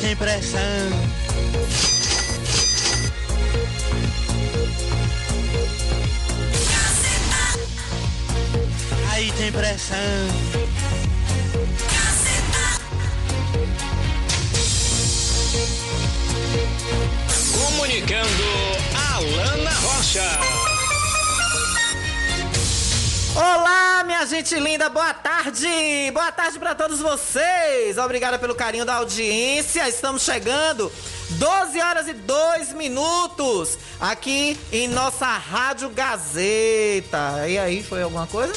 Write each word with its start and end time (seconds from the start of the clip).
Tem 0.00 0.16
pressão. 0.16 0.60
Aí 9.10 9.30
tem 9.32 9.52
pressão. 9.52 9.96
Comunicando 17.52 18.26
Alana 18.94 19.70
Rocha. 19.70 20.69
Olá, 23.34 24.02
minha 24.04 24.26
gente 24.26 24.58
linda, 24.58 24.88
boa 24.88 25.14
tarde! 25.14 26.10
Boa 26.12 26.32
tarde 26.32 26.58
para 26.58 26.74
todos 26.74 26.98
vocês! 26.98 27.96
Obrigada 27.96 28.40
pelo 28.40 28.56
carinho 28.56 28.84
da 28.84 28.96
audiência. 28.96 29.88
Estamos 29.88 30.22
chegando 30.22 30.90
12 31.30 31.80
horas 31.80 32.08
e 32.08 32.12
2 32.12 32.72
minutos 32.72 33.78
aqui 34.00 34.58
em 34.72 34.88
nossa 34.88 35.26
Rádio 35.26 35.90
Gazeta. 35.90 37.48
E 37.48 37.56
aí, 37.56 37.84
foi 37.84 38.02
alguma 38.02 38.26
coisa? 38.26 38.52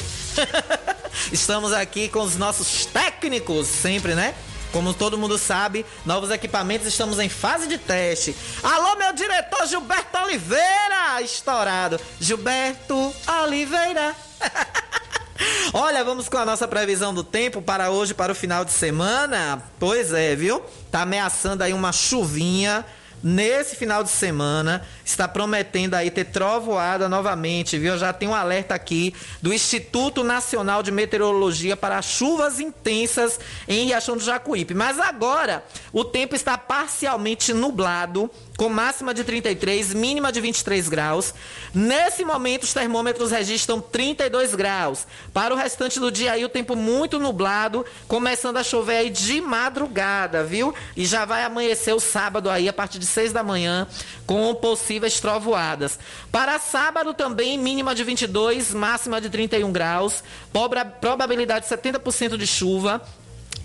Estamos 1.30 1.72
aqui 1.72 2.08
com 2.08 2.22
os 2.22 2.36
nossos 2.36 2.84
técnicos, 2.86 3.68
sempre, 3.68 4.14
né? 4.16 4.34
Como 4.72 4.92
todo 4.92 5.16
mundo 5.16 5.38
sabe, 5.38 5.86
novos 6.04 6.32
equipamentos 6.32 6.88
estamos 6.88 7.20
em 7.20 7.28
fase 7.28 7.68
de 7.68 7.78
teste. 7.78 8.34
Alô, 8.60 8.96
meu 8.96 9.12
diretor 9.12 9.68
Gilberto 9.68 10.18
Oliveira! 10.18 11.22
Estourado. 11.22 12.00
Gilberto 12.20 13.14
Oliveira. 13.44 14.16
Olha, 15.72 16.04
vamos 16.04 16.28
com 16.28 16.38
a 16.38 16.44
nossa 16.44 16.68
previsão 16.68 17.12
do 17.12 17.24
tempo 17.24 17.60
para 17.60 17.90
hoje, 17.90 18.14
para 18.14 18.32
o 18.32 18.34
final 18.34 18.64
de 18.64 18.72
semana. 18.72 19.62
Pois 19.78 20.12
é, 20.12 20.34
viu? 20.36 20.62
Tá 20.90 21.02
ameaçando 21.02 21.64
aí 21.64 21.72
uma 21.72 21.92
chuvinha 21.92 22.84
nesse 23.22 23.74
final 23.74 24.04
de 24.04 24.10
semana. 24.10 24.86
Está 25.04 25.28
prometendo 25.28 25.94
aí 25.94 26.10
ter 26.10 26.24
trovoada 26.24 27.08
novamente, 27.08 27.78
viu? 27.78 27.98
Já 27.98 28.12
tem 28.12 28.28
um 28.28 28.34
alerta 28.34 28.74
aqui 28.74 29.14
do 29.42 29.52
Instituto 29.52 30.24
Nacional 30.24 30.82
de 30.82 30.90
Meteorologia 30.90 31.76
para 31.76 32.00
chuvas 32.00 32.58
intensas 32.58 33.38
em 33.68 33.86
Riachão 33.86 34.16
do 34.16 34.24
Jacuípe. 34.24 34.72
Mas 34.72 34.98
agora 34.98 35.62
o 35.92 36.04
tempo 36.04 36.34
está 36.34 36.56
parcialmente 36.56 37.52
nublado 37.52 38.30
com 38.56 38.68
máxima 38.68 39.12
de 39.12 39.24
33, 39.24 39.92
mínima 39.94 40.30
de 40.30 40.40
23 40.40 40.88
graus. 40.88 41.34
Nesse 41.72 42.24
momento, 42.24 42.62
os 42.62 42.72
termômetros 42.72 43.30
registram 43.30 43.80
32 43.80 44.54
graus. 44.54 45.06
Para 45.32 45.52
o 45.52 45.56
restante 45.56 45.98
do 45.98 46.10
dia 46.10 46.32
aí, 46.32 46.44
o 46.44 46.48
tempo 46.48 46.76
muito 46.76 47.18
nublado, 47.18 47.84
começando 48.06 48.56
a 48.56 48.62
chover 48.62 48.96
aí 48.96 49.10
de 49.10 49.40
madrugada, 49.40 50.44
viu? 50.44 50.72
E 50.96 51.04
já 51.04 51.24
vai 51.24 51.42
amanhecer 51.42 51.92
o 51.94 52.00
sábado 52.00 52.48
aí, 52.48 52.68
a 52.68 52.72
partir 52.72 52.98
de 52.98 53.06
6 53.06 53.32
da 53.32 53.42
manhã, 53.42 53.88
com 54.26 54.48
possíveis 54.94 55.20
trovoadas. 55.20 55.98
Para 56.30 56.58
sábado 56.58 57.14
também, 57.14 57.58
mínima 57.58 57.94
de 57.94 58.04
22, 58.04 58.72
máxima 58.72 59.20
de 59.20 59.28
31 59.28 59.72
graus. 59.72 60.22
Probabilidade 61.00 61.68
de 61.68 61.74
70% 61.74 62.36
de 62.36 62.46
chuva. 62.46 63.02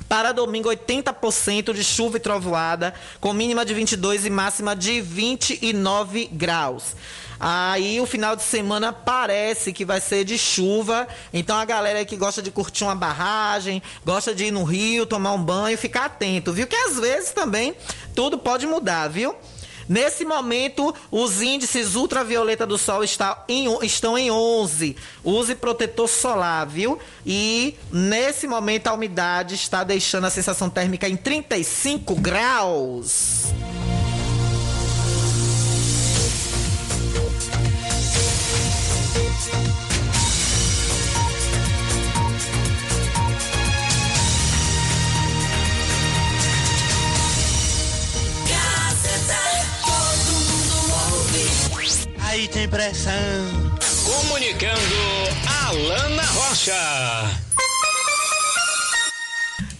Para 0.07 0.31
domingo, 0.31 0.69
80% 0.69 1.71
de 1.71 1.83
chuva 1.83 2.17
e 2.17 2.19
trovoada, 2.19 2.95
com 3.19 3.31
mínima 3.31 3.63
de 3.63 3.75
22 3.75 4.25
e 4.25 4.29
máxima 4.31 4.75
de 4.75 4.99
29 5.01 6.25
graus. 6.33 6.95
Aí 7.39 8.01
o 8.01 8.07
final 8.07 8.35
de 8.35 8.41
semana 8.41 8.91
parece 8.91 9.71
que 9.71 9.85
vai 9.85 10.01
ser 10.01 10.25
de 10.25 10.35
chuva. 10.35 11.07
Então 11.31 11.55
a 11.55 11.63
galera 11.63 12.03
que 12.05 12.17
gosta 12.17 12.41
de 12.41 12.49
curtir 12.49 12.85
uma 12.85 12.95
barragem, 12.95 13.83
gosta 14.03 14.33
de 14.33 14.45
ir 14.45 14.51
no 14.51 14.63
rio, 14.63 15.05
tomar 15.05 15.33
um 15.33 15.43
banho, 15.43 15.77
ficar 15.77 16.05
atento, 16.05 16.51
viu? 16.51 16.65
Que 16.65 16.75
às 16.75 16.99
vezes 16.99 17.29
também 17.29 17.75
tudo 18.15 18.39
pode 18.39 18.65
mudar, 18.65 19.07
viu? 19.09 19.35
Nesse 19.89 20.23
momento, 20.23 20.93
os 21.09 21.41
índices 21.41 21.95
ultravioleta 21.95 22.63
do 22.63 22.77
sol 22.77 23.03
está 23.03 23.43
em, 23.49 23.65
estão 23.83 24.15
em 24.15 24.29
11. 24.29 24.95
Use 25.23 25.55
protetor 25.55 26.07
solar, 26.07 26.67
viu? 26.67 26.99
E 27.25 27.75
nesse 27.91 28.45
momento 28.45 28.85
a 28.85 28.93
umidade 28.93 29.55
está 29.55 29.83
deixando 29.83 30.25
a 30.25 30.29
sensação 30.29 30.69
térmica 30.69 31.09
em 31.09 31.17
35 31.17 32.13
graus. 32.13 33.47
Aí 52.29 52.47
tem 52.47 52.69
pressão. 52.69 53.11
Comunicando 54.05 54.79
Alana 55.65 56.21
Rocha. 56.21 56.75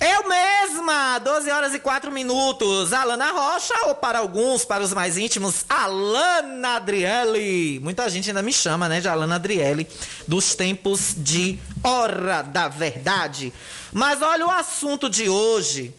Eu 0.02 0.28
mesma, 0.28 1.20
12 1.20 1.52
horas 1.52 1.76
e 1.76 1.80
4 1.80 2.12
minutos. 2.12 2.92
Alana 2.92 3.32
Rocha, 3.32 3.76
ou 3.86 3.94
para 3.94 4.18
alguns, 4.18 4.66
para 4.66 4.84
os 4.84 4.92
mais 4.94 5.16
íntimos, 5.16 5.64
Alana 5.70 6.78
Adriele. 6.78 7.80
Muita 7.82 8.10
gente 8.10 8.32
ainda 8.32 8.42
me 8.42 8.52
chama, 8.52 8.90
né, 8.90 9.00
de 9.00 9.08
Alana 9.08 9.36
Adriele, 9.36 9.88
dos 10.28 10.56
tempos 10.56 11.14
de 11.16 11.60
Hora 11.84 12.42
da 12.42 12.68
Verdade. 12.68 13.54
Mas 13.94 14.24
olha 14.24 14.48
o 14.48 14.50
assunto 14.50 15.08
de 15.08 15.30
hoje. 15.30 15.94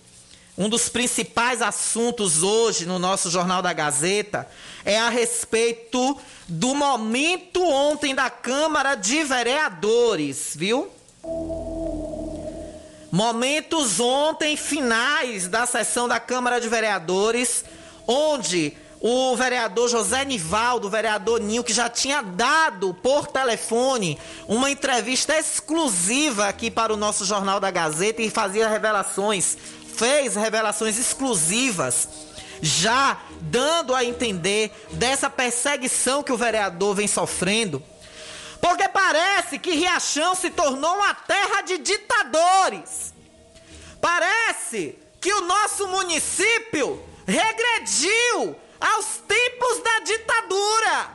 Um 0.59 0.69
dos 0.69 0.89
principais 0.89 1.63
assuntos 1.63 2.43
hoje 2.43 2.85
no 2.85 2.99
nosso 2.99 3.31
Jornal 3.31 3.63
da 3.63 3.73
Gazeta 3.73 4.49
é 4.85 4.99
a 4.99 5.09
respeito 5.09 6.19
do 6.49 6.75
momento 6.75 7.63
ontem 7.63 8.15
da 8.15 8.29
Câmara 8.29 8.95
de 8.95 9.23
Vereadores, 9.23 10.53
viu? 10.55 10.91
Momentos 13.11 14.01
ontem 14.01 14.57
finais 14.57 15.49
da 15.49 15.67
sessão 15.67 16.07
da 16.07 16.21
Câmara 16.21 16.61
de 16.61 16.69
Vereadores, 16.69 17.65
onde 18.07 18.77
o 19.01 19.35
vereador 19.35 19.89
José 19.89 20.25
Nivaldo, 20.27 20.87
o 20.87 20.91
vereador 20.91 21.41
Ninho, 21.41 21.65
que 21.65 21.73
já 21.73 21.89
tinha 21.89 22.21
dado 22.21 22.93
por 22.93 23.27
telefone 23.27 24.19
uma 24.47 24.71
entrevista 24.71 25.37
exclusiva 25.39 26.47
aqui 26.47 26.71
para 26.71 26.93
o 26.93 26.99
nosso 26.99 27.25
Jornal 27.25 27.59
da 27.59 27.71
Gazeta 27.71 28.21
e 28.21 28.29
fazia 28.29 28.69
revelações, 28.69 29.57
fez 30.01 30.35
revelações 30.35 30.97
exclusivas, 30.99 32.09
já 32.63 33.21
dando 33.43 33.95
a 33.95 34.03
entender 34.03 34.73
dessa 34.93 35.29
perseguição 35.29 36.23
que 36.23 36.33
o 36.33 36.39
vereador 36.39 36.95
vem 36.95 37.07
sofrendo. 37.07 37.83
Porque 38.63 38.89
parece 38.89 39.59
que 39.59 39.75
Riachão 39.75 40.35
se 40.35 40.49
tornou 40.49 40.95
uma 40.95 41.15
terra 41.15 41.61
de 41.61 41.77
ditadores. 41.77 43.13
Parece 44.01 44.99
que 45.21 45.35
o 45.35 45.43
nosso 45.43 45.87
município 45.89 47.05
regrediu 47.27 48.57
aos 48.81 49.07
tempos 49.29 49.83
da 49.83 49.99
ditadura. 50.01 51.11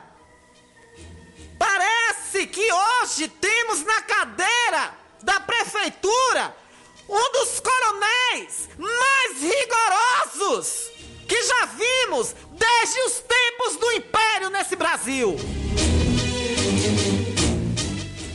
Parece 1.58 2.46
que 2.46 2.72
hoje 2.72 3.26
temos 3.26 3.84
na 3.84 4.00
cadeira 4.02 4.94
da 5.24 5.40
prefeitura 5.40 6.54
um 7.08 7.32
dos 7.32 7.60
coronéis 7.60 8.68
mais 8.78 9.40
rigorosos 9.40 10.90
que 11.28 11.42
já 11.42 11.64
vimos 11.66 12.34
desde 12.52 13.00
os 13.00 13.12
tempos 13.20 13.76
do 13.76 13.92
Império 13.92 14.50
nesse 14.50 14.76
Brasil. 14.76 15.36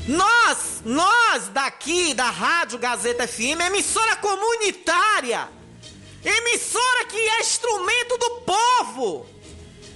Nós, 0.07 0.81
nós 0.83 1.47
daqui 1.49 2.13
da 2.13 2.29
Rádio 2.29 2.77
Gazeta 2.77 3.27
FM, 3.27 3.61
emissora 3.67 4.17
comunitária, 4.17 5.47
emissora 6.23 7.05
que 7.05 7.17
é 7.17 7.39
instrumento 7.39 8.17
do 8.17 8.29
povo. 8.41 9.25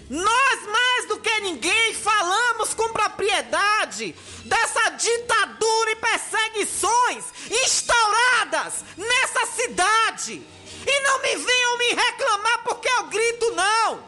Nós, 0.09 0.67
mais 0.67 1.07
do 1.07 1.19
que 1.19 1.39
ninguém, 1.39 1.93
falamos 1.93 2.73
com 2.73 2.89
propriedade 2.89 4.15
dessa 4.45 4.89
ditadura 4.89 5.91
e 5.91 5.95
perseguições 5.95 7.23
instauradas 7.49 8.85
nessa 8.95 9.45
cidade. 9.47 10.41
E 10.87 10.99
não 11.01 11.21
me 11.21 11.35
venham 11.35 11.77
me 11.79 11.87
reclamar 11.89 12.63
porque 12.63 12.87
eu 12.87 13.03
grito, 13.07 13.51
não. 13.51 14.03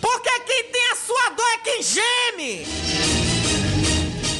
Porque 0.00 0.40
quem 0.40 0.64
tem 0.64 0.86
a 0.88 0.96
sua 0.96 1.28
dor 1.30 1.46
é 1.52 1.58
quem 1.58 1.82
geme. 1.82 2.66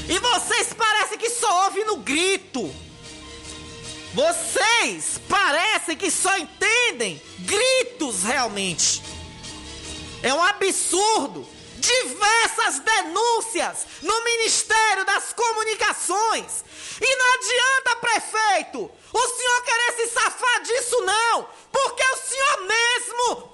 E 0.08 0.18
vocês 0.18 0.72
parecem 0.72 1.16
que 1.16 1.30
só 1.30 1.66
ouvem 1.66 1.84
no 1.84 1.98
grito. 1.98 2.74
Vocês 4.12 5.20
parecem 5.28 5.96
que 5.96 6.10
só 6.10 6.36
entendem 6.36 7.22
gritos 7.38 8.24
realmente. 8.24 9.00
É 10.22 10.32
um 10.32 10.42
absurdo. 10.42 11.46
Diversas 11.78 12.78
denúncias 12.78 13.86
no 14.02 14.24
Ministério 14.24 15.04
das 15.04 15.32
Comunicações. 15.32 16.64
E 17.00 17.16
não 17.16 17.34
adianta, 17.34 17.96
prefeito, 17.96 18.90
o 19.12 19.28
senhor 19.28 19.62
querer 19.64 19.92
se 19.96 20.14
safar 20.14 20.62
disso, 20.62 21.00
não. 21.00 21.48
Porque 21.72 22.04
o 22.04 22.16
senhor 22.18 22.60
mesmo 22.60 23.51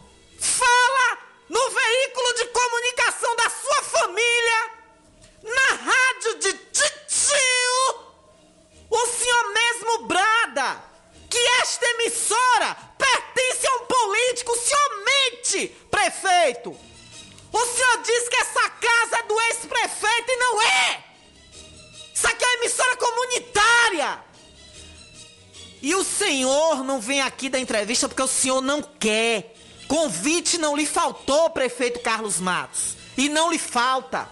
aqui 27.28 27.48
da 27.48 27.60
entrevista 27.60 28.08
porque 28.08 28.22
o 28.22 28.26
senhor 28.26 28.60
não 28.60 28.82
quer. 28.82 29.54
Convite 29.86 30.58
não 30.58 30.76
lhe 30.76 30.84
faltou, 30.84 31.48
prefeito 31.50 32.00
Carlos 32.00 32.40
Matos. 32.40 32.96
E 33.16 33.28
não 33.28 33.50
lhe 33.50 33.58
falta. 33.58 34.28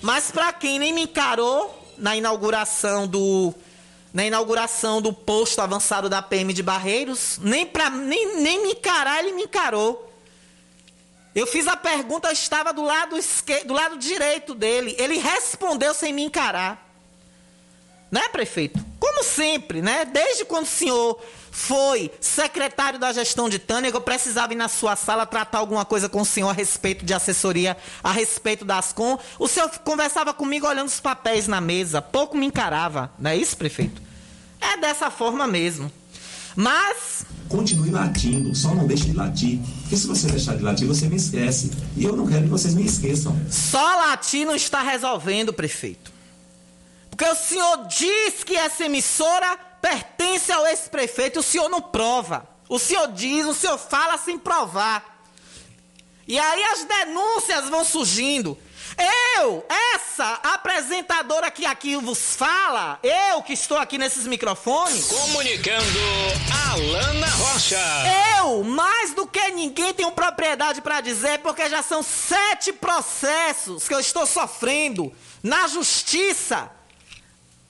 Mas 0.00 0.30
para 0.30 0.52
quem 0.52 0.78
nem 0.78 0.92
me 0.92 1.02
encarou 1.02 1.92
na 1.98 2.16
inauguração 2.16 3.06
do 3.06 3.54
na 4.12 4.24
inauguração 4.24 5.02
do 5.02 5.12
posto 5.12 5.60
avançado 5.60 6.08
da 6.08 6.22
PM 6.22 6.52
de 6.52 6.62
Barreiros, 6.62 7.38
nem 7.42 7.66
para 7.66 7.90
nem, 7.90 8.36
nem 8.36 8.62
me 8.62 8.72
encarar 8.72 9.18
ele 9.18 9.32
me 9.32 9.42
encarou. 9.42 10.12
Eu 11.34 11.48
fiz 11.48 11.66
a 11.66 11.76
pergunta, 11.76 12.30
estava 12.30 12.72
do 12.72 12.82
lado 12.82 13.16
esquerdo, 13.18 13.66
do 13.66 13.74
lado 13.74 13.96
direito 13.98 14.54
dele. 14.54 14.94
Ele 15.00 15.18
respondeu 15.18 15.92
sem 15.92 16.12
me 16.12 16.22
encarar. 16.22 16.83
Né, 18.14 18.28
prefeito? 18.28 18.78
Como 19.00 19.24
sempre, 19.24 19.82
né? 19.82 20.04
Desde 20.04 20.44
quando 20.44 20.66
o 20.66 20.68
senhor 20.68 21.20
foi 21.50 22.12
secretário 22.20 22.96
da 22.96 23.12
gestão 23.12 23.48
de 23.48 23.58
Tânia, 23.58 23.90
eu 23.90 24.00
precisava 24.00 24.52
ir 24.52 24.56
na 24.56 24.68
sua 24.68 24.94
sala 24.94 25.26
tratar 25.26 25.58
alguma 25.58 25.84
coisa 25.84 26.08
com 26.08 26.20
o 26.20 26.24
senhor 26.24 26.48
a 26.48 26.52
respeito 26.52 27.04
de 27.04 27.12
assessoria, 27.12 27.76
a 28.04 28.12
respeito 28.12 28.64
das 28.64 28.92
com. 28.92 29.18
O 29.36 29.48
senhor 29.48 29.68
conversava 29.80 30.32
comigo 30.32 30.64
olhando 30.64 30.86
os 30.86 31.00
papéis 31.00 31.48
na 31.48 31.60
mesa, 31.60 32.00
pouco 32.00 32.36
me 32.36 32.46
encarava, 32.46 33.10
não 33.18 33.32
é 33.32 33.36
isso, 33.36 33.56
prefeito? 33.56 34.00
É 34.60 34.76
dessa 34.76 35.10
forma 35.10 35.48
mesmo. 35.48 35.90
Mas. 36.54 37.26
Continue 37.48 37.90
latindo, 37.90 38.54
só 38.54 38.76
não 38.76 38.86
deixe 38.86 39.06
de 39.06 39.12
latir. 39.14 39.58
Porque 39.80 39.96
se 39.96 40.06
você 40.06 40.28
deixar 40.28 40.56
de 40.56 40.62
latir, 40.62 40.86
você 40.86 41.08
me 41.08 41.16
esquece. 41.16 41.72
E 41.96 42.04
eu 42.04 42.14
não 42.14 42.28
quero 42.28 42.44
que 42.44 42.48
vocês 42.48 42.74
me 42.74 42.86
esqueçam. 42.86 43.36
Só 43.50 43.96
latir 43.96 44.46
não 44.46 44.54
está 44.54 44.82
resolvendo, 44.82 45.52
prefeito. 45.52 46.14
Porque 47.14 47.30
o 47.30 47.36
senhor 47.36 47.86
diz 47.86 48.42
que 48.42 48.56
essa 48.56 48.86
emissora 48.86 49.56
pertence 49.80 50.50
ao 50.50 50.66
ex-prefeito, 50.66 51.38
o 51.38 51.42
senhor 51.44 51.68
não 51.68 51.80
prova. 51.80 52.44
O 52.68 52.76
senhor 52.76 53.06
diz, 53.12 53.46
o 53.46 53.54
senhor 53.54 53.78
fala 53.78 54.18
sem 54.18 54.36
provar. 54.36 55.22
E 56.26 56.36
aí 56.36 56.64
as 56.64 56.82
denúncias 56.82 57.68
vão 57.68 57.84
surgindo. 57.84 58.58
Eu, 59.36 59.64
essa 59.94 60.40
apresentadora 60.42 61.52
que 61.52 61.64
aqui 61.64 61.94
vos 61.94 62.34
fala, 62.34 62.98
eu 63.00 63.42
que 63.42 63.52
estou 63.52 63.78
aqui 63.78 63.96
nesses 63.96 64.26
microfones. 64.26 65.06
Comunicando 65.06 66.00
Alana 66.68 67.28
Rocha. 67.28 67.78
Eu, 68.40 68.64
mais 68.64 69.14
do 69.14 69.24
que 69.24 69.52
ninguém, 69.52 69.94
tenho 69.94 70.10
propriedade 70.10 70.82
para 70.82 71.00
dizer, 71.00 71.38
porque 71.38 71.68
já 71.68 71.80
são 71.80 72.02
sete 72.02 72.72
processos 72.72 73.86
que 73.86 73.94
eu 73.94 74.00
estou 74.00 74.26
sofrendo 74.26 75.12
na 75.44 75.68
justiça 75.68 76.72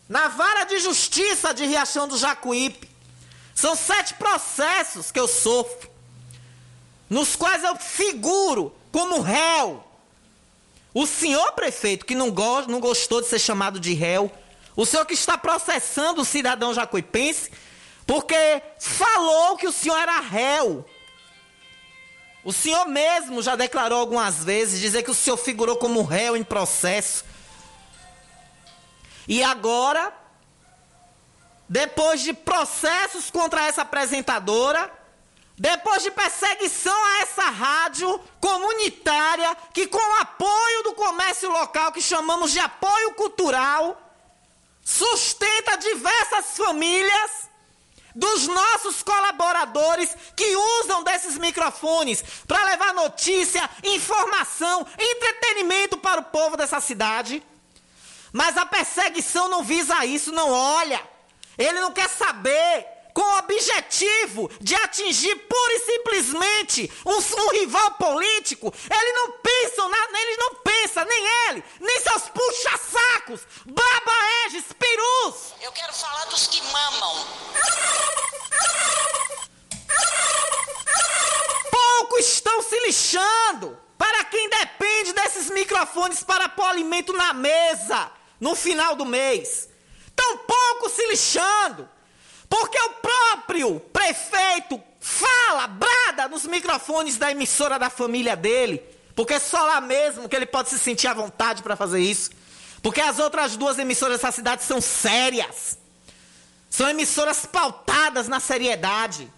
na 0.09 0.29
vara 0.29 0.65
de 0.65 0.79
justiça 0.79 1.55
de 1.55 1.65
Riachão 1.65 2.07
do 2.07 2.17
Jacuípe. 2.17 2.89
São 3.55 3.77
sete 3.77 4.15
processos 4.15 5.11
que 5.11 5.21
eu 5.21 5.29
sofro, 5.29 5.89
nos 7.09 7.37
quais 7.37 7.63
eu 7.63 7.77
figuro 7.77 8.75
como 8.91 9.21
réu. 9.21 9.85
O 10.93 11.07
senhor 11.07 11.53
prefeito, 11.53 12.05
que 12.05 12.15
não, 12.15 12.31
go 12.31 12.63
não 12.69 12.81
gostou 12.81 13.21
de 13.21 13.29
ser 13.29 13.39
chamado 13.39 13.81
de 13.81 13.95
réu, 13.95 14.31
o 14.77 14.85
senhor 14.85 15.05
que 15.07 15.15
está 15.15 15.39
processando 15.39 16.23
o 16.23 16.25
cidadão 16.25 16.75
jacuipense, 16.75 17.51
porque 18.07 18.63
falou 18.79 19.57
que 19.57 19.67
o 19.67 19.73
senhor 19.73 19.97
era 19.97 20.21
réu. 20.21 20.85
O 22.45 22.53
senhor 22.53 22.87
mesmo 22.87 23.41
já 23.41 23.57
declarou 23.57 23.99
algumas 23.99 24.45
vezes, 24.45 24.81
dizer 24.81 25.03
que 25.03 25.11
o 25.11 25.15
senhor 25.15 25.37
figurou 25.37 25.77
como 25.77 26.03
réu 26.03 26.37
em 26.37 26.45
processo. 26.45 27.25
E 29.27 29.43
agora, 29.43 30.13
depois 31.69 32.21
de 32.21 32.33
processos 32.33 33.31
contra 33.31 33.65
essa 33.65 33.83
apresentadora, 33.83 34.93
depois 35.57 36.03
de 36.03 36.11
perseguição 36.11 36.95
a 36.95 37.19
essa 37.21 37.45
rádio 37.45 38.21
comunitária, 38.41 39.57
que 39.73 39.87
com 39.87 39.99
o 39.99 40.21
apoio 40.21 40.83
do 40.83 40.95
comércio 40.95 41.51
local, 41.51 41.93
que 41.93 42.03
chamamos 42.03 42.51
de 42.53 42.59
apoio 42.59 43.15
cultural, 43.15 44.01
sustenta 44.85 45.77
diversas 45.77 46.57
famílias 46.57 47.49
dos 48.15 48.47
nossos 48.47 49.03
colaboradores 49.03 50.15
que 50.37 50.57
usam 50.57 51.03
desses 51.03 51.37
microfones 51.39 52.23
para 52.47 52.65
levar 52.65 52.95
notícia, 52.95 53.69
informação, 53.83 54.87
entretenimento 54.99 55.97
para 55.99 56.21
o 56.21 56.25
povo 56.25 56.57
dessa 56.57 56.81
cidade. 56.81 57.43
Mas 58.35 58.57
a 58.57 58.67
perseguição 58.67 59.49
não 59.49 59.63
visa 59.63 60.05
isso, 60.05 60.33
não 60.33 60.51
olha. 60.51 61.01
Ele 61.57 61.79
não 61.79 61.93
quer 61.93 62.09
saber 62.09 62.85
com 63.15 63.23
o 63.23 63.39
objetivo 63.39 64.51
de 64.61 64.75
atingir 64.75 65.37
pura 65.37 65.73
e 65.75 65.85
simplesmente 65.87 66.93
um, 67.07 67.15
um 67.17 67.51
rival 67.53 67.93
político. 67.93 68.75
Ele 68.91 69.13
não 69.13 69.31
pensa, 69.39 69.83
ele 70.19 70.37
não 70.37 70.55
pensa, 70.57 71.05
nem 71.05 71.27
ele, 71.49 71.65
nem 71.79 72.01
seus 72.01 72.25
puxa-sacos, 72.25 73.43
babaeges, 73.67 74.65
perus. 74.77 75.55
Eu 75.63 75.71
quero 75.71 75.93
falar 75.93 76.25
dos 76.25 76.49
que 76.49 76.61
mamam. 76.61 77.27
Pouco 81.71 82.19
estão 82.19 82.63
se 82.63 82.81
lixando 82.81 83.79
para 83.97 84.25
quem 84.25 84.49
depende 84.49 85.13
desses 85.13 85.51
microfones 85.51 86.25
para 86.25 86.49
pôr 86.49 86.65
alimento 86.65 87.13
na 87.13 87.33
mesa 87.33 88.11
no 88.45 88.55
final 88.55 88.95
do 88.95 89.07
mês. 89.07 89.71
Tão 90.15 90.37
pouco 90.37 90.91
se 90.91 91.07
lixando. 91.07 91.89
Porque 92.47 92.79
o 92.79 92.91
próprio 92.91 93.81
prefeito 93.81 94.79
fala, 95.01 95.67
brada 95.67 96.29
nos 96.29 96.45
microfones 96.45 97.17
da 97.17 97.31
emissora 97.31 97.79
da 97.79 97.89
família 97.89 98.37
dele. 98.37 98.83
Porque 99.17 99.33
é 99.33 99.39
só 99.39 99.63
lá 99.63 99.81
mesmo 99.81 100.29
que 100.29 100.37
ele 100.37 100.45
pode 100.45 100.69
se 100.69 100.79
sentir 100.79 101.07
à 101.07 101.15
vontade 101.15 101.63
para 101.63 101.75
fazer 101.75 102.01
isso. 102.01 102.33
Porque 102.83 103.01
as 103.01 103.19
outras 103.19 103.57
duas 103.57 103.79
emissoras 103.79 104.21
dessa 104.21 104.31
cidade 104.31 104.63
são 104.63 104.79
sérias. 104.79 105.79
São 106.69 106.87
emissoras 106.87 107.47
pautadas 107.47 108.29
na 108.29 108.41
seriedade. 108.41 109.33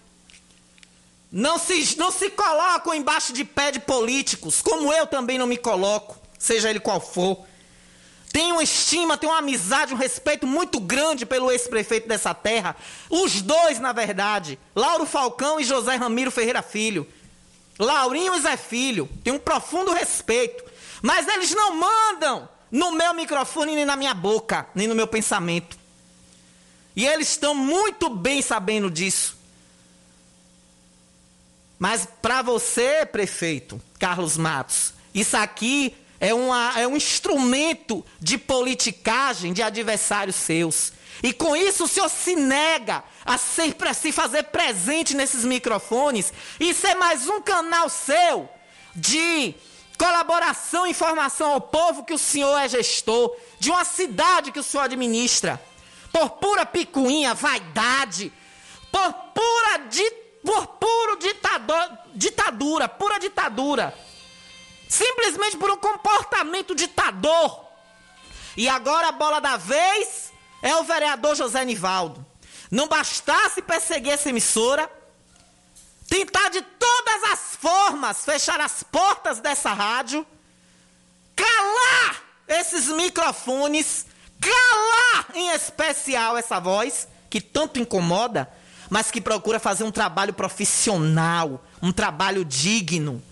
Não 1.30 1.58
se, 1.58 1.96
não 1.96 2.10
se 2.10 2.28
colocam 2.30 2.92
embaixo 2.92 3.32
de 3.32 3.44
pé 3.44 3.70
de 3.70 3.78
políticos, 3.78 4.60
como 4.60 4.92
eu 4.92 5.06
também 5.06 5.38
não 5.38 5.46
me 5.46 5.56
coloco, 5.56 6.18
seja 6.38 6.70
ele 6.70 6.80
qual 6.80 7.00
for. 7.00 7.46
Tenho 8.36 8.56
uma 8.56 8.62
estima, 8.62 9.16
tenho 9.16 9.32
uma 9.32 9.38
amizade, 9.38 9.94
um 9.94 9.96
respeito 9.96 10.46
muito 10.46 10.78
grande 10.78 11.24
pelo 11.24 11.50
ex-prefeito 11.50 12.06
dessa 12.06 12.34
terra. 12.34 12.76
Os 13.08 13.40
dois, 13.40 13.80
na 13.80 13.94
verdade. 13.94 14.58
Lauro 14.74 15.06
Falcão 15.06 15.58
e 15.58 15.64
José 15.64 15.96
Ramiro 15.96 16.30
Ferreira 16.30 16.60
Filho. 16.60 17.08
Laurinho 17.78 18.34
e 18.34 18.40
Zé 18.42 18.58
Filho. 18.58 19.08
Tenho 19.24 19.36
um 19.36 19.38
profundo 19.38 19.90
respeito. 19.90 20.62
Mas 21.00 21.26
eles 21.26 21.54
não 21.54 21.76
mandam 21.76 22.46
no 22.70 22.92
meu 22.92 23.14
microfone, 23.14 23.74
nem 23.74 23.86
na 23.86 23.96
minha 23.96 24.12
boca, 24.12 24.66
nem 24.74 24.86
no 24.86 24.94
meu 24.94 25.06
pensamento. 25.06 25.78
E 26.94 27.06
eles 27.06 27.30
estão 27.30 27.54
muito 27.54 28.10
bem 28.10 28.42
sabendo 28.42 28.90
disso. 28.90 29.34
Mas 31.78 32.06
para 32.20 32.42
você, 32.42 33.06
prefeito 33.06 33.80
Carlos 33.98 34.36
Matos, 34.36 34.92
isso 35.14 35.38
aqui 35.38 35.96
é, 36.20 36.32
uma, 36.32 36.73
é 36.78 36.87
um 36.87 36.96
instrumento 36.96 38.04
de 38.20 38.38
politicagem 38.38 39.52
de 39.52 39.62
adversários 39.62 40.37
seus. 40.37 40.92
E 41.23 41.32
com 41.32 41.56
isso 41.56 41.85
o 41.85 41.88
senhor 41.88 42.08
se 42.08 42.37
nega 42.37 43.02
a, 43.25 43.38
ser, 43.38 43.75
se 43.94 44.12
fazer 44.12 44.44
presente 44.44 45.14
nesses 45.14 45.44
microfones 45.44 46.32
e 46.61 46.75
ser 46.75 46.94
mais 46.94 47.28
um 47.28 47.40
canal 47.40 47.88
seu 47.88 48.49
de 48.94 49.54
colaboração 49.99 50.87
e 50.87 50.90
informação 50.90 51.52
ao 51.52 51.61
povo 51.61 52.04
que 52.04 52.12
o 52.12 52.18
senhor 52.18 52.56
é 52.58 52.68
gestor, 52.68 53.35
de 53.58 53.70
uma 53.70 53.85
cidade 53.85 54.52
que 54.52 54.61
o 54.61 54.62
senhor 54.62 54.85
administra, 54.85 55.61
por 56.12 56.30
pura 56.30 56.66
picuinha, 56.66 57.35
vaidade, 57.35 58.32
por 58.92 59.12
pura 59.12 59.78
di, 59.88 60.11
por 60.44 60.66
puro 60.66 61.16
ditador, 61.16 61.99
ditadura, 62.14 62.88
pura 62.88 63.18
ditadura. 63.18 63.94
Simplesmente 64.88 65.56
por 65.56 65.70
um 65.70 65.76
comportamento 65.76 66.74
ditador. 66.74 67.66
E 68.56 68.68
agora 68.68 69.08
a 69.08 69.12
bola 69.12 69.40
da 69.40 69.56
vez 69.56 70.32
é 70.62 70.74
o 70.76 70.84
vereador 70.84 71.34
José 71.34 71.64
Nivaldo. 71.64 72.24
Não 72.70 72.88
bastasse 72.88 73.62
perseguir 73.62 74.12
essa 74.12 74.30
emissora, 74.30 74.90
tentar 76.08 76.48
de 76.48 76.62
todas 76.62 77.22
as 77.32 77.56
formas 77.56 78.24
fechar 78.24 78.60
as 78.60 78.82
portas 78.82 79.40
dessa 79.40 79.72
rádio, 79.72 80.26
calar 81.34 82.22
esses 82.48 82.88
microfones, 82.88 84.06
calar 84.40 85.26
em 85.34 85.50
especial 85.50 86.36
essa 86.36 86.60
voz 86.60 87.08
que 87.28 87.40
tanto 87.40 87.78
incomoda, 87.78 88.50
mas 88.88 89.10
que 89.10 89.20
procura 89.20 89.58
fazer 89.58 89.84
um 89.84 89.90
trabalho 89.90 90.32
profissional, 90.32 91.64
um 91.82 91.92
trabalho 91.92 92.44
digno. 92.44 93.22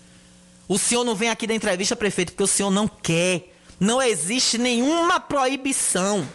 O 0.68 0.78
senhor 0.78 1.04
não 1.04 1.14
vem 1.14 1.28
aqui 1.28 1.47
da 1.47 1.54
entrevista, 1.54 1.94
prefeito, 1.94 2.33
porque 2.33 2.42
o 2.42 2.49
senhor 2.49 2.71
não 2.71 2.88
quer. 2.88 3.54
Não 3.78 4.00
existe 4.00 4.56
nenhuma 4.56 5.21
proibição. 5.21 6.26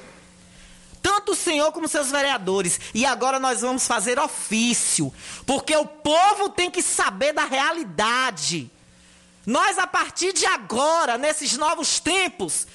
Tanto 1.01 1.31
o 1.31 1.35
senhor 1.35 1.71
como 1.71 1.87
seus 1.87 2.11
vereadores. 2.11 2.79
E 2.93 3.05
agora 3.05 3.39
nós 3.39 3.61
vamos 3.61 3.87
fazer 3.87 4.19
ofício. 4.19 5.13
Porque 5.45 5.75
o 5.75 5.85
povo 5.85 6.49
tem 6.49 6.69
que 6.69 6.81
saber 6.81 7.33
da 7.33 7.45
realidade. 7.45 8.69
Nós, 9.45 9.79
a 9.79 9.87
partir 9.87 10.33
de 10.33 10.45
agora, 10.45 11.17
nesses 11.17 11.57
novos 11.57 11.99
tempos, 11.99 12.67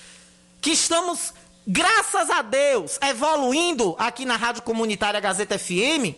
que 0.61 0.71
estamos, 0.71 1.35
graças 1.67 2.31
a 2.31 2.43
Deus, 2.43 2.99
evoluindo 3.03 3.95
aqui 3.99 4.25
na 4.25 4.37
Rádio 4.37 4.63
Comunitária 4.63 5.21
Gazeta 5.21 5.59
FM, 5.59 6.17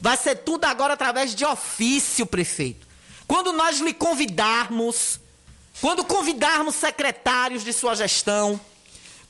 vai 0.00 0.16
ser 0.16 0.36
tudo 0.36 0.64
agora 0.64 0.94
através 0.94 1.34
de 1.34 1.44
ofício, 1.44 2.24
prefeito. 2.24 2.91
Quando 3.26 3.52
nós 3.52 3.78
lhe 3.78 3.94
convidarmos, 3.94 5.20
quando 5.80 6.04
convidarmos 6.04 6.74
secretários 6.74 7.64
de 7.64 7.72
sua 7.72 7.94
gestão, 7.94 8.60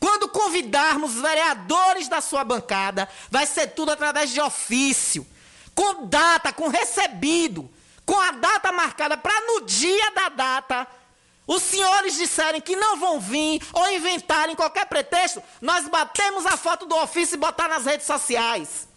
quando 0.00 0.28
convidarmos 0.28 1.14
vereadores 1.14 2.08
da 2.08 2.20
sua 2.20 2.42
bancada, 2.42 3.08
vai 3.30 3.46
ser 3.46 3.68
tudo 3.68 3.92
através 3.92 4.30
de 4.30 4.40
ofício, 4.40 5.26
com 5.75 6.06
data, 6.06 6.52
com 6.52 6.68
recebido, 6.68 7.70
com 8.04 8.18
a 8.18 8.32
data 8.32 8.72
marcada 8.72 9.16
para 9.16 9.40
no 9.46 9.61
dia 9.64 10.11
da 10.11 10.28
data 10.28 10.88
os 11.46 11.62
senhores 11.62 12.16
disserem 12.16 12.61
que 12.61 12.76
não 12.76 12.96
vão 12.96 13.20
vir 13.20 13.61
ou 13.72 13.92
inventarem 13.92 14.54
qualquer 14.54 14.87
pretexto, 14.87 15.42
nós 15.61 15.88
batemos 15.88 16.46
a 16.46 16.56
foto 16.56 16.87
do 16.87 16.96
ofício 16.96 17.34
e 17.34 17.38
botar 17.38 17.68
nas 17.68 17.84
redes 17.84 18.06
sociais. 18.06 18.88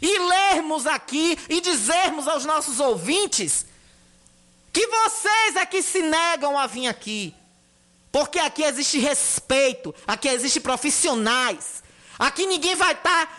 E 0.00 0.18
lermos 0.18 0.86
aqui 0.86 1.36
e 1.48 1.60
dizermos 1.60 2.28
aos 2.28 2.44
nossos 2.44 2.78
ouvintes 2.78 3.66
que 4.78 4.86
vocês 4.86 5.56
é 5.56 5.66
que 5.66 5.82
se 5.82 6.00
negam 6.02 6.56
a 6.56 6.68
vir 6.68 6.86
aqui. 6.86 7.34
Porque 8.12 8.38
aqui 8.38 8.62
existe 8.62 8.98
respeito, 9.00 9.92
aqui 10.06 10.28
existe 10.28 10.60
profissionais. 10.60 11.82
Aqui 12.16 12.46
ninguém 12.46 12.76
vai 12.76 12.92
estar, 12.92 13.26
tá, 13.26 13.32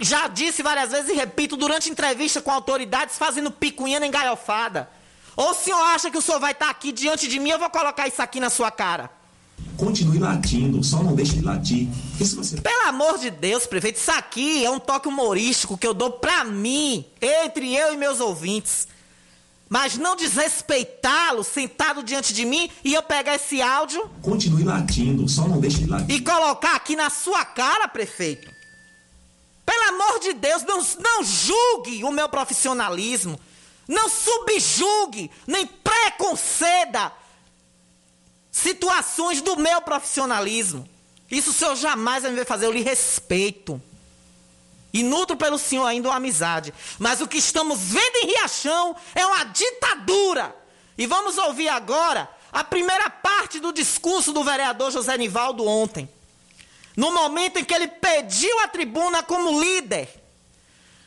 já 0.00 0.26
disse 0.26 0.62
várias 0.62 0.90
vezes 0.90 1.10
e 1.10 1.12
repito, 1.12 1.54
durante 1.54 1.90
entrevista 1.90 2.40
com 2.40 2.50
autoridades 2.50 3.18
fazendo 3.18 3.50
picuinha 3.50 4.00
nem 4.00 4.10
galhofada. 4.10 4.88
Ou 5.36 5.50
o 5.50 5.54
senhor 5.54 5.80
acha 5.80 6.10
que 6.10 6.16
o 6.16 6.22
senhor 6.22 6.40
vai 6.40 6.52
estar 6.52 6.66
tá 6.66 6.70
aqui 6.70 6.92
diante 6.92 7.28
de 7.28 7.38
mim, 7.38 7.50
eu 7.50 7.58
vou 7.58 7.68
colocar 7.68 8.08
isso 8.08 8.22
aqui 8.22 8.40
na 8.40 8.48
sua 8.48 8.70
cara. 8.70 9.10
Continue 9.76 10.18
latindo, 10.18 10.82
só 10.82 11.02
não 11.02 11.14
deixe 11.14 11.34
de 11.34 11.42
latir. 11.42 11.88
Você... 12.18 12.60
Pelo 12.60 12.88
amor 12.88 13.18
de 13.18 13.30
Deus, 13.30 13.66
prefeito, 13.66 13.96
isso 13.96 14.10
aqui 14.10 14.64
é 14.64 14.70
um 14.70 14.80
toque 14.80 15.08
humorístico 15.08 15.76
que 15.76 15.86
eu 15.86 15.92
dou 15.92 16.12
pra 16.12 16.42
mim, 16.42 17.04
entre 17.20 17.76
eu 17.76 17.92
e 17.92 17.96
meus 17.98 18.18
ouvintes 18.18 18.88
mas 19.68 19.98
não 19.98 20.16
desrespeitá-lo 20.16 21.44
sentado 21.44 22.02
diante 22.02 22.32
de 22.32 22.44
mim 22.44 22.70
e 22.82 22.94
eu 22.94 23.02
pegar 23.02 23.34
esse 23.34 23.60
áudio. 23.60 24.10
Continue 24.22 24.64
latindo, 24.64 25.28
só 25.28 25.46
não 25.46 25.60
deixe 25.60 25.78
de 25.78 25.86
latir. 25.86 26.16
E 26.16 26.20
colocar 26.20 26.74
aqui 26.74 26.96
na 26.96 27.10
sua 27.10 27.44
cara, 27.44 27.86
prefeito. 27.86 28.50
Pelo 29.66 29.88
amor 29.94 30.20
de 30.20 30.32
Deus, 30.32 30.62
não, 30.62 30.78
não 30.78 31.22
julgue 31.22 32.02
o 32.02 32.10
meu 32.10 32.28
profissionalismo. 32.28 33.38
Não 33.86 34.08
subjugue, 34.08 35.30
nem 35.46 35.66
preconceda 35.66 37.12
situações 38.50 39.40
do 39.40 39.56
meu 39.56 39.80
profissionalismo. 39.80 40.88
Isso 41.30 41.50
o 41.50 41.52
senhor 41.52 41.76
jamais 41.76 42.22
vai 42.22 42.32
me 42.32 42.38
ver 42.38 42.46
fazer, 42.46 42.66
eu 42.66 42.72
lhe 42.72 42.82
respeito. 42.82 43.80
E 44.92 45.02
nutro 45.02 45.36
pelo 45.36 45.58
Senhor 45.58 45.84
ainda 45.84 46.08
uma 46.08 46.16
amizade. 46.16 46.72
Mas 46.98 47.20
o 47.20 47.28
que 47.28 47.38
estamos 47.38 47.78
vendo 47.78 48.16
em 48.16 48.26
Riachão 48.28 48.96
é 49.14 49.24
uma 49.26 49.44
ditadura. 49.44 50.54
E 50.96 51.06
vamos 51.06 51.36
ouvir 51.38 51.68
agora 51.68 52.28
a 52.50 52.64
primeira 52.64 53.10
parte 53.10 53.60
do 53.60 53.72
discurso 53.72 54.32
do 54.32 54.42
vereador 54.42 54.90
José 54.90 55.16
Nivaldo 55.16 55.66
ontem. 55.66 56.08
No 56.96 57.12
momento 57.12 57.58
em 57.58 57.64
que 57.64 57.74
ele 57.74 57.86
pediu 57.86 58.58
a 58.60 58.68
tribuna 58.68 59.22
como 59.22 59.60
líder. 59.60 60.08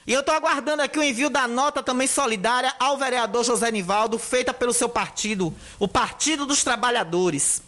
E 0.06 0.14
eu 0.14 0.22
estou 0.22 0.34
aguardando 0.34 0.82
aqui 0.82 0.98
o 0.98 1.04
envio 1.04 1.30
da 1.30 1.48
nota 1.48 1.84
também 1.84 2.08
solidária 2.08 2.74
ao 2.80 2.98
vereador 2.98 3.44
José 3.44 3.72
Nivaldo, 3.72 4.18
feita 4.18 4.54
pelo 4.54 4.74
seu 4.74 4.90
partido, 4.90 5.54
o 5.78 5.88
Partido 5.88 6.46
dos 6.46 6.64
Trabalhadores. 6.64 7.62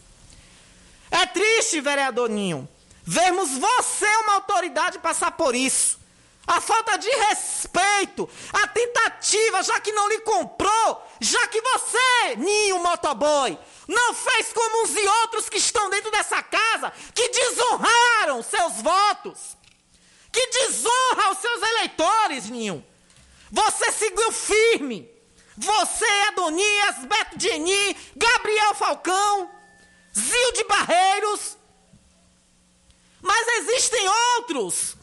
É 1.10 1.26
triste, 1.26 1.80
vereador 1.80 2.28
Ninho, 2.28 2.68
vermos 3.04 3.50
você, 3.50 4.06
uma 4.24 4.34
autoridade, 4.34 4.98
passar 4.98 5.32
por 5.32 5.54
isso. 5.54 6.03
A 6.46 6.60
falta 6.60 6.98
de 6.98 7.08
respeito, 7.08 8.28
a 8.52 8.68
tentativa, 8.68 9.62
já 9.62 9.80
que 9.80 9.92
não 9.92 10.08
lhe 10.08 10.20
comprou, 10.20 11.02
já 11.20 11.46
que 11.48 11.60
você, 11.60 12.36
Ninho 12.36 12.78
Motoboy, 12.80 13.58
não 13.88 14.12
fez 14.12 14.52
como 14.52 14.82
uns 14.82 14.94
e 14.94 15.06
outros 15.22 15.48
que 15.48 15.56
estão 15.56 15.88
dentro 15.88 16.10
dessa 16.10 16.42
casa, 16.42 16.92
que 17.14 17.28
desonraram 17.30 18.42
seus 18.42 18.82
votos, 18.82 19.56
que 20.30 20.46
desonra 20.48 21.30
os 21.30 21.38
seus 21.38 21.62
eleitores, 21.62 22.50
Ninho. 22.50 22.84
Você 23.50 23.92
seguiu 23.92 24.32
firme. 24.32 25.14
Você, 25.56 26.04
Adonias, 26.28 26.96
Beto 27.06 27.38
Geni, 27.38 27.96
Gabriel 28.16 28.74
Falcão, 28.74 29.50
Zil 30.12 30.52
de 30.52 30.64
Barreiros. 30.64 31.56
Mas 33.22 33.48
existem 33.58 34.08
outros 34.08 34.96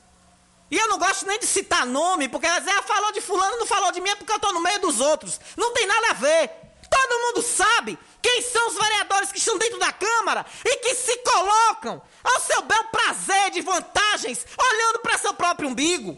e 0.72 0.78
eu 0.78 0.88
não 0.88 0.98
gosto 0.98 1.28
nem 1.28 1.38
de 1.38 1.46
citar 1.46 1.86
nome, 1.86 2.30
porque 2.30 2.48
ela 2.48 2.60
diz, 2.60 2.70
ah, 2.70 2.82
falou 2.84 3.12
de 3.12 3.20
fulano, 3.20 3.58
não 3.58 3.68
falou 3.68 3.92
de 3.92 4.00
mim, 4.00 4.10
é 4.10 4.16
porque 4.16 4.32
eu 4.32 4.38
estou 4.38 4.54
no 4.54 4.62
meio 4.62 4.80
dos 4.80 5.01
outros. 5.01 5.38
Não 5.58 5.74
tem 5.74 5.86
nada 5.86 6.12
a 6.12 6.13
ver. 6.13 6.50
Todo 6.90 7.20
mundo 7.20 7.42
sabe 7.42 8.00
quem 8.22 8.42
são 8.42 8.70
os 8.70 8.75
vereadores 8.75 9.34
que 9.34 9.38
estão 9.38 9.58
dentro 9.58 9.78
da 9.78 9.92
Câmara 9.92 10.46
e 10.63 10.78
que 10.78 10.96
se 10.96 11.18
colocam 11.18 12.01
ao 12.24 12.40
seu 12.40 12.62
bel 12.62 12.86
prazer 12.86 13.51
de 13.51 13.60
vantagens, 13.60 14.46
olhando 14.58 15.00
para 15.00 15.18
seu 15.18 15.34
próprio 15.34 15.68
umbigo. 15.68 16.18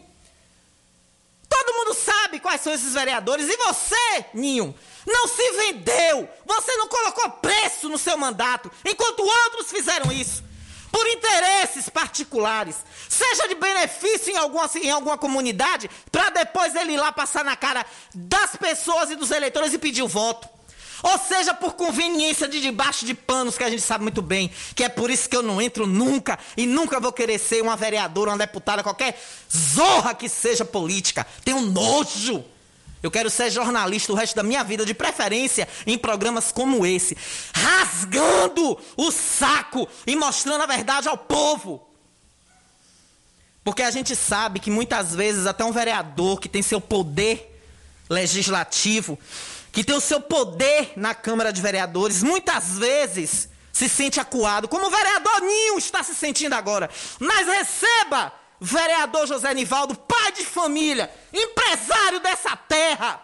Todo 1.48 1.74
mundo 1.74 1.94
sabe 1.94 2.38
quais 2.38 2.60
são 2.60 2.72
esses 2.72 2.94
vereadores. 2.94 3.48
E 3.48 3.56
você, 3.56 4.26
Ninho, 4.34 4.72
não 5.04 5.26
se 5.26 5.50
vendeu. 5.52 6.28
Você 6.46 6.76
não 6.76 6.86
colocou 6.86 7.28
preço 7.32 7.88
no 7.88 7.98
seu 7.98 8.16
mandato, 8.16 8.70
enquanto 8.84 9.20
outros 9.20 9.68
fizeram 9.72 10.12
isso 10.12 10.44
por 10.94 11.08
interesses 11.08 11.88
particulares, 11.88 12.76
seja 13.08 13.48
de 13.48 13.56
benefício 13.56 14.32
em 14.32 14.36
alguma, 14.36 14.70
em 14.76 14.90
alguma 14.92 15.18
comunidade, 15.18 15.90
para 16.12 16.30
depois 16.30 16.72
ele 16.76 16.92
ir 16.92 16.98
lá 16.98 17.10
passar 17.10 17.44
na 17.44 17.56
cara 17.56 17.84
das 18.14 18.54
pessoas 18.54 19.10
e 19.10 19.16
dos 19.16 19.32
eleitores 19.32 19.74
e 19.74 19.78
pedir 19.78 20.04
o 20.04 20.08
voto. 20.08 20.48
ou 21.02 21.18
seja 21.18 21.52
por 21.52 21.72
conveniência 21.72 22.46
de 22.46 22.60
debaixo 22.60 23.04
de 23.04 23.12
panos, 23.12 23.58
que 23.58 23.64
a 23.64 23.68
gente 23.68 23.82
sabe 23.82 24.04
muito 24.04 24.22
bem, 24.22 24.52
que 24.74 24.84
é 24.84 24.88
por 24.88 25.10
isso 25.10 25.28
que 25.28 25.36
eu 25.36 25.42
não 25.42 25.60
entro 25.60 25.84
nunca 25.84 26.38
e 26.56 26.64
nunca 26.64 27.00
vou 27.00 27.12
querer 27.12 27.40
ser 27.40 27.60
uma 27.60 27.76
vereadora, 27.76 28.30
uma 28.30 28.38
deputada, 28.38 28.82
qualquer 28.82 29.20
zorra 29.52 30.14
que 30.14 30.28
seja 30.28 30.64
política. 30.64 31.26
Tenho 31.44 31.60
nojo. 31.60 32.44
Eu 33.04 33.10
quero 33.10 33.28
ser 33.28 33.50
jornalista 33.50 34.12
o 34.12 34.14
resto 34.16 34.34
da 34.34 34.42
minha 34.42 34.64
vida, 34.64 34.86
de 34.86 34.94
preferência 34.94 35.68
em 35.86 35.98
programas 35.98 36.50
como 36.50 36.86
esse, 36.86 37.14
rasgando 37.54 38.78
o 38.96 39.10
saco 39.12 39.86
e 40.06 40.16
mostrando 40.16 40.62
a 40.62 40.66
verdade 40.66 41.06
ao 41.06 41.18
povo. 41.18 41.86
Porque 43.62 43.82
a 43.82 43.90
gente 43.90 44.16
sabe 44.16 44.58
que 44.58 44.70
muitas 44.70 45.14
vezes 45.14 45.46
até 45.46 45.62
um 45.62 45.70
vereador 45.70 46.40
que 46.40 46.48
tem 46.48 46.62
seu 46.62 46.80
poder 46.80 47.60
legislativo, 48.08 49.18
que 49.70 49.84
tem 49.84 49.94
o 49.94 50.00
seu 50.00 50.22
poder 50.22 50.94
na 50.96 51.14
Câmara 51.14 51.52
de 51.52 51.60
Vereadores, 51.60 52.22
muitas 52.22 52.78
vezes 52.78 53.50
se 53.70 53.86
sente 53.86 54.18
acuado, 54.18 54.66
como 54.66 54.86
o 54.86 54.90
vereador 54.90 55.42
Ninho 55.42 55.76
está 55.76 56.02
se 56.02 56.14
sentindo 56.14 56.54
agora. 56.54 56.88
Mas 57.20 57.46
receba, 57.48 58.32
vereador 58.58 59.26
José 59.26 59.52
Nivaldo, 59.52 59.94
família, 60.54 61.12
empresário 61.32 62.20
dessa 62.20 62.56
terra, 62.56 63.20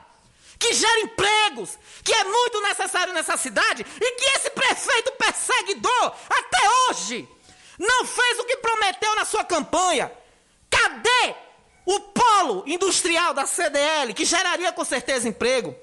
que 0.58 0.74
gera 0.74 1.00
empregos, 1.00 1.78
que 2.04 2.12
é 2.12 2.24
muito 2.24 2.60
necessário 2.60 3.14
nessa 3.14 3.36
cidade 3.36 3.86
e 3.98 4.12
que 4.12 4.24
esse 4.36 4.50
prefeito 4.50 5.12
perseguidor, 5.12 6.14
até 6.28 6.58
hoje, 6.88 7.28
não 7.78 8.04
fez 8.04 8.38
o 8.40 8.44
que 8.44 8.56
prometeu 8.58 9.14
na 9.14 9.24
sua 9.24 9.44
campanha. 9.44 10.12
Cadê 10.68 11.34
o 11.86 12.00
polo 12.00 12.64
industrial 12.66 13.32
da 13.32 13.46
CDL, 13.46 14.12
que 14.12 14.24
geraria 14.24 14.72
com 14.72 14.84
certeza 14.84 15.28
emprego? 15.28 15.74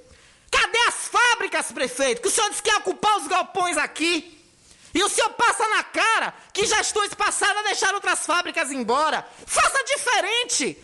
Cadê 0.52 0.78
as 0.88 1.08
fábricas, 1.08 1.72
prefeito? 1.72 2.22
Que 2.22 2.28
o 2.28 2.32
senhor 2.32 2.50
disse 2.50 2.62
que 2.62 2.70
ia 2.70 2.78
ocupar 2.78 3.18
os 3.18 3.28
galpões 3.28 3.78
aqui. 3.78 4.34
E 4.94 5.04
o 5.04 5.10
senhor 5.10 5.30
passa 5.32 5.68
na 5.70 5.84
cara 5.84 6.34
que 6.54 6.66
gestões 6.66 7.14
passadas 7.14 7.64
deixaram 7.64 7.96
outras 7.96 8.26
fábricas 8.26 8.72
embora. 8.72 9.28
Faça 9.46 9.84
diferente. 9.84 10.78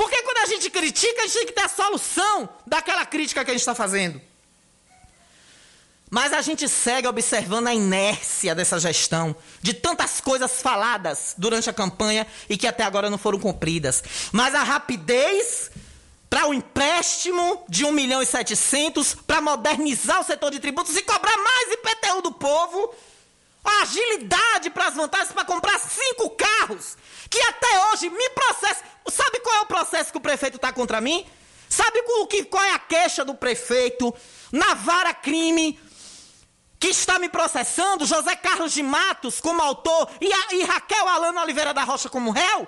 Porque 0.00 0.22
quando 0.22 0.38
a 0.38 0.46
gente 0.46 0.70
critica, 0.70 1.20
a 1.20 1.26
gente 1.26 1.34
tem 1.34 1.46
que 1.48 1.52
ter 1.52 1.60
a 1.60 1.68
solução 1.68 2.48
daquela 2.66 3.04
crítica 3.04 3.44
que 3.44 3.50
a 3.50 3.52
gente 3.52 3.60
está 3.60 3.74
fazendo. 3.74 4.18
Mas 6.08 6.32
a 6.32 6.40
gente 6.40 6.66
segue 6.70 7.06
observando 7.06 7.66
a 7.66 7.74
inércia 7.74 8.54
dessa 8.54 8.80
gestão, 8.80 9.36
de 9.60 9.74
tantas 9.74 10.18
coisas 10.18 10.62
faladas 10.62 11.34
durante 11.36 11.68
a 11.68 11.72
campanha 11.74 12.26
e 12.48 12.56
que 12.56 12.66
até 12.66 12.82
agora 12.82 13.10
não 13.10 13.18
foram 13.18 13.38
cumpridas. 13.38 14.02
Mas 14.32 14.54
a 14.54 14.62
rapidez 14.62 15.70
para 16.30 16.46
o 16.46 16.54
empréstimo 16.54 17.62
de 17.68 17.84
1 17.84 17.92
milhão 17.92 18.22
e 18.22 18.26
700 18.26 19.14
para 19.26 19.42
modernizar 19.42 20.22
o 20.22 20.24
setor 20.24 20.50
de 20.50 20.60
tributos 20.60 20.96
e 20.96 21.02
cobrar 21.02 21.36
mais 21.36 21.72
IPTU 21.72 22.22
do 22.22 22.32
povo. 22.32 22.94
A 23.62 23.82
agilidade 23.82 24.70
para 24.70 24.86
as 24.86 24.94
vantagens 24.94 25.32
para 25.32 25.44
comprar 25.44 25.78
cinco 25.78 26.30
carros, 26.30 26.96
que 27.30 27.40
até 27.40 27.86
hoje 27.86 28.10
me 28.10 28.30
processa. 28.30 28.82
Sabe 29.08 29.38
qual 29.40 29.54
é 29.56 29.60
o 29.60 29.66
processo 29.66 30.10
que 30.10 30.18
o 30.18 30.20
prefeito 30.20 30.56
está 30.56 30.72
contra 30.72 31.00
mim? 31.00 31.24
Sabe 31.68 32.02
o 32.04 32.26
que, 32.26 32.44
qual 32.44 32.62
é 32.64 32.72
a 32.72 32.78
queixa 32.80 33.24
do 33.24 33.34
prefeito 33.34 34.12
na 34.50 34.74
vara 34.74 35.14
crime 35.14 35.78
que 36.80 36.88
está 36.88 37.18
me 37.18 37.28
processando, 37.28 38.04
José 38.04 38.34
Carlos 38.34 38.72
de 38.72 38.82
Matos 38.82 39.40
como 39.40 39.62
autor 39.62 40.10
e, 40.20 40.32
a, 40.32 40.54
e 40.54 40.64
Raquel 40.64 41.06
Alana 41.06 41.42
Oliveira 41.42 41.72
da 41.72 41.84
Rocha 41.84 42.08
como 42.08 42.32
réu? 42.32 42.66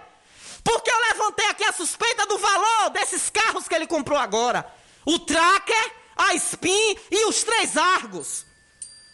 Porque 0.62 0.88
eu 0.88 1.00
levantei 1.09 1.47
aqui 1.47 1.64
a 1.64 1.73
suspeita 1.73 2.25
do 2.26 2.38
valor 2.38 2.90
desses 2.90 3.28
carros 3.28 3.66
que 3.66 3.75
ele 3.75 3.88
comprou 3.88 4.16
agora. 4.16 4.64
O 5.04 5.19
Tracker, 5.19 5.92
a 6.16 6.35
Spin 6.35 6.97
e 7.11 7.25
os 7.25 7.42
três 7.42 7.76
Argos. 7.76 8.47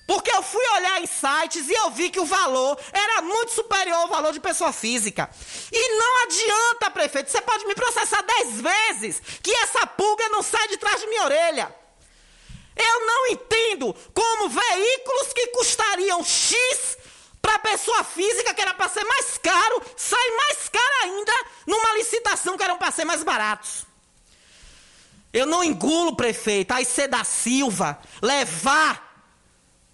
Porque 0.08 0.30
eu 0.34 0.42
fui 0.42 0.66
olhar 0.76 1.02
em 1.02 1.06
sites 1.06 1.68
e 1.68 1.74
eu 1.74 1.90
vi 1.90 2.08
que 2.08 2.18
o 2.18 2.24
valor 2.24 2.78
era 2.94 3.20
muito 3.20 3.52
superior 3.52 3.98
ao 3.98 4.08
valor 4.08 4.32
de 4.32 4.40
pessoa 4.40 4.72
física. 4.72 5.28
E 5.70 5.98
não 5.98 6.22
adianta, 6.22 6.90
prefeito, 6.90 7.30
você 7.30 7.42
pode 7.42 7.66
me 7.66 7.74
processar 7.74 8.22
dez 8.22 8.59
vezes 8.59 9.20
que 9.42 9.54
essa 9.56 9.87
pulga 9.87 10.26
não 10.30 10.42
sai 10.42 10.66
de 10.68 10.78
trás 10.78 10.98
de 10.98 11.06
minha 11.09 11.24
orelha. 11.24 11.76
Eu 12.74 13.06
não 13.06 13.26
entendo 13.26 13.94
como 14.14 14.48
veículos 14.48 15.35
que 15.35 15.48
custariam 15.48 16.24
X 16.24 16.96
para 17.42 17.59
pessoa 17.59 18.02
física, 18.02 18.54
que 18.54 18.62
era 18.62 18.72
para 18.72 18.88
ser 18.88 19.04
mais 19.04 19.37
caro, 19.37 19.83
sai 19.94 20.30
mais 20.30 20.70
caro 20.70 21.02
ainda 21.02 21.33
numa 21.66 21.92
licitação 21.98 22.56
que 22.56 22.64
eram 22.64 22.78
para 22.78 22.90
ser 22.90 23.04
mais 23.04 23.22
baratos. 23.22 23.85
Eu 25.35 25.44
não 25.44 25.62
engulo, 25.62 26.16
prefeito, 26.16 26.72
a 26.72 26.80
IC 26.80 27.09
da 27.09 27.24
Silva 27.24 27.98
levar 28.22 29.08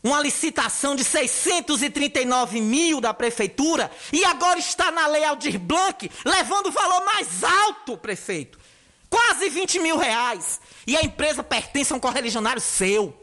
uma 0.05 0.21
licitação 0.21 0.95
de 0.95 1.03
639 1.03 2.61
mil 2.61 3.01
da 3.01 3.15
prefeitura 3.15 3.91
e 4.13 4.23
agora 4.27 4.59
está 4.59 4.91
na 4.91 5.07
lei 5.07 5.25
Aldir 5.25 5.59
Blanc, 5.59 6.11
levando 6.27 6.67
o 6.67 6.71
valor 6.71 7.07
mais 7.07 7.43
alto, 7.43 7.97
prefeito. 7.97 8.59
Quase 9.09 9.49
20 9.49 9.79
mil 9.79 9.97
reais. 9.97 10.61
E 10.87 10.95
a 10.95 11.03
empresa 11.03 11.43
pertence 11.43 11.93
a 11.93 11.97
um 11.97 12.01
correligionário 12.01 12.61
seu. 12.61 13.19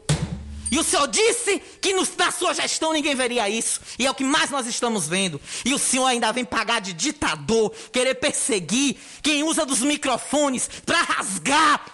E 0.72 0.78
o 0.78 0.82
senhor 0.82 1.06
disse 1.06 1.58
que 1.80 1.92
no, 1.92 2.02
na 2.16 2.32
sua 2.32 2.54
gestão 2.54 2.94
ninguém 2.94 3.14
veria 3.14 3.48
isso. 3.48 3.80
E 3.98 4.06
é 4.06 4.10
o 4.10 4.14
que 4.14 4.24
mais 4.24 4.50
nós 4.50 4.66
estamos 4.66 5.06
vendo. 5.06 5.40
E 5.64 5.74
o 5.74 5.78
senhor 5.78 6.06
ainda 6.06 6.32
vem 6.32 6.46
pagar 6.46 6.80
de 6.80 6.94
ditador, 6.94 7.70
querer 7.92 8.14
perseguir 8.14 8.96
quem 9.22 9.44
usa 9.44 9.66
dos 9.66 9.80
microfones 9.80 10.68
para 10.84 11.02
rasgar 11.02 11.84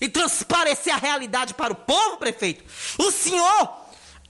e 0.00 0.08
transparecer 0.08 0.94
a 0.94 0.98
realidade 0.98 1.52
para 1.52 1.72
o 1.72 1.76
povo, 1.76 2.18
prefeito. 2.18 2.64
O 2.96 3.10
senhor 3.10 3.77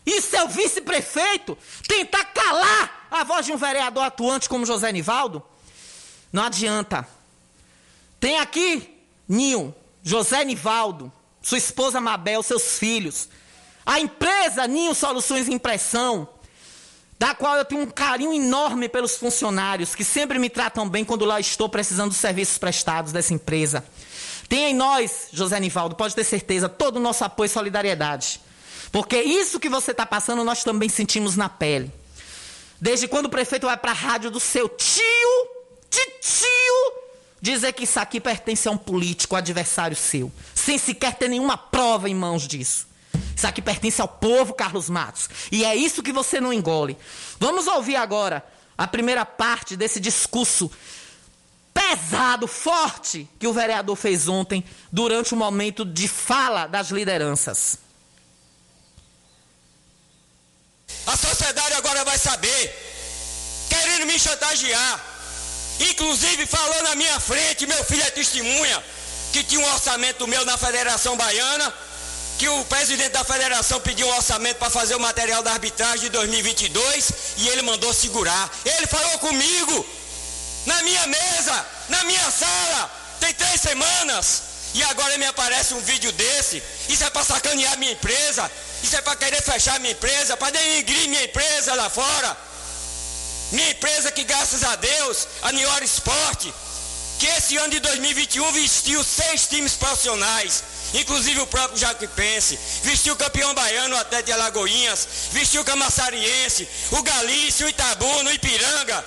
e 0.09 0.23
seu 0.23 0.49
vice-prefeito 0.49 1.57
tentar 1.87 2.25
calar 2.25 3.09
a 3.11 3.25
voz 3.25 3.45
de 3.45 3.53
um 3.53 3.57
vereador 3.57 4.05
atuante 4.05 4.49
como 4.49 4.65
José 4.65 4.91
Nivaldo. 4.91 5.43
Não 6.33 6.45
adianta. 6.45 7.07
Tem 8.19 8.39
aqui, 8.39 8.99
Ninho, 9.29 9.75
José 10.03 10.45
Nivaldo, 10.45 11.13
sua 11.43 11.59
esposa 11.59 12.01
Mabel, 12.01 12.43
seus 12.43 12.79
filhos. 12.79 13.29
A 13.85 14.01
empresa 14.01 14.67
Ninho 14.67 14.95
Soluções 14.95 15.49
Impressão, 15.49 16.29
da 17.19 17.35
qual 17.35 17.57
eu 17.57 17.65
tenho 17.65 17.83
um 17.83 17.91
carinho 17.91 18.33
enorme 18.33 18.89
pelos 18.89 19.17
funcionários, 19.17 19.95
que 19.95 20.05
sempre 20.05 20.39
me 20.39 20.49
tratam 20.49 20.89
bem 20.89 21.05
quando 21.05 21.25
lá 21.25 21.39
estou 21.39 21.69
precisando 21.69 22.11
dos 22.11 22.19
serviços 22.19 22.59
prestados 22.59 23.13
dessa 23.13 23.35
empresa. 23.35 23.85
Tem 24.49 24.71
em 24.71 24.75
nós, 24.75 25.29
José 25.33 25.61
Nivaldo, 25.61 25.95
pode 25.95 26.15
ter 26.15 26.25
certeza, 26.25 26.69
todo 26.69 26.97
o 26.97 27.01
nosso 27.01 27.25
apoio 27.25 27.47
e 27.47 27.51
solidariedade. 27.51 28.41
Porque 28.91 29.21
isso 29.21 29.61
que 29.61 29.69
você 29.69 29.91
está 29.91 30.07
passando, 30.07 30.45
nós 30.45 30.65
também 30.65 30.89
sentimos 30.89 31.37
na 31.37 31.49
pele. 31.49 31.93
Desde 32.81 33.09
quando 33.09 33.27
o 33.27 33.31
prefeito 33.31 33.67
vai 33.67 33.77
para 33.77 33.91
a 33.91 33.95
rádio 33.95 34.31
do 34.31 34.41
seu 34.41 34.69
tio, 34.69 35.03
tio, 36.21 36.93
dizer 37.41 37.73
que 37.73 37.85
isso 37.85 37.99
aqui 37.99 38.21
pertence 38.21 38.69
a 38.69 38.71
um 38.71 38.77
político, 38.77 39.37
adversário 39.37 39.97
seu, 39.97 40.31
sem 40.55 40.79
sequer 40.79 41.15
ter 41.15 41.29
nenhuma 41.29 41.57
prova 41.57 42.09
em 42.09 42.15
mãos 42.15 42.47
disso. 42.47 42.87
Isso 43.35 43.47
aqui 43.47 43.63
pertence 43.63 44.01
ao 44.01 44.09
povo, 44.09 44.53
Carlos 44.53 44.91
Matos. 44.91 45.29
E 45.51 45.65
é 45.65 45.75
isso 45.75 46.03
que 46.03 46.13
você 46.13 46.41
não 46.41 46.53
engole. 46.53 46.97
Vamos 47.39 47.67
ouvir 47.67 47.97
agora 47.97 48.45
a 48.77 48.87
primeira 48.87 49.25
parte 49.25 49.77
desse 49.77 50.01
discurso 50.01 50.71
pesado, 51.73 52.49
forte, 52.49 53.29
que 53.39 53.47
o 53.47 53.53
vereador 53.53 53.95
fez 53.97 54.29
ontem, 54.29 54.65
durante 54.91 55.33
o 55.35 55.37
momento 55.37 55.85
de 55.85 56.09
fala 56.09 56.67
das 56.67 56.91
lideranças. 56.91 57.79
A 61.09 61.17
sociedade 61.17 61.75
agora 61.75 62.05
vai 62.05 62.19
saber, 62.19 62.63
querendo 63.69 64.07
me 64.07 64.19
chantagear 64.19 65.09
Inclusive 65.81 66.47
falou 66.47 66.83
na 66.83 66.95
minha 66.97 67.21
frente, 67.21 67.67
meu 67.67 67.85
filho 67.85 68.03
é 68.03 68.11
testemunha, 68.11 68.83
que 69.33 69.45
tinha 69.45 69.61
um 69.61 69.73
orçamento 69.73 70.27
meu 70.27 70.45
na 70.45 70.59
Federação 70.59 71.17
Baiana, 71.17 71.73
que 72.37 72.49
o 72.49 72.65
presidente 72.65 73.11
da 73.11 73.25
federação 73.25 73.81
pediu 73.81 74.07
um 74.07 74.17
orçamento 74.17 74.59
para 74.59 74.71
fazer 74.71 74.95
o 74.95 75.01
material 75.01 75.43
da 75.43 75.53
arbitragem 75.53 76.01
de 76.01 76.09
2022 76.11 77.13
e 77.39 77.49
ele 77.49 77.63
mandou 77.63 77.93
segurar. 77.93 78.51
Ele 78.65 78.87
falou 78.87 79.19
comigo 79.19 79.87
na 80.67 80.83
minha 80.83 81.07
mesa, 81.07 81.67
na 81.89 82.05
minha 82.05 82.31
sala, 82.31 82.91
tem 83.21 83.33
três 83.35 83.61
semanas. 83.61 84.43
E 84.75 84.83
agora 84.85 85.17
me 85.17 85.25
aparece 85.27 85.75
um 85.75 85.81
vídeo 85.81 86.13
desse. 86.13 86.63
Isso 86.89 87.03
é 87.03 87.11
para 87.11 87.25
sacanear 87.25 87.79
minha 87.79 87.93
empresa. 87.93 88.51
Isso 88.83 88.97
é 88.97 89.03
para 89.03 89.17
querer 89.17 89.43
fechar 89.43 89.79
minha 89.81 89.93
empresa, 89.93 90.37
para 90.37 90.51
denigrir 90.51 91.09
minha 91.09 91.25
empresa 91.25 91.75
lá 91.75 91.91
fora. 91.91 92.37
Minha 93.53 93.71
empresa 93.71 94.13
que 94.13 94.25
graças 94.25 94.63
a 94.63 94.77
Deus, 94.77 95.27
a 95.43 95.53
Nior 95.53 95.83
Esporte, 95.83 96.53
que 97.19 97.27
esse 97.27 97.57
ano 97.57 97.71
de 97.71 97.81
2021 97.81 98.53
vestiu 98.53 99.03
seis 99.03 99.47
times 99.47 99.73
profissionais, 99.73 100.63
inclusive 100.95 101.41
o 101.41 101.47
próprio 101.47 101.79
Jacuipense, 101.79 102.59
vestiu 102.83 103.15
o 103.15 103.17
campeão 103.17 103.55
baiano, 103.55 103.97
o 103.97 103.99
Atlético 103.99 104.27
de 104.27 104.33
Alagoinhas, 104.33 105.09
vestiu 105.33 105.63
o 105.63 105.65
Camassariense, 105.65 106.69
o 106.93 107.03
Galício, 107.03 107.67
o 107.67 107.71
Itabuna, 107.71 108.31
o 108.31 108.35
Ipiranga, 108.35 109.05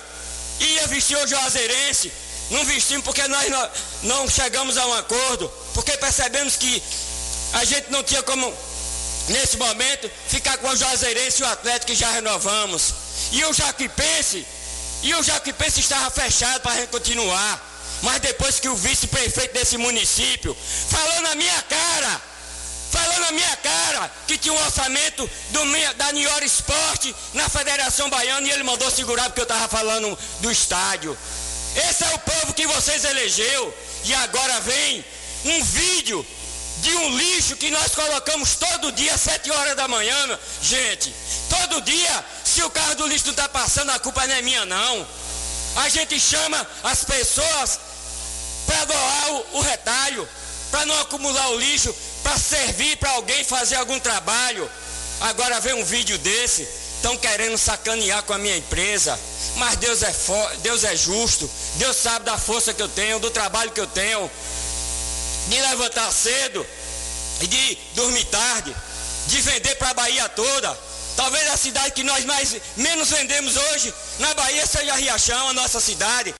ia 0.60 0.86
vestir 0.88 1.16
o 1.16 1.26
Juazeirense, 1.26 2.12
não 2.50 2.64
vestimos 2.64 3.04
porque 3.04 3.26
nós 3.28 3.48
não 4.02 4.28
chegamos 4.28 4.76
a 4.76 4.86
um 4.86 4.94
acordo, 4.94 5.48
porque 5.72 5.96
percebemos 5.96 6.56
que 6.56 6.82
a 7.54 7.64
gente 7.64 7.90
não 7.90 8.02
tinha 8.02 8.22
como 8.22 8.52
nesse 9.28 9.56
momento, 9.56 10.10
ficar 10.28 10.58
com 10.58 10.68
o 10.68 10.76
Juazeirense 10.76 11.42
e 11.42 11.44
o 11.44 11.48
Atlético 11.48 11.92
que 11.92 11.94
já 11.94 12.10
renovamos. 12.10 12.94
E 13.32 13.44
o 13.44 13.52
Jaquipense, 13.52 14.46
e 15.02 15.14
o 15.14 15.22
Jaquipense 15.22 15.80
estava 15.80 16.10
fechado 16.10 16.60
para 16.60 16.72
a 16.72 16.76
gente 16.76 16.90
continuar. 16.90 17.70
Mas 18.02 18.20
depois 18.20 18.58
que 18.58 18.68
o 18.68 18.74
vice-prefeito 18.74 19.54
desse 19.54 19.76
município 19.78 20.56
falou 20.88 21.20
na 21.22 21.34
minha 21.36 21.62
cara, 21.62 22.20
falou 22.90 23.20
na 23.20 23.32
minha 23.32 23.56
cara 23.56 24.10
que 24.26 24.36
tinha 24.36 24.52
um 24.52 24.64
orçamento 24.64 25.30
do, 25.50 25.94
da 25.94 26.12
Nior 26.12 26.42
Esporte 26.42 27.14
na 27.32 27.48
Federação 27.48 28.10
Baiana 28.10 28.46
e 28.46 28.50
ele 28.50 28.64
mandou 28.64 28.90
segurar 28.90 29.24
porque 29.26 29.40
eu 29.40 29.44
estava 29.44 29.68
falando 29.68 30.18
do 30.40 30.50
estádio. 30.50 31.16
Esse 31.76 32.04
é 32.04 32.14
o 32.14 32.18
povo 32.18 32.52
que 32.52 32.66
vocês 32.66 33.04
elegeu. 33.04 33.74
E 34.04 34.14
agora 34.14 34.60
vem 34.60 35.04
um 35.44 35.62
vídeo 35.62 36.26
de 36.82 36.94
um 36.96 37.16
lixo 37.16 37.56
que 37.56 37.70
nós 37.70 37.94
colocamos 37.94 38.56
todo 38.56 38.90
dia, 38.90 39.16
7 39.16 39.50
horas 39.52 39.76
da 39.76 39.86
manhã, 39.86 40.38
gente. 40.60 41.14
Todo 41.48 41.80
dia, 41.80 42.24
se 42.44 42.60
o 42.64 42.70
carro 42.70 42.96
do 42.96 43.06
lixo 43.06 43.26
não 43.26 43.32
está 43.32 43.48
passando, 43.48 43.90
a 43.90 44.00
culpa 44.00 44.26
não 44.26 44.34
é 44.34 44.42
minha, 44.42 44.64
não. 44.64 45.06
A 45.76 45.88
gente 45.88 46.18
chama 46.18 46.66
as 46.82 47.04
pessoas 47.04 47.78
para 48.66 48.84
doar 48.84 49.30
o, 49.30 49.58
o 49.58 49.60
retalho, 49.60 50.28
para 50.72 50.84
não 50.84 51.00
acumular 51.00 51.50
o 51.50 51.58
lixo, 51.58 51.94
para 52.22 52.36
servir 52.36 52.96
para 52.96 53.10
alguém 53.10 53.44
fazer 53.44 53.76
algum 53.76 54.00
trabalho. 54.00 54.68
Agora 55.20 55.60
vem 55.60 55.74
um 55.74 55.84
vídeo 55.84 56.18
desse, 56.18 56.68
estão 56.96 57.16
querendo 57.16 57.56
sacanear 57.56 58.24
com 58.24 58.32
a 58.32 58.38
minha 58.38 58.56
empresa. 58.56 59.18
Mas 59.54 59.76
Deus 59.76 60.02
é, 60.02 60.12
Deus 60.62 60.82
é 60.82 60.96
justo, 60.96 61.48
Deus 61.76 61.96
sabe 61.96 62.24
da 62.24 62.36
força 62.36 62.74
que 62.74 62.82
eu 62.82 62.88
tenho, 62.88 63.20
do 63.20 63.30
trabalho 63.30 63.70
que 63.70 63.80
eu 63.80 63.86
tenho, 63.86 64.28
de 65.52 65.60
levantar 65.60 66.10
cedo 66.10 66.66
e 67.42 67.46
de 67.46 67.78
dormir 67.94 68.24
tarde, 68.24 68.74
de 69.26 69.40
vender 69.42 69.74
para 69.76 69.90
a 69.90 69.94
Bahia 69.94 70.26
toda. 70.30 70.78
Talvez 71.14 71.46
a 71.50 71.58
cidade 71.58 71.92
que 71.92 72.02
nós 72.02 72.24
mais 72.24 72.56
menos 72.74 73.10
vendemos 73.10 73.54
hoje 73.54 73.92
na 74.18 74.32
Bahia 74.32 74.66
seja 74.66 74.94
Riachão, 74.94 75.48
a 75.48 75.52
nossa 75.52 75.78
cidade. 75.78 76.34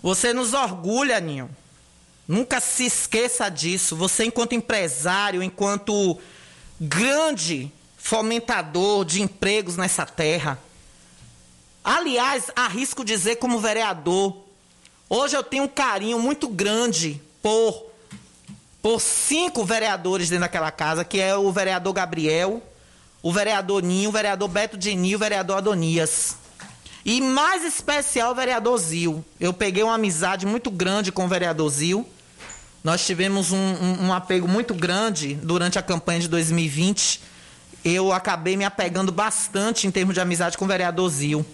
Você 0.00 0.32
nos 0.32 0.54
orgulha, 0.54 1.18
Ninho. 1.18 1.50
Nunca 2.28 2.60
se 2.60 2.86
esqueça 2.86 3.48
disso. 3.48 3.96
Você, 3.96 4.24
enquanto 4.24 4.54
empresário, 4.54 5.42
enquanto 5.42 6.16
grande 6.80 7.72
fomentador 7.98 9.04
de 9.04 9.20
empregos 9.20 9.76
nessa 9.76 10.06
terra. 10.06 10.58
Aliás, 11.82 12.44
arrisco 12.54 13.04
dizer 13.04 13.36
como 13.36 13.58
vereador, 13.58 14.44
hoje 15.08 15.36
eu 15.36 15.42
tenho 15.42 15.64
um 15.64 15.68
carinho 15.68 16.20
muito 16.20 16.46
grande 16.46 17.20
por 17.44 17.92
por 18.80 19.00
cinco 19.00 19.64
vereadores 19.64 20.28
dentro 20.28 20.42
daquela 20.42 20.70
casa, 20.70 21.04
que 21.04 21.18
é 21.20 21.34
o 21.36 21.50
vereador 21.50 21.92
Gabriel, 21.92 22.62
o 23.22 23.32
vereador 23.32 23.82
Ninho, 23.82 24.10
o 24.10 24.12
vereador 24.12 24.48
Beto 24.48 24.76
Dini, 24.76 25.14
o 25.14 25.18
vereador 25.18 25.58
Adonias. 25.58 26.36
E 27.02 27.20
mais 27.20 27.64
especial 27.64 28.32
o 28.32 28.34
vereador 28.34 28.76
Zil. 28.78 29.24
Eu 29.40 29.54
peguei 29.54 29.82
uma 29.82 29.94
amizade 29.94 30.44
muito 30.44 30.70
grande 30.70 31.10
com 31.10 31.24
o 31.24 31.28
vereador 31.28 31.68
Zil. 31.70 32.06
Nós 32.82 33.04
tivemos 33.06 33.52
um, 33.52 33.56
um, 33.56 34.06
um 34.06 34.12
apego 34.12 34.46
muito 34.46 34.74
grande 34.74 35.34
durante 35.34 35.78
a 35.78 35.82
campanha 35.82 36.20
de 36.20 36.28
2020. 36.28 37.22
Eu 37.82 38.12
acabei 38.12 38.54
me 38.54 38.66
apegando 38.66 39.10
bastante 39.10 39.86
em 39.86 39.90
termos 39.90 40.14
de 40.14 40.20
amizade 40.20 40.58
com 40.58 40.66
o 40.66 40.68
vereador 40.68 41.08
Zil. 41.08 41.44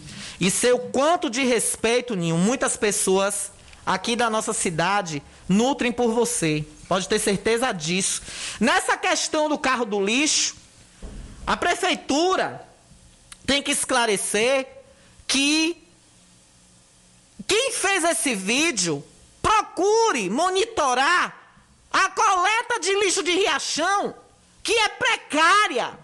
E 0.41 0.51
sei 0.51 0.73
o 0.73 0.79
quanto 0.79 1.31
de 1.31 1.45
respeito, 1.45 2.17
Ninho, 2.17 2.37
muitas 2.37 2.77
pessoas 2.77 3.53
aqui 3.87 4.15
da 4.15 4.29
nossa 4.29 4.53
cidade 4.53 5.23
nutrem 5.51 5.91
por 5.91 6.13
você. 6.13 6.65
Pode 6.89 7.09
ter 7.09 7.19
certeza 7.19 7.73
disso. 7.73 8.23
Nessa 8.61 8.97
questão 8.97 9.49
do 9.49 9.59
carro 9.59 9.85
do 9.85 10.03
lixo, 10.03 10.55
a 11.45 11.57
prefeitura 11.57 12.65
tem 13.45 13.61
que 13.61 13.73
esclarecer 13.73 14.67
que 15.27 15.77
quem 17.49 17.73
fez 17.73 18.05
esse 18.05 18.35
vídeo 18.37 19.05
procure 19.43 20.31
monitorar 20.31 21.37
a 21.93 22.09
coleta 22.11 22.79
de 22.81 22.95
lixo 23.01 23.23
de 23.25 23.33
Riachão, 23.33 24.15
que 24.63 24.73
é 24.73 24.89
precária. 24.89 25.99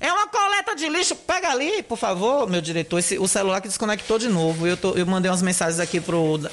É 0.00 0.12
uma 0.12 0.26
coleta 0.26 0.74
de 0.74 0.88
lixo. 0.88 1.14
Pega 1.14 1.50
ali, 1.50 1.82
por 1.84 1.96
favor, 1.96 2.48
meu 2.48 2.60
diretor, 2.60 2.98
esse, 2.98 3.18
o 3.18 3.28
celular 3.28 3.60
que 3.60 3.68
desconectou 3.68 4.18
de 4.18 4.28
novo. 4.28 4.66
Eu, 4.66 4.76
tô, 4.76 4.92
eu 4.94 5.06
mandei 5.06 5.30
umas 5.30 5.42
mensagens 5.42 5.78
aqui 5.78 6.02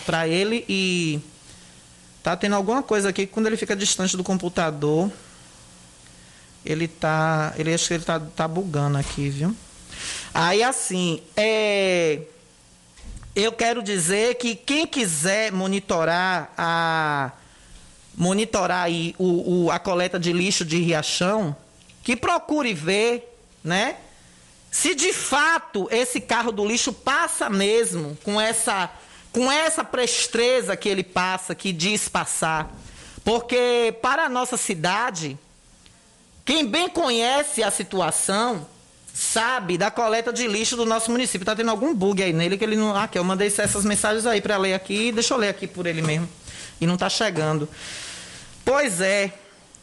para 0.06 0.28
ele 0.28 0.66
e 0.70 1.20
tá 2.28 2.36
tendo 2.36 2.58
alguma 2.58 2.84
coisa 2.84 3.08
aqui 3.08 3.26
quando 3.26 3.48
ele 3.48 3.56
fica 3.56 3.74
distante 3.74 4.18
do 4.18 4.24
computador. 4.24 5.10
Ele 6.66 6.86
tá. 6.86 7.54
Ele 7.58 7.74
acho 7.74 7.88
que 7.88 7.94
ele 7.94 8.04
tá, 8.04 8.20
tá 8.20 8.46
bugando 8.46 8.98
aqui, 8.98 9.30
viu? 9.30 9.56
Aí 10.34 10.62
assim, 10.62 11.22
é 11.38 12.20
eu 13.34 13.54
quero 13.54 13.82
dizer 13.82 14.36
que 14.36 14.56
quem 14.56 14.86
quiser 14.86 15.54
monitorar 15.54 16.52
a 16.58 17.32
monitorar 18.14 18.84
aí 18.84 19.16
o, 19.18 19.66
o, 19.66 19.72
a 19.72 19.80
coleta 19.80 20.20
de 20.20 20.34
lixo 20.34 20.66
de 20.66 20.80
Riachão, 20.80 21.56
que 22.04 22.16
procure 22.16 22.74
ver, 22.74 23.40
né? 23.64 23.96
Se 24.70 24.94
de 24.96 25.14
fato 25.14 25.88
esse 25.92 26.20
carro 26.20 26.52
do 26.52 26.66
lixo 26.66 26.92
passa 26.92 27.50
mesmo 27.50 28.18
com 28.22 28.42
essa 28.42 28.92
com 29.38 29.52
essa 29.52 29.84
presteza 29.84 30.76
que 30.76 30.90
ele 30.90 31.04
passa, 31.04 31.54
que 31.54 31.72
diz 31.72 32.10
passar. 32.10 32.76
Porque 33.24 33.96
para 34.02 34.24
a 34.24 34.30
nossa 34.30 34.58
cidade, 34.58 35.38
quem 36.44 36.66
bem 36.66 36.90
conhece 36.90 37.62
a 37.62 37.70
situação, 37.70 38.66
sabe 39.14 39.78
da 39.78 39.92
coleta 39.92 40.34
de 40.34 40.48
lixo 40.48 40.76
do 40.76 40.88
nosso 40.88 41.12
município. 41.12 41.46
Tá 41.46 41.56
tendo 41.56 41.70
algum 41.70 41.94
bug 41.94 42.24
aí 42.24 42.34
nele 42.34 42.58
que 42.58 42.64
ele 42.64 42.76
não. 42.76 42.96
Aqui, 42.96 43.20
eu 43.20 43.24
mandei 43.24 43.46
essas 43.48 43.86
mensagens 43.86 44.26
aí 44.26 44.42
para 44.42 44.58
ler 44.58 44.74
aqui. 44.74 45.12
Deixa 45.12 45.36
eu 45.36 45.38
ler 45.38 45.50
aqui 45.50 45.68
por 45.68 45.86
ele 45.86 46.02
mesmo. 46.02 46.28
E 46.82 46.88
não 46.88 46.98
tá 46.98 47.08
chegando. 47.08 47.70
Pois 48.66 49.02
é. 49.02 49.32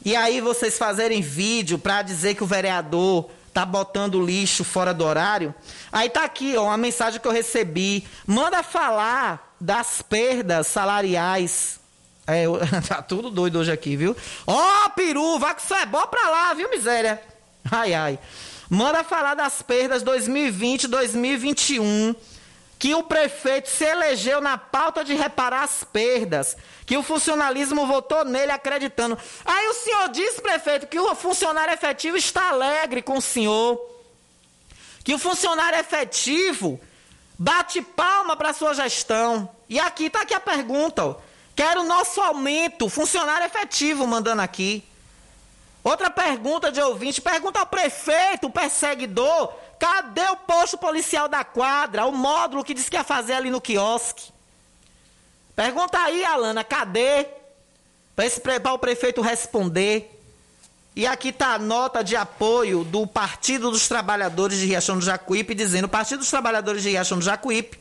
E 0.04 0.16
aí 0.16 0.40
vocês 0.40 0.76
fazerem 0.76 1.22
vídeo 1.22 1.78
para 1.78 2.02
dizer 2.02 2.34
que 2.34 2.42
o 2.42 2.46
vereador 2.46 3.30
tá 3.54 3.64
botando 3.64 4.20
lixo 4.20 4.64
fora 4.64 4.92
do 4.92 5.04
horário. 5.04 5.54
Aí 5.92 6.10
tá 6.10 6.24
aqui, 6.24 6.56
ó, 6.56 6.64
uma 6.64 6.76
mensagem 6.76 7.20
que 7.20 7.28
eu 7.28 7.32
recebi. 7.32 8.04
Manda 8.26 8.64
falar 8.64 9.54
das 9.60 10.02
perdas 10.02 10.66
salariais. 10.66 11.78
É, 12.26 12.44
tá 12.88 13.00
tudo 13.00 13.30
doido 13.30 13.60
hoje 13.60 13.70
aqui, 13.70 13.96
viu? 13.96 14.16
Ó, 14.44 14.86
oh, 14.86 14.90
peru, 14.90 15.38
vai 15.38 15.54
isso 15.56 15.72
é 15.72 15.86
bom 15.86 16.04
pra 16.08 16.28
lá, 16.28 16.52
viu, 16.52 16.68
miséria? 16.68 17.22
Ai, 17.70 17.94
ai. 17.94 18.18
Manda 18.68 19.04
falar 19.04 19.34
das 19.34 19.62
perdas 19.62 20.02
2020 20.02 20.88
2021. 20.88 22.14
Que 22.84 22.94
o 22.94 23.02
prefeito 23.02 23.70
se 23.70 23.82
elegeu 23.82 24.42
na 24.42 24.58
pauta 24.58 25.02
de 25.02 25.14
reparar 25.14 25.62
as 25.62 25.82
perdas. 25.82 26.54
Que 26.84 26.98
o 26.98 27.02
funcionalismo 27.02 27.86
votou 27.86 28.26
nele 28.26 28.52
acreditando. 28.52 29.16
Aí 29.42 29.68
o 29.68 29.72
senhor 29.72 30.10
diz, 30.10 30.38
prefeito, 30.38 30.86
que 30.86 31.00
o 31.00 31.14
funcionário 31.14 31.72
efetivo 31.72 32.18
está 32.18 32.50
alegre 32.50 33.00
com 33.00 33.16
o 33.16 33.22
senhor. 33.22 33.80
Que 35.02 35.14
o 35.14 35.18
funcionário 35.18 35.78
efetivo 35.78 36.78
bate 37.38 37.80
palma 37.80 38.36
para 38.36 38.52
sua 38.52 38.74
gestão. 38.74 39.48
E 39.66 39.80
aqui 39.80 40.08
está 40.08 40.20
aqui 40.20 40.34
a 40.34 40.40
pergunta. 40.40 41.06
Ó. 41.06 41.16
Quero 41.56 41.80
o 41.80 41.84
nosso 41.84 42.20
aumento. 42.20 42.90
Funcionário 42.90 43.46
efetivo 43.46 44.06
mandando 44.06 44.42
aqui. 44.42 44.84
Outra 45.82 46.10
pergunta 46.10 46.70
de 46.70 46.82
ouvinte, 46.82 47.20
pergunta 47.20 47.60
ao 47.60 47.66
prefeito, 47.66 48.46
o 48.46 48.50
perseguidor, 48.50 49.52
cadê 49.78 50.28
o 50.30 50.36
posto 50.36 50.78
policial 50.78 51.28
da 51.28 51.44
quadra, 51.44 52.06
o 52.06 52.12
módulo 52.12 52.64
que 52.64 52.74
disse 52.74 52.90
que 52.90 52.96
ia 52.96 53.04
fazer 53.04 53.34
ali 53.34 53.50
no 53.50 53.60
quiosque? 53.60 54.32
Pergunta 55.54 55.98
aí, 55.98 56.24
Alana, 56.24 56.64
cadê? 56.64 57.26
Para 58.14 58.72
o 58.72 58.78
prefeito 58.78 59.20
responder. 59.20 60.10
E 60.96 61.06
aqui 61.06 61.30
está 61.30 61.54
a 61.54 61.58
nota 61.58 62.04
de 62.04 62.14
apoio 62.14 62.84
do 62.84 63.06
Partido 63.06 63.70
dos 63.70 63.88
Trabalhadores 63.88 64.58
de 64.58 64.66
Riachão 64.66 64.96
do 64.98 65.04
Jacuípe, 65.04 65.54
dizendo: 65.54 65.86
o 65.86 65.88
Partido 65.88 66.20
dos 66.20 66.30
Trabalhadores 66.30 66.82
de 66.82 66.90
Riachão 66.90 67.18
do 67.18 67.24
Jacuípe 67.24 67.78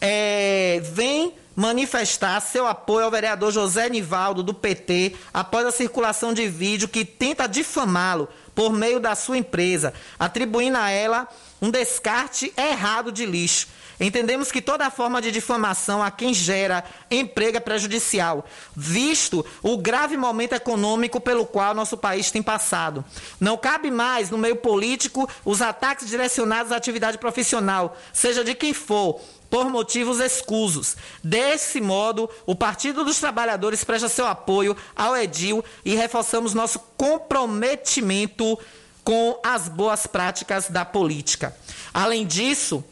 é, 0.00 0.80
vem 0.84 1.32
manifestar 1.54 2.40
seu 2.40 2.66
apoio 2.66 3.04
ao 3.04 3.10
vereador 3.10 3.52
José 3.52 3.88
Nivaldo, 3.88 4.42
do 4.42 4.54
PT, 4.54 5.14
após 5.32 5.66
a 5.66 5.72
circulação 5.72 6.32
de 6.32 6.48
vídeo 6.48 6.88
que 6.88 7.04
tenta 7.04 7.46
difamá-lo 7.46 8.28
por 8.54 8.72
meio 8.72 9.00
da 9.00 9.14
sua 9.14 9.38
empresa, 9.38 9.92
atribuindo 10.18 10.78
a 10.78 10.90
ela 10.90 11.28
um 11.60 11.70
descarte 11.70 12.52
errado 12.56 13.10
de 13.10 13.26
lixo. 13.26 13.68
Entendemos 13.98 14.50
que 14.50 14.60
toda 14.60 14.90
forma 14.90 15.22
de 15.22 15.30
difamação 15.30 16.02
a 16.02 16.10
quem 16.10 16.34
gera 16.34 16.84
emprego 17.10 17.56
é 17.56 17.60
prejudicial, 17.60 18.44
visto 18.74 19.44
o 19.62 19.76
grave 19.78 20.16
momento 20.16 20.54
econômico 20.54 21.20
pelo 21.20 21.46
qual 21.46 21.74
nosso 21.74 21.96
país 21.96 22.30
tem 22.30 22.42
passado. 22.42 23.04
Não 23.38 23.56
cabe 23.56 23.90
mais, 23.90 24.30
no 24.30 24.38
meio 24.38 24.56
político, 24.56 25.28
os 25.44 25.62
ataques 25.62 26.08
direcionados 26.08 26.72
à 26.72 26.76
atividade 26.76 27.18
profissional, 27.18 27.96
seja 28.12 28.42
de 28.42 28.54
quem 28.54 28.72
for, 28.72 29.20
por 29.48 29.70
motivos 29.70 30.18
escusos. 30.18 30.96
Desse 31.22 31.80
modo, 31.80 32.28
o 32.44 32.56
Partido 32.56 33.04
dos 33.04 33.20
Trabalhadores 33.20 33.84
presta 33.84 34.08
seu 34.08 34.26
apoio 34.26 34.76
ao 34.96 35.16
Edil 35.16 35.64
e 35.84 35.94
reforçamos 35.94 36.54
nosso 36.54 36.80
comprometimento 36.96 38.58
com 39.04 39.38
as 39.44 39.68
boas 39.68 40.06
práticas 40.06 40.68
da 40.68 40.84
política. 40.84 41.54
Além 41.92 42.26
disso, 42.26 42.82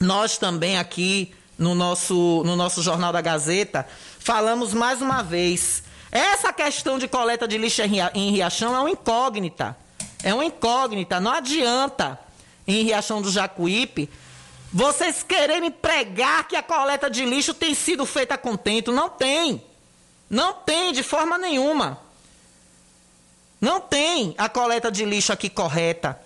nós 0.00 0.38
também 0.38 0.78
aqui 0.78 1.34
no 1.58 1.74
nosso, 1.74 2.42
no 2.44 2.54
nosso 2.54 2.82
Jornal 2.82 3.12
da 3.12 3.20
Gazeta 3.20 3.86
falamos 4.18 4.72
mais 4.72 5.02
uma 5.02 5.22
vez. 5.22 5.82
Essa 6.10 6.52
questão 6.52 6.98
de 6.98 7.08
coleta 7.08 7.46
de 7.46 7.58
lixo 7.58 7.82
em 8.14 8.30
Riachão 8.30 8.74
é 8.74 8.80
uma 8.80 8.90
incógnita. 8.90 9.76
É 10.22 10.32
uma 10.32 10.44
incógnita. 10.44 11.20
Não 11.20 11.32
adianta 11.32 12.18
em 12.66 12.82
Riachão 12.82 13.20
do 13.20 13.30
Jacuípe 13.30 14.08
vocês 14.72 15.22
quererem 15.22 15.70
pregar 15.70 16.46
que 16.46 16.54
a 16.54 16.62
coleta 16.62 17.08
de 17.08 17.24
lixo 17.24 17.54
tem 17.54 17.74
sido 17.74 18.04
feita 18.04 18.34
a 18.34 18.38
contento. 18.38 18.92
Não 18.92 19.08
tem. 19.08 19.62
Não 20.28 20.52
tem 20.52 20.92
de 20.92 21.02
forma 21.02 21.38
nenhuma. 21.38 21.98
Não 23.60 23.80
tem 23.80 24.34
a 24.36 24.48
coleta 24.48 24.90
de 24.90 25.04
lixo 25.04 25.32
aqui 25.32 25.48
correta. 25.48 26.20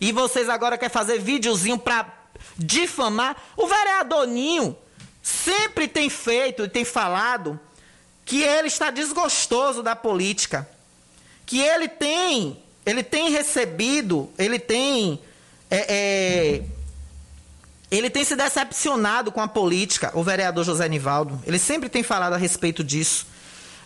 E 0.00 0.12
vocês 0.12 0.48
agora 0.48 0.76
querem 0.76 0.92
fazer 0.92 1.18
videozinho 1.18 1.78
para 1.78 2.21
difamar. 2.56 3.36
O 3.56 3.66
vereador 3.66 4.26
Ninho 4.26 4.76
sempre 5.22 5.86
tem 5.86 6.10
feito 6.10 6.64
e 6.64 6.68
tem 6.68 6.84
falado 6.84 7.58
que 8.24 8.42
ele 8.42 8.68
está 8.68 8.90
desgostoso 8.90 9.82
da 9.82 9.94
política. 9.94 10.68
Que 11.44 11.60
ele 11.60 11.88
tem, 11.88 12.62
ele 12.84 13.02
tem 13.02 13.30
recebido, 13.30 14.30
ele 14.38 14.58
tem. 14.58 15.20
É, 15.70 15.86
é, 15.88 16.62
ele 17.90 18.08
tem 18.08 18.24
se 18.24 18.34
decepcionado 18.34 19.30
com 19.30 19.40
a 19.40 19.46
política, 19.46 20.10
o 20.14 20.22
vereador 20.22 20.64
José 20.64 20.88
Nivaldo. 20.88 21.42
Ele 21.46 21.58
sempre 21.58 21.90
tem 21.90 22.02
falado 22.02 22.32
a 22.32 22.38
respeito 22.38 22.82
disso. 22.82 23.26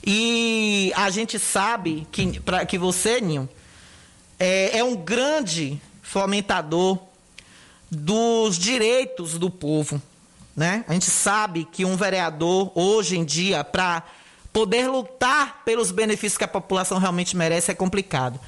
E 0.05 0.92
a 0.94 1.11
gente 1.11 1.40
sabe 1.40 2.07
que, 2.12 2.38
pra, 2.38 2.64
que 2.64 2.79
você, 2.79 3.20
Ninho, 3.20 3.48
é, 4.38 4.79
é 4.79 4.85
um 4.85 4.94
grande 4.94 5.81
fomentador 6.02 7.00
dos 7.90 8.59
direitos 8.59 9.38
do 9.38 9.51
povo. 9.51 10.01
Né? 10.57 10.85
A 10.88 10.92
gente 10.94 11.11
sabe 11.11 11.66
que 11.70 11.85
um 11.85 11.96
vereador, 11.96 12.72
hoje 12.75 13.18
em 13.18 13.25
dia, 13.25 13.62
para 13.62 14.03
poder 14.53 14.88
lutar 14.88 15.62
pelos 15.64 15.90
benefícios 15.90 16.38
que 16.38 16.44
a 16.44 16.49
população 16.49 16.99
realmente 16.99 17.37
merece, 17.37 17.70
é 17.70 17.75
complicado. 17.75 18.40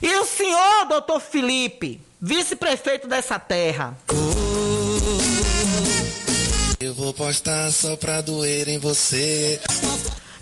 E 0.00 0.08
o 0.16 0.24
senhor, 0.24 0.86
doutor 0.88 1.20
Felipe, 1.20 2.00
vice-prefeito 2.18 3.06
dessa 3.06 3.38
terra. 3.38 3.94
Eu 6.80 6.94
vou 6.94 7.12
postar 7.12 7.70
só 7.70 7.94
pra 7.96 8.22
doer 8.22 8.66
em 8.68 8.78
você. 8.78 9.60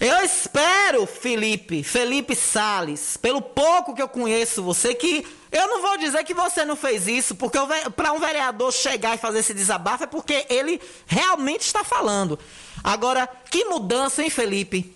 Eu 0.01 0.25
espero, 0.25 1.05
Felipe, 1.05 1.83
Felipe 1.83 2.37
Sales, 2.37 3.17
pelo 3.17 3.43
pouco 3.43 3.97
que 3.97 4.01
eu 4.01 4.09
conheço 4.09 4.63
você, 4.63 4.95
que 4.95 5.27
eu 5.51 5.67
não 5.67 5.81
vou 5.83 5.97
dizer 5.97 6.25
que 6.25 6.35
você 6.35 6.65
não 6.65 6.77
fez 6.77 7.07
isso, 7.07 7.35
porque 7.35 7.59
para 7.97 8.13
um 8.13 8.21
vereador 8.21 8.73
chegar 8.73 9.15
e 9.15 9.19
fazer 9.19 9.39
esse 9.39 9.55
desabafo 9.55 10.05
é 10.05 10.07
porque 10.07 10.47
ele 10.51 10.81
realmente 11.07 11.63
está 11.63 11.83
falando. 11.83 12.39
Agora, 12.85 13.29
que 13.51 13.65
mudança, 13.65 14.23
hein, 14.23 14.31
Felipe? 14.31 14.95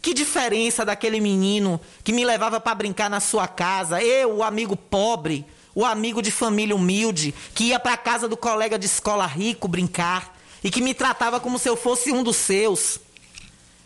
Que 0.00 0.14
diferença 0.14 0.84
daquele 0.84 1.20
menino 1.20 1.78
que 2.02 2.12
me 2.12 2.24
levava 2.24 2.58
para 2.58 2.74
brincar 2.74 3.10
na 3.10 3.20
sua 3.20 3.46
casa, 3.46 4.02
eu, 4.02 4.36
o 4.36 4.42
amigo 4.42 4.74
pobre, 4.74 5.44
o 5.74 5.84
amigo 5.84 6.22
de 6.22 6.30
família 6.30 6.74
humilde, 6.74 7.34
que 7.54 7.64
ia 7.64 7.78
para 7.78 7.96
casa 7.96 8.26
do 8.26 8.36
colega 8.36 8.78
de 8.78 8.86
escola 8.86 9.26
rico 9.26 9.68
brincar 9.68 10.34
e 10.64 10.70
que 10.70 10.80
me 10.80 10.94
tratava 10.94 11.38
como 11.38 11.58
se 11.58 11.68
eu 11.68 11.76
fosse 11.76 12.10
um 12.10 12.22
dos 12.22 12.36
seus. 12.36 12.98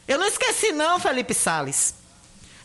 Eu 0.07 0.19
não 0.19 0.27
esqueci 0.27 0.71
não, 0.71 1.01
Felipe 1.01 1.35
Sales. 1.35 2.04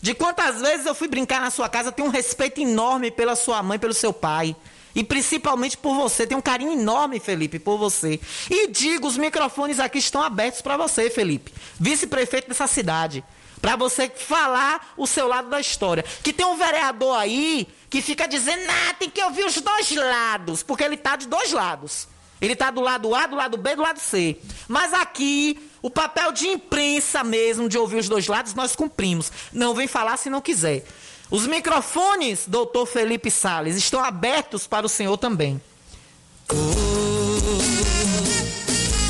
De 0.01 0.13
quantas 0.13 0.61
vezes 0.61 0.85
eu 0.85 0.95
fui 0.95 1.07
brincar 1.07 1.41
na 1.41 1.51
sua 1.51 1.67
casa, 1.67 1.91
tenho 1.91 2.07
um 2.07 2.11
respeito 2.11 2.61
enorme 2.61 3.11
pela 3.11 3.35
sua 3.35 3.61
mãe, 3.61 3.77
pelo 3.77 3.93
seu 3.93 4.13
pai. 4.13 4.55
E 4.95 5.03
principalmente 5.03 5.77
por 5.77 5.93
você. 5.95 6.25
Tenho 6.25 6.39
um 6.39 6.43
carinho 6.43 6.71
enorme, 6.71 7.19
Felipe, 7.19 7.59
por 7.59 7.77
você. 7.77 8.19
E 8.49 8.67
digo, 8.67 9.07
os 9.07 9.17
microfones 9.17 9.79
aqui 9.79 9.99
estão 9.99 10.21
abertos 10.21 10.61
para 10.61 10.77
você, 10.77 11.09
Felipe. 11.09 11.53
Vice-prefeito 11.79 12.47
dessa 12.47 12.67
cidade. 12.67 13.23
Para 13.61 13.75
você 13.75 14.09
falar 14.09 14.93
o 14.97 15.05
seu 15.05 15.27
lado 15.27 15.49
da 15.49 15.59
história. 15.59 16.03
Que 16.23 16.33
tem 16.33 16.45
um 16.45 16.57
vereador 16.57 17.17
aí 17.17 17.67
que 17.89 18.01
fica 18.01 18.27
dizendo, 18.27 18.63
ah, 18.69 18.93
tem 18.93 19.09
que 19.09 19.21
ouvir 19.21 19.45
os 19.45 19.55
dois 19.61 19.91
lados. 19.91 20.63
Porque 20.63 20.83
ele 20.83 20.95
está 20.95 21.15
de 21.15 21.27
dois 21.27 21.51
lados. 21.51 22.07
Ele 22.41 22.53
está 22.53 22.71
do 22.71 22.81
lado 22.81 23.13
A, 23.13 23.27
do 23.27 23.35
lado 23.35 23.57
B, 23.57 23.75
do 23.75 23.81
lado 23.81 23.99
C. 23.99 24.37
Mas 24.67 24.93
aqui, 24.93 25.59
o 25.81 25.89
papel 25.89 26.31
de 26.31 26.47
imprensa 26.47 27.23
mesmo, 27.23 27.69
de 27.69 27.77
ouvir 27.77 27.97
os 27.97 28.09
dois 28.09 28.27
lados, 28.27 28.53
nós 28.53 28.75
cumprimos. 28.75 29.31
Não 29.51 29.73
vem 29.73 29.87
falar 29.87 30.17
se 30.17 30.29
não 30.29 30.41
quiser. 30.41 30.83
Os 31.31 31.45
microfones, 31.45 32.45
doutor 32.47 32.85
Felipe 32.85 33.29
Sales, 33.29 33.75
estão 33.75 34.03
abertos 34.03 34.65
para 34.65 34.85
o 34.85 34.89
senhor 34.89 35.17
também. 35.17 35.61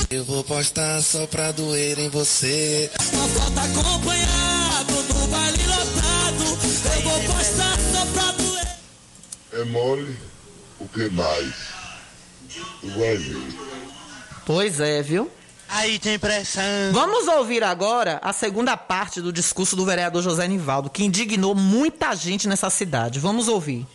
Eu 0.10 0.26
vou 0.26 0.44
postar 0.44 1.02
só 1.02 1.26
pra 1.28 1.52
doer 1.52 1.98
em 2.00 2.10
você. 2.10 2.92
Uma 3.14 3.28
foto 3.30 3.60
acompanhado 3.60 4.94
no 5.14 5.28
baile 5.28 5.64
lotado. 5.66 6.44
Eu 6.96 7.02
vou 7.04 7.36
postar 7.36 7.78
só 7.94 8.06
pra 8.14 8.32
doer. 8.32 8.78
É 9.54 9.64
mole, 9.66 10.18
o 10.80 10.88
que 10.88 11.10
mais? 11.12 11.54
vai 12.84 13.18
ver. 13.18 13.60
Pois 14.46 14.80
é, 14.80 15.02
viu? 15.02 15.30
Aí 15.70 16.00
tem 16.00 16.18
pressão. 16.18 16.64
Vamos 16.92 17.28
ouvir 17.28 17.64
agora 17.64 18.20
a 18.24 18.34
segunda 18.34 18.76
parte 18.76 19.22
do 19.22 19.32
discurso 19.32 19.76
do 19.76 19.86
vereador 19.86 20.24
José 20.24 20.48
Nivaldo, 20.48 20.90
que 20.90 21.04
indignou 21.04 21.54
muita 21.54 22.16
gente 22.16 22.48
nessa 22.48 22.70
cidade. 22.72 23.20
Vamos 23.20 23.48
ouvir. 23.48 23.86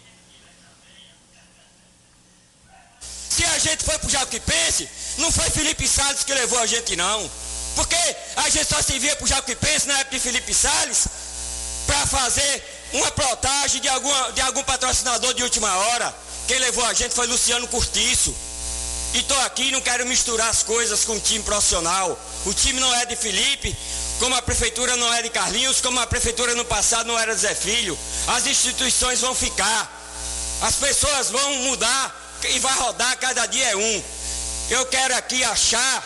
Se 3.29 3.45
a 3.45 3.59
gente 3.59 3.83
foi 3.83 3.99
pro 3.99 4.09
Jacuipense, 4.09 4.89
não 5.19 5.33
foi 5.33 5.51
Felipe 5.51 5.89
Salles 5.89 6.23
que 6.23 6.33
levou 6.33 6.61
a 6.61 6.67
gente, 6.67 6.95
não. 6.95 7.29
Porque 7.75 7.97
a 8.37 8.49
gente 8.49 8.67
só 8.67 8.81
se 8.81 8.97
via 9.01 9.17
pro 9.17 9.27
Jacuipense 9.27 9.89
na 9.89 9.99
época 9.99 10.17
de 10.17 10.23
Felipe 10.23 10.55
Salles 10.55 11.09
para 11.89 12.07
fazer 12.07 12.63
uma 12.93 13.11
protagem 13.11 13.81
de, 13.81 13.89
alguma, 13.89 14.33
de 14.33 14.41
algum 14.41 14.63
patrocinador 14.63 15.35
de 15.35 15.43
última 15.43 15.75
hora. 15.77 16.15
Quem 16.47 16.59
levou 16.61 16.85
a 16.85 16.95
gente 16.95 17.13
foi 17.13 17.27
Luciano 17.27 17.67
Curtiço. 17.67 18.33
E 19.15 19.21
estou 19.21 19.39
aqui 19.43 19.71
não 19.71 19.81
quero 19.81 20.05
misturar 20.07 20.49
as 20.49 20.65
coisas 20.65 21.05
com 21.05 21.15
o 21.15 21.21
time 21.21 21.45
profissional. 21.45 22.19
O 22.45 22.53
time 22.53 22.81
não 22.81 22.93
é 22.97 23.07
de 23.07 23.15
Felipe, 23.15 23.75
como 24.19 24.35
a 24.35 24.43
prefeitura 24.43 24.97
não 24.97 25.15
é 25.15 25.23
de 25.23 25.31
Carlinhos, 25.31 25.81
como 25.81 26.01
a 26.01 26.07
prefeitura 26.07 26.53
no 26.57 26.65
passado 26.65 27.07
não 27.07 27.17
era 27.17 27.33
de 27.33 27.41
Zé 27.41 27.55
Filho. 27.55 27.97
As 28.27 28.45
instituições 28.45 29.21
vão 29.21 29.33
ficar. 29.33 29.89
As 30.63 30.75
pessoas 30.75 31.31
vão 31.31 31.55
mudar 31.59 32.41
e 32.51 32.59
vai 32.59 32.75
rodar, 32.75 33.17
cada 33.19 33.47
dia 33.47 33.71
é 33.71 33.77
um. 33.77 34.05
Eu 34.69 34.85
quero 34.87 35.15
aqui 35.15 35.45
achar 35.45 36.03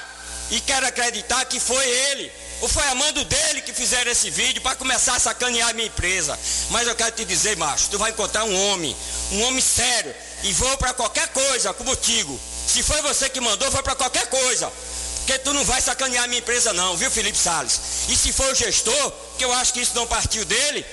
e 0.51 0.61
quero 0.61 0.87
acreditar 0.87 1.47
que 1.47 1.59
foi 1.59 1.89
ele, 1.89 2.31
ou 2.61 2.69
foi 2.69 2.85
a 2.89 2.95
mando 2.95 3.25
dele 3.25 3.63
que 3.63 3.73
fizeram 3.73 4.11
esse 4.11 4.29
vídeo 4.29 4.61
para 4.61 4.77
começar 4.77 5.15
a 5.15 5.19
sacanear 5.19 5.71
a 5.71 5.73
minha 5.73 5.87
empresa. 5.87 6.39
Mas 6.69 6.87
eu 6.87 6.95
quero 6.95 7.13
te 7.13 7.25
dizer, 7.25 7.57
macho, 7.57 7.89
tu 7.89 7.99
vai 7.99 8.11
encontrar 8.11 8.45
um 8.45 8.71
homem, 8.71 8.95
um 9.33 9.43
homem 9.45 9.63
sério, 9.63 10.15
e 10.43 10.53
vou 10.53 10.77
para 10.77 10.93
qualquer 10.93 11.29
coisa 11.29 11.73
contigo. 11.73 12.39
Se 12.69 12.83
foi 12.83 13.01
você 13.01 13.31
que 13.31 13.41
mandou, 13.41 13.71
foi 13.73 13.83
para 13.83 13.95
qualquer 13.95 14.27
coisa. 14.27 14.71
Porque 15.19 15.39
tu 15.39 15.53
não 15.55 15.65
vai 15.65 15.81
sacanear 15.81 16.29
minha 16.29 16.41
empresa 16.41 16.73
não, 16.73 16.97
viu 16.97 17.11
Felipe 17.11 17.37
Salles? 17.37 17.81
E 18.09 18.17
se 18.17 18.33
for 18.33 18.51
o 18.53 18.55
gestor, 18.55 19.13
que 19.39 19.45
eu 19.45 19.53
acho 19.55 19.73
que 19.73 19.81
isso 19.81 19.95
não 19.95 20.07
partiu 20.07 20.45
dele, 20.45 20.85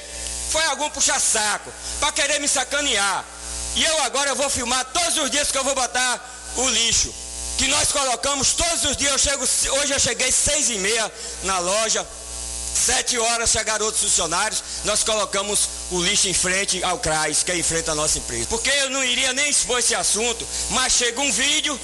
foi 0.50 0.64
algum 0.66 0.90
puxa-saco, 0.90 1.72
para 2.00 2.12
querer 2.14 2.40
me 2.40 2.48
sacanear. 2.48 3.26
E 3.76 3.84
eu 3.84 4.04
agora 4.04 4.34
vou 4.34 4.50
filmar 4.50 4.86
todos 4.86 5.18
os 5.18 5.30
dias 5.30 5.52
que 5.52 5.58
eu 5.58 5.64
vou 5.64 5.76
botar 5.76 6.54
o 6.56 6.70
lixo. 6.70 7.14
Que 7.58 7.68
nós 7.68 7.92
colocamos 7.92 8.54
todos 8.54 8.86
os 8.86 8.98
dias, 8.98 9.12
eu 9.12 9.18
chego, 9.20 9.44
hoje 9.80 9.94
eu 9.94 10.00
cheguei 10.00 10.32
seis 10.32 10.70
e 10.70 10.78
meia 10.78 11.12
na 11.44 11.60
loja, 11.60 12.06
Sete 12.76 13.18
horas 13.18 13.50
chegaram 13.52 13.86
outros 13.86 14.04
funcionários, 14.04 14.62
nós 14.84 15.02
colocamos 15.02 15.70
o 15.92 16.02
lixo 16.02 16.28
em 16.28 16.34
frente 16.34 16.84
ao 16.84 17.00
CRAS, 17.00 17.42
que 17.42 17.52
é 17.52 17.58
em 17.58 17.64
frente 17.64 17.90
à 17.90 17.96
nossa 17.96 18.18
empresa. 18.18 18.48
Porque 18.50 18.70
eu 18.70 18.90
não 18.90 19.04
iria 19.04 19.32
nem 19.32 19.50
expor 19.50 19.80
esse 19.80 19.96
assunto, 19.96 20.46
mas 20.72 20.94
chega 20.94 21.20
um 21.22 21.32
vídeo 21.32 21.80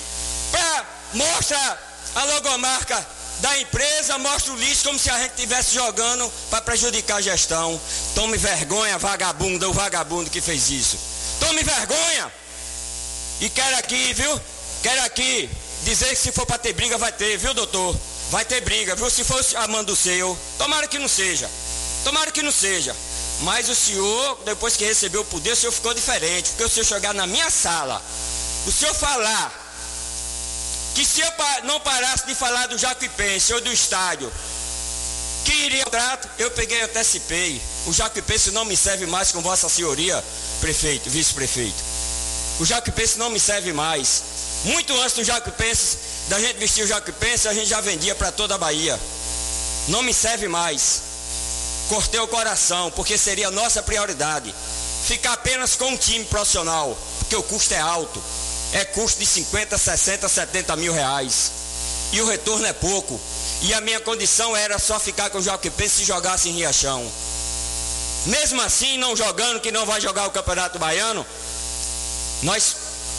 para 0.51 0.85
mostrar 1.13 2.11
a 2.13 2.23
logomarca 2.25 3.07
da 3.39 3.57
empresa, 3.57 4.17
mostra 4.17 4.53
o 4.53 4.57
lixo 4.57 4.83
como 4.83 4.99
se 4.99 5.09
a 5.09 5.17
gente 5.17 5.31
estivesse 5.31 5.73
jogando 5.73 6.31
para 6.49 6.61
prejudicar 6.61 7.17
a 7.17 7.21
gestão. 7.21 7.79
Tome 8.13 8.37
vergonha, 8.37 8.97
vagabunda, 8.97 9.69
o 9.69 9.73
vagabundo 9.73 10.29
que 10.29 10.41
fez 10.41 10.69
isso. 10.69 10.97
Tome 11.39 11.63
vergonha! 11.63 12.31
E 13.39 13.49
quero 13.49 13.77
aqui, 13.77 14.13
viu? 14.13 14.39
Quero 14.83 15.01
aqui 15.03 15.49
dizer 15.83 16.09
que 16.09 16.15
se 16.15 16.31
for 16.31 16.45
para 16.45 16.57
ter 16.57 16.73
briga, 16.73 16.97
vai 16.97 17.11
ter, 17.11 17.37
viu, 17.37 17.53
doutor? 17.53 17.95
Vai 18.31 18.45
ter 18.45 18.61
briga, 18.61 18.95
viu? 18.95 19.09
Se 19.09 19.23
fosse 19.25 19.55
a 19.57 19.67
do 19.83 19.95
seu, 19.95 20.37
tomara 20.57 20.87
que 20.87 20.97
não 20.97 21.07
seja. 21.07 21.51
Tomara 22.03 22.31
que 22.31 22.41
não 22.41 22.51
seja. 22.51 22.95
Mas 23.41 23.67
o 23.67 23.75
senhor, 23.75 24.39
depois 24.45 24.77
que 24.77 24.85
recebeu 24.85 25.21
o 25.21 25.25
poder, 25.25 25.51
o 25.51 25.55
senhor 25.55 25.71
ficou 25.71 25.93
diferente. 25.93 26.49
Porque 26.51 26.63
o 26.63 26.69
senhor 26.69 26.85
chegar 26.85 27.13
na 27.13 27.27
minha 27.27 27.49
sala, 27.49 28.01
o 28.65 28.71
senhor 28.71 28.95
falar 28.95 29.51
que 30.95 31.05
se 31.05 31.21
eu 31.21 31.27
não 31.63 31.79
parasse 31.81 32.25
de 32.25 32.33
falar 32.33 32.67
do 32.67 32.77
Jacuipense 32.77 33.53
ou 33.53 33.61
do 33.61 33.71
estádio, 33.71 34.31
que 35.43 35.53
iria 35.53 35.83
contrato, 35.83 36.29
eu 36.39 36.51
peguei 36.51 36.81
antecipei. 36.81 37.61
O 37.85 37.93
Jacuipense 37.93 38.51
não 38.51 38.63
me 38.63 38.77
serve 38.77 39.07
mais 39.07 39.31
com 39.31 39.41
Vossa 39.41 39.67
Senhoria, 39.67 40.23
prefeito, 40.61 41.09
vice-prefeito. 41.09 41.83
O 42.59 42.65
Jacuipense 42.65 43.17
não 43.17 43.29
me 43.29 43.39
serve 43.39 43.73
mais. 43.73 44.23
Muito 44.65 44.93
antes 45.01 45.15
do 45.15 45.23
Jacuipense, 45.23 45.97
da 46.31 46.39
gente 46.39 46.59
vestir 46.59 46.85
o 46.85 46.87
Jacuipense, 46.87 47.45
a 47.49 47.53
gente 47.53 47.67
já 47.67 47.81
vendia 47.81 48.15
para 48.15 48.31
toda 48.31 48.55
a 48.55 48.57
Bahia. 48.57 48.97
Não 49.89 50.01
me 50.01 50.13
serve 50.13 50.47
mais. 50.47 51.01
Cortei 51.89 52.21
o 52.21 52.27
coração, 52.27 52.89
porque 52.91 53.17
seria 53.17 53.49
a 53.49 53.51
nossa 53.51 53.83
prioridade. 53.83 54.55
Ficar 55.05 55.33
apenas 55.33 55.75
com 55.75 55.89
um 55.89 55.97
time 55.97 56.23
profissional, 56.23 56.97
porque 57.19 57.35
o 57.35 57.43
custo 57.43 57.73
é 57.73 57.81
alto. 57.81 58.23
É 58.71 58.85
custo 58.85 59.19
de 59.19 59.25
50, 59.25 59.77
60, 59.77 60.29
70 60.29 60.73
mil 60.77 60.93
reais. 60.93 61.51
E 62.13 62.21
o 62.21 62.25
retorno 62.25 62.65
é 62.65 62.71
pouco. 62.71 63.19
E 63.63 63.73
a 63.73 63.81
minha 63.81 63.99
condição 63.99 64.55
era 64.55 64.79
só 64.79 64.97
ficar 65.01 65.29
com 65.31 65.39
o 65.39 65.43
Jacuipense 65.43 65.95
se 65.95 66.05
jogasse 66.05 66.47
em 66.47 66.53
Riachão. 66.53 67.05
Mesmo 68.27 68.61
assim, 68.61 68.97
não 68.97 69.17
jogando, 69.17 69.59
que 69.59 69.69
não 69.69 69.85
vai 69.85 69.99
jogar 69.99 70.27
o 70.27 70.31
Campeonato 70.31 70.79
Baiano, 70.79 71.25
nós 72.41 72.77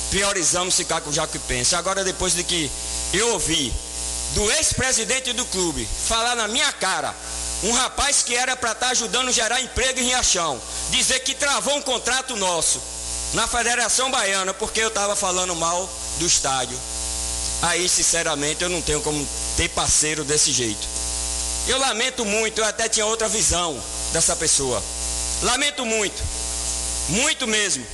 priorizamos 0.09 0.75
ficar 0.75 1.03
com 1.03 1.11
o 1.11 1.13
Jacuipense. 1.13 1.77
Agora, 1.77 2.03
depois 2.03 2.35
de 2.35 2.43
que 2.43 2.71
eu 3.13 3.33
ouvi 3.33 3.73
do 4.35 4.51
ex-presidente 4.53 5.33
do 5.33 5.45
clube 5.47 5.89
falar 6.09 6.35
na 6.35 6.49
minha 6.49 6.73
cara, 6.73 7.15
um 7.63 7.73
rapaz 7.73 8.23
que 8.23 8.35
era 8.35 8.57
para 8.57 8.73
estar 8.73 8.87
tá 8.87 8.93
ajudando 8.93 9.29
a 9.29 9.33
gerar 9.33 9.61
emprego 9.61 10.01
em 10.01 10.05
Riachão, 10.05 10.61
dizer 10.91 11.21
que 11.21 11.35
travou 11.35 11.77
um 11.77 11.83
contrato 11.83 12.37
nosso 12.37 12.81
na 13.35 13.47
Federação 13.47 14.11
Baiana 14.11 14.53
porque 14.55 14.81
eu 14.81 14.89
estava 14.89 15.15
falando 15.15 15.55
mal 15.55 15.89
do 16.19 16.27
estádio. 16.27 16.79
Aí, 17.63 17.89
sinceramente, 17.89 18.63
eu 18.63 18.69
não 18.69 18.83
tenho 18.83 19.01
como 19.01 19.27
ter 19.57 19.69
parceiro 19.69 20.25
desse 20.25 20.51
jeito. 20.51 20.89
Eu 21.69 21.79
lamento 21.79 22.25
muito, 22.25 22.59
eu 22.61 22.65
até 22.65 22.89
tinha 22.89 23.07
outra 23.07 23.29
visão 23.29 23.81
dessa 24.13 24.35
pessoa. 24.35 24.83
Lamento 25.43 25.87
muito, 25.87 26.21
muito 27.09 27.47
mesmo. 27.47 27.87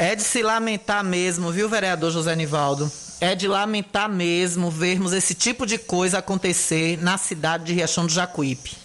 É 0.00 0.16
de 0.16 0.22
se 0.22 0.42
lamentar 0.42 1.04
mesmo, 1.04 1.52
viu, 1.52 1.68
vereador 1.68 2.10
José 2.10 2.34
Nivaldo? 2.34 2.90
É 3.20 3.34
de 3.34 3.46
lamentar 3.46 4.08
mesmo 4.08 4.70
vermos 4.70 5.12
esse 5.12 5.34
tipo 5.34 5.66
de 5.66 5.76
coisa 5.76 6.20
acontecer 6.20 6.96
na 7.02 7.18
cidade 7.18 7.64
de 7.64 7.74
Riachão 7.74 8.06
do 8.06 8.10
Jacuípe. 8.10 8.78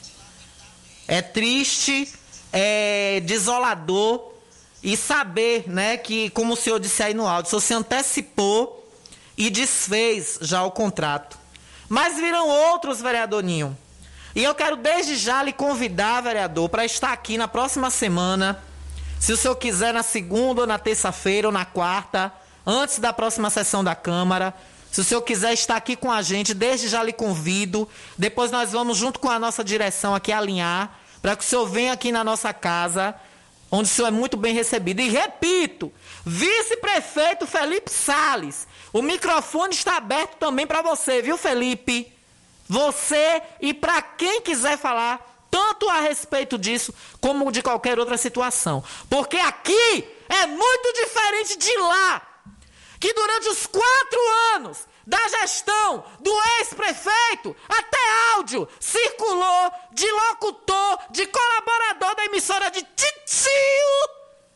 É 1.07 1.21
triste, 1.21 2.11
é 2.51 3.21
desolador 3.21 4.33
e 4.83 4.97
saber, 4.97 5.63
né, 5.69 5.95
que, 5.95 6.29
como 6.31 6.53
o 6.53 6.57
senhor 6.57 6.81
disse 6.81 7.01
aí 7.01 7.13
no 7.13 7.25
áudio, 7.25 7.47
o 7.47 7.49
senhor 7.49 7.61
se 7.61 7.73
antecipou 7.73 8.85
e 9.37 9.49
desfez 9.49 10.37
já 10.41 10.65
o 10.65 10.71
contrato. 10.71 11.39
Mas 11.87 12.17
viram 12.17 12.45
outros, 12.45 12.99
vereador 12.99 13.41
Ninho. 13.41 13.77
E 14.35 14.43
eu 14.43 14.53
quero 14.53 14.75
desde 14.75 15.15
já 15.15 15.41
lhe 15.41 15.53
convidar, 15.53 16.19
vereador, 16.19 16.67
para 16.67 16.83
estar 16.83 17.13
aqui 17.13 17.37
na 17.37 17.47
próxima 17.47 17.89
semana 17.89 18.61
se 19.25 19.33
o 19.33 19.37
senhor 19.37 19.55
quiser, 19.55 19.91
na 19.91 20.03
segunda 20.03 20.61
ou 20.61 20.67
na 20.67 20.77
terça-feira 20.77 21.47
ou 21.47 21.51
na 21.51 21.65
quarta, 21.65 22.31
antes 22.63 22.99
da 22.99 23.11
próxima 23.11 23.49
sessão 23.49 23.83
da 23.83 23.95
Câmara, 23.95 24.53
se 24.91 25.01
o 25.01 25.03
senhor 25.03 25.23
quiser 25.23 25.51
estar 25.51 25.75
aqui 25.75 25.95
com 25.95 26.11
a 26.11 26.21
gente, 26.21 26.53
desde 26.53 26.87
já 26.87 27.01
lhe 27.01 27.11
convido. 27.11 27.89
Depois 28.15 28.51
nós 28.51 28.71
vamos, 28.71 28.99
junto 28.99 29.19
com 29.19 29.27
a 29.27 29.39
nossa 29.39 29.63
direção 29.63 30.13
aqui, 30.13 30.31
alinhar, 30.31 30.99
para 31.23 31.35
que 31.35 31.43
o 31.43 31.47
senhor 31.47 31.65
venha 31.65 31.93
aqui 31.93 32.11
na 32.11 32.23
nossa 32.23 32.53
casa, 32.53 33.15
onde 33.71 33.89
o 33.89 33.91
senhor 33.91 34.09
é 34.09 34.11
muito 34.11 34.37
bem 34.37 34.53
recebido. 34.53 35.01
E 35.01 35.09
repito, 35.09 35.91
vice-prefeito 36.23 37.47
Felipe 37.47 37.89
Sales, 37.89 38.67
o 38.93 39.01
microfone 39.01 39.73
está 39.73 39.97
aberto 39.97 40.35
também 40.35 40.67
para 40.67 40.83
você, 40.83 41.23
viu, 41.23 41.35
Felipe? 41.35 42.13
Você 42.69 43.41
e 43.59 43.73
para 43.73 44.03
quem 44.03 44.41
quiser 44.41 44.77
falar 44.77 45.34
tanto 45.55 45.87
a 45.89 46.01
respeito 46.01 46.57
disso 46.57 46.93
como 47.21 47.49
de 47.49 47.61
qualquer 47.61 47.97
outra 47.97 48.17
situação. 48.17 48.83
Porque 49.09 49.37
aqui 49.37 50.05
é 50.27 50.45
muito 50.47 50.93
diferente 50.93 51.57
de 51.57 51.77
lá, 51.77 52.21
que 52.99 53.13
durante 53.13 53.47
os 53.47 53.65
quatro 53.65 54.19
anos 54.55 54.79
da 55.07 55.25
gestão 55.29 56.03
do 56.19 56.31
ex-prefeito, 56.59 57.55
até 57.69 58.33
áudio 58.33 58.67
circulou 58.81 59.71
de 59.93 60.11
locutor, 60.11 60.99
de 61.11 61.25
colaborador 61.25 62.15
da 62.15 62.25
emissora 62.25 62.69
de 62.69 62.81
Titio, 62.81 64.09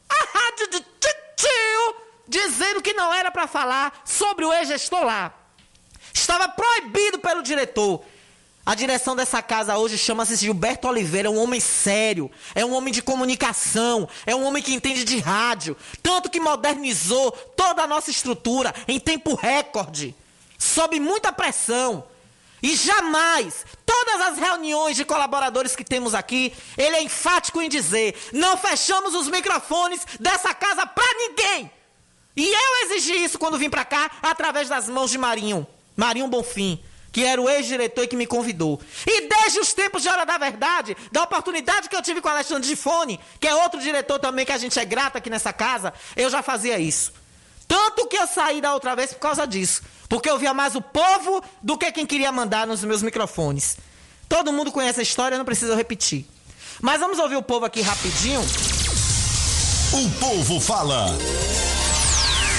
a 0.10 0.38
rádio 0.38 0.70
de 0.70 0.80
Titio, 0.82 1.96
dizendo 2.28 2.82
que 2.82 2.92
não 2.92 3.14
era 3.14 3.32
para 3.32 3.48
falar 3.48 4.02
sobre 4.04 4.44
o 4.44 4.52
ex-gestor 4.52 5.06
lá. 5.06 5.34
Estava 6.14 6.50
proibido 6.50 7.20
pelo 7.20 7.42
diretor. 7.42 8.04
A 8.70 8.76
direção 8.76 9.16
dessa 9.16 9.42
casa 9.42 9.80
hoje 9.80 9.98
chama-se 9.98 10.36
Gilberto 10.36 10.88
Oliveira, 10.88 11.32
um 11.32 11.40
homem 11.40 11.60
sério, 11.60 12.30
é 12.54 12.64
um 12.64 12.76
homem 12.76 12.94
de 12.94 13.02
comunicação, 13.02 14.08
é 14.28 14.36
um 14.36 14.46
homem 14.46 14.62
que 14.62 14.76
entende 14.76 15.04
de 15.04 15.18
rádio, 15.18 15.76
tanto 16.04 16.30
que 16.30 16.40
modernizou 16.40 17.32
toda 17.32 17.82
a 17.82 17.88
nossa 17.88 18.12
estrutura 18.12 18.72
em 18.88 19.00
tempo 19.00 19.34
recorde, 19.34 20.14
sob 20.56 21.00
muita 21.00 21.34
pressão. 21.34 22.04
E 22.62 22.76
jamais, 22.76 23.66
todas 23.84 24.22
as 24.22 24.38
reuniões 24.38 24.96
de 24.96 25.04
colaboradores 25.04 25.76
que 25.76 25.84
temos 25.84 26.14
aqui, 26.14 26.54
ele 26.78 26.96
é 26.96 27.02
enfático 27.02 27.60
em 27.64 27.70
dizer: 27.70 28.16
não 28.32 28.56
fechamos 28.56 29.16
os 29.16 29.28
microfones 29.28 30.06
dessa 30.20 30.54
casa 30.54 30.86
para 30.86 31.12
ninguém. 31.16 31.72
E 32.38 32.48
eu 32.48 32.86
exigi 32.86 33.16
isso 33.16 33.40
quando 33.40 33.58
vim 33.58 33.68
para 33.68 33.84
cá, 33.84 34.12
através 34.22 34.70
das 34.70 34.88
mãos 34.88 35.10
de 35.10 35.18
Marinho, 35.18 35.66
Marinho 35.98 36.28
Bonfim 36.28 36.80
que 37.20 37.26
era 37.26 37.42
o 37.42 37.50
ex-diretor 37.50 38.08
que 38.08 38.16
me 38.16 38.26
convidou. 38.26 38.80
E 39.06 39.28
desde 39.28 39.60
os 39.60 39.74
tempos 39.74 40.02
de 40.02 40.08
Hora 40.08 40.26
da 40.26 40.38
Verdade, 40.38 40.96
da 41.12 41.24
oportunidade 41.24 41.90
que 41.90 41.96
eu 41.96 42.02
tive 42.02 42.22
com 42.22 42.30
o 42.30 42.32
Alexandre 42.32 42.66
Gifone, 42.66 43.20
que 43.42 43.46
é 43.46 43.54
outro 43.54 43.82
diretor 43.82 44.18
também 44.20 44.46
que 44.46 44.54
a 44.54 44.58
gente 44.58 44.80
é 44.80 44.86
grato 44.86 45.18
aqui 45.18 45.30
nessa 45.30 45.52
casa, 45.52 45.94
eu 46.16 46.30
já 46.30 46.42
fazia 46.42 46.80
isso. 46.80 47.12
Tanto 47.68 48.08
que 48.08 48.16
eu 48.16 48.26
saí 48.26 48.62
da 48.62 48.74
outra 48.74 48.96
vez 48.96 49.12
por 49.12 49.20
causa 49.20 49.46
disso. 49.46 49.82
Porque 50.08 50.30
eu 50.30 50.38
via 50.38 50.54
mais 50.54 50.76
o 50.76 50.82
povo 50.82 51.44
do 51.62 51.78
que 51.78 51.92
quem 51.92 52.06
queria 52.06 52.32
mandar 52.32 52.66
nos 52.66 52.86
meus 52.86 53.04
microfones. 53.04 53.76
Todo 54.30 54.54
mundo 54.54 54.72
conhece 54.72 55.02
a 55.02 55.04
história, 55.04 55.38
não 55.38 55.44
precisa 55.44 55.76
repetir. 55.76 56.26
Mas 56.82 57.02
vamos 57.02 57.20
ouvir 57.20 57.36
o 57.36 57.44
povo 57.44 57.66
aqui 57.66 57.82
rapidinho. 57.82 58.40
O 59.92 60.10
povo 60.22 60.62
fala. 60.62 61.08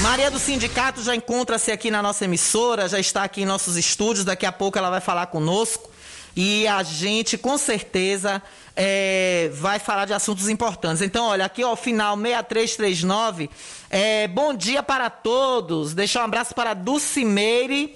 Maria 0.02 0.30
do 0.30 0.38
Sindicato 0.38 1.02
já 1.02 1.14
encontra-se 1.14 1.70
aqui 1.70 1.90
na 1.90 2.02
nossa 2.02 2.24
emissora, 2.24 2.88
já 2.88 2.98
está 2.98 3.22
aqui 3.22 3.42
em 3.42 3.44
nossos 3.44 3.76
estúdios, 3.76 4.24
daqui 4.24 4.46
a 4.46 4.52
pouco 4.52 4.78
ela 4.78 4.88
vai 4.88 5.00
falar 5.00 5.26
conosco 5.26 5.90
e 6.34 6.66
a 6.66 6.82
gente 6.82 7.36
com 7.36 7.58
certeza 7.58 8.42
é, 8.74 9.50
vai 9.52 9.78
falar 9.78 10.06
de 10.06 10.14
assuntos 10.14 10.48
importantes. 10.48 11.02
Então, 11.02 11.26
olha, 11.26 11.44
aqui 11.44 11.62
ao 11.62 11.76
final 11.76 12.16
6339, 12.16 13.50
é, 13.90 14.26
bom 14.28 14.54
dia 14.54 14.82
para 14.82 15.10
todos. 15.10 15.92
Deixar 15.92 16.22
um 16.22 16.24
abraço 16.24 16.54
para 16.54 16.72
Dulcimeire 16.72 17.94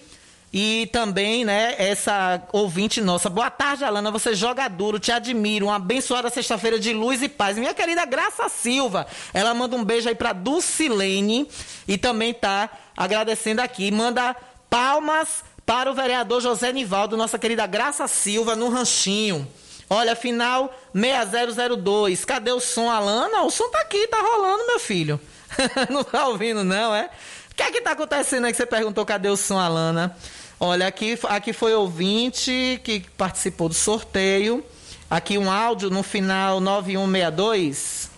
e 0.56 0.88
também, 0.92 1.44
né, 1.44 1.74
essa 1.78 2.40
ouvinte 2.52 3.00
nossa. 3.00 3.28
Boa 3.28 3.50
tarde, 3.50 3.84
Alana. 3.84 4.12
Você 4.12 4.36
joga 4.36 4.68
duro, 4.68 5.00
te 5.00 5.10
admiro. 5.10 5.66
Uma 5.66 5.74
abençoada 5.74 6.30
sexta-feira 6.30 6.78
de 6.78 6.92
luz 6.92 7.20
e 7.24 7.28
paz. 7.28 7.58
Minha 7.58 7.74
querida 7.74 8.04
Graça 8.04 8.48
Silva, 8.48 9.04
ela 9.32 9.52
manda 9.52 9.74
um 9.74 9.82
beijo 9.82 10.08
aí 10.08 10.14
pra 10.14 10.32
Dulcilene 10.32 11.48
e 11.88 11.98
também 11.98 12.32
tá 12.32 12.70
agradecendo 12.96 13.60
aqui. 13.62 13.90
Manda 13.90 14.36
palmas 14.70 15.42
para 15.66 15.90
o 15.90 15.94
vereador 15.94 16.40
José 16.40 16.72
Nivaldo, 16.72 17.16
nossa 17.16 17.36
querida 17.36 17.66
Graça 17.66 18.06
Silva, 18.06 18.54
no 18.54 18.68
Ranchinho. 18.68 19.48
Olha, 19.90 20.14
final 20.14 20.72
6002. 20.94 22.24
Cadê 22.24 22.52
o 22.52 22.60
som, 22.60 22.88
Alana? 22.88 23.42
O 23.42 23.50
som 23.50 23.68
tá 23.70 23.80
aqui, 23.80 24.06
tá 24.06 24.18
rolando, 24.20 24.68
meu 24.68 24.78
filho. 24.78 25.20
não 25.90 26.04
tá 26.04 26.28
ouvindo, 26.28 26.62
não, 26.62 26.94
é? 26.94 27.10
O 27.50 27.56
que 27.56 27.62
é 27.64 27.72
que 27.72 27.80
tá 27.80 27.90
acontecendo 27.90 28.44
aí 28.44 28.52
que 28.52 28.56
você 28.56 28.66
perguntou 28.66 29.04
cadê 29.04 29.28
o 29.28 29.36
som, 29.36 29.58
Alana? 29.58 30.16
Olha, 30.58 30.86
aqui, 30.86 31.18
aqui 31.24 31.52
foi 31.52 31.74
ouvinte 31.74 32.80
que 32.84 33.00
participou 33.16 33.68
do 33.68 33.74
sorteio. 33.74 34.64
Aqui 35.10 35.36
um 35.36 35.50
áudio 35.50 35.90
no 35.90 36.02
final 36.02 36.60
9162. 36.60 38.10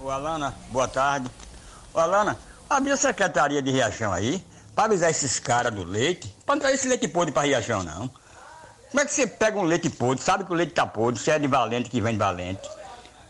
Ô 0.00 0.10
Alana, 0.10 0.54
boa 0.70 0.88
tarde. 0.88 1.30
Ô 1.94 1.98
Alana, 1.98 2.38
abre 2.68 2.90
a 2.90 2.96
secretaria 2.96 3.62
de 3.62 3.70
Riachão 3.70 4.12
aí, 4.12 4.44
para 4.74 4.84
avisar 4.84 5.10
esses 5.10 5.38
caras 5.38 5.72
do 5.72 5.84
leite, 5.84 6.34
para 6.44 6.56
não 6.56 6.60
trazer 6.60 6.74
esse 6.74 6.88
leite 6.88 7.08
podre 7.08 7.32
para 7.32 7.46
Riachão, 7.46 7.82
não. 7.82 8.10
Como 8.90 9.00
é 9.00 9.04
que 9.04 9.12
você 9.12 9.26
pega 9.26 9.58
um 9.58 9.62
leite 9.62 9.88
podre, 9.88 10.22
sabe 10.22 10.44
que 10.44 10.52
o 10.52 10.54
leite 10.54 10.72
tá 10.72 10.86
podre, 10.86 11.20
você 11.20 11.30
é 11.30 11.38
de 11.38 11.46
valente 11.46 11.88
que 11.88 12.00
vem 12.00 12.12
de 12.12 12.18
valente, 12.18 12.68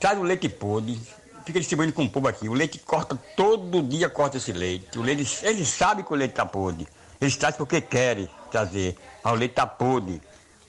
traz 0.01 0.19
o 0.19 0.23
leite 0.23 0.49
podre, 0.49 1.01
fica 1.45 1.61
distribuindo 1.61 1.93
com 1.93 2.05
o 2.05 2.11
povo 2.11 2.27
aqui. 2.27 2.49
O 2.49 2.55
leite 2.55 2.79
corta, 2.79 3.17
todo 3.37 3.83
dia 3.83 4.09
corta 4.09 4.39
esse 4.39 4.53
leite. 4.53 4.99
O 4.99 5.03
leite, 5.03 5.39
eles 5.43 5.69
sabem 5.69 6.05
que 6.05 6.13
o 6.13 6.17
leite 6.17 6.35
tá 6.35 6.45
podre. 6.45 6.89
Eles 7.21 7.37
trazem 7.37 7.57
porque 7.57 7.81
querem 7.81 8.29
trazer. 8.57 8.97
O 9.23 9.33
leite 9.33 9.55
tá 9.55 9.67
podre. 9.67 10.23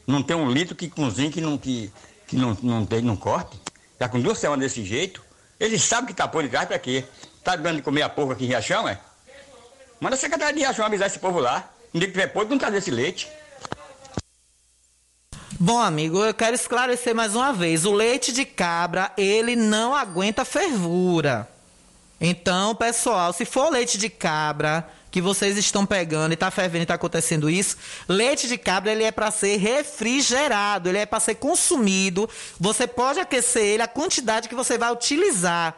Não 0.06 0.22
tem 0.22 0.36
um 0.36 0.52
litro 0.52 0.76
que 0.76 0.90
cozinha 0.90 1.32
que 1.32 1.40
não, 1.40 1.58
que, 1.58 1.92
que 2.28 2.36
não, 2.36 2.58
não, 2.62 2.86
tem, 2.86 3.02
não 3.02 3.16
corte. 3.16 3.60
Já 4.00 4.10
com 4.10 4.20
duas 4.20 4.38
semanas 4.38 4.66
desse 4.66 4.86
jeito, 4.86 5.24
eles 5.60 5.82
sabem 5.84 6.08
que 6.08 6.14
tá 6.14 6.28
podre, 6.28 6.50
traz 6.50 6.68
pra 6.68 6.78
quê? 6.78 7.06
Tá 7.44 7.56
dando 7.56 7.78
de 7.78 7.82
comer 7.82 8.02
a 8.02 8.10
porca 8.10 8.34
aqui 8.34 8.44
em 8.44 8.48
Riachão, 8.48 8.88
é? 8.88 9.00
Manda 10.00 10.16
a 10.16 10.20
secretária 10.20 10.54
de 10.54 10.60
Riachão 10.60 10.86
avisar 10.86 11.08
esse 11.08 11.20
povo 11.20 11.40
lá. 11.40 11.70
Um 11.94 12.00
dia 12.00 12.08
que 12.08 12.14
tiver 12.14 12.28
podre, 12.28 12.50
não 12.50 12.58
traz 12.58 12.76
esse 12.76 12.92
leite. 12.92 13.28
Bom, 15.60 15.80
amigo, 15.80 16.24
eu 16.24 16.34
quero 16.34 16.56
esclarecer 16.56 17.16
mais 17.16 17.36
uma 17.36 17.52
vez. 17.52 17.86
O 17.86 17.94
leite 17.94 18.32
de 18.32 18.46
cabra, 18.46 19.12
ele 19.18 19.56
não 19.56 19.96
aguenta 19.96 20.46
fervura. 20.46 21.48
Então, 22.22 22.76
pessoal, 22.76 23.34
se 23.34 23.46
for 23.46 23.72
leite 23.72 23.98
de 23.98 24.10
cabra 24.10 24.88
que 25.18 25.22
vocês 25.22 25.58
estão 25.58 25.84
pegando 25.84 26.32
e 26.32 26.36
está 26.36 26.52
fervendo 26.52 26.82
e 26.82 26.84
está 26.84 26.94
acontecendo 26.94 27.50
isso, 27.50 27.76
leite 28.08 28.48
de 28.48 28.56
cabra 28.56 28.92
ele 28.92 29.04
é 29.04 29.12
para 29.12 29.32
ser 29.32 29.58
refrigerado, 29.58 30.90
ele 30.90 31.00
é 31.00 31.08
para 31.08 31.20
ser 31.20 31.34
consumido. 31.34 32.30
Você 32.60 32.86
pode 32.86 33.20
aquecer 33.20 33.64
ele 33.64 33.82
a 33.82 33.88
quantidade 33.88 34.48
que 34.48 34.54
você 34.54 34.78
vai 34.78 34.94
utilizar. 34.94 35.76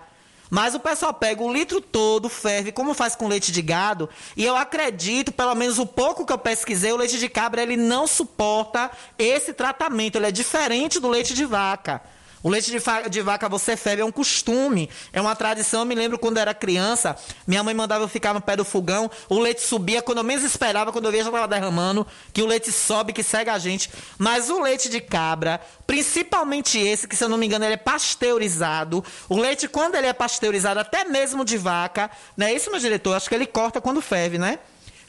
Mas 0.50 0.76
o 0.76 0.80
pessoal 0.80 1.14
pega 1.14 1.42
o 1.42 1.54
litro 1.54 1.80
todo, 1.80 2.28
ferve, 2.28 2.74
como 2.74 2.94
faz 2.94 3.16
com 3.16 3.30
leite 3.30 3.50
de 3.50 3.62
gado, 3.62 4.10
e 4.36 4.44
eu 4.44 4.58
acredito, 4.58 5.32
pelo 5.32 5.56
menos 5.56 5.80
o 5.80 5.86
pouco 5.86 6.26
que 6.26 6.34
eu 6.34 6.38
pesquisei, 6.38 6.92
o 6.92 6.98
leite 6.98 7.18
de 7.18 7.30
cabra 7.30 7.62
ele 7.62 7.78
não 7.78 8.06
suporta 8.08 8.92
esse 9.18 9.54
tratamento, 9.54 10.18
ele 10.18 10.28
é 10.28 10.32
diferente 10.32 11.00
do 11.00 11.08
leite 11.08 11.34
de 11.34 11.46
vaca. 11.46 12.02
O 12.42 12.50
leite 12.50 12.72
de, 12.72 12.80
de, 13.10 13.22
vaca 13.22 13.50
você 13.50 13.76
ferve 13.76 14.02
é 14.02 14.06
um 14.06 14.12
costume, 14.12 14.90
é 15.12 15.20
uma 15.20 15.36
tradição. 15.36 15.82
Eu 15.82 15.86
me 15.86 15.96
lembro 15.96 16.18
quando 16.18 16.38
era 16.38 16.54
criança, 16.54 17.16
minha 17.46 17.62
mãe 17.64 17.74
mandava 17.74 18.04
eu 18.04 18.08
ficar 18.08 18.34
no 18.34 18.42
pé 18.42 18.56
do 18.56 18.64
fogão, 18.64 19.12
o 19.28 19.40
leite 19.40 19.62
subia, 19.62 20.02
quando 20.02 20.20
eu 20.20 20.24
menos 20.24 20.44
esperava, 20.44 20.92
quando 20.92 21.06
eu 21.06 21.12
via 21.12 21.24
já 21.24 21.30
estava 21.30 21.48
derramando, 21.48 22.08
que 22.32 22.42
o 22.42 22.46
leite 22.46 22.72
sobe, 22.72 23.12
que 23.12 23.24
segue 23.24 23.50
a 23.50 23.60
gente. 23.60 23.90
Mas 24.18 24.50
o 24.50 24.62
leite 24.62 24.90
de 24.90 25.02
cabra, 25.02 25.60
principalmente 25.86 26.80
esse, 26.80 27.08
que 27.08 27.16
se 27.16 27.24
eu 27.24 27.30
não 27.30 27.38
me 27.38 27.46
engano 27.46 27.66
ele 27.66 27.74
é 27.74 27.78
pasteurizado, 27.78 29.04
o 29.28 29.38
leite 29.38 29.68
quando 29.68 29.96
ele 29.96 30.08
é 30.08 30.14
pasteurizado, 30.14 30.80
até 30.80 31.04
mesmo 31.04 31.44
de 31.44 31.58
vaca, 31.58 32.10
não 32.38 32.48
é 32.48 32.54
isso, 32.54 32.72
meu 32.72 32.80
diretor? 32.80 33.16
Acho 33.16 33.28
que 33.28 33.36
ele 33.36 33.46
corta 33.46 33.82
quando 33.82 34.02
ferve, 34.02 34.38
né? 34.38 34.60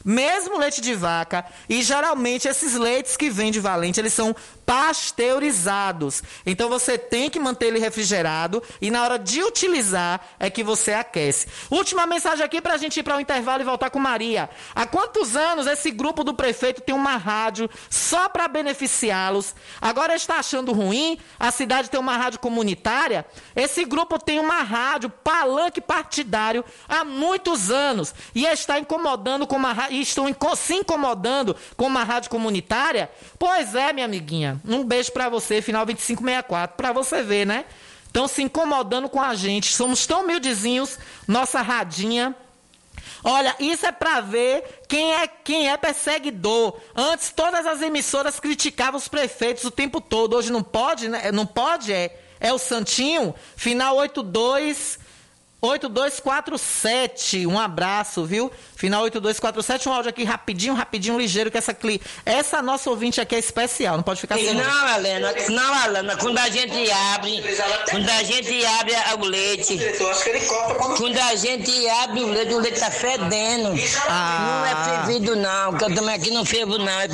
Mesmo 0.03 0.57
leite 0.57 0.81
de 0.81 0.95
vaca, 0.95 1.45
e 1.69 1.81
geralmente 1.83 2.47
esses 2.47 2.73
leites 2.73 3.15
que 3.15 3.29
vêm 3.29 3.51
de 3.51 3.59
valente, 3.59 3.99
eles 3.99 4.13
são 4.13 4.35
pasteurizados. 4.71 6.23
Então 6.45 6.69
você 6.69 6.97
tem 6.97 7.29
que 7.29 7.37
manter 7.37 7.65
ele 7.65 7.79
refrigerado 7.79 8.63
e 8.79 8.89
na 8.89 9.03
hora 9.03 9.19
de 9.19 9.43
utilizar 9.43 10.21
é 10.39 10.49
que 10.49 10.63
você 10.63 10.93
aquece. 10.93 11.45
Última 11.69 12.07
mensagem 12.07 12.45
aqui 12.45 12.61
para 12.61 12.75
a 12.75 12.77
gente 12.77 12.97
ir 12.97 13.03
para 13.03 13.17
o 13.17 13.19
intervalo 13.19 13.61
e 13.61 13.65
voltar 13.65 13.89
com 13.89 13.99
Maria. 13.99 14.49
Há 14.73 14.85
quantos 14.85 15.35
anos 15.35 15.67
esse 15.67 15.91
grupo 15.91 16.23
do 16.23 16.33
prefeito 16.33 16.79
tem 16.79 16.95
uma 16.95 17.17
rádio 17.17 17.69
só 17.89 18.29
para 18.29 18.47
beneficiá-los? 18.47 19.53
Agora 19.81 20.15
está 20.15 20.37
achando 20.37 20.71
ruim 20.71 21.19
a 21.37 21.51
cidade 21.51 21.89
ter 21.89 21.97
uma 21.97 22.15
rádio 22.15 22.39
comunitária? 22.39 23.25
Esse 23.53 23.83
grupo 23.83 24.17
tem 24.17 24.39
uma 24.39 24.61
rádio 24.61 25.09
palanque 25.09 25.81
partidário 25.81 26.63
há 26.87 27.03
muitos 27.03 27.69
anos 27.69 28.15
e 28.33 28.45
está 28.45 28.79
incomodando 28.79 29.45
com 29.45 29.57
uma 29.57 29.89
e 29.89 29.99
estão 29.99 30.33
se 30.55 30.75
incomodando 30.75 31.57
com 31.75 31.87
uma 31.87 32.05
rádio 32.05 32.29
comunitária? 32.29 33.11
Pois 33.37 33.75
é, 33.75 33.91
minha 33.91 34.05
amiguinha. 34.05 34.60
Um 34.65 34.83
beijo 34.83 35.11
para 35.11 35.29
você, 35.29 35.61
final 35.61 35.85
2564, 35.85 36.75
para 36.75 36.91
você 36.91 37.21
ver, 37.21 37.45
né? 37.45 37.65
Estão 38.05 38.27
se 38.27 38.41
incomodando 38.41 39.07
com 39.07 39.21
a 39.21 39.33
gente. 39.33 39.73
Somos 39.73 40.05
tão 40.05 40.23
humildezinhos, 40.23 40.99
nossa 41.27 41.61
radinha. 41.61 42.35
Olha, 43.23 43.55
isso 43.59 43.85
é 43.85 43.91
para 43.91 44.19
ver 44.19 44.63
quem 44.87 45.13
é 45.13 45.27
quem 45.27 45.69
é 45.69 45.77
perseguidor. 45.77 46.77
Antes 46.95 47.31
todas 47.31 47.65
as 47.65 47.81
emissoras 47.81 48.39
criticavam 48.39 48.97
os 48.97 49.07
prefeitos 49.07 49.63
o 49.63 49.71
tempo 49.71 50.01
todo. 50.01 50.35
Hoje 50.35 50.51
não 50.51 50.63
pode, 50.63 51.07
né? 51.07 51.31
Não 51.31 51.45
pode 51.45 51.93
é. 51.93 52.19
É 52.39 52.51
o 52.51 52.57
Santinho, 52.57 53.35
final 53.55 53.95
82 53.97 54.99
8247, 55.61 57.45
um 57.45 57.59
abraço, 57.59 58.25
viu? 58.25 58.51
Final 58.75 59.03
8247, 59.03 59.89
um 59.89 59.93
áudio 59.93 60.09
aqui 60.09 60.23
rapidinho, 60.23 60.73
rapidinho, 60.73 61.19
ligeiro, 61.19 61.51
que 61.51 61.57
essa 61.57 61.71
cli... 61.71 62.01
essa 62.25 62.63
nossa 62.63 62.89
ouvinte 62.89 63.21
aqui 63.21 63.35
é 63.35 63.39
especial, 63.39 63.95
não 63.95 64.03
pode 64.03 64.19
ficar 64.19 64.37
sem. 64.37 64.55
Não, 64.55 64.95
Helena, 64.95 65.31
não, 65.49 65.85
Helena, 65.85 66.17
quando 66.17 66.39
a 66.39 66.49
gente 66.49 66.91
abre, 66.91 67.43
quando 67.91 68.09
a 68.09 68.23
gente 68.23 68.65
abre 68.65 68.93
o 69.19 69.25
leite, 69.25 69.79
quando 70.97 71.17
a 71.17 71.35
gente 71.35 71.89
abre 71.89 72.23
o 72.23 72.27
leite, 72.31 72.53
o 72.55 72.59
leite 72.59 72.79
tá 72.79 72.89
fedendo. 72.89 73.75
Ah. 74.07 74.41
Não 74.41 74.65
é 74.65 75.05
fervido 75.05 75.35
não, 75.35 75.77
que 75.77 75.83
eu 75.83 75.93
também 75.93 76.15
aqui 76.15 76.31
não 76.31 76.43
fervo 76.43 76.79
não. 76.79 76.89
É 76.89 77.07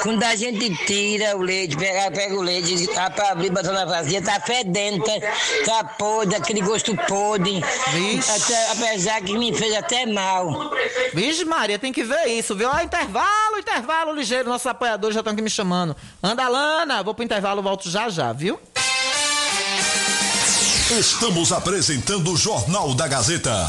quando 0.00 0.22
a 0.22 0.36
gente 0.36 0.76
tira 0.86 1.36
o 1.36 1.42
leite, 1.42 1.76
pega, 1.76 2.08
pega 2.12 2.34
o 2.36 2.40
leite, 2.40 2.86
tá 2.86 3.10
pra 3.10 3.32
abrir, 3.32 3.50
botar 3.50 3.72
na 3.72 3.84
vazia, 3.84 4.22
tá 4.22 4.38
fedendo, 4.38 5.02
tá, 5.04 5.12
tá 5.64 5.84
podre, 5.84 6.36
aquele 6.36 6.60
gosto 6.60 6.94
podre. 7.08 7.60
Vixe. 7.92 8.30
Até, 8.30 8.72
apesar 8.72 9.20
que 9.22 9.36
me 9.36 9.52
fez 9.52 9.74
até 9.74 10.06
mal. 10.06 10.70
Vixe, 11.12 11.44
Maria, 11.44 11.78
tem 11.78 11.92
que 11.92 12.04
ver 12.04 12.26
isso, 12.26 12.54
viu? 12.54 12.70
Ah, 12.70 12.84
intervalo, 12.84 13.58
intervalo 13.58 14.12
ligeiro. 14.12 14.48
Nossos 14.48 14.66
apoiadores 14.66 15.14
já 15.14 15.20
estão 15.20 15.32
aqui 15.32 15.42
me 15.42 15.50
chamando. 15.50 15.96
Anda, 16.22 16.48
Lana, 16.48 17.02
vou 17.02 17.14
pro 17.14 17.24
intervalo, 17.24 17.62
volto 17.62 17.90
já 17.90 18.08
já, 18.08 18.32
viu? 18.32 18.58
Estamos 20.98 21.52
apresentando 21.52 22.32
o 22.32 22.36
Jornal 22.36 22.94
da 22.94 23.06
Gazeta. 23.06 23.68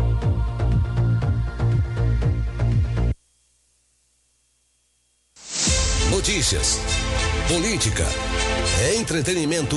Notícias, 6.21 6.79
política, 7.47 8.05
entretenimento 8.95 9.75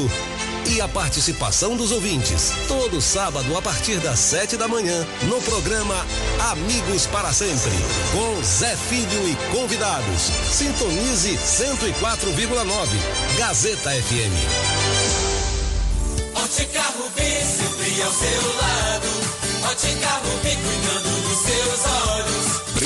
e 0.67 0.79
a 0.79 0.87
participação 0.87 1.75
dos 1.75 1.91
ouvintes. 1.91 2.53
Todo 2.69 3.01
sábado 3.01 3.57
a 3.57 3.63
partir 3.63 3.99
das 4.01 4.19
sete 4.19 4.55
da 4.55 4.69
manhã 4.69 5.07
no 5.23 5.41
programa 5.41 6.07
Amigos 6.51 7.07
para 7.07 7.33
Sempre 7.33 7.73
com 8.13 8.43
Zé 8.43 8.77
Filho 8.77 9.27
e 9.27 9.35
convidados. 9.57 10.21
Sintonize 10.53 11.39
104,9 11.39 13.39
Gazeta 13.39 13.93
FM. 13.93 14.37
Ótica 16.35 16.83
Rubi, 16.99 17.23
sempre 17.23 18.03
ao 18.03 18.13
seu 18.13 18.57
lado. 18.57 19.09
Ótica 19.71 20.09
Rubi, 20.09 20.57
cuidando 20.57 21.23
dos 21.23 21.39
seus 21.39 21.87
olhos. 22.11 22.34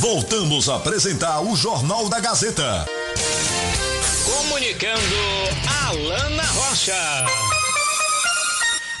Voltamos 0.00 0.66
a 0.70 0.76
apresentar 0.76 1.42
o 1.42 1.54
Jornal 1.54 2.08
da 2.08 2.18
Gazeta. 2.18 2.86
Comunicando 4.24 4.98
Alana 5.86 6.42
Rocha. 6.42 7.26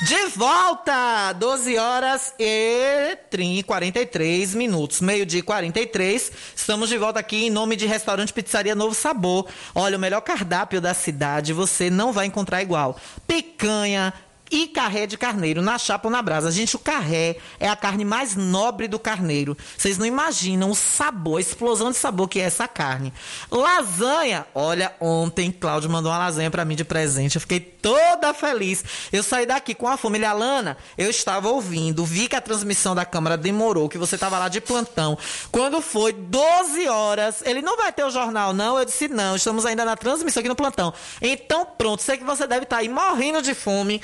De 0.06 0.26
volta! 0.36 1.32
12 1.32 1.78
horas 1.78 2.34
e 2.38 3.16
30, 3.30 3.66
43 3.66 4.54
minutos. 4.54 5.00
Meio-dia 5.00 5.40
e 5.40 5.42
43. 5.42 6.32
Estamos 6.54 6.90
de 6.90 6.98
volta 6.98 7.18
aqui 7.18 7.46
em 7.46 7.50
nome 7.50 7.76
de 7.76 7.86
Restaurante 7.86 8.30
Pizzaria 8.30 8.74
Novo 8.74 8.94
Sabor. 8.94 9.46
Olha, 9.74 9.96
o 9.96 10.00
melhor 10.00 10.20
cardápio 10.20 10.82
da 10.82 10.92
cidade 10.92 11.54
você 11.54 11.88
não 11.88 12.12
vai 12.12 12.26
encontrar 12.26 12.60
igual. 12.60 13.00
Picanha, 13.26 14.12
e 14.50 14.66
carré 14.66 15.06
de 15.06 15.16
carneiro, 15.16 15.62
na 15.62 15.78
chapa 15.78 16.08
ou 16.08 16.12
na 16.12 16.20
brasa. 16.20 16.50
Gente, 16.50 16.76
o 16.76 16.78
carré 16.78 17.36
é 17.58 17.68
a 17.68 17.76
carne 17.76 18.04
mais 18.04 18.34
nobre 18.34 18.88
do 18.88 18.98
carneiro. 18.98 19.56
Vocês 19.76 19.96
não 19.96 20.06
imaginam 20.06 20.70
o 20.70 20.74
sabor, 20.74 21.38
a 21.38 21.40
explosão 21.40 21.90
de 21.90 21.96
sabor 21.96 22.28
que 22.28 22.40
é 22.40 22.44
essa 22.44 22.66
carne. 22.66 23.12
Lasanha. 23.50 24.46
Olha, 24.54 24.94
ontem 25.00 25.52
Cláudio 25.52 25.90
mandou 25.90 26.10
uma 26.10 26.18
lasanha 26.18 26.50
para 26.50 26.64
mim 26.64 26.74
de 26.74 26.84
presente. 26.84 27.36
Eu 27.36 27.40
fiquei 27.40 27.60
toda 27.60 28.34
feliz. 28.34 28.84
Eu 29.12 29.22
saí 29.22 29.46
daqui 29.46 29.74
com 29.74 29.86
a 29.86 29.96
família 29.96 30.32
Lana. 30.32 30.76
Eu 30.98 31.10
estava 31.10 31.48
ouvindo, 31.48 32.04
vi 32.04 32.28
que 32.28 32.36
a 32.36 32.40
transmissão 32.40 32.94
da 32.94 33.04
Câmara 33.04 33.36
demorou, 33.36 33.88
que 33.88 33.98
você 33.98 34.16
estava 34.16 34.38
lá 34.38 34.48
de 34.48 34.60
plantão. 34.60 35.16
Quando 35.50 35.80
foi 35.80 36.12
12 36.12 36.88
horas, 36.88 37.42
ele 37.44 37.62
não 37.62 37.76
vai 37.76 37.92
ter 37.92 38.04
o 38.04 38.10
jornal, 38.10 38.52
não? 38.52 38.78
Eu 38.78 38.84
disse, 38.84 39.08
não, 39.08 39.36
estamos 39.36 39.64
ainda 39.64 39.84
na 39.84 39.96
transmissão 39.96 40.40
aqui 40.40 40.48
no 40.48 40.56
plantão. 40.56 40.92
Então, 41.20 41.66
pronto, 41.78 42.02
sei 42.02 42.16
que 42.16 42.24
você 42.24 42.46
deve 42.46 42.64
estar 42.64 42.78
aí 42.78 42.88
morrendo 42.88 43.42
de 43.42 43.54
fome. 43.54 44.00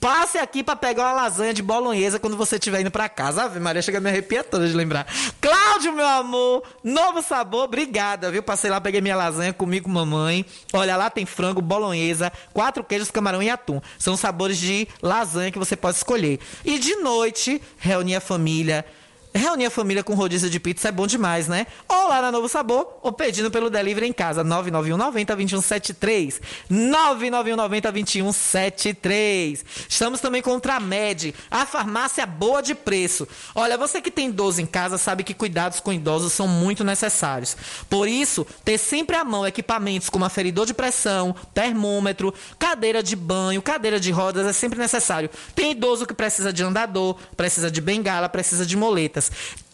Passe 0.00 0.38
aqui 0.38 0.64
para 0.64 0.74
pegar 0.74 1.04
uma 1.04 1.12
lasanha 1.12 1.52
de 1.52 1.62
bolonhesa 1.62 2.18
quando 2.18 2.34
você 2.34 2.56
estiver 2.56 2.80
indo 2.80 2.90
para 2.90 3.06
casa. 3.06 3.42
Ave 3.42 3.60
Maria, 3.60 3.82
chega 3.82 3.98
a 3.98 4.00
me 4.00 4.08
arrepiar 4.08 4.42
toda 4.42 4.66
de 4.66 4.72
lembrar. 4.72 5.06
Cláudio, 5.42 5.92
meu 5.92 6.06
amor, 6.06 6.62
novo 6.82 7.20
sabor, 7.20 7.64
obrigada, 7.64 8.30
viu? 8.30 8.42
Passei 8.42 8.70
lá, 8.70 8.80
peguei 8.80 9.02
minha 9.02 9.14
lasanha, 9.14 9.52
comi 9.52 9.78
com 9.78 9.90
mamãe. 9.90 10.46
Olha, 10.72 10.96
lá 10.96 11.10
tem 11.10 11.26
frango, 11.26 11.60
bolonhesa, 11.60 12.32
quatro 12.54 12.82
queijos, 12.82 13.10
camarão 13.10 13.42
e 13.42 13.50
atum. 13.50 13.78
São 13.98 14.16
sabores 14.16 14.56
de 14.56 14.88
lasanha 15.02 15.52
que 15.52 15.58
você 15.58 15.76
pode 15.76 15.98
escolher. 15.98 16.40
E 16.64 16.78
de 16.78 16.96
noite, 16.96 17.60
reunir 17.78 18.14
a 18.14 18.20
família. 18.20 18.86
Reunir 19.32 19.66
a 19.66 19.70
família 19.70 20.02
com 20.02 20.14
rodízio 20.14 20.50
de 20.50 20.58
pizza 20.58 20.88
é 20.88 20.92
bom 20.92 21.06
demais, 21.06 21.46
né? 21.46 21.66
Ou 21.88 22.08
lá 22.08 22.20
na 22.20 22.32
Novo 22.32 22.48
Sabor, 22.48 22.98
ou 23.00 23.12
pedindo 23.12 23.48
pelo 23.48 23.70
delivery 23.70 24.08
em 24.08 24.12
casa. 24.12 24.42
991 24.42 24.96
90 24.96 25.36
2173. 25.36 26.40
991 26.68 27.56
90 27.56 27.92
2173. 27.92 29.64
Estamos 29.88 30.20
também 30.20 30.42
com 30.42 30.50
Ultramed, 30.50 31.32
a 31.48 31.64
farmácia 31.64 32.26
boa 32.26 32.60
de 32.60 32.74
preço. 32.74 33.26
Olha, 33.54 33.78
você 33.78 34.00
que 34.00 34.10
tem 34.10 34.30
idoso 34.30 34.60
em 34.60 34.66
casa 34.66 34.98
sabe 34.98 35.22
que 35.22 35.32
cuidados 35.32 35.78
com 35.78 35.92
idosos 35.92 36.32
são 36.32 36.48
muito 36.48 36.82
necessários. 36.82 37.56
Por 37.88 38.08
isso, 38.08 38.44
ter 38.64 38.78
sempre 38.78 39.14
à 39.14 39.24
mão 39.24 39.46
equipamentos 39.46 40.10
como 40.10 40.24
aferidor 40.24 40.66
de 40.66 40.74
pressão, 40.74 41.36
termômetro, 41.54 42.34
cadeira 42.58 43.00
de 43.00 43.14
banho, 43.14 43.62
cadeira 43.62 44.00
de 44.00 44.10
rodas 44.10 44.44
é 44.46 44.52
sempre 44.52 44.78
necessário. 44.78 45.30
Tem 45.54 45.70
idoso 45.70 46.04
que 46.04 46.14
precisa 46.14 46.52
de 46.52 46.64
andador, 46.64 47.16
precisa 47.36 47.70
de 47.70 47.80
bengala, 47.80 48.28
precisa 48.28 48.66
de 48.66 48.76
moletas. 48.76 49.19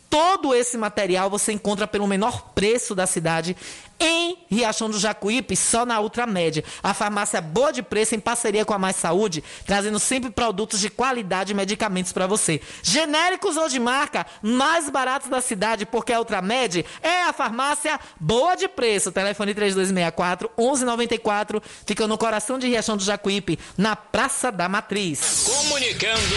Todo 0.08 0.54
esse 0.54 0.78
material 0.78 1.28
você 1.28 1.52
encontra 1.52 1.86
pelo 1.86 2.06
menor 2.06 2.50
preço 2.54 2.94
da 2.94 3.06
cidade 3.06 3.56
em 3.98 4.38
Riachão 4.50 4.90
do 4.90 4.98
Jacuípe, 4.98 5.56
só 5.56 5.84
na 5.84 6.00
Ultramédia. 6.00 6.64
A 6.82 6.94
farmácia 6.94 7.40
boa 7.40 7.72
de 7.72 7.82
preço 7.82 8.14
em 8.14 8.20
parceria 8.20 8.64
com 8.64 8.74
a 8.74 8.78
Mais 8.78 8.96
Saúde, 8.96 9.42
trazendo 9.64 9.98
sempre 9.98 10.30
produtos 10.30 10.80
de 10.80 10.90
qualidade 10.90 11.52
e 11.52 11.54
medicamentos 11.54 12.12
para 12.12 12.26
você. 12.26 12.60
Genéricos 12.82 13.56
ou 13.56 13.68
de 13.68 13.78
marca, 13.78 14.26
mais 14.42 14.88
baratos 14.90 15.28
da 15.28 15.40
cidade, 15.40 15.86
porque 15.86 16.12
a 16.12 16.18
Ultramed 16.18 16.84
é 17.02 17.22
a 17.24 17.32
farmácia 17.32 17.98
boa 18.20 18.54
de 18.54 18.68
preço. 18.68 19.12
Telefone 19.12 19.54
3264 19.54 20.50
1194, 20.58 21.62
fica 21.86 22.06
no 22.06 22.18
coração 22.18 22.58
de 22.58 22.66
Riachão 22.66 22.96
do 22.96 23.04
Jacuípe, 23.04 23.58
na 23.76 23.96
Praça 23.96 24.52
da 24.52 24.68
Matriz. 24.68 25.44
Comunicando 25.44 26.36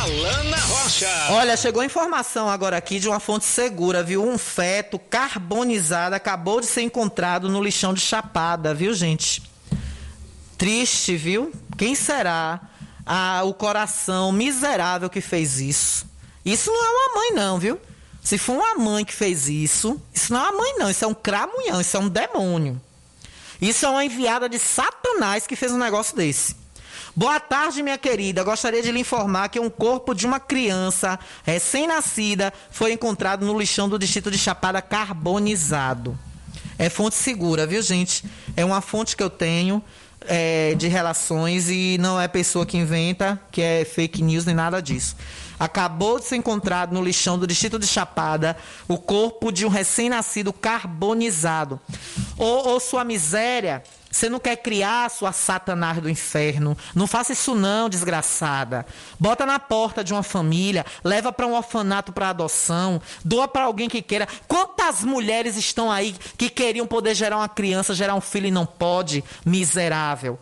Alana 0.00 0.56
Rocha. 0.56 1.08
Olha, 1.30 1.56
chegou 1.56 1.82
informação 1.84 2.48
agora 2.48 2.76
aqui 2.76 2.98
de 2.98 3.08
uma 3.08 3.20
fonte 3.20 3.44
segura, 3.44 4.02
viu? 4.02 4.24
Um 4.24 4.38
feto 4.38 4.98
carbonizado 4.98 6.14
acabou 6.14 6.60
de 6.60 6.66
ser 6.66 6.79
encontrado 6.82 7.48
no 7.48 7.62
lixão 7.62 7.94
de 7.94 8.00
Chapada, 8.00 8.74
viu, 8.74 8.92
gente? 8.94 9.42
Triste, 10.56 11.16
viu? 11.16 11.52
Quem 11.76 11.94
será 11.94 12.60
ah, 13.06 13.42
o 13.44 13.54
coração 13.54 14.32
miserável 14.32 15.08
que 15.08 15.20
fez 15.20 15.60
isso? 15.60 16.06
Isso 16.44 16.70
não 16.70 16.84
é 16.84 16.90
uma 16.90 17.14
mãe, 17.14 17.32
não, 17.32 17.58
viu? 17.58 17.80
Se 18.22 18.36
for 18.36 18.54
uma 18.54 18.74
mãe 18.76 19.04
que 19.04 19.14
fez 19.14 19.48
isso, 19.48 20.00
isso 20.12 20.32
não 20.32 20.40
é 20.40 20.50
uma 20.50 20.58
mãe, 20.58 20.74
não. 20.78 20.90
Isso 20.90 21.04
é 21.04 21.08
um 21.08 21.14
cramunhão, 21.14 21.80
isso 21.80 21.96
é 21.96 22.00
um 22.00 22.08
demônio. 22.08 22.80
Isso 23.60 23.84
é 23.84 23.88
uma 23.88 24.04
enviada 24.04 24.48
de 24.48 24.58
Satanás 24.58 25.46
que 25.46 25.56
fez 25.56 25.72
um 25.72 25.78
negócio 25.78 26.16
desse. 26.16 26.56
Boa 27.14 27.40
tarde, 27.40 27.82
minha 27.82 27.98
querida. 27.98 28.44
Gostaria 28.44 28.82
de 28.82 28.92
lhe 28.92 29.00
informar 29.00 29.48
que 29.48 29.58
um 29.58 29.68
corpo 29.68 30.14
de 30.14 30.26
uma 30.26 30.38
criança 30.38 31.18
recém-nascida 31.44 32.52
foi 32.70 32.92
encontrado 32.92 33.44
no 33.44 33.58
lixão 33.58 33.88
do 33.88 33.98
distrito 33.98 34.30
de 34.30 34.38
Chapada 34.38 34.80
carbonizado. 34.80 36.16
É 36.80 36.88
fonte 36.88 37.14
segura, 37.14 37.66
viu, 37.66 37.82
gente? 37.82 38.24
É 38.56 38.64
uma 38.64 38.80
fonte 38.80 39.14
que 39.14 39.22
eu 39.22 39.28
tenho 39.28 39.84
é, 40.22 40.74
de 40.76 40.88
relações 40.88 41.68
e 41.68 41.98
não 42.00 42.18
é 42.18 42.26
pessoa 42.26 42.64
que 42.64 42.78
inventa, 42.78 43.38
que 43.52 43.60
é 43.60 43.84
fake 43.84 44.22
news 44.22 44.46
nem 44.46 44.54
nada 44.54 44.80
disso. 44.80 45.14
Acabou 45.58 46.18
de 46.18 46.24
ser 46.24 46.36
encontrado 46.36 46.94
no 46.94 47.04
lixão 47.04 47.38
do 47.38 47.46
distrito 47.46 47.78
de 47.78 47.86
Chapada 47.86 48.56
o 48.88 48.96
corpo 48.96 49.52
de 49.52 49.66
um 49.66 49.68
recém-nascido 49.68 50.54
carbonizado. 50.54 51.78
Ô, 52.38 52.70
ô, 52.70 52.80
sua 52.80 53.04
miséria, 53.04 53.82
você 54.10 54.28
não 54.28 54.40
quer 54.40 54.56
criar 54.56 55.04
a 55.04 55.08
sua 55.08 55.32
satanás 55.32 55.98
do 55.98 56.10
inferno. 56.10 56.76
Não 56.94 57.06
faça 57.06 57.32
isso 57.32 57.54
não, 57.54 57.88
desgraçada. 57.88 58.84
Bota 59.18 59.46
na 59.46 59.58
porta 59.58 60.02
de 60.02 60.12
uma 60.12 60.22
família, 60.22 60.84
leva 61.04 61.32
para 61.32 61.46
um 61.46 61.54
orfanato 61.54 62.12
para 62.12 62.30
adoção, 62.30 63.00
doa 63.24 63.46
para 63.46 63.64
alguém 63.64 63.88
que 63.88 64.02
queira. 64.02 64.26
Quantas 64.48 65.04
mulheres 65.04 65.56
estão 65.56 65.90
aí 65.90 66.14
que 66.36 66.50
queriam 66.50 66.86
poder 66.86 67.14
gerar 67.14 67.36
uma 67.36 67.48
criança, 67.48 67.94
gerar 67.94 68.16
um 68.16 68.20
filho 68.20 68.46
e 68.46 68.50
não 68.50 68.66
pode? 68.66 69.22
Miserável. 69.46 70.38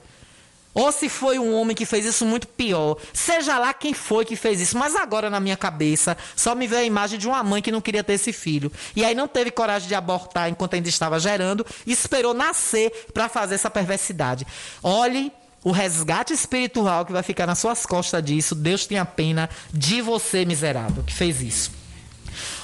Ou 0.75 0.93
se 0.93 1.09
foi 1.09 1.39
um 1.39 1.55
homem 1.55 1.75
que 1.75 1.85
fez 1.85 2.05
isso 2.05 2.25
muito 2.25 2.47
pior. 2.47 2.97
Seja 3.13 3.59
lá 3.59 3.73
quem 3.75 3.93
foi 3.93 4.25
que 4.25 4.37
fez 4.37 4.61
isso. 4.61 4.79
Mas 4.79 4.95
agora 4.95 5.29
na 5.29 5.41
minha 5.41 5.57
cabeça 5.57 6.17
só 6.37 6.55
me 6.55 6.67
veio 6.67 6.83
a 6.83 6.85
imagem 6.85 7.19
de 7.19 7.27
uma 7.27 7.43
mãe 7.43 7.61
que 7.61 7.73
não 7.73 7.81
queria 7.81 8.05
ter 8.05 8.15
esse 8.15 8.33
filho. 8.33 8.71
E 8.95 9.05
aí 9.05 9.15
não 9.15 9.27
teve 9.27 9.51
coragem 9.51 9.89
de 9.89 9.95
abortar 9.95 10.49
enquanto 10.49 10.75
ainda 10.75 10.89
estava 10.89 11.19
gerando. 11.19 11.67
E 11.87 11.93
esperou 11.93 12.33
nascer 12.33 13.09
para 13.13 13.29
fazer 13.29 13.57
essa 13.57 13.71
perversidade. 13.71 14.47
Olhe 14.83 15.33
o 15.65 15.73
resgate 15.73 16.33
espiritual 16.33 17.05
que 17.05 17.13
vai 17.13 17.23
ficar 17.23 17.47
nas 17.47 17.59
suas 17.59 17.85
costas 17.85 18.23
disso. 18.23 18.55
Deus 18.55 18.87
tenha 18.87 19.05
pena 19.05 19.51
de 19.73 20.01
você, 20.01 20.45
miserável, 20.45 21.03
que 21.03 21.13
fez 21.13 21.41
isso. 21.43 21.73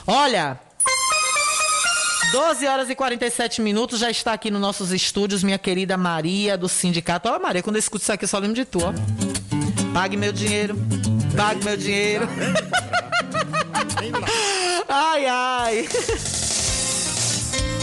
Olha, 0.07 0.61
12 2.35 2.67
horas 2.67 2.91
e 2.91 2.97
47 2.97 3.63
minutos, 3.63 4.01
já 4.01 4.11
está 4.11 4.33
aqui 4.33 4.51
nos 4.51 4.61
nossos 4.61 4.91
estúdios 4.91 5.45
minha 5.45 5.57
querida 5.57 5.97
Maria 5.97 6.59
do 6.59 6.69
sindicato. 6.69 7.29
Olha, 7.29 7.39
Maria, 7.39 7.63
quando 7.63 7.77
eu 7.77 7.79
escuto 7.79 8.03
isso 8.03 8.13
aqui, 8.13 8.25
eu 8.25 8.29
só 8.29 8.41
lembro 8.41 8.57
de 8.57 8.65
tu, 8.65 8.81
ó. 8.83 8.93
Pague 9.93 10.17
meu 10.17 10.33
dinheiro, 10.33 10.77
pague 11.37 11.65
meu 11.65 11.77
dinheiro. 11.77 12.27
ai, 14.89 15.27
ai. 15.27 15.89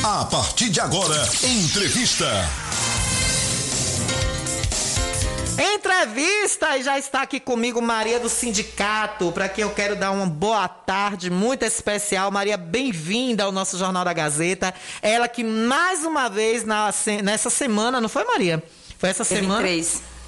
A 0.03 0.25
partir 0.25 0.69
de 0.69 0.81
agora, 0.81 1.25
entrevista. 1.41 2.27
Entrevista 5.63 6.75
e 6.75 6.81
já 6.81 6.97
está 6.97 7.21
aqui 7.21 7.39
comigo 7.39 7.79
Maria 7.79 8.19
do 8.19 8.27
Sindicato, 8.27 9.31
para 9.31 9.47
quem 9.47 9.61
eu 9.61 9.69
quero 9.69 9.95
dar 9.95 10.09
uma 10.09 10.25
boa 10.25 10.67
tarde 10.67 11.29
muito 11.29 11.63
especial. 11.63 12.31
Maria, 12.31 12.57
bem-vinda 12.57 13.43
ao 13.43 13.51
nosso 13.51 13.77
Jornal 13.77 14.03
da 14.03 14.11
Gazeta. 14.11 14.73
Ela 15.03 15.27
que 15.27 15.43
mais 15.43 16.03
uma 16.03 16.29
vez 16.29 16.65
na, 16.65 16.91
nessa 17.23 17.51
semana, 17.51 18.01
não 18.01 18.09
foi 18.09 18.25
Maria? 18.25 18.63
Foi 18.97 19.09
essa 19.09 19.23
semana? 19.23 19.61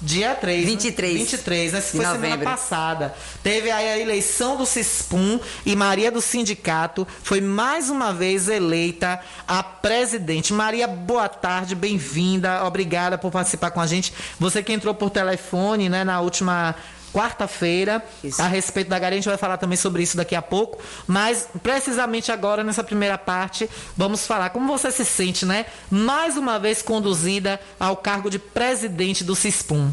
Dia 0.00 0.34
3. 0.34 0.66
23. 0.66 1.12
Né? 1.12 1.18
23, 1.20 1.72
né? 1.72 1.80
Foi 1.80 2.04
novembro. 2.04 2.22
semana 2.22 2.44
passada. 2.44 3.14
Teve 3.42 3.70
aí 3.70 3.88
a 3.88 3.98
eleição 3.98 4.56
do 4.56 4.66
CISPUM 4.66 5.40
e 5.64 5.76
Maria 5.76 6.10
do 6.10 6.20
Sindicato 6.20 7.06
foi 7.22 7.40
mais 7.40 7.90
uma 7.90 8.12
vez 8.12 8.48
eleita 8.48 9.20
a 9.46 9.62
presidente. 9.62 10.52
Maria, 10.52 10.86
boa 10.86 11.28
tarde, 11.28 11.74
bem-vinda. 11.74 12.64
Obrigada 12.64 13.16
por 13.16 13.30
participar 13.30 13.70
com 13.70 13.80
a 13.80 13.86
gente. 13.86 14.12
Você 14.38 14.62
que 14.62 14.72
entrou 14.72 14.94
por 14.94 15.10
telefone, 15.10 15.88
né, 15.88 16.04
na 16.04 16.20
última 16.20 16.74
quarta-feira 17.14 18.04
a 18.38 18.48
respeito 18.48 18.88
da 18.88 18.98
Gari. 18.98 19.14
A 19.14 19.18
gente 19.18 19.28
vai 19.28 19.38
falar 19.38 19.56
também 19.56 19.76
sobre 19.76 20.02
isso 20.02 20.16
daqui 20.16 20.34
a 20.34 20.42
pouco. 20.42 20.82
Mas, 21.06 21.46
precisamente 21.62 22.32
agora, 22.32 22.64
nessa 22.64 22.82
primeira 22.82 23.16
parte, 23.16 23.70
vamos 23.96 24.26
falar 24.26 24.50
como 24.50 24.66
você 24.66 24.90
se 24.90 25.04
sente, 25.04 25.46
né? 25.46 25.64
Mais 25.88 26.36
uma 26.36 26.58
vez 26.58 26.82
conduzida 26.82 27.60
ao 27.78 27.96
cargo 27.96 28.28
de 28.28 28.40
presidente 28.40 29.22
do 29.22 29.36
CISPUM. 29.36 29.92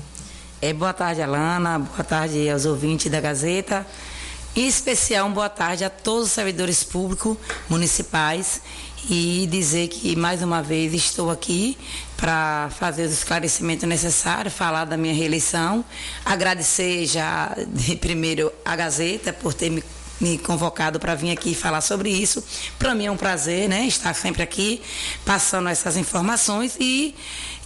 É, 0.60 0.74
boa 0.74 0.94
tarde, 0.94 1.22
Alana. 1.22 1.78
Boa 1.78 2.04
tarde 2.04 2.50
aos 2.50 2.66
ouvintes 2.66 3.12
da 3.12 3.22
Gazeta. 3.22 3.86
Em 4.56 4.68
especial, 4.68 5.30
boa 5.30 5.48
tarde 5.48 5.86
a 5.86 5.90
todos 5.90 6.26
os 6.26 6.32
servidores 6.34 6.84
públicos 6.84 7.38
municipais 7.70 8.62
e 9.10 9.48
dizer 9.50 9.88
que 9.88 10.16
mais 10.16 10.42
uma 10.42 10.62
vez 10.62 10.94
estou 10.94 11.32
aqui 11.32 11.78
para 12.22 12.70
fazer 12.70 13.06
os 13.06 13.14
esclarecimentos 13.14 13.90
necessários, 13.90 14.54
falar 14.54 14.86
da 14.86 14.96
minha 14.96 15.14
reeleição, 15.14 15.84
agradecer 16.24 17.08
já 17.08 17.58
primeiro 18.00 18.54
a 18.64 18.76
Gazeta 18.76 19.34
por 19.34 19.56
ter 19.56 19.72
me 19.72 19.84
me 20.22 20.38
convocado 20.38 21.00
para 21.00 21.16
vir 21.16 21.32
aqui 21.32 21.56
falar 21.56 21.82
sobre 21.82 22.12
isso. 22.12 22.44
Para 22.78 22.94
mim 22.94 23.08
é 23.08 23.12
um 23.12 23.18
prazer, 23.18 23.68
né, 23.68 23.88
estar 23.88 24.14
sempre 24.14 24.44
aqui 24.44 24.80
passando 25.26 25.68
essas 25.68 25.98
informações 25.98 26.78
e 26.80 27.16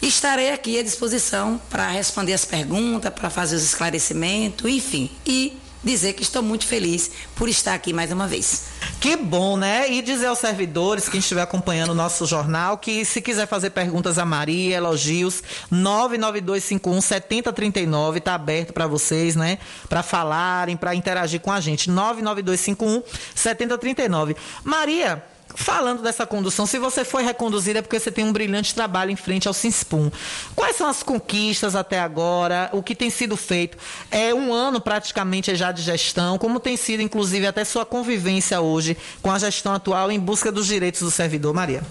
estarei 0.01 0.53
aqui 0.53 0.79
à 0.79 0.83
disposição 0.83 1.59
para 1.69 1.89
responder 1.89 2.31
as 2.31 2.45
perguntas, 2.45 3.13
para 3.13 3.29
fazer 3.29 3.57
os 3.57 3.63
esclarecimentos, 3.63 4.71
enfim. 4.71 5.11
E 5.25 5.57
dizer 5.85 6.13
que 6.13 6.23
estou 6.23 6.41
muito 6.41 6.65
feliz 6.65 7.11
por 7.35 7.47
estar 7.47 7.75
aqui 7.75 7.93
mais 7.93 8.11
uma 8.11 8.27
vez. 8.27 8.63
Que 8.99 9.15
bom, 9.15 9.55
né? 9.55 9.89
E 9.91 10.01
dizer 10.01 10.25
aos 10.25 10.39
servidores, 10.39 11.07
quem 11.07 11.19
estiver 11.19 11.43
acompanhando 11.43 11.91
o 11.91 11.95
nosso 11.95 12.25
jornal, 12.25 12.79
que 12.79 13.05
se 13.05 13.21
quiser 13.21 13.47
fazer 13.47 13.69
perguntas 13.69 14.17
a 14.17 14.25
Maria, 14.25 14.77
elogios, 14.77 15.43
99251 15.69 17.01
7039 17.01 18.17
está 18.17 18.33
aberto 18.33 18.73
para 18.73 18.87
vocês, 18.87 19.35
né? 19.35 19.59
Para 19.87 20.01
falarem, 20.01 20.75
para 20.75 20.95
interagir 20.95 21.39
com 21.39 21.51
a 21.51 21.61
gente. 21.61 21.89
99251 21.89 23.03
7039. 23.35 24.35
Maria, 24.63 25.23
falando 25.55 26.01
dessa 26.01 26.25
condução, 26.25 26.65
se 26.65 26.77
você 26.77 27.03
foi 27.03 27.23
reconduzida 27.23 27.79
é 27.79 27.81
porque 27.81 27.99
você 27.99 28.11
tem 28.11 28.25
um 28.25 28.33
brilhante 28.33 28.75
trabalho 28.75 29.11
em 29.11 29.15
frente 29.15 29.47
ao 29.47 29.53
Sinspum. 29.53 30.11
Quais 30.55 30.75
são 30.75 30.87
as 30.87 31.01
conquistas 31.01 31.75
até 31.75 31.99
agora? 31.99 32.69
O 32.73 32.83
que 32.83 32.93
tem 32.93 33.09
sido 33.09 33.37
feito? 33.37 33.77
É 34.11 34.33
um 34.33 34.53
ano 34.53 34.81
praticamente 34.81 35.55
já 35.55 35.71
de 35.71 35.81
gestão. 35.81 36.37
Como 36.37 36.59
tem 36.59 36.77
sido, 36.77 37.01
inclusive, 37.01 37.47
até 37.47 37.63
sua 37.63 37.85
convivência 37.85 38.59
hoje 38.59 38.97
com 39.21 39.31
a 39.31 39.39
gestão 39.39 39.73
atual 39.73 40.11
em 40.11 40.19
busca 40.19 40.51
dos 40.51 40.67
direitos 40.67 41.01
do 41.01 41.09
servidor, 41.09 41.53
Maria? 41.53 41.83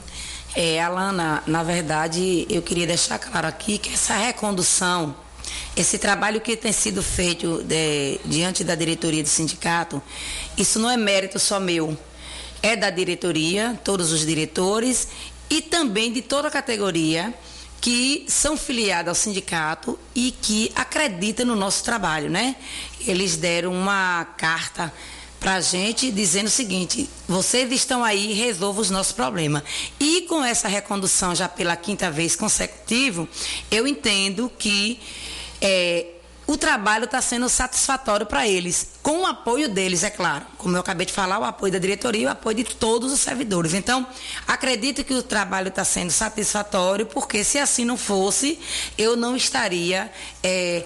É, 0.55 0.81
Alana, 0.81 1.43
na 1.47 1.63
verdade, 1.63 2.47
eu 2.49 2.63
queria 2.63 2.87
deixar 2.87 3.19
claro 3.19 3.47
aqui 3.47 3.79
que 3.79 3.93
essa 3.93 4.15
recondução 4.15 5.17
esse 5.77 5.99
trabalho 5.99 6.41
que 6.41 6.57
tem 6.57 6.73
sido 6.73 7.03
feito 7.03 7.63
de, 7.65 8.21
diante 8.25 8.63
da 8.63 8.75
diretoria 8.75 9.23
do 9.23 9.29
sindicato, 9.29 10.01
isso 10.57 10.79
não 10.79 10.89
é 10.89 10.97
mérito 10.97 11.39
só 11.39 11.59
meu 11.59 11.99
é 12.65 12.75
da 12.75 12.89
diretoria, 12.89 13.79
todos 13.85 14.11
os 14.11 14.25
diretores 14.25 15.07
e 15.51 15.61
também 15.61 16.11
de 16.11 16.23
toda 16.23 16.49
a 16.49 16.51
categoria 16.51 17.35
que 17.79 18.25
são 18.27 18.57
filiados 18.57 19.11
ao 19.11 19.15
sindicato 19.15 19.99
e 20.15 20.31
que 20.31 20.73
acreditam 20.75 21.45
no 21.45 21.55
nosso 21.55 21.85
trabalho, 21.85 22.31
né? 22.31 22.57
Eles 23.07 23.37
deram 23.37 23.71
uma 23.71 24.25
carta 24.39 24.91
para 25.39 25.57
a 25.57 25.61
gente 25.61 26.11
dizendo 26.11 26.47
o 26.47 26.51
seguinte: 26.51 27.07
vocês 27.29 27.71
estão 27.71 28.03
aí, 28.03 28.33
resolvam 28.33 28.81
os 28.81 28.89
nossos 28.89 29.13
problemas. 29.13 29.63
E 30.01 30.23
com 30.23 30.43
essa 30.43 30.67
recondução 30.67 31.35
já 31.35 31.47
pela 31.47 31.77
quinta 31.77 32.11
vez 32.11 32.35
consecutiva, 32.35 33.29
eu 33.71 33.87
entendo 33.87 34.51
que 34.59 34.99
é, 35.61 36.14
o 36.47 36.57
trabalho 36.57 37.05
está 37.05 37.21
sendo 37.23 37.49
satisfatório 37.49 38.27
para 38.27 38.47
eles, 38.47 38.89
com 39.03 39.23
o 39.23 39.27
apoio 39.27 39.69
deles, 39.69 40.03
é 40.03 40.11
claro. 40.11 40.45
Como 40.59 40.77
eu 40.77 40.81
acabei 40.81 41.07
de 41.07 41.13
falar, 41.13 41.39
o 41.39 41.45
apoio 41.45 41.73
da 41.73 41.79
diretoria 41.79 42.23
e 42.23 42.27
o 42.27 42.31
apoio 42.31 42.57
de 42.57 42.65
todos 42.65 43.13
os 43.13 43.21
servidores. 43.21 43.73
Então, 43.73 44.07
acredito 44.47 45.03
que 45.05 45.15
o 45.15 45.23
trabalho 45.23 45.69
está 45.69 45.85
sendo 45.85 46.11
satisfatório, 46.11 47.07
porque 47.07 47.43
se 47.45 47.59
assim 47.59 47.85
não 47.85 47.97
fosse, 47.97 48.59
eu 48.99 49.17
não 49.17 49.35
estaria 49.37 50.13
é, 50.43 50.85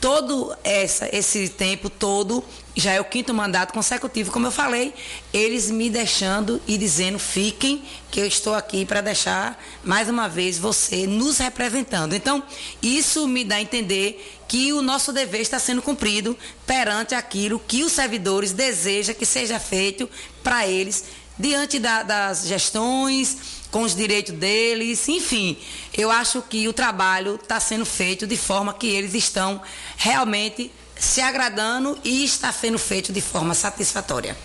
todo 0.00 0.54
essa, 0.62 1.08
esse 1.14 1.48
tempo 1.48 1.88
todo, 1.88 2.44
já 2.76 2.92
é 2.92 3.00
o 3.00 3.04
quinto 3.04 3.32
mandato 3.32 3.72
consecutivo, 3.72 4.30
como 4.30 4.46
eu 4.46 4.50
falei, 4.50 4.94
eles 5.32 5.70
me 5.70 5.88
deixando 5.88 6.60
e 6.66 6.76
dizendo, 6.76 7.18
fiquem, 7.18 7.82
que 8.10 8.20
eu 8.20 8.26
estou 8.26 8.54
aqui 8.54 8.84
para 8.84 9.00
deixar 9.00 9.62
mais 9.82 10.08
uma 10.08 10.28
vez 10.28 10.58
você 10.58 11.06
nos 11.06 11.38
representando. 11.38 12.14
Então, 12.14 12.42
isso 12.82 13.26
me 13.26 13.44
dá 13.44 13.56
a 13.56 13.62
entender 13.62 14.38
que 14.46 14.72
o 14.72 14.82
nosso 14.82 15.12
dever 15.12 15.40
está 15.40 15.58
sendo 15.58 15.82
cumprido 15.82 16.36
perante 16.66 17.14
aquilo 17.14 17.58
que 17.58 17.84
os 17.84 17.92
servidores 17.92 18.52
desejam 18.52 19.14
que 19.14 19.26
seja 19.26 19.58
feito 19.58 20.08
para 20.42 20.66
eles, 20.66 21.04
diante 21.38 21.78
da, 21.78 22.02
das 22.02 22.46
gestões 22.46 23.57
com 23.70 23.82
os 23.82 23.94
direitos 23.94 24.34
deles, 24.34 25.08
enfim. 25.08 25.56
Eu 25.96 26.10
acho 26.10 26.42
que 26.42 26.66
o 26.68 26.72
trabalho 26.72 27.36
está 27.36 27.60
sendo 27.60 27.84
feito 27.84 28.26
de 28.26 28.36
forma 28.36 28.72
que 28.74 28.86
eles 28.86 29.14
estão 29.14 29.60
realmente 29.96 30.70
se 30.96 31.20
agradando 31.20 31.98
e 32.02 32.24
está 32.24 32.52
sendo 32.52 32.78
feito 32.78 33.12
de 33.12 33.20
forma 33.20 33.54
satisfatória. 33.54 34.36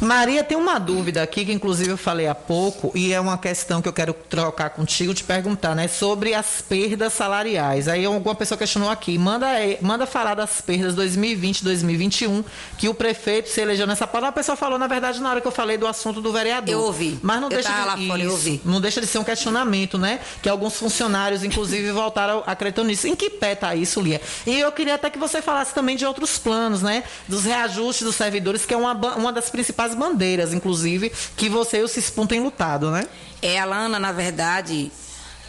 Maria, 0.00 0.44
tem 0.44 0.56
uma 0.56 0.78
dúvida 0.78 1.22
aqui 1.22 1.44
que 1.44 1.52
inclusive 1.52 1.90
eu 1.90 1.96
falei 1.96 2.28
há 2.28 2.34
pouco 2.34 2.92
e 2.94 3.12
é 3.12 3.20
uma 3.20 3.36
questão 3.36 3.82
que 3.82 3.88
eu 3.88 3.92
quero 3.92 4.14
trocar 4.14 4.70
contigo, 4.70 5.12
te 5.12 5.24
perguntar, 5.24 5.74
né, 5.74 5.88
sobre 5.88 6.34
as 6.34 6.60
perdas 6.60 7.12
salariais. 7.12 7.88
Aí 7.88 8.04
alguma 8.04 8.34
pessoa 8.34 8.56
questionou 8.56 8.90
aqui, 8.90 9.18
manda 9.18 9.48
manda 9.80 10.06
falar 10.06 10.34
das 10.34 10.60
perdas 10.60 10.94
2020, 10.94 11.64
2021 11.64 12.44
que 12.78 12.88
o 12.88 12.94
prefeito 12.94 13.48
se 13.48 13.60
elegeu 13.60 13.88
nessa 13.88 14.06
pauta. 14.06 14.28
A 14.28 14.32
pessoa 14.32 14.54
falou 14.54 14.78
na 14.78 14.86
verdade 14.86 15.20
na 15.20 15.30
hora 15.30 15.40
que 15.40 15.48
eu 15.48 15.52
falei 15.52 15.76
do 15.76 15.86
assunto 15.86 16.20
do 16.20 16.32
vereador. 16.32 16.72
Eu 16.72 16.80
ouvi. 16.80 17.18
Mas 17.20 17.40
não 17.40 17.48
eu 17.48 17.56
deixa 17.56 17.72
de, 17.72 17.86
lá 17.86 17.96
fora, 17.96 18.22
eu 18.22 18.30
ouvi. 18.30 18.60
não 18.64 18.80
deixa 18.80 19.00
de 19.00 19.06
ser 19.06 19.18
um 19.18 19.24
questionamento, 19.24 19.98
né? 19.98 20.20
Que 20.40 20.48
alguns 20.48 20.76
funcionários 20.76 21.42
inclusive 21.42 21.90
voltaram 21.90 22.44
acreditando 22.46 22.86
nisso. 22.86 23.08
Em 23.08 23.16
que 23.16 23.30
pé 23.30 23.56
tá 23.56 23.74
isso, 23.74 24.00
Lia? 24.00 24.20
E 24.46 24.60
eu 24.60 24.70
queria 24.70 24.94
até 24.94 25.10
que 25.10 25.18
você 25.18 25.42
falasse 25.42 25.74
também 25.74 25.96
de 25.96 26.06
outros 26.06 26.38
planos, 26.38 26.82
né? 26.82 27.02
Dos 27.26 27.44
reajustes 27.44 28.06
dos 28.06 28.14
servidores, 28.14 28.64
que 28.64 28.72
é 28.72 28.76
uma, 28.76 28.92
uma 29.16 29.32
das 29.32 29.50
principais 29.50 29.87
as 29.88 29.94
bandeiras, 29.94 30.52
inclusive, 30.52 31.12
que 31.36 31.48
você 31.48 31.78
e 31.78 31.82
o 31.82 31.88
Cispum 31.88 32.26
têm 32.26 32.40
lutado, 32.40 32.90
né? 32.90 33.06
É, 33.40 33.58
Alana, 33.58 33.98
na 33.98 34.12
verdade, 34.12 34.90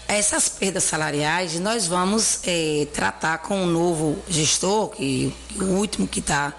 essas 0.08 0.50
perdas 0.50 0.84
salariais 0.84 1.60
nós 1.60 1.88
vamos 1.88 2.40
é, 2.46 2.88
tratar 2.94 3.40
com 3.40 3.64
o 3.64 3.68
novo 3.68 4.18
gestor, 4.28 4.90
que 4.90 5.34
o 5.60 5.66
último 5.66 6.08
que 6.08 6.22
tá, 6.22 6.54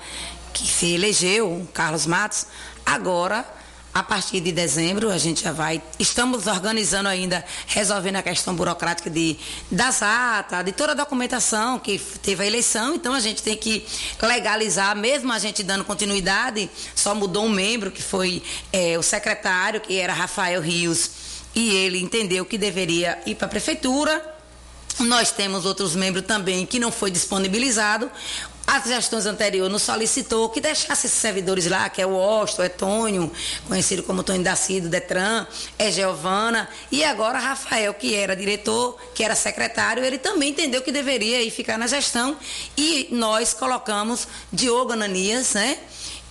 que 0.53 0.67
se 0.67 0.95
elegeu, 0.95 1.67
Carlos 1.73 2.07
Matos, 2.07 2.47
agora 2.85 3.45
a 3.93 4.03
partir 4.03 4.41
de 4.41 4.53
dezembro 4.53 5.11
a 5.11 5.19
gente 5.19 5.43
já 5.43 5.53
vai. 5.53 5.83
Estamos 5.99 6.47
organizando 6.47 7.09
ainda, 7.09 7.45
resolvendo 7.67 8.17
a 8.17 8.23
questão 8.23 8.55
burocrática 8.55 9.11
de, 9.11 9.37
das 9.71 10.03
atas, 10.03 10.65
de 10.65 10.73
toda 10.73 10.93
a 10.93 10.95
documentação 10.95 11.79
que 11.79 11.99
teve 12.23 12.45
a 12.45 12.47
eleição. 12.47 12.95
Então 12.95 13.13
a 13.13 13.21
gente 13.21 13.43
tem 13.43 13.57
que 13.57 13.85
legalizar, 14.23 14.97
mesmo 14.97 15.33
a 15.33 15.39
gente 15.39 15.63
dando 15.63 15.85
continuidade, 15.85 16.71
só 16.95 17.15
mudou 17.15 17.45
um 17.45 17.51
membro, 17.51 17.91
que 17.91 18.03
foi 18.03 18.43
é, 18.73 18.97
o 18.97 19.03
secretário, 19.03 19.81
que 19.81 19.97
era 19.97 20.13
Rafael 20.13 20.61
Rios, 20.61 21.11
e 21.55 21.75
ele 21.75 22.01
entendeu 22.01 22.45
que 22.45 22.57
deveria 22.57 23.21
ir 23.27 23.35
para 23.35 23.47
a 23.47 23.51
prefeitura. 23.51 24.37
Nós 25.01 25.33
temos 25.33 25.65
outros 25.65 25.97
membros 25.97 26.27
também 26.27 26.67
que 26.67 26.79
não 26.79 26.93
foi 26.93 27.11
disponibilizado. 27.11 28.11
As 28.73 28.85
gestões 28.85 29.27
anteriores 29.27 29.73
nos 29.73 29.83
solicitou 29.83 30.49
que 30.49 30.61
deixasse 30.61 31.09
esses 31.09 31.19
servidores 31.19 31.67
lá, 31.67 31.89
que 31.89 32.01
é 32.01 32.07
o 32.07 32.15
Osto, 32.15 32.63
é 32.63 32.69
Tônio, 32.69 33.29
conhecido 33.67 34.05
como 34.05 34.23
Tônio 34.23 34.45
Dacido, 34.45 34.89
Detran, 34.89 35.45
é 35.77 35.91
Giovana, 35.91 36.69
e 36.89 37.03
agora 37.03 37.41
Rafael, 37.41 37.93
que 37.93 38.15
era 38.15 38.37
diretor, 38.37 38.97
que 39.13 39.25
era 39.25 39.35
secretário, 39.35 40.05
ele 40.05 40.19
também 40.19 40.51
entendeu 40.51 40.83
que 40.83 40.93
deveria 40.93 41.43
ir 41.43 41.51
ficar 41.51 41.77
na 41.77 41.89
gestão, 41.89 42.37
e 42.77 43.09
nós 43.11 43.53
colocamos 43.53 44.29
Diogo 44.53 44.93
Ananias, 44.93 45.55
né? 45.55 45.77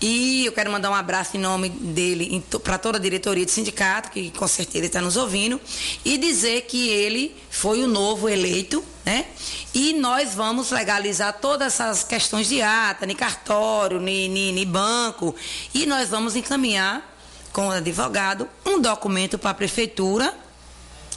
E 0.01 0.45
eu 0.45 0.53
quero 0.53 0.71
mandar 0.71 0.89
um 0.89 0.95
abraço 0.95 1.35
em 1.35 1.39
nome 1.39 1.67
dele 1.69 2.43
para 2.63 2.77
toda 2.77 2.97
a 2.97 3.01
diretoria 3.01 3.43
do 3.45 3.51
sindicato, 3.51 4.11
que 4.11 4.31
com 4.31 4.47
certeza 4.47 4.85
está 4.85 5.01
nos 5.01 5.17
ouvindo, 5.17 5.59
e 6.05 6.17
dizer 6.17 6.61
que 6.61 6.87
ele 6.87 7.35
foi 7.49 7.83
o 7.83 7.87
novo 7.87 8.29
eleito, 8.29 8.83
né? 9.05 9.25
E 9.73 9.93
nós 9.93 10.33
vamos 10.33 10.71
legalizar 10.71 11.37
todas 11.41 11.73
essas 11.73 12.03
questões 12.03 12.47
de 12.47 12.61
ata, 12.61 13.05
de 13.05 13.13
cartório, 13.13 13.99
de 13.99 14.65
banco, 14.65 15.35
e 15.73 15.85
nós 15.85 16.09
vamos 16.09 16.35
encaminhar 16.35 17.17
com 17.51 17.67
o 17.67 17.71
advogado 17.71 18.47
um 18.65 18.79
documento 18.79 19.37
para 19.37 19.51
a 19.51 19.53
prefeitura 19.53 20.33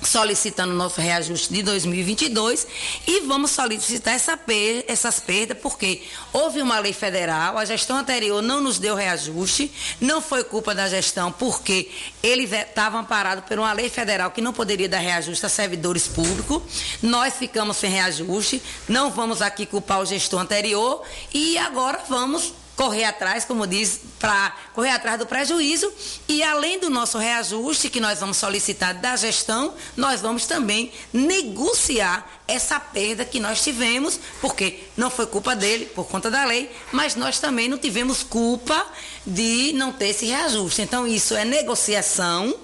solicitando 0.03 0.75
nosso 0.75 1.01
reajuste 1.01 1.53
de 1.53 1.63
2022 1.63 2.67
e 3.07 3.21
vamos 3.21 3.51
solicitar 3.51 4.15
essa 4.15 4.37
per 4.37 4.85
essas 4.89 5.21
perdas 5.21 5.59
porque 5.59 6.03
houve 6.33 6.61
uma 6.61 6.79
lei 6.79 6.93
federal, 6.93 7.57
a 7.57 7.65
gestão 7.65 7.97
anterior 7.97 8.43
não 8.43 8.61
nos 8.61 8.79
deu 8.79 8.95
reajuste, 8.95 9.71
não 10.01 10.21
foi 10.21 10.45
culpa 10.45 10.75
da 10.75 10.89
gestão 10.89 11.31
porque 11.31 11.91
ele 12.23 12.45
estava 12.45 12.99
amparado 12.99 13.43
por 13.43 13.59
uma 13.59 13.73
lei 13.73 13.89
federal 13.89 14.31
que 14.31 14.41
não 14.41 14.53
poderia 14.53 14.89
dar 14.89 14.99
reajuste 14.99 15.47
a 15.47 15.49
servidores 15.49 16.09
públicos. 16.09 16.63
Nós 17.03 17.35
ficamos 17.35 17.77
sem 17.77 17.91
reajuste, 17.91 18.63
não 18.89 19.11
vamos 19.11 19.43
aqui 19.43 19.67
culpar 19.67 20.01
o 20.01 20.07
gestor 20.07 20.41
anterior 20.41 21.03
e 21.33 21.57
agora 21.59 22.01
vamos 22.09 22.53
correr 22.77 23.05
atrás, 23.05 23.45
como 23.45 23.67
diz, 23.67 24.01
para 24.19 24.55
correr 24.75 24.91
atrás 24.91 25.19
do 25.19 25.27
prejuízo 25.27 25.93
e 26.29 26.43
além 26.43 26.79
do 26.79 26.89
nosso 26.89 27.19
reajuste 27.19 27.91
que 27.91 28.01
nós 28.01 28.21
vamos 28.21 28.37
solicitar 28.37 28.95
da 28.95 29.15
gestão, 29.17 29.75
nós 29.97 30.21
vamos 30.21 30.47
também 30.47 30.93
negociar 31.13 32.27
essa 32.49 32.81
perda 32.81 33.25
que 33.25 33.39
nós 33.39 33.63
tivemos, 33.63 34.19
porque 34.41 34.81
não 34.97 35.11
foi 35.11 35.27
culpa 35.27 35.55
dele 35.55 35.87
por 35.87 36.07
conta 36.07 36.31
da 36.31 36.45
lei, 36.45 36.75
mas 36.91 37.15
nós 37.15 37.39
também 37.39 37.69
não 37.69 37.79
tivemos 37.79 38.23
culpa 38.23 38.87
de 39.27 39.73
não 39.75 39.93
ter 39.93 40.09
esse 40.09 40.27
reajuste. 40.27 40.83
Então 40.83 41.07
isso 41.07 41.35
é 41.35 41.45
negociação, 41.45 42.55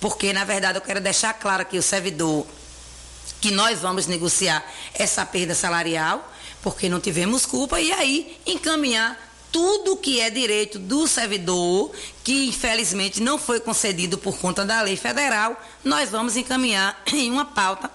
porque 0.00 0.32
na 0.32 0.44
verdade 0.44 0.78
eu 0.78 0.82
quero 0.82 1.00
deixar 1.00 1.34
claro 1.34 1.62
aqui 1.62 1.78
o 1.78 1.82
servidor 1.82 2.46
que 3.40 3.50
nós 3.50 3.78
vamos 3.78 4.06
negociar 4.06 4.64
essa 4.94 5.24
perda 5.24 5.54
salarial, 5.54 6.32
porque 6.62 6.88
não 6.88 7.00
tivemos 7.00 7.46
culpa 7.46 7.80
e 7.80 7.92
aí 7.92 8.36
encaminhar 8.46 9.27
tudo 9.50 9.96
que 9.96 10.20
é 10.20 10.30
direito 10.30 10.78
do 10.78 11.06
servidor, 11.06 11.90
que 12.22 12.46
infelizmente 12.46 13.20
não 13.20 13.38
foi 13.38 13.60
concedido 13.60 14.18
por 14.18 14.38
conta 14.38 14.64
da 14.64 14.80
lei 14.82 14.96
federal, 14.96 15.60
nós 15.84 16.10
vamos 16.10 16.36
encaminhar 16.36 17.02
em 17.12 17.30
uma 17.30 17.44
pauta 17.44 17.90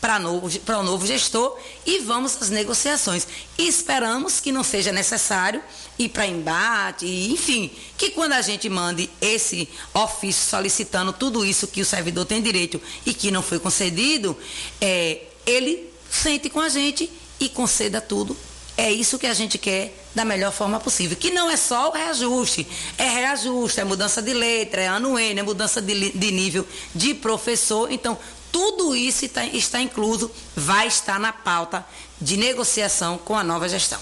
para, 0.00 0.18
o 0.18 0.82
novo 0.82 1.06
gestor 1.06 1.58
e 1.86 2.00
vamos 2.00 2.36
às 2.42 2.50
negociações. 2.50 3.26
E 3.56 3.66
esperamos 3.66 4.38
que 4.38 4.52
não 4.52 4.62
seja 4.62 4.92
necessário 4.92 5.62
ir 5.98 6.10
para 6.10 6.26
embate, 6.26 7.06
enfim, 7.06 7.70
que 7.96 8.10
quando 8.10 8.32
a 8.32 8.42
gente 8.42 8.68
mande 8.68 9.08
esse 9.18 9.66
ofício 9.94 10.46
solicitando 10.46 11.10
tudo 11.12 11.44
isso 11.44 11.66
que 11.66 11.80
o 11.80 11.86
servidor 11.86 12.26
tem 12.26 12.42
direito 12.42 12.80
e 13.06 13.14
que 13.14 13.30
não 13.30 13.42
foi 13.42 13.58
concedido, 13.58 14.36
é, 14.78 15.22
ele 15.46 15.90
sente 16.10 16.50
com 16.50 16.60
a 16.60 16.68
gente 16.68 17.10
e 17.40 17.48
conceda 17.48 18.00
tudo 18.00 18.36
é 18.76 18.90
isso 18.90 19.18
que 19.18 19.26
a 19.26 19.34
gente 19.34 19.56
quer 19.58 19.96
da 20.14 20.24
melhor 20.24 20.52
forma 20.52 20.80
possível. 20.80 21.16
Que 21.16 21.30
não 21.30 21.50
é 21.50 21.56
só 21.56 21.90
o 21.90 21.92
reajuste. 21.92 22.66
É 22.98 23.08
reajuste, 23.08 23.80
é 23.80 23.84
mudança 23.84 24.20
de 24.20 24.32
letra, 24.32 24.82
é 24.82 24.86
ano 24.86 25.18
N, 25.18 25.40
é 25.40 25.42
mudança 25.42 25.80
de, 25.80 26.10
de 26.10 26.30
nível 26.32 26.66
de 26.94 27.14
professor. 27.14 27.90
Então, 27.90 28.18
tudo 28.50 28.94
isso 28.94 29.24
está, 29.24 29.44
está 29.46 29.80
incluso, 29.80 30.30
vai 30.54 30.86
estar 30.86 31.18
na 31.18 31.32
pauta 31.32 31.84
de 32.20 32.36
negociação 32.36 33.18
com 33.18 33.36
a 33.36 33.42
nova 33.42 33.68
gestão. 33.68 33.98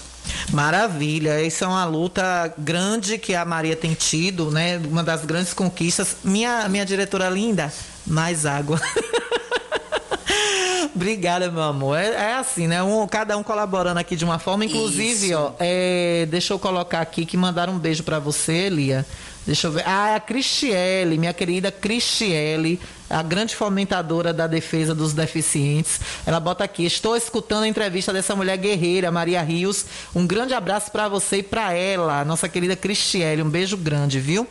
Maravilha, 0.51 1.43
essa 1.45 1.65
é 1.65 1.67
uma 1.67 1.85
luta 1.85 2.53
grande 2.57 3.17
que 3.17 3.35
a 3.35 3.43
Maria 3.43 3.75
tem 3.75 3.93
tido, 3.93 4.51
né? 4.51 4.77
Uma 4.77 5.03
das 5.03 5.25
grandes 5.25 5.53
conquistas. 5.53 6.17
Minha, 6.23 6.69
minha 6.69 6.85
diretora 6.85 7.29
linda, 7.29 7.73
mais 8.05 8.45
água. 8.45 8.79
Obrigada, 10.95 11.49
meu 11.49 11.63
amor. 11.63 11.97
É, 11.97 12.09
é 12.09 12.33
assim, 12.35 12.67
né? 12.67 12.83
Um, 12.83 13.07
cada 13.07 13.35
um 13.35 13.43
colaborando 13.43 13.99
aqui 13.99 14.15
de 14.15 14.23
uma 14.23 14.37
forma. 14.37 14.65
Inclusive, 14.65 15.27
Isso. 15.27 15.37
ó, 15.37 15.53
é, 15.59 16.27
deixa 16.29 16.53
eu 16.53 16.59
colocar 16.59 17.01
aqui 17.01 17.25
que 17.25 17.35
mandaram 17.35 17.73
um 17.73 17.79
beijo 17.79 18.03
para 18.03 18.19
você, 18.19 18.69
Lia. 18.69 19.05
Deixa 19.45 19.67
eu 19.67 19.71
ver. 19.71 19.83
Ah, 19.85 20.11
é 20.11 20.15
a 20.15 20.19
Cristiele, 20.19 21.17
minha 21.17 21.33
querida 21.33 21.69
Cristiele, 21.71 22.79
a 23.09 23.21
grande 23.21 23.55
fomentadora 23.55 24.31
da 24.31 24.47
defesa 24.47 24.95
dos 24.95 25.13
deficientes. 25.13 25.99
Ela 26.25 26.39
bota 26.39 26.63
aqui: 26.63 26.85
Estou 26.85 27.17
escutando 27.17 27.63
a 27.63 27.67
entrevista 27.67 28.13
dessa 28.13 28.35
mulher 28.35 28.57
guerreira, 28.57 29.11
Maria 29.11 29.41
Rios. 29.41 29.85
Um 30.15 30.25
grande 30.25 30.53
abraço 30.53 30.91
para 30.91 31.09
você 31.09 31.37
e 31.37 31.43
para 31.43 31.73
ela, 31.73 32.23
nossa 32.23 32.47
querida 32.47 32.75
Cristiele. 32.75 33.41
Um 33.41 33.49
beijo 33.49 33.75
grande, 33.75 34.19
viu? 34.19 34.47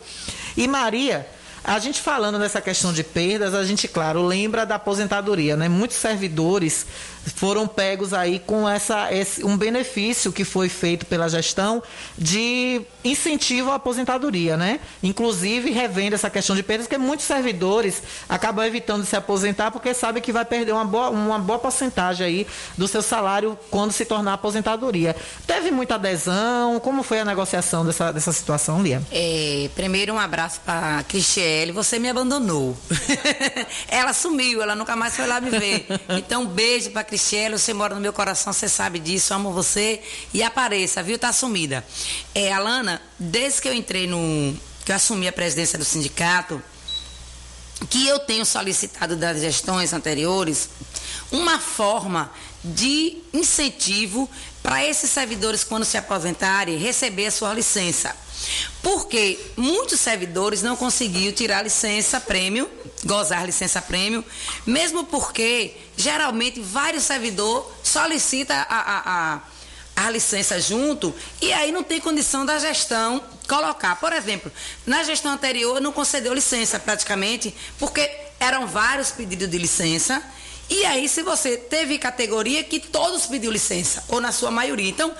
E 0.55 0.67
Maria, 0.67 1.25
A 1.63 1.79
gente 1.79 2.01
falando 2.01 2.37
nessa 2.37 2.59
questão 2.59 2.91
de 2.91 3.05
perdas, 3.05 3.53
a 3.53 3.63
gente, 3.63 3.87
claro, 3.87 4.21
lembra 4.21 4.65
da 4.65 4.75
aposentadoria, 4.75 5.55
né? 5.55 5.69
Muitos 5.69 5.95
servidores 5.95 6.85
foram 7.25 7.67
pegos 7.67 8.13
aí 8.13 8.39
com 8.39 8.67
essa, 8.67 9.13
esse, 9.13 9.43
um 9.43 9.57
benefício 9.57 10.31
que 10.31 10.43
foi 10.43 10.69
feito 10.69 11.05
pela 11.05 11.29
gestão 11.29 11.81
de 12.17 12.81
incentivo 13.03 13.71
à 13.71 13.75
aposentadoria, 13.75 14.57
né? 14.57 14.79
Inclusive 15.01 15.71
revendo 15.71 16.15
essa 16.15 16.29
questão 16.29 16.55
de 16.55 16.63
perdas, 16.63 16.87
porque 16.87 16.97
muitos 16.97 17.25
servidores 17.25 18.01
acabam 18.27 18.65
evitando 18.65 19.05
se 19.05 19.15
aposentar 19.15 19.71
porque 19.71 19.93
sabem 19.93 20.21
que 20.21 20.31
vai 20.31 20.45
perder 20.45 20.73
uma 20.73 20.85
boa, 20.85 21.09
uma 21.09 21.39
boa 21.39 21.59
porcentagem 21.59 22.25
aí 22.25 22.47
do 22.77 22.87
seu 22.87 23.01
salário 23.01 23.57
quando 23.69 23.91
se 23.91 24.05
tornar 24.05 24.33
aposentadoria. 24.33 25.15
Teve 25.45 25.71
muita 25.71 25.95
adesão? 25.95 26.79
Como 26.79 27.03
foi 27.03 27.19
a 27.19 27.25
negociação 27.25 27.85
dessa, 27.85 28.11
dessa 28.11 28.31
situação, 28.31 28.81
Lia? 28.81 29.01
É, 29.11 29.69
primeiro 29.75 30.13
um 30.13 30.19
abraço 30.19 30.59
para 30.65 31.03
Cristiele, 31.03 31.71
você 31.71 31.99
me 31.99 32.09
abandonou. 32.09 32.77
ela 33.87 34.13
sumiu, 34.13 34.61
ela 34.61 34.75
nunca 34.75 34.95
mais 34.95 35.15
foi 35.15 35.27
lá 35.27 35.39
me 35.39 35.49
ver. 35.49 35.87
Então 36.09 36.43
um 36.43 36.47
beijo 36.47 36.91
para 36.91 37.03
Cristiele, 37.13 37.59
você 37.59 37.75
mora 37.75 37.93
no 37.93 38.01
meu 38.01 38.11
coração, 38.11 38.51
você 38.51 38.67
sabe 38.67 38.97
disso, 38.97 39.35
amo 39.35 39.53
você 39.53 40.01
e 40.33 40.41
apareça, 40.41 41.03
viu? 41.03 41.19
Tá 41.19 41.31
sumida. 41.31 41.85
É, 42.33 42.51
Alana, 42.51 42.99
desde 43.19 43.61
que 43.61 43.69
eu 43.69 43.73
entrei 43.75 44.07
no. 44.07 44.17
que 44.83 44.91
eu 44.91 44.95
assumi 44.95 45.27
a 45.27 45.31
presidência 45.31 45.77
do 45.77 45.85
sindicato, 45.85 46.59
que 47.87 48.07
eu 48.07 48.17
tenho 48.21 48.43
solicitado 48.43 49.15
das 49.15 49.41
gestões 49.41 49.93
anteriores 49.93 50.69
uma 51.31 51.59
forma 51.59 52.31
de 52.63 53.19
incentivo 53.31 54.27
para 54.63 54.83
esses 54.83 55.11
servidores, 55.11 55.63
quando 55.63 55.85
se 55.85 55.99
aposentarem, 55.99 56.79
receber 56.79 57.27
a 57.27 57.31
sua 57.31 57.53
licença. 57.53 58.22
Porque 58.81 59.39
muitos 59.55 59.99
servidores 59.99 60.61
não 60.61 60.75
conseguiram 60.75 61.33
tirar 61.33 61.63
licença 61.63 62.19
prêmio, 62.19 62.69
gozar 63.05 63.45
licença 63.45 63.81
prêmio, 63.81 64.23
mesmo 64.65 65.05
porque 65.05 65.75
geralmente 65.95 66.59
vários 66.59 67.03
servidores 67.03 67.65
solicitam 67.83 68.55
a, 68.55 68.63
a, 68.69 69.33
a 69.35 69.41
a 69.95 70.09
licença 70.09 70.59
junto 70.59 71.13
e 71.41 71.53
aí 71.53 71.71
não 71.71 71.83
tem 71.83 72.01
condição 72.01 72.45
da 72.45 72.57
gestão 72.57 73.23
colocar. 73.47 73.95
Por 73.97 74.11
exemplo, 74.11 74.51
na 74.85 75.03
gestão 75.03 75.31
anterior 75.33 75.79
não 75.79 75.91
concedeu 75.91 76.33
licença 76.33 76.79
praticamente, 76.79 77.55
porque 77.77 78.09
eram 78.39 78.65
vários 78.67 79.11
pedidos 79.11 79.49
de 79.49 79.57
licença. 79.57 80.23
E 80.69 80.85
aí, 80.85 81.07
se 81.07 81.21
você 81.21 81.57
teve 81.57 81.97
categoria 81.97 82.63
que 82.63 82.79
todos 82.79 83.25
pediu 83.25 83.51
licença, 83.51 84.03
ou 84.07 84.21
na 84.21 84.31
sua 84.31 84.49
maioria. 84.49 84.89
Então, 84.89 85.13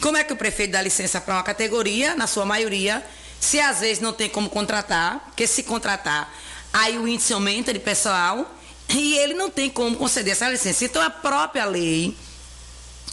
como 0.00 0.16
é 0.16 0.24
que 0.24 0.32
o 0.32 0.36
prefeito 0.36 0.72
dá 0.72 0.82
licença 0.82 1.20
para 1.20 1.34
uma 1.34 1.42
categoria, 1.42 2.14
na 2.14 2.26
sua 2.26 2.44
maioria, 2.44 3.04
se 3.38 3.58
às 3.60 3.80
vezes 3.80 4.00
não 4.00 4.12
tem 4.12 4.28
como 4.28 4.50
contratar, 4.50 5.20
porque 5.26 5.46
se 5.46 5.62
contratar, 5.62 6.32
aí 6.72 6.98
o 6.98 7.08
índice 7.08 7.32
aumenta 7.32 7.72
de 7.72 7.78
pessoal 7.78 8.54
e 8.88 9.16
ele 9.16 9.34
não 9.34 9.48
tem 9.50 9.70
como 9.70 9.96
conceder 9.96 10.32
essa 10.32 10.48
licença. 10.48 10.84
Então, 10.84 11.02
a 11.02 11.10
própria 11.10 11.64
lei 11.64 12.16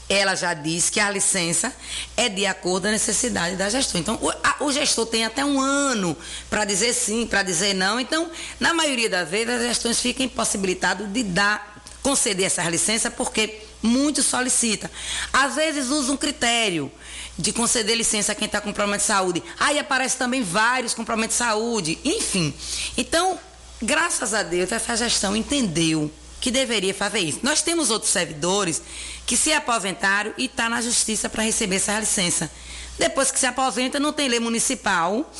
ela 0.09 0.35
já 0.35 0.53
diz 0.53 0.89
que 0.89 0.99
a 0.99 1.09
licença 1.09 1.73
é 2.15 2.29
de 2.29 2.45
acordo 2.45 2.83
com 2.83 2.87
a 2.87 2.91
necessidade 2.91 3.55
da 3.55 3.69
gestão. 3.69 3.99
Então, 3.99 4.17
o, 4.21 4.29
a, 4.29 4.55
o 4.61 4.71
gestor 4.71 5.05
tem 5.05 5.25
até 5.25 5.43
um 5.43 5.59
ano 5.59 6.15
para 6.49 6.63
dizer 6.63 6.93
sim, 6.93 7.27
para 7.27 7.43
dizer 7.43 7.73
não. 7.73 7.99
Então, 7.99 8.29
na 8.59 8.73
maioria 8.73 9.09
das 9.09 9.27
vezes, 9.27 9.55
as 9.55 9.61
gestões 9.61 9.99
ficam 9.99 10.25
impossibilitadas 10.25 11.11
de 11.11 11.23
dar, 11.23 11.83
conceder 12.01 12.45
essa 12.45 12.63
licença, 12.69 13.11
porque 13.11 13.59
muitos 13.83 14.25
solicitam. 14.25 14.89
Às 15.33 15.55
vezes, 15.55 15.89
usa 15.89 16.13
um 16.13 16.17
critério 16.17 16.89
de 17.37 17.51
conceder 17.51 17.97
licença 17.97 18.31
a 18.31 18.35
quem 18.35 18.45
está 18.45 18.61
com 18.61 18.71
problema 18.71 18.97
de 18.97 19.03
saúde. 19.03 19.43
Aí 19.59 19.77
aparece 19.77 20.15
também 20.15 20.41
vários 20.41 20.93
com 20.93 21.03
problema 21.03 21.27
de 21.27 21.33
saúde. 21.33 21.99
Enfim. 22.05 22.53
Então, 22.95 23.37
graças 23.81 24.33
a 24.33 24.41
Deus, 24.41 24.71
essa 24.71 24.95
gestão 24.95 25.35
entendeu 25.35 26.09
que 26.39 26.51
deveria 26.51 26.93
fazer 26.93 27.19
isso. 27.19 27.39
Nós 27.43 27.61
temos 27.61 27.89
outros 27.89 28.11
servidores 28.11 28.81
que 29.25 29.35
se 29.35 29.51
aposentaram 29.53 30.33
e 30.37 30.45
está 30.45 30.69
na 30.69 30.81
justiça 30.81 31.27
para 31.29 31.43
receber 31.43 31.77
essa 31.77 31.99
licença. 31.99 32.49
Depois 32.97 33.31
que 33.31 33.39
se 33.39 33.45
aposenta, 33.45 33.99
não 33.99 34.13
tem 34.13 34.27
lei 34.27 34.39
municipal 34.39 35.31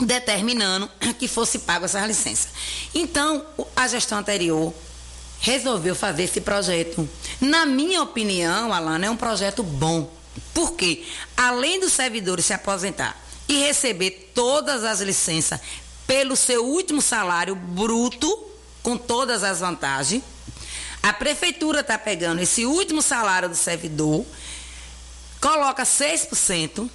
determinando 0.00 0.88
que 1.18 1.26
fosse 1.26 1.60
pago 1.60 1.84
essa 1.84 2.06
licença. 2.06 2.48
Então, 2.94 3.44
a 3.74 3.88
gestão 3.88 4.18
anterior 4.18 4.72
resolveu 5.40 5.94
fazer 5.94 6.24
esse 6.24 6.40
projeto. 6.40 7.08
Na 7.40 7.66
minha 7.66 8.02
opinião, 8.02 8.72
Alana, 8.72 9.06
é 9.06 9.10
um 9.10 9.16
projeto 9.16 9.62
bom. 9.62 10.10
Porque, 10.54 11.04
além 11.36 11.80
dos 11.80 11.92
servidores 11.92 12.46
se 12.46 12.52
aposentar 12.52 13.20
e 13.48 13.58
receber 13.58 14.30
todas 14.34 14.84
as 14.84 15.00
licenças 15.00 15.60
pelo 16.06 16.36
seu 16.36 16.64
último 16.64 17.02
salário 17.02 17.54
bruto, 17.54 18.47
com 18.88 18.96
todas 18.96 19.44
as 19.44 19.60
vantagens. 19.60 20.22
A 21.02 21.12
prefeitura 21.12 21.80
está 21.80 21.98
pegando 21.98 22.40
esse 22.40 22.64
último 22.64 23.02
salário 23.02 23.46
do 23.46 23.54
servidor, 23.54 24.24
coloca 25.42 25.82
6%, 25.82 26.88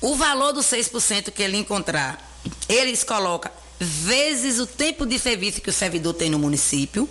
o 0.00 0.14
valor 0.14 0.52
dos 0.52 0.66
6% 0.66 1.32
que 1.32 1.42
ele 1.42 1.56
encontrar, 1.56 2.24
eles 2.68 3.02
colocam 3.02 3.50
vezes 3.80 4.60
o 4.60 4.66
tempo 4.66 5.04
de 5.04 5.18
serviço 5.18 5.60
que 5.60 5.70
o 5.70 5.72
servidor 5.72 6.14
tem 6.14 6.30
no 6.30 6.38
município. 6.38 7.08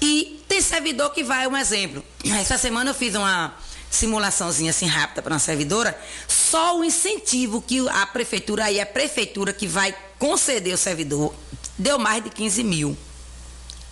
E 0.00 0.42
tem 0.48 0.60
servidor 0.60 1.10
que 1.10 1.22
vai, 1.22 1.46
um 1.46 1.56
exemplo. 1.56 2.04
Essa 2.40 2.58
semana 2.58 2.90
eu 2.90 2.94
fiz 2.94 3.14
uma 3.14 3.54
simulaçãozinha 3.88 4.70
assim 4.70 4.86
rápida 4.86 5.22
para 5.22 5.32
uma 5.32 5.38
servidora, 5.38 5.98
só 6.26 6.78
o 6.78 6.84
incentivo 6.84 7.62
que 7.62 7.88
a 7.88 8.06
prefeitura, 8.06 8.64
aí 8.64 8.80
a 8.80 8.86
prefeitura 8.86 9.52
que 9.52 9.66
vai 9.66 9.94
conceder 10.18 10.74
o 10.74 10.78
servidor, 10.78 11.32
deu 11.78 11.98
mais 11.98 12.22
de 12.22 12.30
15 12.30 12.64
mil. 12.64 12.96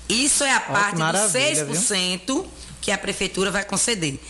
Isso 0.09 0.45
é 0.45 0.53
a 0.53 0.65
oh, 0.69 0.73
parte 0.73 0.97
dos 0.97 1.33
6% 1.33 2.27
viu? 2.27 2.51
que 2.81 2.91
a 2.91 2.99
prefeitura 2.99 3.51
vai 3.51 3.65
conceder. 3.65 4.21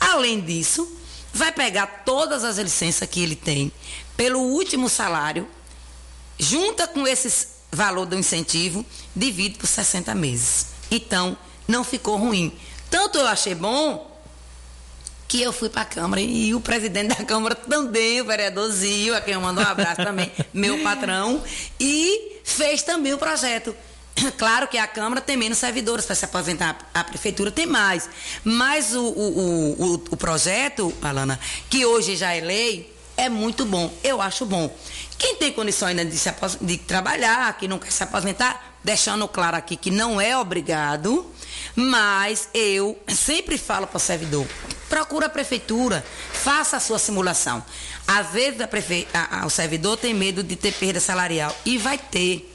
Além 0.00 0.40
disso, 0.40 0.90
vai 1.32 1.52
pegar 1.52 1.86
todas 2.04 2.44
as 2.44 2.58
licenças 2.58 3.08
que 3.08 3.20
ele 3.20 3.36
tem 3.36 3.70
pelo 4.16 4.40
último 4.40 4.88
salário, 4.88 5.46
junta 6.38 6.86
com 6.86 7.06
esse 7.06 7.48
valor 7.70 8.06
do 8.06 8.16
incentivo, 8.16 8.84
divide 9.14 9.58
por 9.58 9.66
60 9.66 10.14
meses. 10.14 10.68
Então, 10.90 11.36
não 11.68 11.84
ficou 11.84 12.16
ruim. 12.16 12.56
Tanto 12.88 13.18
eu 13.18 13.26
achei 13.26 13.54
bom 13.54 14.15
que 15.28 15.42
eu 15.42 15.52
fui 15.52 15.68
para 15.68 15.82
a 15.82 15.86
Câmara 15.86 16.20
e 16.20 16.54
o 16.54 16.60
presidente 16.60 17.08
da 17.16 17.24
Câmara 17.24 17.54
também, 17.54 18.20
o 18.20 18.24
vereador 18.24 18.70
Zio, 18.70 19.14
a 19.14 19.20
quem 19.20 19.34
eu 19.34 19.40
mando 19.40 19.60
um 19.60 19.64
abraço 19.64 20.02
também, 20.02 20.30
meu 20.52 20.82
patrão, 20.82 21.42
e 21.78 22.40
fez 22.44 22.82
também 22.82 23.12
o 23.14 23.18
projeto. 23.18 23.74
Claro 24.38 24.66
que 24.66 24.78
a 24.78 24.86
Câmara 24.86 25.20
tem 25.20 25.36
menos 25.36 25.58
servidores 25.58 26.06
para 26.06 26.14
se 26.14 26.24
aposentar, 26.24 26.78
a 26.94 27.04
Prefeitura 27.04 27.50
tem 27.50 27.66
mais. 27.66 28.08
Mas 28.42 28.94
o, 28.94 29.02
o, 29.02 29.72
o, 29.78 29.94
o 29.94 30.16
projeto, 30.16 30.92
Alana, 31.02 31.38
que 31.68 31.84
hoje 31.84 32.16
já 32.16 32.32
é 32.32 32.40
lei, 32.40 32.96
é 33.16 33.28
muito 33.28 33.64
bom. 33.64 33.92
Eu 34.02 34.20
acho 34.20 34.44
bom. 34.46 34.74
Quem 35.18 35.36
tem 35.36 35.52
condições 35.52 35.90
ainda 35.90 36.04
de, 36.04 36.18
se, 36.18 36.30
de 36.60 36.78
trabalhar, 36.78 37.56
que 37.58 37.66
não 37.66 37.78
quer 37.78 37.90
se 37.90 38.02
aposentar, 38.02 38.75
deixando 38.86 39.26
claro 39.26 39.56
aqui 39.56 39.76
que 39.76 39.90
não 39.90 40.20
é 40.20 40.38
obrigado, 40.38 41.28
mas 41.74 42.48
eu 42.54 42.96
sempre 43.08 43.58
falo 43.58 43.84
para 43.84 43.96
o 43.96 44.00
servidor: 44.00 44.46
procura 44.88 45.26
a 45.26 45.28
prefeitura, 45.28 46.06
faça 46.32 46.76
a 46.76 46.80
sua 46.80 47.00
simulação. 47.00 47.64
Às 48.06 48.28
vezes 48.28 48.60
a 48.60 48.68
prefe... 48.68 49.08
a, 49.12 49.40
a, 49.40 49.46
o 49.46 49.50
servidor 49.50 49.96
tem 49.96 50.14
medo 50.14 50.40
de 50.44 50.54
ter 50.54 50.72
perda 50.72 51.00
salarial 51.00 51.54
e 51.64 51.76
vai 51.78 51.98
ter. 51.98 52.54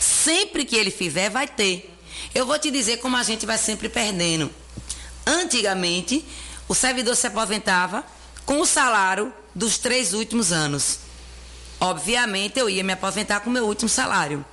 Sempre 0.00 0.64
que 0.64 0.74
ele 0.74 0.90
fizer, 0.90 1.30
vai 1.30 1.46
ter. 1.46 1.88
Eu 2.34 2.44
vou 2.44 2.58
te 2.58 2.68
dizer 2.68 2.96
como 2.96 3.16
a 3.16 3.22
gente 3.22 3.46
vai 3.46 3.58
sempre 3.58 3.88
perdendo. 3.88 4.50
Antigamente, 5.24 6.24
o 6.66 6.74
servidor 6.74 7.14
se 7.14 7.28
aposentava 7.28 8.04
com 8.44 8.60
o 8.60 8.66
salário 8.66 9.32
dos 9.54 9.78
três 9.78 10.12
últimos 10.12 10.50
anos. 10.50 10.98
Obviamente, 11.78 12.58
eu 12.58 12.68
ia 12.68 12.82
me 12.82 12.92
aposentar 12.92 13.40
com 13.40 13.50
o 13.50 13.52
meu 13.52 13.66
último 13.66 13.88
salário. 13.88 14.44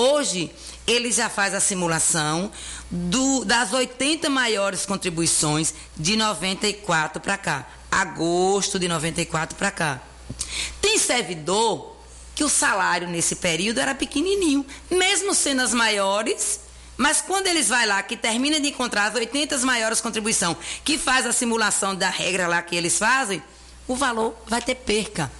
Hoje, 0.00 0.50
ele 0.86 1.12
já 1.12 1.28
faz 1.28 1.52
a 1.52 1.60
simulação 1.60 2.50
do, 2.90 3.44
das 3.44 3.70
80 3.70 4.30
maiores 4.30 4.86
contribuições 4.86 5.74
de 5.94 6.16
94 6.16 7.20
para 7.20 7.36
cá. 7.36 7.68
Agosto 7.90 8.78
de 8.78 8.88
94 8.88 9.58
para 9.58 9.70
cá. 9.70 10.00
Tem 10.80 10.98
servidor 10.98 11.98
que 12.34 12.42
o 12.42 12.48
salário 12.48 13.08
nesse 13.08 13.36
período 13.36 13.78
era 13.78 13.94
pequenininho, 13.94 14.64
mesmo 14.90 15.34
sendo 15.34 15.60
as 15.60 15.74
maiores, 15.74 16.60
mas 16.96 17.20
quando 17.20 17.48
eles 17.48 17.68
vai 17.68 17.86
lá, 17.86 18.02
que 18.02 18.16
termina 18.16 18.58
de 18.58 18.68
encontrar 18.68 19.08
as 19.08 19.14
80 19.14 19.58
maiores 19.58 20.00
contribuições, 20.00 20.56
que 20.82 20.96
faz 20.96 21.26
a 21.26 21.32
simulação 21.32 21.94
da 21.94 22.08
regra 22.08 22.48
lá 22.48 22.62
que 22.62 22.74
eles 22.74 22.98
fazem, 22.98 23.42
o 23.86 23.94
valor 23.94 24.34
vai 24.46 24.62
ter 24.62 24.76
perca. 24.76 25.30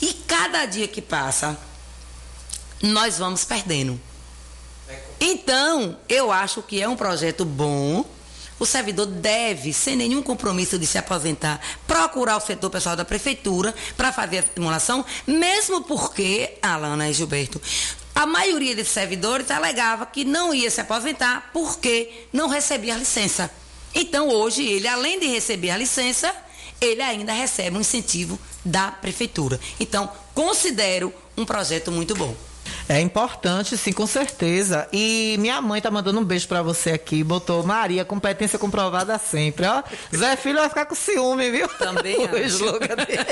E 0.00 0.12
cada 0.28 0.66
dia 0.66 0.86
que 0.86 1.02
passa, 1.02 1.58
nós 2.84 3.18
vamos 3.18 3.44
perdendo. 3.44 3.98
Então, 5.18 5.96
eu 6.08 6.30
acho 6.30 6.62
que 6.62 6.82
é 6.82 6.88
um 6.88 6.96
projeto 6.96 7.44
bom, 7.44 8.04
o 8.58 8.66
servidor 8.66 9.06
deve, 9.06 9.72
sem 9.72 9.96
nenhum 9.96 10.22
compromisso 10.22 10.78
de 10.78 10.86
se 10.86 10.98
aposentar, 10.98 11.60
procurar 11.86 12.36
o 12.36 12.40
setor 12.40 12.70
pessoal 12.70 12.94
da 12.94 13.04
prefeitura 13.04 13.74
para 13.96 14.12
fazer 14.12 14.38
a 14.38 14.44
simulação, 14.54 15.04
mesmo 15.26 15.82
porque, 15.82 16.58
Alana 16.60 17.08
e 17.08 17.12
Gilberto, 17.14 17.60
a 18.14 18.26
maioria 18.26 18.76
desses 18.76 18.92
servidores 18.92 19.50
alegava 19.50 20.06
que 20.06 20.24
não 20.24 20.54
ia 20.54 20.70
se 20.70 20.80
aposentar 20.80 21.50
porque 21.52 22.26
não 22.32 22.48
recebia 22.48 22.94
a 22.94 22.98
licença. 22.98 23.50
Então, 23.94 24.28
hoje, 24.28 24.62
ele, 24.62 24.86
além 24.86 25.18
de 25.18 25.26
receber 25.26 25.70
a 25.70 25.76
licença, 25.76 26.32
ele 26.80 27.02
ainda 27.02 27.32
recebe 27.32 27.76
um 27.76 27.80
incentivo 27.80 28.38
da 28.64 28.92
prefeitura. 28.92 29.58
Então, 29.80 30.10
considero 30.34 31.12
um 31.36 31.44
projeto 31.44 31.90
muito 31.90 32.14
bom. 32.14 32.36
É 32.88 33.00
importante, 33.00 33.78
sim, 33.78 33.92
com 33.92 34.06
certeza. 34.06 34.86
E 34.92 35.36
minha 35.38 35.60
mãe 35.60 35.80
tá 35.80 35.90
mandando 35.90 36.20
um 36.20 36.24
beijo 36.24 36.46
para 36.46 36.62
você 36.62 36.92
aqui. 36.92 37.24
Botou 37.24 37.62
Maria, 37.62 38.04
competência 38.04 38.58
comprovada 38.58 39.18
sempre. 39.18 39.66
Ó, 39.66 39.82
Zé 40.14 40.36
Filho 40.36 40.58
vai 40.58 40.68
ficar 40.68 40.84
com 40.84 40.94
ciúme, 40.94 41.50
viu? 41.50 41.66
Também. 41.68 42.16
o 42.28 42.36
slogan 42.38 42.96
dele. 42.96 43.24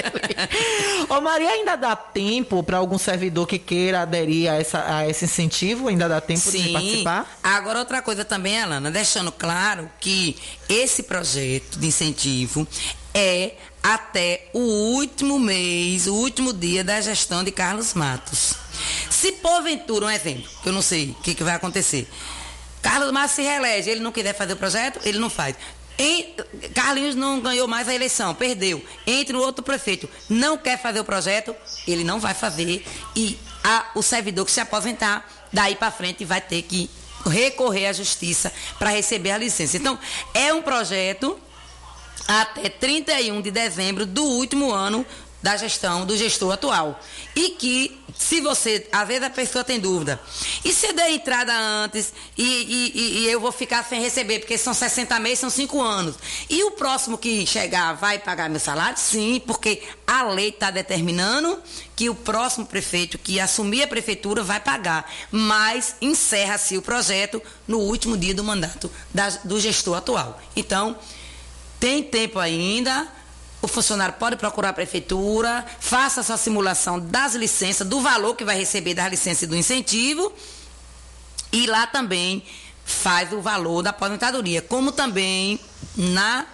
Ô, 1.08 1.20
Maria, 1.20 1.50
ainda 1.50 1.76
dá 1.76 1.94
tempo 1.94 2.62
para 2.62 2.78
algum 2.78 2.96
servidor 2.96 3.46
que 3.46 3.58
queira 3.58 4.02
aderir 4.02 4.50
a, 4.50 4.54
essa, 4.54 4.96
a 4.96 5.08
esse 5.08 5.26
incentivo? 5.26 5.88
Ainda 5.88 6.08
dá 6.08 6.20
tempo 6.20 6.40
Sim. 6.40 6.62
de 6.62 6.72
participar? 6.72 7.38
Agora, 7.42 7.80
outra 7.80 8.00
coisa 8.00 8.24
também, 8.24 8.60
Alana, 8.60 8.90
deixando 8.90 9.30
claro 9.30 9.90
que 10.00 10.36
esse 10.68 11.02
projeto 11.02 11.78
de 11.78 11.86
incentivo 11.86 12.66
é 13.12 13.52
até 13.82 14.48
o 14.54 14.60
último 14.60 15.38
mês, 15.38 16.06
o 16.06 16.14
último 16.14 16.52
dia 16.52 16.82
da 16.82 17.00
gestão 17.00 17.44
de 17.44 17.50
Carlos 17.50 17.92
Matos. 17.92 18.61
Se 19.10 19.32
porventura, 19.32 20.06
um 20.06 20.10
exemplo, 20.10 20.50
eu 20.64 20.72
não 20.72 20.82
sei 20.82 21.10
o 21.10 21.14
que, 21.14 21.34
que 21.34 21.44
vai 21.44 21.54
acontecer. 21.54 22.08
Carlos 22.80 23.12
Matos 23.12 23.36
se 23.36 23.42
reelege, 23.42 23.90
ele 23.90 24.00
não 24.00 24.10
quiser 24.10 24.34
fazer 24.34 24.54
o 24.54 24.56
projeto, 24.56 25.00
ele 25.04 25.18
não 25.18 25.30
faz. 25.30 25.56
Em, 25.98 26.34
Carlinhos 26.74 27.14
não 27.14 27.40
ganhou 27.40 27.68
mais 27.68 27.88
a 27.88 27.94
eleição, 27.94 28.34
perdeu. 28.34 28.84
Entre 29.06 29.36
o 29.36 29.40
outro 29.40 29.62
prefeito, 29.62 30.08
não 30.28 30.58
quer 30.58 30.80
fazer 30.80 31.00
o 31.00 31.04
projeto, 31.04 31.54
ele 31.86 32.02
não 32.02 32.18
vai 32.18 32.34
fazer. 32.34 32.84
E 33.14 33.38
a, 33.62 33.86
o 33.94 34.02
servidor 34.02 34.44
que 34.44 34.50
se 34.52 34.60
aposentar, 34.60 35.28
daí 35.52 35.76
para 35.76 35.90
frente 35.90 36.24
vai 36.24 36.40
ter 36.40 36.62
que 36.62 36.90
recorrer 37.24 37.86
à 37.86 37.92
justiça 37.92 38.52
para 38.78 38.90
receber 38.90 39.30
a 39.30 39.38
licença. 39.38 39.76
Então, 39.76 39.98
é 40.34 40.52
um 40.52 40.62
projeto 40.62 41.38
até 42.26 42.68
31 42.68 43.40
de 43.40 43.50
dezembro 43.50 44.06
do 44.06 44.24
último 44.24 44.72
ano 44.72 45.04
da 45.42 45.56
gestão 45.56 46.06
do 46.06 46.16
gestor 46.16 46.52
atual. 46.52 47.00
E 47.34 47.50
que, 47.50 48.00
se 48.16 48.40
você, 48.40 48.86
às 48.92 49.08
vezes 49.08 49.24
a 49.24 49.30
pessoa 49.30 49.64
tem 49.64 49.80
dúvida, 49.80 50.20
e 50.64 50.72
se 50.72 50.86
eu 50.86 50.92
der 50.92 51.10
entrada 51.10 51.52
antes 51.52 52.12
e, 52.38 52.92
e, 52.94 53.18
e 53.18 53.30
eu 53.30 53.40
vou 53.40 53.50
ficar 53.50 53.82
sem 53.84 54.00
receber, 54.00 54.38
porque 54.38 54.56
são 54.56 54.72
60 54.72 55.18
meses, 55.18 55.40
são 55.40 55.50
5 55.50 55.80
anos. 55.80 56.16
E 56.48 56.62
o 56.64 56.70
próximo 56.72 57.18
que 57.18 57.44
chegar 57.46 57.94
vai 57.94 58.18
pagar 58.18 58.48
meu 58.48 58.60
salário? 58.60 58.98
Sim, 58.98 59.42
porque 59.46 59.82
a 60.06 60.22
lei 60.22 60.50
está 60.50 60.70
determinando 60.70 61.60
que 61.96 62.08
o 62.08 62.14
próximo 62.14 62.66
prefeito 62.66 63.18
que 63.18 63.40
assumir 63.40 63.82
a 63.82 63.88
prefeitura 63.88 64.42
vai 64.42 64.60
pagar. 64.60 65.10
Mas 65.30 65.96
encerra-se 66.00 66.76
o 66.76 66.82
projeto 66.82 67.42
no 67.66 67.78
último 67.78 68.16
dia 68.16 68.34
do 68.34 68.44
mandato 68.44 68.90
da, 69.12 69.30
do 69.30 69.58
gestor 69.58 69.96
atual. 69.96 70.40
Então, 70.54 70.96
tem 71.80 72.02
tempo 72.02 72.38
ainda. 72.38 73.08
O 73.62 73.68
funcionário 73.68 74.16
pode 74.18 74.34
procurar 74.36 74.70
a 74.70 74.72
prefeitura, 74.72 75.64
faça 75.78 76.20
a 76.20 76.24
sua 76.24 76.36
simulação 76.36 76.98
das 76.98 77.34
licenças, 77.34 77.86
do 77.86 78.00
valor 78.00 78.34
que 78.34 78.44
vai 78.44 78.58
receber 78.58 78.92
das 78.92 79.08
licenças 79.08 79.42
e 79.42 79.46
do 79.46 79.56
incentivo. 79.56 80.32
E 81.52 81.66
lá 81.66 81.86
também 81.86 82.42
faz 82.84 83.32
o 83.32 83.40
valor 83.40 83.82
da 83.82 83.90
aposentadoria. 83.90 84.60
Como 84.60 84.90
também 84.90 85.60
na, 85.96 86.44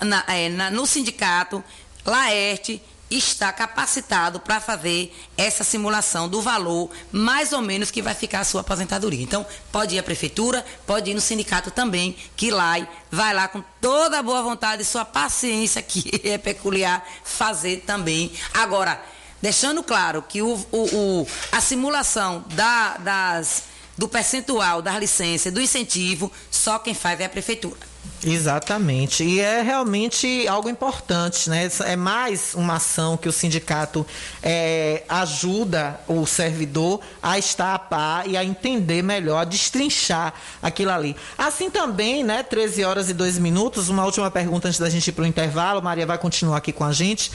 na, 0.00 0.24
é, 0.26 0.48
na 0.48 0.70
no 0.70 0.84
sindicato, 0.84 1.62
Laerte 2.04 2.82
está 3.16 3.52
capacitado 3.52 4.40
para 4.40 4.60
fazer 4.60 5.14
essa 5.36 5.62
simulação 5.64 6.28
do 6.28 6.40
valor 6.40 6.90
mais 7.10 7.52
ou 7.52 7.60
menos 7.60 7.90
que 7.90 8.02
vai 8.02 8.14
ficar 8.14 8.40
a 8.40 8.44
sua 8.44 8.62
aposentadoria. 8.62 9.22
Então, 9.22 9.44
pode 9.70 9.94
ir 9.94 9.98
à 9.98 10.02
prefeitura, 10.02 10.64
pode 10.86 11.10
ir 11.10 11.14
no 11.14 11.20
sindicato 11.20 11.70
também, 11.70 12.16
que 12.36 12.50
lá 12.50 12.74
vai 13.10 13.34
lá 13.34 13.48
com 13.48 13.62
toda 13.80 14.18
a 14.18 14.22
boa 14.22 14.42
vontade 14.42 14.82
e 14.82 14.84
sua 14.84 15.04
paciência, 15.04 15.82
que 15.82 16.10
é 16.28 16.38
peculiar, 16.38 17.06
fazer 17.22 17.82
também. 17.86 18.32
Agora, 18.54 19.02
deixando 19.40 19.82
claro 19.82 20.22
que 20.22 20.40
o, 20.40 20.54
o, 20.70 20.96
o 21.22 21.26
a 21.50 21.60
simulação 21.60 22.44
da, 22.54 22.96
das, 22.98 23.64
do 23.96 24.08
percentual 24.08 24.80
das 24.80 24.96
licenças, 24.98 25.52
do 25.52 25.60
incentivo, 25.60 26.32
só 26.50 26.78
quem 26.78 26.94
faz 26.94 27.20
é 27.20 27.26
a 27.26 27.28
prefeitura. 27.28 27.91
Exatamente. 28.24 29.24
E 29.24 29.40
é 29.40 29.62
realmente 29.62 30.46
algo 30.46 30.68
importante, 30.68 31.50
né? 31.50 31.68
É 31.84 31.96
mais 31.96 32.54
uma 32.54 32.74
ação 32.74 33.16
que 33.16 33.28
o 33.28 33.32
sindicato 33.32 34.06
é, 34.42 35.02
ajuda 35.08 35.98
o 36.06 36.24
servidor 36.24 37.00
a 37.20 37.36
estar 37.38 37.74
a 37.74 37.78
par 37.78 38.28
e 38.28 38.36
a 38.36 38.44
entender 38.44 39.02
melhor, 39.02 39.38
a 39.38 39.44
destrinchar 39.44 40.34
aquilo 40.62 40.92
ali. 40.92 41.16
Assim 41.36 41.68
também, 41.68 42.22
né? 42.22 42.42
13 42.44 42.84
horas 42.84 43.08
e 43.08 43.14
2 43.14 43.38
minutos, 43.38 43.88
uma 43.88 44.04
última 44.04 44.30
pergunta 44.30 44.68
antes 44.68 44.78
da 44.78 44.88
gente 44.88 45.08
ir 45.08 45.12
para 45.12 45.24
o 45.24 45.26
intervalo. 45.26 45.82
Maria 45.82 46.06
vai 46.06 46.18
continuar 46.18 46.58
aqui 46.58 46.72
com 46.72 46.84
a 46.84 46.92
gente. 46.92 47.30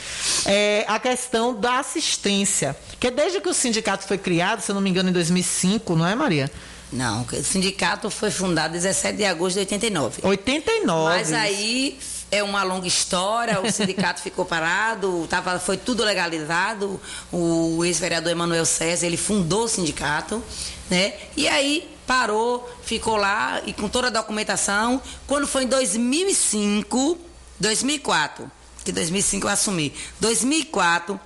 É 0.46 0.86
a 0.88 0.98
questão 0.98 1.54
da 1.54 1.80
assistência. 1.80 2.74
Que 2.98 3.10
desde 3.10 3.40
que 3.40 3.48
o 3.48 3.54
sindicato 3.54 4.06
foi 4.06 4.16
criado, 4.16 4.60
se 4.60 4.70
eu 4.70 4.74
não 4.74 4.82
me 4.82 4.88
engano, 4.88 5.10
em 5.10 5.12
2005, 5.12 5.94
não 5.94 6.06
é, 6.06 6.14
Maria? 6.14 6.50
Não, 6.92 7.22
o 7.22 7.44
sindicato 7.44 8.10
foi 8.10 8.30
fundado 8.30 8.72
17 8.72 9.16
de 9.16 9.24
agosto 9.24 9.54
de 9.54 9.60
89. 9.60 10.20
89. 10.22 11.16
Mas 11.16 11.32
aí 11.32 11.98
é 12.30 12.42
uma 12.42 12.62
longa 12.62 12.86
história, 12.86 13.60
o 13.60 13.70
sindicato 13.70 14.20
ficou 14.22 14.44
parado, 14.44 15.26
tava, 15.28 15.58
foi 15.58 15.76
tudo 15.76 16.04
legalizado. 16.04 17.00
O 17.32 17.84
ex-vereador 17.84 18.32
Emanuel 18.32 18.64
César, 18.64 19.06
ele 19.06 19.16
fundou 19.16 19.64
o 19.64 19.68
sindicato, 19.68 20.42
né? 20.90 21.14
E 21.36 21.46
aí 21.46 21.88
parou, 22.06 22.68
ficou 22.82 23.16
lá 23.16 23.60
e 23.66 23.72
com 23.72 23.88
toda 23.88 24.06
a 24.06 24.10
documentação. 24.10 25.00
Quando 25.26 25.46
foi 25.46 25.64
em 25.64 25.68
2005, 25.68 27.18
2004, 27.60 28.50
que 28.82 28.92
2005 28.92 29.46
eu 29.46 29.50
assumi, 29.50 29.92
2004 30.20 31.20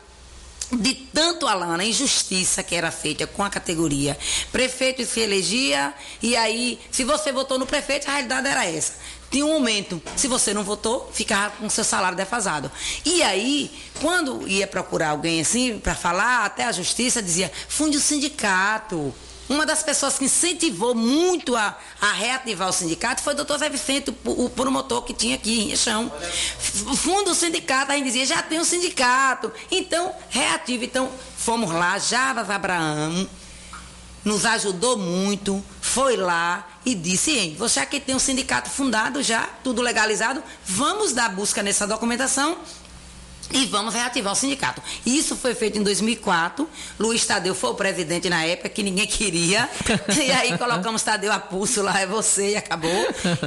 de 0.73 0.95
tanto 0.95 1.47
Alana, 1.47 1.85
injustiça 1.85 2.63
que 2.63 2.75
era 2.75 2.91
feita 2.91 3.27
com 3.27 3.43
a 3.43 3.51
categoria. 3.51 4.17
Prefeito 4.51 5.05
se 5.05 5.21
elegia 5.21 5.93
e 6.23 6.37
aí, 6.37 6.79
se 6.91 7.05
você 7.05 7.31
votou 7.31 7.59
no 7.59 7.67
prefeito, 7.67 8.09
a 8.09 8.13
realidade 8.13 8.49
era 8.49 8.65
essa. 8.65 8.95
Tinha 9.31 9.47
um 9.47 9.53
momento, 9.53 10.01
se 10.15 10.29
você 10.29 10.53
não 10.53 10.63
votou, 10.63 11.11
ficava 11.13 11.57
com 11.57 11.69
seu 11.71 11.85
salário 11.85 12.17
defasado. 12.17 12.71
E 13.03 13.23
aí, 13.23 13.71
quando 14.01 14.47
ia 14.47 14.67
procurar 14.67 15.11
alguém 15.11 15.41
assim 15.41 15.79
para 15.79 15.95
falar, 15.95 16.45
até 16.45 16.65
a 16.65 16.73
justiça 16.73 17.23
dizia: 17.23 17.51
funde 17.67 17.97
o 17.97 18.01
sindicato. 18.01 19.15
Uma 19.49 19.67
das 19.67 19.83
pessoas 19.83 20.19
que 20.19 20.25
incentivou 20.25 20.95
muito 20.95 21.57
a, 21.57 21.77
a 22.01 22.13
reativar 22.13 22.69
o 22.69 22.73
sindicato 22.73 23.23
foi 23.23 23.35
o 23.35 23.37
doutor 23.37 23.59
Zé 23.59 23.69
Vicente, 23.69 24.15
o, 24.25 24.45
o 24.45 24.51
promotor 24.51 25.03
que 25.03 25.13
tinha 25.13 25.35
aqui 25.35 25.61
em 25.61 25.65
Riachão. 25.67 26.11
Fundo 26.97 27.33
o 27.33 27.35
sindicato, 27.35 27.93
a 27.93 27.97
gente 27.97 28.05
dizia, 28.05 28.27
já 28.27 28.43
tem 28.43 28.61
um 28.61 28.65
sindicato. 28.65 29.53
Então, 29.71 30.13
reativa. 30.31 30.85
Então, 30.85 31.11
fomos 31.37 31.71
lá, 31.71 31.99
Javas 31.99 32.49
Abraão 32.51 33.29
nos 34.25 34.47
ajudou 34.47 34.97
muito, 34.97 35.63
foi 35.81 36.17
lá 36.17 36.67
e 36.85 36.95
disse, 36.95 37.33
hein, 37.33 37.57
você 37.59 37.81
aqui 37.81 37.99
tem 37.99 38.15
um 38.15 38.21
sindicato 38.21 38.71
fundado 38.71 39.23
já, 39.23 39.49
tudo 39.65 39.83
legalizado, 39.83 40.43
vamos 40.65 41.13
dar 41.13 41.29
busca 41.29 41.63
nessa 41.63 41.87
documentação 41.87 42.57
e 43.51 43.67
vamos 43.67 43.95
reativar 43.95 44.33
o 44.33 44.37
sindicato. 44.37 44.83
Isso 45.05 45.37
foi 45.37 45.55
feito 45.55 45.79
em 45.79 45.83
2004. 45.83 46.69
Luiz 46.99 47.25
Tadeu 47.27 47.55
foi 47.55 47.71
o 47.71 47.75
presidente 47.75 48.29
na 48.29 48.45
época, 48.45 48.69
que 48.69 48.83
ninguém 48.83 49.07
queria. 49.07 49.69
E 50.17 50.33
aí 50.33 50.57
colocamos 50.57 51.03
Tadeu 51.03 51.33
a 51.33 51.39
pulso 51.39 51.83
lá, 51.83 52.01
é 52.01 52.07
você, 52.07 52.53
e 52.53 52.57
acabou. 52.57 52.91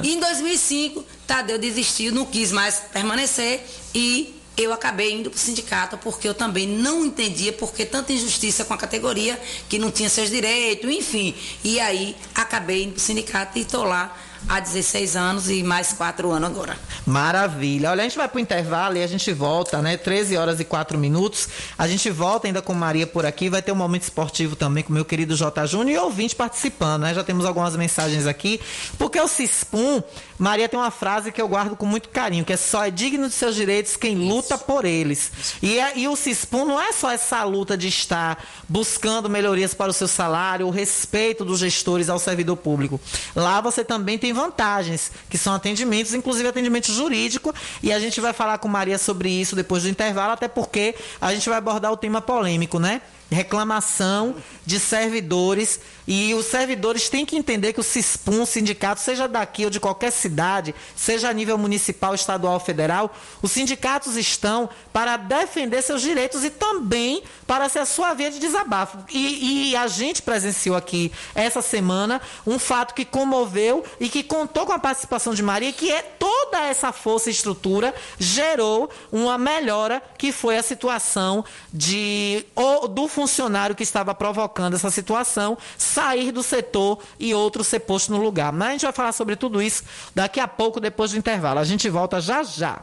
E 0.02 0.14
em 0.14 0.20
2005, 0.20 1.04
Tadeu 1.26 1.58
desistiu, 1.58 2.12
não 2.12 2.26
quis 2.26 2.52
mais 2.52 2.82
permanecer 2.92 3.64
e 3.94 4.34
eu 4.56 4.72
acabei 4.72 5.12
indo 5.12 5.30
para 5.30 5.36
o 5.36 5.40
sindicato 5.40 5.98
porque 5.98 6.26
eu 6.26 6.34
também 6.34 6.66
não 6.66 7.04
entendia 7.04 7.52
por 7.52 7.74
que 7.74 7.84
tanta 7.84 8.12
injustiça 8.12 8.64
com 8.64 8.72
a 8.72 8.78
categoria, 8.78 9.38
que 9.68 9.78
não 9.78 9.90
tinha 9.90 10.08
seus 10.08 10.30
direitos, 10.30 10.90
enfim. 10.90 11.34
E 11.62 11.78
aí 11.78 12.16
acabei 12.34 12.84
indo 12.84 12.92
para 12.92 13.00
o 13.00 13.02
sindicato 13.02 13.58
e 13.58 13.62
estou 13.62 13.84
lá 13.84 14.16
há 14.48 14.60
16 14.60 15.16
anos 15.16 15.50
e 15.50 15.62
mais 15.62 15.92
4 15.92 16.30
anos 16.30 16.50
agora. 16.50 16.76
Maravilha. 17.04 17.90
Olha, 17.90 18.00
a 18.00 18.04
gente 18.04 18.16
vai 18.16 18.28
para 18.28 18.36
o 18.36 18.40
intervalo 18.40 18.96
e 18.96 19.02
a 19.02 19.06
gente 19.06 19.32
volta, 19.32 19.80
né? 19.82 19.96
13 19.96 20.36
horas 20.36 20.60
e 20.60 20.64
4 20.64 20.98
minutos. 20.98 21.48
A 21.78 21.86
gente 21.86 22.10
volta 22.10 22.46
ainda 22.46 22.62
com 22.62 22.74
Maria 22.74 23.06
por 23.06 23.26
aqui. 23.26 23.48
Vai 23.48 23.62
ter 23.62 23.72
um 23.72 23.76
momento 23.76 24.02
esportivo 24.02 24.56
também 24.56 24.82
com 24.82 24.92
meu 24.92 25.04
querido 25.04 25.34
J. 25.36 25.66
Júnior 25.66 25.96
e 25.96 25.98
ouvinte 25.98 26.34
participando, 26.34 27.02
né? 27.02 27.14
Já 27.14 27.22
temos 27.22 27.44
algumas 27.44 27.76
mensagens 27.76 28.26
aqui. 28.26 28.60
Porque 28.98 29.20
o 29.20 29.28
CISPUM, 29.28 30.02
Maria 30.38 30.68
tem 30.68 30.78
uma 30.78 30.90
frase 30.90 31.32
que 31.32 31.40
eu 31.40 31.48
guardo 31.48 31.76
com 31.76 31.86
muito 31.86 32.08
carinho, 32.08 32.44
que 32.44 32.52
é 32.52 32.56
só 32.56 32.84
é 32.84 32.90
digno 32.90 33.28
de 33.28 33.34
seus 33.34 33.54
direitos 33.54 33.96
quem 33.96 34.16
luta 34.16 34.58
por 34.58 34.84
eles. 34.84 35.32
E, 35.62 35.78
é, 35.78 35.98
e 35.98 36.08
o 36.08 36.16
CISPUM 36.16 36.64
não 36.64 36.80
é 36.80 36.92
só 36.92 37.10
essa 37.10 37.42
luta 37.44 37.76
de 37.76 37.88
estar 37.88 38.42
buscando 38.68 39.28
melhorias 39.28 39.74
para 39.74 39.90
o 39.90 39.94
seu 39.94 40.08
salário, 40.08 40.66
o 40.66 40.70
respeito 40.70 41.44
dos 41.44 41.60
gestores 41.60 42.08
ao 42.08 42.18
servidor 42.18 42.56
público. 42.56 43.00
Lá 43.34 43.60
você 43.60 43.84
também 43.84 44.18
tem 44.18 44.32
vantagens, 44.32 45.10
que 45.30 45.38
são 45.38 45.54
atendimentos, 45.54 46.14
inclusive 46.14 46.48
atendimento 46.48 46.92
jurídico, 46.92 47.54
e 47.82 47.92
a 47.92 47.98
gente 47.98 48.20
vai 48.20 48.32
falar 48.32 48.58
com 48.58 48.68
Maria 48.68 48.98
sobre 48.98 49.28
isso 49.28 49.56
depois 49.56 49.84
do 49.84 49.88
intervalo, 49.88 50.32
até 50.32 50.48
porque 50.48 50.94
a 51.20 51.32
gente 51.32 51.48
vai 51.48 51.58
abordar 51.58 51.92
o 51.92 51.96
tema 51.96 52.20
polêmico, 52.20 52.78
né? 52.78 53.00
Reclamação 53.30 54.36
de 54.64 54.78
servidores 54.78 55.80
e 56.06 56.32
os 56.34 56.46
servidores 56.46 57.08
têm 57.08 57.26
que 57.26 57.36
entender 57.36 57.72
que 57.72 57.80
o 57.80 57.82
CISPUM, 57.82 58.46
sindicato, 58.46 59.00
seja 59.00 59.26
daqui 59.26 59.64
ou 59.64 59.70
de 59.70 59.80
qualquer 59.80 60.12
cidade, 60.12 60.74
seja 60.94 61.28
a 61.28 61.32
nível 61.32 61.58
municipal, 61.58 62.14
estadual 62.14 62.60
federal, 62.60 63.14
os 63.42 63.50
sindicatos 63.50 64.16
estão 64.16 64.68
para 64.92 65.16
defender 65.16 65.82
seus 65.82 66.00
direitos 66.00 66.44
e 66.44 66.50
também 66.50 67.22
para 67.46 67.68
ser 67.68 67.80
a 67.80 67.86
sua 67.86 68.14
via 68.14 68.30
de 68.30 68.38
desabafo. 68.38 68.98
E, 69.12 69.70
e 69.70 69.76
a 69.76 69.88
gente 69.88 70.22
presenciou 70.22 70.76
aqui 70.76 71.10
essa 71.34 71.60
semana 71.60 72.20
um 72.46 72.58
fato 72.58 72.94
que 72.94 73.04
comoveu 73.04 73.84
e 73.98 74.08
que 74.08 74.22
contou 74.22 74.64
com 74.64 74.72
a 74.72 74.78
participação 74.78 75.34
de 75.34 75.42
Maria, 75.42 75.72
que 75.72 75.90
é 75.90 76.02
toda 76.02 76.60
essa 76.60 76.92
força 76.92 77.28
e 77.28 77.32
estrutura 77.32 77.94
gerou 78.18 78.88
uma 79.10 79.36
melhora 79.36 80.00
que 80.16 80.30
foi 80.30 80.56
a 80.56 80.62
situação 80.62 81.44
de, 81.72 82.44
ou, 82.54 82.86
do 82.86 83.08
funcionário 83.16 83.74
que 83.74 83.82
estava 83.82 84.14
provocando 84.14 84.74
essa 84.74 84.90
situação 84.90 85.56
sair 85.78 86.30
do 86.30 86.42
setor 86.42 86.98
e 87.18 87.32
outro 87.34 87.64
ser 87.64 87.80
posto 87.80 88.12
no 88.12 88.18
lugar. 88.18 88.52
Mas 88.52 88.68
a 88.68 88.72
gente 88.72 88.82
vai 88.82 88.92
falar 88.92 89.12
sobre 89.12 89.36
tudo 89.36 89.62
isso 89.62 89.82
daqui 90.14 90.38
a 90.38 90.46
pouco, 90.46 90.78
depois 90.78 91.12
do 91.12 91.16
intervalo. 91.16 91.58
A 91.58 91.64
gente 91.64 91.88
volta 91.88 92.20
já 92.20 92.42
já. 92.42 92.80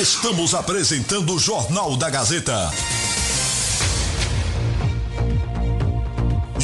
Estamos 0.00 0.54
apresentando 0.54 1.34
o 1.34 1.38
Jornal 1.38 1.96
da 1.96 2.08
Gazeta. 2.08 2.70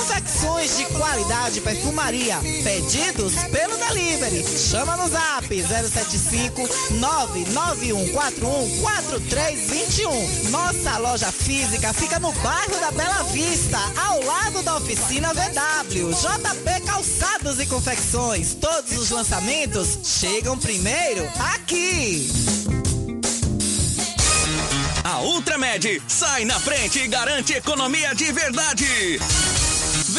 Confecções 0.00 0.78
de 0.78 0.86
qualidade 0.86 1.60
perfumaria. 1.60 2.38
Pedidos 2.64 3.34
pelo 3.52 3.76
delivery. 3.76 4.42
Chama 4.42 4.96
no 4.96 5.06
zap 5.08 5.46
075 5.46 6.66
99141 6.92 8.80
4321. 8.80 10.48
Nossa 10.48 10.96
loja 10.96 11.30
física 11.30 11.92
fica 11.92 12.18
no 12.18 12.32
bairro 12.32 12.80
da 12.80 12.90
Bela 12.92 13.24
Vista, 13.24 13.78
ao 14.08 14.22
lado 14.24 14.62
da 14.62 14.78
oficina 14.78 15.34
VW. 15.34 16.10
JP 16.12 16.86
Calçados 16.86 17.60
e 17.60 17.66
Confecções. 17.66 18.54
Todos 18.54 18.96
os 18.96 19.10
lançamentos 19.10 19.98
chegam 20.02 20.56
primeiro 20.58 21.30
aqui. 21.54 22.26
A 25.04 25.20
Ultramed 25.20 26.02
sai 26.08 26.46
na 26.46 26.58
frente 26.58 27.00
e 27.00 27.08
garante 27.08 27.52
economia 27.52 28.14
de 28.14 28.32
verdade. 28.32 29.20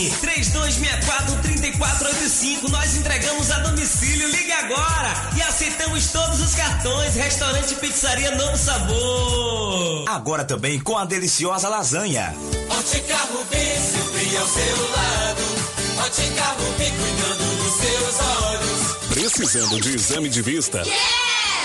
Fone 0.00 0.10
3264-3485. 0.10 2.68
Nós 2.70 2.96
entregamos 2.96 3.50
a 3.50 3.58
domicílio. 3.60 4.28
Ligue 4.30 4.52
agora 4.52 5.12
e 5.36 5.42
aceitamos 5.42 6.06
todos 6.10 6.40
os 6.40 6.54
cartões. 6.54 7.14
Restaurante 7.14 7.74
Pizzaria 7.74 8.30
Novo 8.36 8.56
Sabor. 8.56 10.08
Agora 10.08 10.42
também 10.44 10.80
com 10.80 10.96
a 10.96 11.04
deliciosa 11.04 11.68
lasanha. 11.68 12.34
Ótica 12.70 13.16
Rubi, 13.16 13.56
sempre 13.56 14.36
ao 14.36 14.46
seu 14.46 14.90
lado. 14.90 15.42
Ótica 16.06 16.44
Rubi, 16.44 16.90
cuidando 16.90 17.56
dos 17.62 17.74
seus 17.74 18.20
olhos. 18.20 18.96
Precisando 19.10 19.80
de 19.80 19.94
exame 19.94 20.28
de 20.28 20.40
vista? 20.40 20.82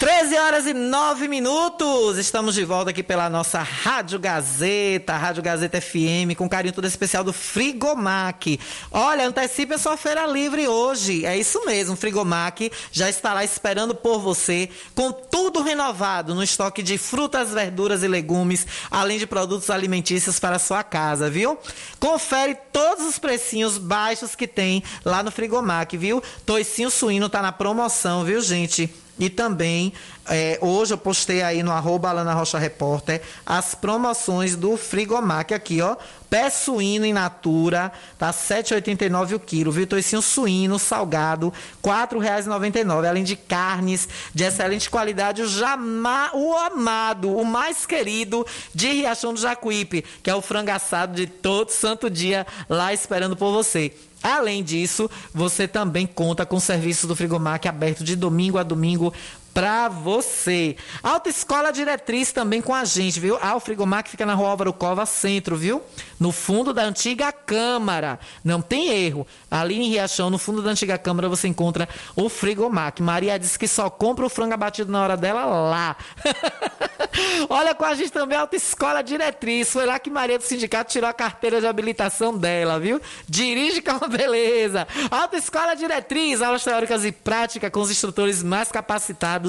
13 0.00 0.34
horas 0.38 0.66
e 0.66 0.72
9 0.72 1.28
minutos. 1.28 2.16
Estamos 2.16 2.54
de 2.54 2.64
volta 2.64 2.88
aqui 2.88 3.02
pela 3.02 3.28
nossa 3.28 3.60
Rádio 3.60 4.18
Gazeta, 4.18 5.14
Rádio 5.14 5.42
Gazeta 5.42 5.78
FM, 5.78 6.34
com 6.38 6.48
carinho 6.48 6.72
todo 6.72 6.86
especial 6.86 7.22
do 7.22 7.34
Frigomac. 7.34 8.58
Olha, 8.90 9.28
antecipe 9.28 9.74
a 9.74 9.78
sua 9.78 9.98
feira 9.98 10.24
livre 10.26 10.66
hoje. 10.66 11.26
É 11.26 11.36
isso 11.36 11.66
mesmo, 11.66 11.96
Frigomac 11.96 12.72
já 12.90 13.10
está 13.10 13.34
lá 13.34 13.44
esperando 13.44 13.94
por 13.94 14.20
você, 14.20 14.70
com 14.94 15.12
tudo 15.12 15.60
renovado 15.60 16.34
no 16.34 16.42
estoque 16.42 16.82
de 16.82 16.96
frutas, 16.96 17.50
verduras 17.50 18.02
e 18.02 18.08
legumes, 18.08 18.66
além 18.90 19.18
de 19.18 19.26
produtos 19.26 19.68
alimentícios 19.68 20.40
para 20.40 20.56
a 20.56 20.58
sua 20.58 20.82
casa, 20.82 21.28
viu? 21.28 21.58
Confere 21.98 22.56
todos 22.72 23.04
os 23.04 23.18
precinhos 23.18 23.76
baixos 23.76 24.34
que 24.34 24.48
tem 24.48 24.82
lá 25.04 25.22
no 25.22 25.30
Frigomac, 25.30 25.94
viu? 25.98 26.22
Toicinho 26.46 26.90
suíno 26.90 27.28
tá 27.28 27.42
na 27.42 27.52
promoção, 27.52 28.24
viu, 28.24 28.40
gente? 28.40 28.90
E 29.20 29.28
também, 29.28 29.92
é, 30.30 30.58
hoje 30.62 30.94
eu 30.94 30.98
postei 30.98 31.42
aí 31.42 31.60
no 31.60 31.72
arroba 31.72 32.08
Alana 32.08 32.32
Rocha 32.32 32.56
Repórter 32.56 33.20
as 33.44 33.74
promoções 33.74 34.54
do 34.54 34.76
Frigomac 34.76 35.52
aqui, 35.52 35.82
ó. 35.82 35.96
Pé 36.30 36.48
suíno 36.48 37.04
in 37.04 37.12
natura, 37.12 37.90
tá 38.16 38.32
7,89 38.32 39.34
o 39.34 39.40
quilo, 39.40 39.72
viu? 39.72 39.84
Toicinho 39.84 40.22
suíno, 40.22 40.78
salgado, 40.78 41.52
R$ 41.84 41.90
4,99. 41.90 43.08
Além 43.08 43.24
de 43.24 43.34
carnes 43.34 44.08
de 44.32 44.44
excelente 44.44 44.88
qualidade, 44.88 45.42
o, 45.42 45.48
jama, 45.48 46.30
o 46.32 46.54
amado, 46.56 47.36
o 47.36 47.44
mais 47.44 47.84
querido 47.84 48.46
de 48.72 48.92
Riachão 48.92 49.34
do 49.34 49.40
Jacuípe, 49.40 50.04
que 50.22 50.30
é 50.30 50.34
o 50.34 50.40
frango 50.40 50.70
assado 50.70 51.16
de 51.16 51.26
todo 51.26 51.70
santo 51.70 52.08
dia 52.08 52.46
lá 52.68 52.94
esperando 52.94 53.36
por 53.36 53.50
você. 53.50 53.92
Além 54.22 54.62
disso, 54.62 55.10
você 55.32 55.66
também 55.66 56.06
conta 56.06 56.44
com 56.44 56.56
o 56.56 56.60
serviço 56.60 57.06
do 57.06 57.16
Frigomac 57.16 57.66
aberto 57.66 58.04
de 58.04 58.14
domingo 58.14 58.58
a 58.58 58.62
domingo 58.62 59.14
para 59.52 59.88
você. 59.88 60.76
Autoescola 61.02 61.72
Diretriz 61.72 62.32
também 62.32 62.60
com 62.60 62.74
a 62.74 62.84
gente, 62.84 63.18
viu? 63.18 63.38
Ah, 63.40 63.56
o 63.56 63.60
Frigomac 63.60 64.08
fica 64.08 64.24
na 64.24 64.34
rua 64.34 64.50
Álvaro 64.50 64.72
Cova 64.72 65.04
Centro, 65.06 65.56
viu? 65.56 65.82
No 66.18 66.32
fundo 66.32 66.72
da 66.72 66.82
antiga 66.82 67.32
Câmara. 67.32 68.18
Não 68.44 68.60
tem 68.60 68.88
erro. 68.88 69.26
Ali 69.50 69.76
em 69.76 69.88
Riachão, 69.88 70.30
no 70.30 70.38
fundo 70.38 70.62
da 70.62 70.70
antiga 70.70 70.96
Câmara, 70.98 71.28
você 71.28 71.48
encontra 71.48 71.88
o 72.14 72.28
Frigomac. 72.28 73.02
Maria 73.02 73.38
disse 73.38 73.58
que 73.58 73.66
só 73.66 73.90
compra 73.90 74.26
o 74.26 74.30
frango 74.30 74.54
abatido 74.54 74.92
na 74.92 75.02
hora 75.02 75.16
dela 75.16 75.44
lá. 75.44 75.96
Olha 77.48 77.74
com 77.74 77.84
a 77.84 77.94
gente 77.94 78.12
também 78.12 78.36
a 78.36 78.42
Autoescola 78.42 79.02
Diretriz. 79.02 79.70
Foi 79.70 79.84
lá 79.84 79.98
que 79.98 80.10
Maria 80.10 80.38
do 80.38 80.44
Sindicato 80.44 80.92
tirou 80.92 81.08
a 81.08 81.12
carteira 81.12 81.60
de 81.60 81.66
habilitação 81.66 82.36
dela, 82.36 82.78
viu? 82.78 83.00
Dirige 83.28 83.82
com 83.82 83.98
beleza. 84.08 84.86
Autoescola 85.10 85.74
Diretriz, 85.74 86.40
aulas 86.42 86.62
teóricas 86.62 87.04
e 87.04 87.10
práticas 87.10 87.70
com 87.70 87.80
os 87.80 87.90
instrutores 87.90 88.42
mais 88.42 88.70
capacitados 88.70 89.39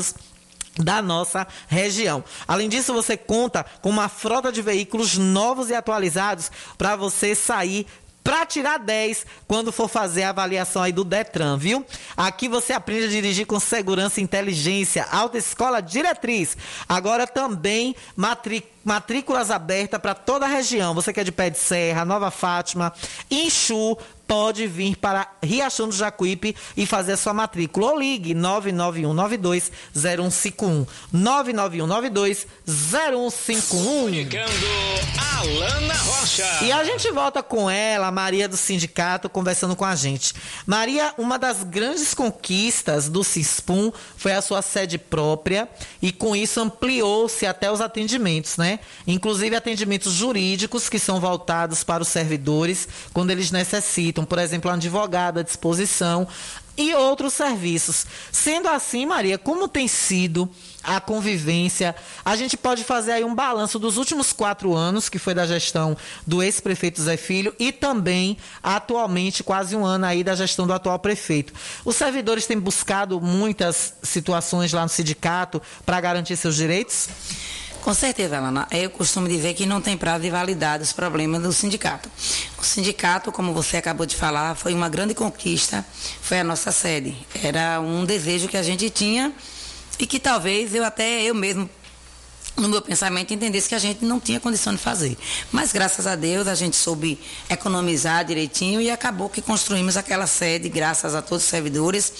da 0.78 1.02
nossa 1.02 1.46
região. 1.68 2.24
Além 2.48 2.70
disso, 2.70 2.94
você 2.94 3.18
conta 3.18 3.66
com 3.82 3.90
uma 3.90 4.08
frota 4.08 4.52
de 4.52 4.62
veículos 4.62 5.18
novos 5.18 5.70
e 5.70 5.76
atualizados 5.76 6.50
para 6.78 6.96
você 6.96 7.36
sair 7.36 7.86
para 8.24 8.46
tirar 8.46 8.78
10 8.78 9.26
quando 9.48 9.72
for 9.72 9.88
fazer 9.88 10.24
a 10.24 10.30
avaliação 10.30 10.84
aí 10.84 10.92
do 10.92 11.04
Detran, 11.04 11.58
viu? 11.58 11.86
Aqui 12.16 12.48
você 12.48 12.74
aprende 12.74 13.06
a 13.06 13.10
dirigir 13.10 13.46
com 13.46 13.60
segurança 13.60 14.20
e 14.20 14.24
inteligência. 14.24 15.08
Alta 15.12 15.38
Escola 15.38 15.82
Diretriz. 15.82 16.56
Agora 16.88 17.26
também 17.26 17.96
matrículas 18.84 19.50
abertas 19.50 20.00
para 20.00 20.14
toda 20.14 20.46
a 20.46 20.50
região. 20.50 20.94
Você 20.94 21.12
quer 21.12 21.22
é 21.22 21.24
de 21.24 21.32
Pé 21.32 21.50
de 21.50 21.58
Serra, 21.58 22.06
Nova 22.06 22.30
Fátima, 22.32 22.94
Inchu, 23.30 23.98
pode 24.32 24.66
vir 24.66 24.96
para 24.96 25.28
Riachão 25.44 25.90
do 25.90 25.94
Jacuípe 25.94 26.56
e 26.78 26.86
fazer 26.86 27.12
a 27.12 27.18
sua 27.18 27.34
matrícula. 27.34 27.92
Ou 27.92 28.00
ligue 28.00 28.34
991920151. 28.34 30.88
991920151. 31.14 33.68
Comunicando 33.68 34.54
Alana 35.38 35.94
Rocha. 35.96 36.48
E 36.62 36.72
a 36.72 36.82
gente 36.86 37.12
volta 37.12 37.44
com 37.44 37.70
ela, 37.70 38.10
Maria 38.10 38.48
do 38.48 38.56
Sindicato, 38.56 39.28
conversando 39.28 39.76
com 39.76 39.84
a 39.84 39.96
gente. 39.96 40.34
Maria, 40.66 41.14
uma 41.18 41.38
das 41.38 41.64
grandes 41.64 42.14
conquistas 42.14 43.10
do 43.10 43.26
CISPUM 43.26 43.92
foi 44.16 44.32
a 44.32 44.42
sua 44.42 44.62
sede 44.62 44.98
própria 44.98 45.68
e 46.02 46.14
com 46.14 46.34
isso 46.34 46.62
ampliou-se 46.62 47.46
até 47.46 47.70
os 47.70 47.82
atendimentos, 47.82 48.56
né? 48.56 48.80
Inclusive 49.06 49.58
atendimentos 49.58 50.14
jurídicos 50.14 50.88
que 50.88 51.00
são 51.00 51.20
voltados 51.20 51.84
para 51.84 52.02
os 52.02 52.08
servidores 52.08 52.88
quando 53.12 53.32
eles 53.32 53.52
necessitam 53.52 54.21
por 54.26 54.40
exemplo, 54.40 54.70
um 54.70 54.74
advogado 54.74 55.40
à 55.40 55.44
disposição 55.44 56.28
e 56.78 56.94
outros 56.94 57.34
serviços. 57.34 58.06
Sendo 58.32 58.68
assim, 58.68 59.06
Maria, 59.06 59.38
como 59.38 59.68
tem 59.68 59.88
sido 59.88 60.50
a 60.84 61.00
convivência? 61.00 61.96
A 62.24 62.36
gente 62.36 62.58
pode 62.58 62.84
fazer 62.84 63.12
aí 63.12 63.24
um 63.24 63.36
balanço 63.36 63.78
dos 63.78 63.98
últimos 63.98 64.34
quatro 64.34 64.74
anos, 64.74 65.10
que 65.10 65.20
foi 65.20 65.34
da 65.34 65.46
gestão 65.46 65.96
do 66.26 66.42
ex-prefeito 66.42 67.02
Zé 67.02 67.18
Filho, 67.18 67.54
e 67.60 67.72
também, 67.72 68.38
atualmente, 68.64 69.44
quase 69.44 69.76
um 69.76 69.86
ano 69.86 70.06
aí 70.06 70.24
da 70.24 70.36
gestão 70.36 70.66
do 70.66 70.74
atual 70.74 70.98
prefeito. 71.00 71.54
Os 71.86 71.96
servidores 71.96 72.48
têm 72.48 72.60
buscado 72.60 73.20
muitas 73.20 73.94
situações 74.02 74.74
lá 74.74 74.84
no 74.84 74.90
sindicato 74.90 75.62
para 75.86 76.02
garantir 76.02 76.36
seus 76.36 76.56
direitos? 76.56 77.10
Com 77.82 77.96
certeza, 77.96 78.38
Ana. 78.38 78.68
Eu 78.72 78.92
costumo 78.92 79.28
dizer 79.28 79.56
que 79.56 79.66
não 79.66 79.82
tem 79.82 79.98
prazo 79.98 80.22
de 80.22 80.30
validade 80.30 80.84
os 80.84 80.94
problemas 80.94 81.42
do 81.42 81.52
sindicato. 81.52 82.10
O 82.60 82.64
sindicato, 82.64 83.32
como 83.32 83.54
você 83.54 83.78
acabou 83.78 84.06
de 84.06 84.16
falar, 84.16 84.56
foi 84.56 84.74
uma 84.74 84.88
grande 84.88 85.16
conquista, 85.16 85.84
foi 86.22 86.40
a 86.40 86.44
nossa 86.44 86.72
sede. 86.72 87.16
Era 87.44 87.82
um 87.82 88.06
desejo 88.06 88.48
que 88.48 88.56
a 88.56 88.62
gente 88.62 88.90
tinha 88.92 89.34
e 89.98 90.06
que 90.06 90.20
talvez 90.20 90.76
eu 90.76 90.86
até 90.86 91.24
eu 91.24 91.34
mesmo 91.34 91.68
no 92.58 92.68
meu 92.68 92.82
pensamento, 92.82 93.34
entendesse 93.34 93.70
que 93.70 93.76
a 93.76 93.80
gente 93.80 94.04
não 94.06 94.20
tinha 94.20 94.40
condição 94.40 94.74
de 94.74 94.80
fazer. 94.80 95.18
Mas, 95.52 95.72
graças 95.72 96.06
a 96.06 96.16
Deus, 96.16 96.48
a 96.48 96.56
gente 96.56 96.76
soube 96.76 97.20
economizar 97.50 98.26
direitinho 98.26 98.82
e 98.82 98.92
acabou 98.92 99.30
que 99.30 99.42
construímos 99.42 99.98
aquela 99.98 100.28
sede, 100.28 100.70
graças 100.70 101.16
a 101.16 101.22
todos 101.22 101.44
os 101.44 101.50
servidores. 101.50 102.14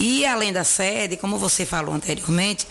E, 0.00 0.24
além 0.24 0.52
da 0.52 0.64
sede, 0.64 1.16
como 1.16 1.38
você 1.38 1.64
falou 1.64 1.94
anteriormente, 1.94 2.66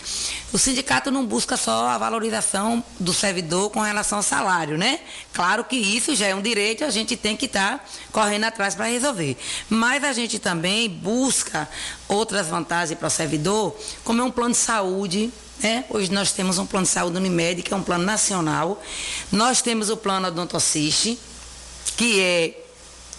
o 0.52 0.58
sindicato 0.58 1.10
não 1.10 1.24
busca 1.24 1.56
só 1.56 1.88
a 1.88 1.98
valorização 1.98 2.82
do 2.98 3.12
servidor 3.12 3.70
com 3.70 3.80
relação 3.80 4.18
ao 4.18 4.22
salário, 4.22 4.76
né? 4.76 5.00
Claro 5.32 5.64
que 5.64 5.76
isso 5.76 6.14
já 6.14 6.26
é 6.26 6.34
um 6.34 6.42
direito, 6.42 6.84
a 6.84 6.90
gente 6.90 7.16
tem 7.16 7.36
que 7.36 7.46
estar 7.46 7.78
tá 7.78 7.84
correndo 8.12 8.44
atrás 8.44 8.74
para 8.74 8.86
resolver. 8.86 9.36
Mas 9.70 10.04
a 10.04 10.12
gente 10.12 10.38
também 10.38 10.88
busca 10.88 11.68
outras 12.08 12.48
vantagens 12.48 12.98
para 12.98 13.08
o 13.08 13.10
servidor, 13.10 13.76
como 14.04 14.20
é 14.20 14.24
um 14.24 14.30
plano 14.30 14.52
de 14.52 14.58
saúde, 14.58 15.32
né? 15.62 15.84
Hoje 15.88 16.12
nós 16.12 16.32
temos 16.32 16.58
um 16.58 16.66
plano 16.66 16.86
de 16.86 16.92
saúde 16.92 17.16
Unimed, 17.16 17.62
que 17.62 17.72
é 17.72 17.76
um 17.76 17.82
plano 17.82 18.04
nacional. 18.04 18.82
Nós 19.32 19.62
temos 19.62 19.90
o 19.90 19.96
plano 19.96 20.28
odontociste, 20.28 21.18
que 21.96 22.20
é 22.20 22.62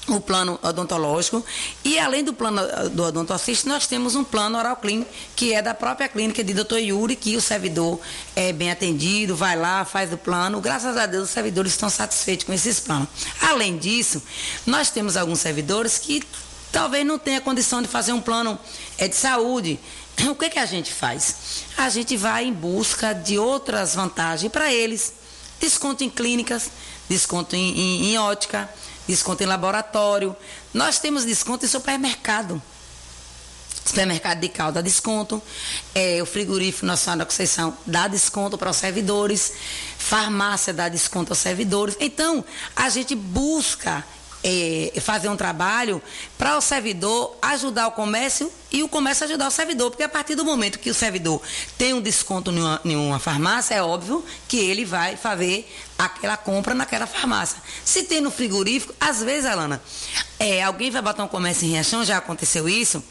o 0.08 0.22
plano 0.22 0.58
odontológico 0.64 1.46
e 1.84 2.00
além 2.00 2.24
do 2.24 2.34
plano 2.34 2.62
do 2.92 3.04
odontocista 3.04 3.68
nós 3.68 3.88
temos 3.88 4.16
um 4.16 4.24
plano 4.24 4.58
oral 4.58 4.78
clínico 4.78 5.12
que 5.36 5.54
é 5.54 5.62
da 5.62 5.74
própria 5.74 6.08
clínica 6.08 6.44
de 6.44 6.54
Dr. 6.54 6.78
Yuri 6.78 7.16
que 7.16 7.36
o 7.36 7.42
servidor 7.42 8.00
é 8.34 8.54
bem 8.54 8.72
atendido 8.72 9.36
vai 9.36 9.58
lá 9.58 9.84
faz 9.84 10.14
o 10.14 10.18
plano 10.18 10.62
graças 10.62 10.96
a 10.96 11.06
Deus 11.06 11.26
os 11.26 11.30
servidores 11.32 11.74
estão 11.74 11.90
satisfeitos 11.90 12.46
com 12.46 12.54
esses 12.54 12.80
planos 12.80 13.10
além 13.42 13.78
disso 13.78 14.24
nós 14.66 14.90
temos 14.90 15.18
alguns 15.18 15.40
servidores 15.40 15.98
que 15.98 16.24
talvez 16.72 17.06
não 17.06 17.20
tenha 17.20 17.42
condição 17.42 17.82
de 17.82 17.88
fazer 17.88 18.14
um 18.14 18.22
plano 18.22 18.58
é, 18.98 19.10
de 19.10 19.16
saúde 19.16 19.78
o 20.30 20.36
que, 20.36 20.50
que 20.50 20.60
a 20.60 20.66
gente 20.66 20.92
faz? 20.92 21.64
A 21.78 21.90
gente 21.90 22.18
vai 22.18 22.46
em 22.46 22.54
busca 22.54 23.14
de 23.14 23.38
outras 23.38 23.96
vantagens 23.96 24.52
para 24.52 24.72
eles. 24.74 25.14
Desconto 25.60 26.04
em 26.04 26.10
clínicas, 26.10 26.70
desconto 27.10 27.56
em, 27.56 27.80
em, 27.80 28.12
em 28.12 28.18
ótica, 28.18 28.70
desconto 29.08 29.44
em 29.44 29.46
laboratório. 29.46 30.36
Nós 30.74 31.00
temos 31.00 31.26
desconto 31.26 31.66
em 31.66 31.68
supermercado. 31.68 32.62
Supermercado 33.86 34.40
de 34.40 34.50
cal 34.50 34.72
dá 34.72 34.82
desconto. 34.82 35.42
É, 35.96 36.22
o 36.22 36.26
frigorífico 36.26 36.86
Nacional 36.86 37.20
da 37.20 37.26
Conceição 37.26 37.76
dá 37.86 38.08
desconto 38.08 38.58
para 38.58 38.70
os 38.70 38.78
servidores. 38.78 39.54
Farmácia 39.98 40.74
dá 40.74 40.90
desconto 40.90 41.32
aos 41.32 41.40
servidores. 41.40 41.96
Então, 42.00 42.44
a 42.76 42.90
gente 42.90 43.16
busca 43.16 44.04
é, 44.50 45.02
fazer 45.02 45.28
um 45.28 45.36
trabalho 45.36 46.02
para 46.38 46.58
o 46.58 46.62
servidor 46.62 47.36
ajudar 47.42 47.88
o 47.88 47.92
comércio 47.92 48.50
e 48.72 48.82
o 48.82 48.88
comércio 48.88 49.26
ajudar 49.26 49.48
o 49.48 49.52
servidor, 49.52 49.92
porque 49.92 50.04
a 50.04 50.10
partir 50.10 50.36
do 50.36 50.46
momento 50.46 50.80
que 50.80 50.90
o 50.90 50.94
servidor 50.94 51.42
tem 51.78 51.94
um 51.94 52.00
desconto 52.00 52.50
em 52.50 52.60
uma, 52.60 52.82
em 52.86 52.96
uma 52.96 53.20
farmácia, 53.20 53.76
é 53.76 53.84
óbvio 53.84 54.24
que 54.48 54.58
ele 54.58 54.86
vai 54.86 55.18
fazer 55.18 55.70
aquela 56.00 56.38
compra 56.38 56.74
naquela 56.74 57.06
farmácia. 57.06 57.58
Se 57.84 58.04
tem 58.04 58.22
no 58.22 58.32
frigorífico, 58.32 58.96
às 59.02 59.22
vezes, 59.22 59.46
Alana, 59.46 59.82
é, 60.40 60.64
alguém 60.64 60.92
vai 60.92 61.02
botar 61.02 61.26
um 61.26 61.28
comércio 61.28 61.66
em 61.68 61.72
reação, 61.72 62.06
já 62.06 62.18
aconteceu 62.18 62.70
isso, 62.70 63.04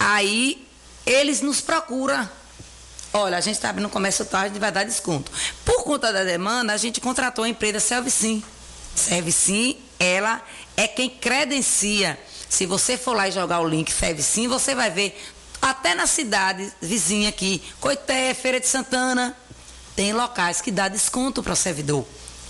aí 0.00 0.66
eles 1.04 1.42
nos 1.42 1.60
procuram. 1.60 2.28
Olha, 3.12 3.38
a 3.38 3.40
gente 3.40 3.54
está 3.54 3.70
abrindo 3.70 3.88
comércio 3.88 4.24
tal, 4.24 4.40
a 4.40 4.48
gente 4.48 4.58
vai 4.58 4.72
dar 4.72 4.82
desconto. 4.82 5.30
Por 5.64 5.84
conta 5.84 6.12
da 6.12 6.24
demanda, 6.24 6.72
a 6.72 6.76
gente 6.76 7.00
contratou 7.00 7.44
a 7.44 7.48
empresa 7.48 7.78
Servicim. 7.78 8.42
Servicim 8.96 9.85
ela 9.98 10.42
é 10.76 10.86
quem 10.86 11.08
credencia. 11.08 12.18
Se 12.48 12.66
você 12.66 12.96
for 12.96 13.16
lá 13.16 13.28
e 13.28 13.32
jogar 13.32 13.60
o 13.60 13.68
link 13.68 13.90
Serve 13.92 14.22
Sim, 14.22 14.48
você 14.48 14.74
vai 14.74 14.90
ver 14.90 15.20
Até 15.60 15.94
na 15.94 16.06
cidade 16.06 16.72
vizinha 16.80 17.28
aqui, 17.28 17.62
Coité, 17.80 18.32
Feira 18.34 18.60
de 18.60 18.68
Santana, 18.68 19.36
tem 19.96 20.12
locais 20.12 20.60
que 20.60 20.70
dá 20.70 20.88
desconto 20.88 21.42
para 21.42 21.54
o 21.54 21.56
servidor. 21.56 22.06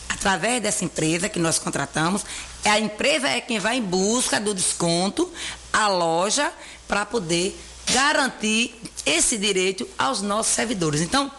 Através 0.08 0.62
dessa 0.62 0.84
empresa 0.84 1.28
que 1.28 1.38
nós 1.38 1.58
contratamos, 1.58 2.24
a 2.64 2.78
empresa 2.78 3.28
é 3.28 3.40
quem 3.40 3.58
vai 3.58 3.76
em 3.76 3.82
busca 3.82 4.40
do 4.40 4.52
desconto, 4.52 5.32
a 5.72 5.88
loja, 5.88 6.52
para 6.88 7.06
poder 7.06 7.58
garantir 7.92 8.74
esse 9.04 9.38
direito 9.38 9.88
aos 9.96 10.20
nossos 10.20 10.52
servidores. 10.52 11.00
Então, 11.00 11.30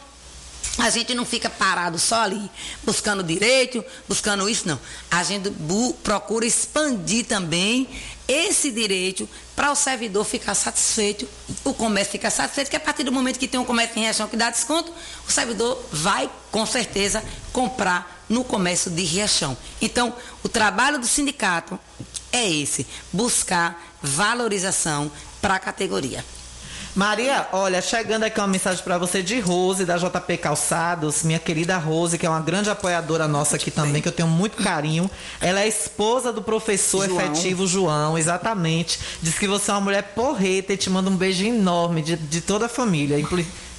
a 0.78 0.90
gente 0.90 1.14
não 1.16 1.26
fica 1.26 1.50
parado 1.50 1.98
só 1.98 2.22
ali, 2.22 2.50
buscando 2.84 3.24
direito, 3.24 3.84
buscando 4.08 4.48
isso, 4.48 4.68
não. 4.68 4.80
A 5.10 5.24
gente 5.24 5.52
procura 6.04 6.46
expandir 6.46 7.26
também 7.26 7.90
esse 8.28 8.72
direito 8.72 9.28
para 9.56 9.72
o 9.72 9.76
servidor 9.76 10.24
ficar 10.26 10.54
satisfeito, 10.54 11.28
o 11.64 11.74
comércio 11.74 12.12
ficar 12.12 12.30
satisfeito, 12.30 12.70
que 12.70 12.76
a 12.76 12.80
partir 12.80 13.04
do 13.04 13.12
momento 13.12 13.40
que 13.40 13.48
tem 13.48 13.60
um 13.60 13.66
comércio 13.66 13.98
em 13.98 14.02
Riachão 14.02 14.28
que 14.28 14.38
dá 14.38 14.50
desconto, 14.50 14.94
o 15.28 15.32
servidor 15.32 15.84
vai, 15.92 16.30
com 16.52 16.66
certeza, 16.66 17.24
comprar 17.52 18.26
no 18.30 18.44
comércio 18.44 18.92
de 18.92 19.04
Riachão. 19.04 19.58
Então, 19.82 20.14
o 20.44 20.50
trabalho 20.50 21.00
do 21.00 21.08
sindicato 21.08 21.80
é 22.32 22.48
esse, 22.48 22.86
buscar 23.12 23.96
valorização 24.02 25.12
para 25.42 25.56
a 25.56 25.60
categoria. 25.60 26.24
Maria, 26.98 27.48
olha, 27.52 27.80
chegando 27.80 28.24
aqui 28.24 28.40
uma 28.40 28.48
mensagem 28.48 28.84
para 28.84 28.98
você 28.98 29.22
de 29.22 29.40
Rose, 29.40 29.86
da 29.86 29.98
JP 29.98 30.36
Calçados, 30.38 31.22
minha 31.22 31.38
querida 31.38 31.78
Rose, 31.78 32.18
que 32.18 32.26
é 32.26 32.30
uma 32.30 32.40
grande 32.40 32.72
apoiadora 32.72 33.28
nossa 33.28 33.56
aqui 33.56 33.70
também, 33.70 34.02
que 34.02 34.08
eu 34.08 34.12
tenho 34.12 34.28
muito 34.28 34.58
carinho. 34.58 35.08
Ela 35.40 35.62
é 35.62 35.68
esposa 35.68 36.34
do 36.34 36.42
professor 36.42 37.08
João. 37.08 37.22
efetivo 37.22 37.68
João, 37.68 38.18
exatamente. 38.18 39.00
Diz 39.22 39.38
que 39.38 39.48
você 39.48 39.70
é 39.70 39.76
uma 39.76 39.82
mulher 39.82 40.02
porreta 40.16 40.74
e 40.74 40.78
te 40.78 40.90
manda 40.90 41.08
um 41.08 41.16
beijo 41.16 41.46
enorme 41.46 42.02
de, 42.02 42.16
de 42.16 42.42
toda 42.42 42.66
a 42.66 42.70
família, 42.70 43.24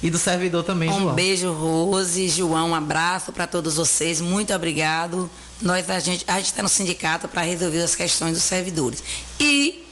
e 0.01 0.09
do 0.09 0.17
servidor 0.17 0.63
também, 0.63 0.89
um 0.89 0.99
João. 0.99 1.11
Um 1.11 1.13
beijo, 1.13 1.51
Rose, 1.51 2.29
João, 2.29 2.69
um 2.69 2.75
abraço 2.75 3.33
para 3.33 3.45
todos 3.45 3.75
vocês, 3.75 4.21
muito 4.21 4.53
obrigado. 4.53 5.29
Nós, 5.61 5.89
a 5.89 5.99
gente 5.99 6.23
a 6.25 6.39
está 6.39 6.63
no 6.63 6.69
sindicato 6.69 7.27
para 7.27 7.41
resolver 7.41 7.81
as 7.81 7.95
questões 7.95 8.31
dos 8.31 8.43
servidores. 8.43 9.03
E 9.37 9.88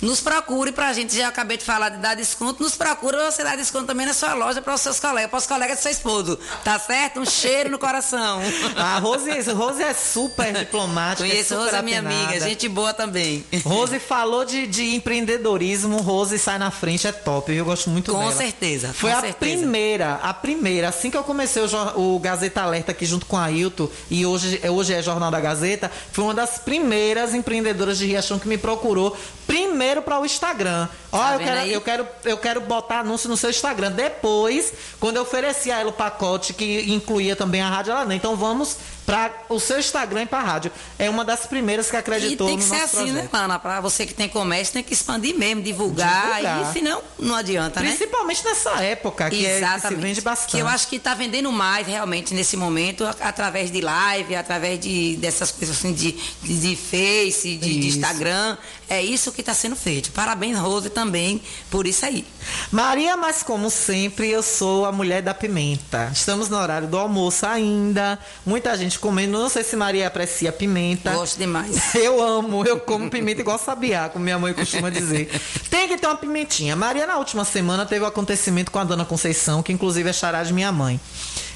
nos 0.00 0.20
procure 0.20 0.72
para 0.72 0.88
a 0.88 0.92
gente, 0.92 1.14
já 1.16 1.28
acabei 1.28 1.56
de 1.56 1.64
falar 1.64 1.90
de 1.90 1.98
dar 1.98 2.14
desconto, 2.14 2.62
nos 2.62 2.74
procure 2.74 3.16
você 3.16 3.44
dar 3.44 3.56
desconto 3.56 3.86
também 3.86 4.06
na 4.06 4.14
sua 4.14 4.34
loja 4.34 4.62
para 4.62 4.74
os 4.74 4.80
seus 4.80 4.98
colegas, 4.98 5.30
para 5.30 5.38
os 5.38 5.46
colegas 5.46 5.78
do 5.78 5.82
seu 5.82 5.90
esposo. 5.90 6.38
Tá 6.64 6.78
certo? 6.78 7.20
Um 7.20 7.26
cheiro 7.26 7.70
no 7.70 7.78
coração. 7.78 8.40
A 8.76 8.98
Rose, 9.00 9.30
Rose 9.52 9.82
é 9.82 9.92
super 9.94 10.52
diplomática. 10.52 11.28
Conheço, 11.28 11.54
é 11.54 11.56
Rose 11.56 11.74
é 11.74 11.82
minha 11.82 11.98
amiga, 11.98 12.40
gente 12.40 12.68
boa 12.68 12.94
também. 12.94 13.44
Rose 13.64 13.98
falou 13.98 14.44
de, 14.44 14.66
de 14.66 14.94
empreendedorismo, 14.94 15.98
Rose 15.98 16.38
sai 16.38 16.58
na 16.58 16.70
frente, 16.70 17.06
é 17.06 17.12
top, 17.12 17.52
eu 17.52 17.64
gosto 17.64 17.90
muito 17.90 18.12
com 18.12 18.18
dela. 18.18 18.32
Certeza, 18.32 18.92
Foi 18.92 19.10
com 19.10 19.16
a 19.16 19.20
certeza. 19.20 19.38
primeira, 19.38 20.14
a 20.22 20.32
primeira, 20.32 20.88
assim 20.88 21.10
que 21.10 21.16
eu 21.16 21.24
comecei 21.24 21.62
o, 21.62 22.14
o 22.14 22.18
Gazeta 22.18 22.62
Alerta 22.62 22.92
aqui 22.92 23.04
junto 23.04 23.26
com 23.26 23.36
a 23.36 23.44
Ailton, 23.44 23.88
e 24.10 24.24
hoje, 24.24 24.60
hoje 24.68 24.94
é 24.94 25.02
Jornal 25.02 25.30
da 25.30 25.40
Gazeta, 25.40 25.90
foi 26.12 26.24
uma 26.24 26.34
das 26.34 26.58
primeiras 26.58 27.34
empreendedoras 27.34 27.98
de 27.98 28.06
Riachão 28.06 28.38
que 28.38 28.48
me 28.48 28.56
procurou 28.56 29.16
primeiro 29.46 29.89
para 29.98 30.20
o 30.20 30.24
Instagram. 30.24 30.88
Ó, 31.12 31.18
tá 31.18 31.34
eu, 31.34 31.40
quero, 31.40 31.66
eu, 31.66 31.80
quero, 31.80 32.08
eu 32.24 32.38
quero 32.38 32.60
botar 32.60 33.00
anúncio 33.00 33.28
no 33.28 33.36
seu 33.36 33.50
Instagram. 33.50 33.92
Depois, 33.92 34.72
quando 35.00 35.16
eu 35.16 35.22
ofereci 35.22 35.70
a 35.70 35.80
ela 35.80 35.90
o 35.90 35.92
pacote 35.92 36.54
que 36.54 36.90
incluía 36.92 37.34
também 37.34 37.60
a 37.60 37.68
rádio, 37.68 37.90
ela 37.90 38.04
não. 38.04 38.12
Então 38.12 38.36
vamos 38.36 38.76
para 39.06 39.32
o 39.48 39.58
seu 39.58 39.78
Instagram 39.78 40.22
e 40.22 40.26
para 40.26 40.38
a 40.38 40.42
rádio. 40.42 40.72
É 40.98 41.08
uma 41.10 41.24
das 41.24 41.46
primeiras 41.46 41.90
que 41.90 41.96
acreditou 41.96 42.48
e 42.48 42.50
tem 42.50 42.58
que 42.58 42.64
no 42.64 42.70
ser 42.70 42.80
nosso 42.80 42.96
assim, 42.96 43.12
projeto. 43.12 43.32
né, 43.32 43.38
Ana? 43.40 43.58
Para 43.58 43.80
você 43.80 44.06
que 44.06 44.14
tem 44.14 44.28
comércio, 44.28 44.74
tem 44.74 44.82
que 44.82 44.92
expandir 44.92 45.36
mesmo, 45.36 45.62
divulgar. 45.62 46.36
divulgar. 46.36 46.70
E 46.70 46.72
senão, 46.72 47.02
não 47.18 47.34
adianta, 47.34 47.80
Principalmente 47.80 48.44
né? 48.44 48.50
nessa 48.50 48.82
época, 48.82 49.30
que, 49.30 49.44
é, 49.46 49.60
que 49.60 49.88
se 49.88 49.94
vende 49.94 50.20
bastante. 50.20 50.50
Que 50.52 50.58
eu 50.58 50.68
acho 50.68 50.88
que 50.88 50.96
está 50.96 51.14
vendendo 51.14 51.50
mais 51.50 51.86
realmente 51.86 52.34
nesse 52.34 52.56
momento, 52.56 53.04
através 53.20 53.70
de 53.70 53.80
live, 53.80 54.36
através 54.36 54.78
de, 54.78 55.16
dessas 55.16 55.50
coisas 55.50 55.76
assim, 55.76 55.92
de, 55.92 56.12
de, 56.42 56.60
de 56.60 56.76
Face, 56.76 57.56
de, 57.56 57.80
de 57.80 57.88
Instagram. 57.88 58.56
É 58.88 59.02
isso 59.02 59.32
que 59.32 59.40
está 59.40 59.54
sendo 59.54 59.76
feito. 59.76 60.10
Parabéns, 60.12 60.58
Rose, 60.58 60.90
também, 60.90 61.40
por 61.70 61.86
isso 61.86 62.04
aí. 62.04 62.24
Maria, 62.70 63.16
mas 63.16 63.42
como 63.42 63.70
sempre, 63.70 64.28
eu 64.28 64.42
sou 64.42 64.84
a 64.84 64.92
mulher 64.92 65.22
da 65.22 65.32
pimenta. 65.32 66.10
Estamos 66.12 66.48
no 66.48 66.56
horário 66.56 66.88
do 66.88 66.98
almoço 66.98 67.46
ainda. 67.46 68.18
Muita 68.44 68.76
gente 68.76 68.98
comendo. 69.00 69.38
Não 69.38 69.48
sei 69.48 69.64
se 69.64 69.74
Maria 69.76 70.06
aprecia 70.06 70.52
pimenta. 70.52 71.12
Gosto 71.12 71.38
demais. 71.38 71.94
Eu 71.94 72.22
amo, 72.22 72.64
eu 72.64 72.78
como 72.80 73.10
pimenta 73.10 73.40
igual 73.40 73.58
sabiá, 73.58 74.08
como 74.08 74.24
minha 74.24 74.38
mãe 74.38 74.52
costuma 74.54 74.90
dizer. 74.90 75.28
Tem 75.68 75.88
que 75.88 75.96
ter 75.96 76.06
uma 76.06 76.16
pimentinha. 76.16 76.76
Maria, 76.76 77.06
na 77.06 77.16
última 77.18 77.44
semana, 77.44 77.84
teve 77.86 78.04
um 78.04 78.08
acontecimento 78.08 78.70
com 78.70 78.78
a 78.78 78.84
dona 78.84 79.04
Conceição, 79.04 79.62
que 79.62 79.72
inclusive 79.72 80.08
é 80.08 80.12
chará 80.12 80.42
de 80.42 80.52
minha 80.52 80.70
mãe. 80.72 81.00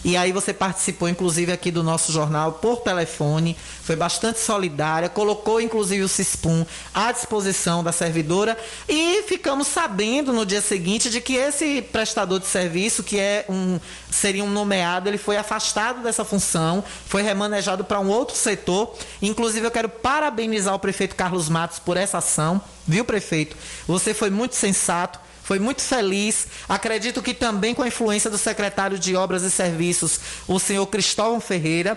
E 0.05 0.19
aí 0.19 0.33
você 0.33 0.53
participou, 0.53 1.09
inclusive, 1.09 1.51
aqui 1.51 1.71
do 1.71 1.83
nosso 1.83 2.13
jornal 2.13 2.53
por 2.53 2.83
telefone, 2.83 3.57
foi 3.83 3.97
bastante 3.97 4.39
solidária, 4.39 5.09
colocou, 5.09 5.63
inclusive, 5.63 6.03
o 6.03 6.09
CISPUM 6.09 6.67
à 6.93 7.11
disposição 7.11 7.83
da 7.83 7.91
servidora 7.91 8.57
e 8.87 9.23
ficamos 9.23 9.67
sabendo 9.67 10.31
no 10.31 10.45
dia 10.45 10.61
seguinte 10.61 11.09
de 11.09 11.23
que 11.23 11.37
esse 11.37 11.81
prestador 11.81 12.39
de 12.39 12.47
serviço, 12.47 13.03
que 13.03 13.19
é 13.19 13.47
um 13.49 13.81
seria 14.11 14.45
um 14.45 14.51
nomeado, 14.51 15.09
ele 15.09 15.19
foi 15.19 15.39
afastado 15.39 16.03
dessa 16.03 16.25
função, 16.25 16.85
foi 17.07 17.23
remanejado 17.23 17.83
para 17.83 17.99
um 17.99 18.09
outro 18.09 18.37
setor. 18.37 18.95
Inclusive, 19.23 19.67
eu 19.67 19.71
quero 19.71 19.89
parabenizar 19.89 20.75
o 20.75 20.79
prefeito 20.79 21.17
Carlos 21.17 21.49
Matos 21.49 21.79
por 21.79 21.97
essa 21.97 22.19
ação, 22.19 22.61
viu, 22.87 23.05
prefeito? 23.07 23.57
Você 23.89 24.13
foi 24.13 24.29
muito 24.29 24.55
sensato 24.55 25.24
foi 25.45 25.59
muito 25.59 25.83
feliz. 25.83 26.49
Acredito 26.69 27.23
que 27.23 27.35
também 27.35 27.75
com 27.75 27.83
a 27.83 27.89
influência 27.89 28.31
do 28.31 28.39
secretário 28.39 28.99
de 28.99 29.15
Obras 29.15 29.43
e 29.43 29.51
Serviços, 29.51 30.19
o 30.49 30.59
senhor 30.59 30.87
Cristóvão 30.87 31.41
Ferreira. 31.41 31.97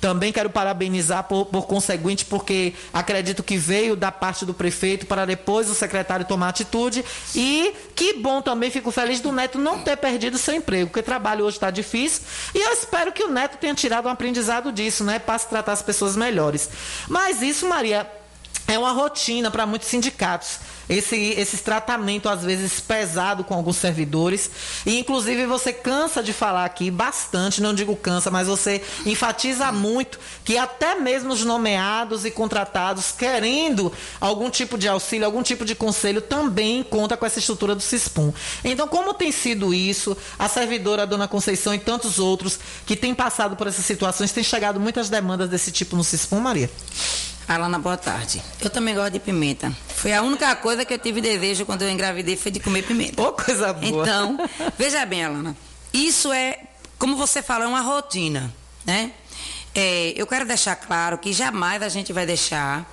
Também 0.00 0.32
quero 0.32 0.48
parabenizar 0.48 1.24
por, 1.24 1.46
por, 1.46 1.66
conseguinte, 1.66 2.24
porque 2.24 2.72
acredito 2.92 3.42
que 3.42 3.56
veio 3.56 3.96
da 3.96 4.12
parte 4.12 4.46
do 4.46 4.54
prefeito 4.54 5.06
para 5.06 5.26
depois 5.26 5.68
o 5.68 5.74
secretário 5.74 6.24
tomar 6.24 6.50
atitude. 6.50 7.04
E 7.34 7.74
que 7.96 8.14
bom 8.14 8.40
também, 8.40 8.70
fico 8.70 8.92
feliz 8.92 9.20
do 9.20 9.32
Neto 9.32 9.58
não 9.58 9.80
ter 9.80 9.96
perdido 9.96 10.38
seu 10.38 10.54
emprego, 10.54 10.88
porque 10.88 11.02
trabalho 11.02 11.44
hoje 11.44 11.56
está 11.56 11.70
difícil. 11.70 12.22
E 12.54 12.58
eu 12.58 12.72
espero 12.72 13.10
que 13.10 13.24
o 13.24 13.28
Neto 13.28 13.58
tenha 13.58 13.74
tirado 13.74 14.06
um 14.06 14.10
aprendizado 14.10 14.70
disso, 14.70 15.02
né? 15.02 15.18
Para 15.18 15.36
se 15.36 15.48
tratar 15.48 15.72
as 15.72 15.82
pessoas 15.82 16.14
melhores. 16.14 16.70
Mas 17.08 17.42
isso, 17.42 17.68
Maria, 17.68 18.08
é 18.68 18.78
uma 18.78 18.92
rotina 18.92 19.50
para 19.50 19.66
muitos 19.66 19.88
sindicatos. 19.88 20.58
Esse, 20.88 21.16
esse 21.16 21.58
tratamento, 21.58 22.28
às 22.28 22.42
vezes, 22.42 22.80
pesado 22.80 23.42
com 23.42 23.54
alguns 23.54 23.76
servidores. 23.76 24.50
E, 24.86 24.98
inclusive, 24.98 25.46
você 25.46 25.72
cansa 25.72 26.22
de 26.22 26.32
falar 26.32 26.64
aqui 26.64 26.90
bastante, 26.90 27.62
não 27.62 27.74
digo 27.74 27.96
cansa, 27.96 28.30
mas 28.30 28.46
você 28.46 28.82
enfatiza 29.04 29.72
muito 29.72 30.18
que 30.44 30.56
até 30.56 30.94
mesmo 30.94 31.32
os 31.32 31.44
nomeados 31.44 32.24
e 32.24 32.30
contratados, 32.30 33.10
querendo 33.12 33.92
algum 34.20 34.50
tipo 34.50 34.76
de 34.78 34.86
auxílio, 34.86 35.26
algum 35.26 35.42
tipo 35.42 35.64
de 35.64 35.74
conselho, 35.74 36.20
também 36.20 36.82
conta 36.82 37.16
com 37.16 37.24
essa 37.24 37.38
estrutura 37.38 37.74
do 37.74 37.82
CISPUM. 37.82 38.32
Então, 38.62 38.86
como 38.86 39.14
tem 39.14 39.32
sido 39.32 39.72
isso, 39.72 40.16
a 40.38 40.48
servidora, 40.48 41.06
dona 41.06 41.28
Conceição 41.28 41.74
e 41.74 41.78
tantos 41.78 42.18
outros 42.18 42.58
que 42.86 42.96
têm 42.96 43.14
passado 43.14 43.56
por 43.56 43.66
essas 43.66 43.84
situações, 43.84 44.32
têm 44.32 44.44
chegado 44.44 44.78
muitas 44.78 45.08
demandas 45.08 45.48
desse 45.48 45.70
tipo 45.70 45.96
no 45.96 46.04
CISPUM, 46.04 46.40
Maria? 46.40 46.70
Alana, 47.48 47.78
boa 47.78 47.96
tarde. 47.96 48.42
Eu 48.60 48.68
também 48.68 48.94
gosto 48.94 49.14
de 49.14 49.18
pimenta. 49.18 49.74
Foi 49.88 50.12
a 50.12 50.20
única 50.20 50.54
coisa 50.56 50.84
que 50.84 50.92
eu 50.92 50.98
tive 50.98 51.22
desejo 51.22 51.64
quando 51.64 51.80
eu 51.80 51.88
engravidei 51.88 52.36
foi 52.36 52.52
de 52.52 52.60
comer 52.60 52.82
pimenta. 52.82 53.22
Ô, 53.22 53.32
coisa 53.32 53.72
boa. 53.72 54.02
Então, 54.02 54.38
veja 54.76 55.06
bem, 55.06 55.24
Alana. 55.24 55.56
Isso 55.90 56.30
é, 56.30 56.58
como 56.98 57.16
você 57.16 57.40
fala, 57.40 57.64
é 57.64 57.66
uma 57.66 57.80
rotina, 57.80 58.54
né? 58.84 59.12
É, 59.74 60.12
eu 60.14 60.26
quero 60.26 60.44
deixar 60.44 60.76
claro 60.76 61.16
que 61.16 61.32
jamais 61.32 61.82
a 61.82 61.88
gente 61.88 62.12
vai 62.12 62.26
deixar 62.26 62.86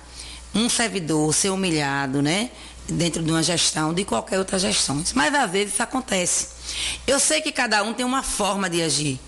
um 0.54 0.70
servidor 0.70 1.34
ser 1.34 1.50
humilhado, 1.50 2.22
né? 2.22 2.50
Dentro 2.88 3.22
de 3.22 3.30
uma 3.30 3.42
gestão, 3.42 3.92
de 3.92 4.06
qualquer 4.06 4.38
outra 4.38 4.58
gestão. 4.58 5.04
Mas 5.14 5.34
às 5.34 5.50
vezes 5.50 5.74
isso 5.74 5.82
acontece. 5.82 6.48
Eu 7.06 7.20
sei 7.20 7.42
que 7.42 7.52
cada 7.52 7.82
um 7.82 7.92
tem 7.92 8.06
uma 8.06 8.22
forma 8.22 8.70
de 8.70 8.80
agir. 8.80 9.20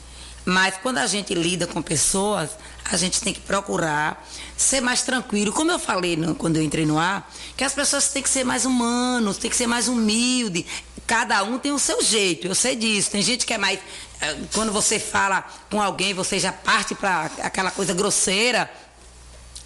Mas 0.49 0.77
quando 0.83 0.97
a 0.97 1.07
gente 1.07 1.35
lida 1.35 1.67
com 1.67 1.83
pessoas, 1.83 2.49
a 2.91 2.97
gente 2.97 3.21
tem 3.21 3.35
que 3.35 3.41
procurar 3.41 4.27
ser 4.57 4.81
mais 4.81 5.03
tranquilo. 5.03 5.53
Como 5.53 5.71
eu 5.71 5.79
falei 5.79 6.17
no, 6.17 6.35
quando 6.35 6.57
eu 6.57 6.63
entrei 6.63 6.87
no 6.87 6.99
ar, 6.99 7.31
que 7.55 7.63
as 7.63 7.75
pessoas 7.75 8.09
têm 8.09 8.23
que 8.23 8.31
ser 8.31 8.45
mais 8.45 8.65
humanos, 8.65 9.37
têm 9.37 9.51
que 9.51 9.57
ser 9.57 9.67
mais 9.67 9.89
humildes. 9.89 10.65
Cada 11.07 11.43
um 11.43 11.59
tem 11.59 11.71
o 11.71 11.79
seu 11.79 12.03
jeito, 12.03 12.47
eu 12.47 12.55
sei 12.55 12.77
disso. 12.77 13.11
Tem 13.11 13.21
gente 13.21 13.45
que 13.45 13.53
é 13.53 13.59
mais. 13.59 13.79
Quando 14.55 14.73
você 14.73 14.99
fala 14.99 15.45
com 15.71 15.83
alguém, 15.83 16.15
você 16.15 16.39
já 16.39 16.51
parte 16.51 16.95
para 16.95 17.31
aquela 17.43 17.71
coisa 17.71 17.93
grosseira. 17.93 18.73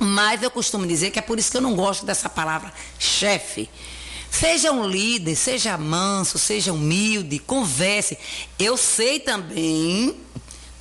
Mas 0.01 0.43
eu 0.43 0.51
costumo 0.51 0.85
dizer 0.85 1.13
que 1.13 1.19
é 1.21 1.23
por 1.23 1.39
isso 1.39 1.53
que 1.53 1.59
eu 1.59 1.63
não 1.63 1.77
gosto 1.77 2.05
dessa 2.05 2.29
palavra 2.29 2.75
chefe. 2.99 3.71
Seja 4.29 4.73
um 4.73 4.85
líder, 4.85 5.37
seja 5.37 5.79
manso, 5.79 6.41
seja 6.41 6.73
humilde, 6.73 7.39
converse. 7.39 8.19
Eu 8.59 8.77
sei 8.77 9.21
também 9.21 10.17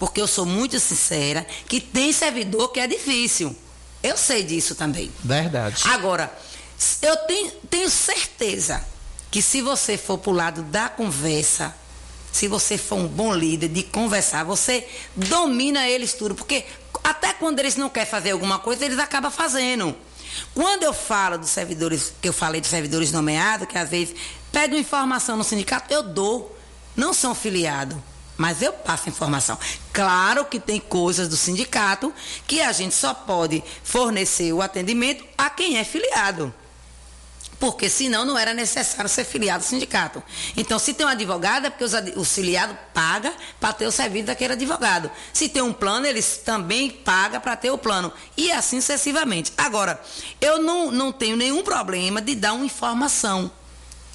porque 0.01 0.19
eu 0.19 0.25
sou 0.25 0.47
muito 0.47 0.79
sincera, 0.79 1.45
que 1.67 1.79
tem 1.79 2.11
servidor 2.11 2.69
que 2.69 2.79
é 2.79 2.87
difícil. 2.87 3.55
Eu 4.01 4.17
sei 4.17 4.41
disso 4.41 4.73
também. 4.73 5.11
Verdade. 5.23 5.83
Agora, 5.89 6.35
eu 7.03 7.15
tenho, 7.17 7.51
tenho 7.69 7.87
certeza 7.87 8.83
que 9.29 9.43
se 9.43 9.61
você 9.61 9.99
for 9.99 10.17
para 10.17 10.31
o 10.31 10.33
lado 10.33 10.63
da 10.63 10.89
conversa, 10.89 11.75
se 12.31 12.47
você 12.47 12.79
for 12.79 12.95
um 12.95 13.07
bom 13.07 13.31
líder 13.31 13.69
de 13.69 13.83
conversar, 13.83 14.43
você 14.43 14.87
domina 15.15 15.87
eles 15.87 16.13
tudo, 16.13 16.33
porque 16.33 16.65
até 17.03 17.31
quando 17.33 17.59
eles 17.59 17.75
não 17.75 17.87
querem 17.87 18.09
fazer 18.09 18.31
alguma 18.31 18.57
coisa, 18.57 18.83
eles 18.83 18.97
acabam 18.97 19.31
fazendo. 19.31 19.95
Quando 20.55 20.81
eu 20.81 20.93
falo 20.93 21.37
dos 21.37 21.51
servidores, 21.51 22.11
que 22.19 22.27
eu 22.27 22.33
falei 22.33 22.59
dos 22.59 22.71
servidores 22.71 23.11
nomeados, 23.11 23.67
que 23.67 23.77
às 23.77 23.91
vezes 23.91 24.15
pedem 24.51 24.79
informação 24.79 25.37
no 25.37 25.43
sindicato, 25.43 25.93
eu 25.93 26.01
dou. 26.01 26.57
Não 26.93 27.13
são 27.13 27.33
filiados, 27.35 27.97
mas 28.41 28.63
eu 28.63 28.73
passo 28.73 29.07
informação. 29.07 29.55
Claro 29.93 30.45
que 30.45 30.59
tem 30.59 30.79
coisas 30.79 31.27
do 31.27 31.37
sindicato 31.37 32.11
que 32.47 32.59
a 32.59 32.71
gente 32.71 32.95
só 32.95 33.13
pode 33.13 33.63
fornecer 33.83 34.51
o 34.51 34.63
atendimento 34.63 35.23
a 35.37 35.47
quem 35.47 35.77
é 35.77 35.83
filiado 35.83 36.51
porque 37.59 37.87
senão 37.87 38.25
não 38.25 38.35
era 38.35 38.55
necessário 38.55 39.07
ser 39.07 39.23
filiado 39.23 39.63
ao 39.63 39.69
sindicato. 39.69 40.23
Então, 40.57 40.79
se 40.79 40.95
tem 40.95 41.05
um 41.05 41.09
advogado, 41.09 41.67
é 41.67 41.69
porque 41.69 41.85
o 42.15 42.23
filiado 42.23 42.75
paga 42.91 43.31
para 43.59 43.71
ter 43.71 43.85
o 43.85 43.91
serviço 43.91 44.25
daquele 44.25 44.53
advogado. 44.53 45.11
Se 45.31 45.47
tem 45.47 45.61
um 45.61 45.71
plano, 45.71 46.07
eles 46.07 46.37
também 46.37 46.89
pagam 46.89 47.39
para 47.39 47.55
ter 47.55 47.69
o 47.69 47.77
plano. 47.77 48.11
E 48.35 48.51
assim 48.51 48.81
sucessivamente. 48.81 49.53
Agora, 49.55 50.01
eu 50.41 50.59
não, 50.59 50.89
não 50.89 51.11
tenho 51.11 51.37
nenhum 51.37 51.61
problema 51.61 52.19
de 52.19 52.33
dar 52.33 52.53
uma 52.53 52.65
informação. 52.65 53.51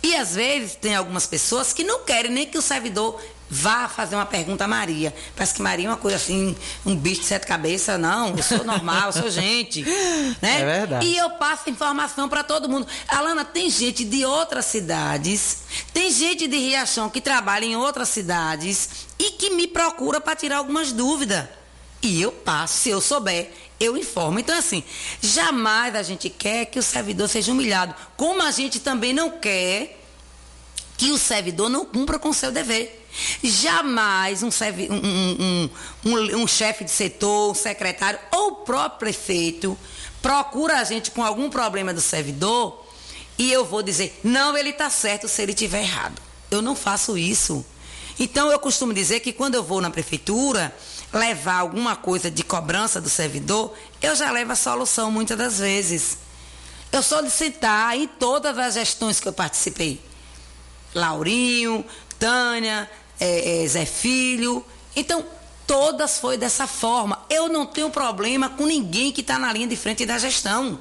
E 0.02 0.16
às 0.16 0.34
vezes 0.34 0.74
tem 0.74 0.96
algumas 0.96 1.26
pessoas 1.26 1.72
que 1.72 1.84
não 1.84 2.00
querem 2.00 2.32
nem 2.32 2.46
que 2.46 2.58
o 2.58 2.62
servidor 2.62 3.20
Vá 3.48 3.88
fazer 3.88 4.16
uma 4.16 4.26
pergunta 4.26 4.64
a 4.64 4.68
Maria. 4.68 5.14
Parece 5.34 5.54
que 5.54 5.62
Maria 5.62 5.86
é 5.86 5.88
uma 5.88 5.96
coisa 5.96 6.16
assim, 6.16 6.56
um 6.84 6.96
bicho 6.96 7.20
de 7.20 7.26
sete 7.28 7.46
cabeças. 7.46 7.98
Não, 8.00 8.36
eu 8.36 8.42
sou 8.42 8.64
normal, 8.64 9.06
eu 9.06 9.12
sou 9.12 9.30
gente. 9.30 9.84
Né? 10.42 10.60
É 10.60 10.64
verdade. 10.64 11.06
E 11.06 11.16
eu 11.16 11.30
passo 11.30 11.70
informação 11.70 12.28
para 12.28 12.42
todo 12.42 12.68
mundo. 12.68 12.86
Alana, 13.08 13.44
tem 13.44 13.70
gente 13.70 14.04
de 14.04 14.24
outras 14.24 14.66
cidades, 14.66 15.58
tem 15.92 16.10
gente 16.10 16.46
de 16.46 16.56
Riachão 16.56 17.08
que 17.08 17.20
trabalha 17.20 17.64
em 17.64 17.76
outras 17.76 18.08
cidades 18.08 18.88
e 19.18 19.30
que 19.32 19.50
me 19.50 19.66
procura 19.66 20.20
para 20.20 20.36
tirar 20.36 20.58
algumas 20.58 20.92
dúvidas. 20.92 21.46
E 22.02 22.20
eu 22.20 22.30
passo, 22.30 22.74
se 22.74 22.90
eu 22.90 23.00
souber, 23.00 23.50
eu 23.80 23.96
informo. 23.96 24.38
Então, 24.38 24.56
assim, 24.56 24.82
jamais 25.22 25.94
a 25.94 26.02
gente 26.02 26.28
quer 26.28 26.66
que 26.66 26.78
o 26.78 26.82
servidor 26.82 27.28
seja 27.28 27.52
humilhado. 27.52 27.94
Como 28.16 28.42
a 28.42 28.50
gente 28.50 28.80
também 28.80 29.12
não 29.12 29.30
quer 29.30 29.98
que 30.96 31.10
o 31.10 31.18
servidor 31.18 31.68
não 31.68 31.84
cumpra 31.84 32.18
com 32.18 32.30
o 32.30 32.34
seu 32.34 32.50
dever. 32.50 33.05
Jamais 33.42 34.42
um, 34.42 34.48
um, 34.90 35.70
um, 36.04 36.42
um 36.42 36.46
chefe 36.46 36.84
de 36.84 36.90
setor, 36.90 37.50
um 37.50 37.54
secretário 37.54 38.18
ou 38.32 38.48
o 38.48 38.56
próprio 38.56 38.98
prefeito 38.98 39.78
procura 40.22 40.80
a 40.80 40.84
gente 40.84 41.10
com 41.10 41.22
algum 41.22 41.48
problema 41.48 41.94
do 41.94 42.00
servidor 42.00 42.84
e 43.38 43.52
eu 43.52 43.64
vou 43.64 43.82
dizer, 43.82 44.18
não, 44.24 44.56
ele 44.56 44.70
está 44.70 44.88
certo 44.88 45.28
se 45.28 45.42
ele 45.42 45.52
estiver 45.52 45.82
errado. 45.82 46.20
Eu 46.50 46.62
não 46.62 46.74
faço 46.74 47.18
isso. 47.18 47.64
Então 48.18 48.50
eu 48.50 48.58
costumo 48.58 48.94
dizer 48.94 49.20
que 49.20 49.32
quando 49.32 49.56
eu 49.56 49.62
vou 49.62 49.80
na 49.80 49.90
prefeitura 49.90 50.74
levar 51.12 51.56
alguma 51.56 51.94
coisa 51.94 52.30
de 52.30 52.42
cobrança 52.42 53.00
do 53.00 53.10
servidor, 53.10 53.74
eu 54.00 54.16
já 54.16 54.30
levo 54.30 54.52
a 54.52 54.56
solução 54.56 55.10
muitas 55.10 55.36
das 55.36 55.58
vezes. 55.58 56.18
Eu 56.90 57.02
sentar 57.02 57.96
em 57.96 58.06
todas 58.06 58.56
as 58.56 58.74
gestões 58.74 59.20
que 59.20 59.28
eu 59.28 59.32
participei. 59.32 60.00
Laurinho, 60.94 61.84
Tânia, 62.18 62.90
é, 63.20 63.62
é, 63.62 63.68
Zé 63.68 63.84
Filho. 63.86 64.64
Então, 64.94 65.24
todas 65.66 66.18
foi 66.18 66.36
dessa 66.36 66.66
forma. 66.66 67.24
Eu 67.28 67.48
não 67.48 67.66
tenho 67.66 67.90
problema 67.90 68.48
com 68.48 68.66
ninguém 68.66 69.12
que 69.12 69.20
está 69.20 69.38
na 69.38 69.52
linha 69.52 69.66
de 69.66 69.76
frente 69.76 70.06
da 70.06 70.18
gestão. 70.18 70.78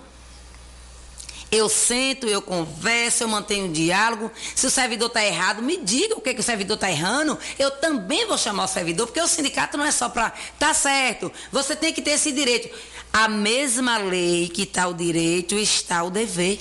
Eu 1.51 1.69
sento, 1.69 2.27
eu 2.27 2.41
converso, 2.41 3.23
eu 3.23 3.27
mantenho 3.27 3.67
um 3.67 3.71
diálogo. 3.71 4.31
Se 4.55 4.65
o 4.65 4.69
servidor 4.69 5.07
está 5.07 5.23
errado, 5.23 5.61
me 5.61 5.77
diga 5.77 6.15
o 6.15 6.21
que, 6.21 6.33
que 6.33 6.39
o 6.39 6.43
servidor 6.43 6.75
está 6.75 6.89
errando. 6.89 7.37
Eu 7.57 7.71
também 7.71 8.25
vou 8.27 8.37
chamar 8.37 8.65
o 8.65 8.67
servidor, 8.67 9.07
porque 9.07 9.21
o 9.21 9.27
sindicato 9.27 9.77
não 9.77 9.85
é 9.85 9.91
só 9.91 10.09
para. 10.09 10.33
Tá 10.59 10.73
certo, 10.73 11.31
você 11.51 11.75
tem 11.75 11.93
que 11.93 12.01
ter 12.01 12.11
esse 12.11 12.31
direito. 12.31 12.69
A 13.13 13.29
mesma 13.29 13.97
lei 13.97 14.49
que 14.49 14.63
está 14.63 14.87
o 14.87 14.93
direito 14.93 15.55
está 15.55 16.03
o 16.03 16.09
dever. 16.09 16.59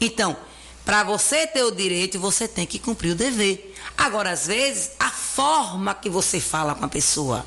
Então, 0.00 0.36
para 0.84 1.02
você 1.04 1.46
ter 1.46 1.62
o 1.62 1.70
direito, 1.70 2.18
você 2.18 2.48
tem 2.48 2.66
que 2.66 2.78
cumprir 2.78 3.12
o 3.12 3.14
dever. 3.14 3.74
Agora, 3.96 4.30
às 4.30 4.46
vezes, 4.46 4.92
a 4.98 5.10
forma 5.10 5.94
que 5.94 6.08
você 6.08 6.40
fala 6.40 6.74
com 6.74 6.84
a 6.84 6.88
pessoa. 6.88 7.46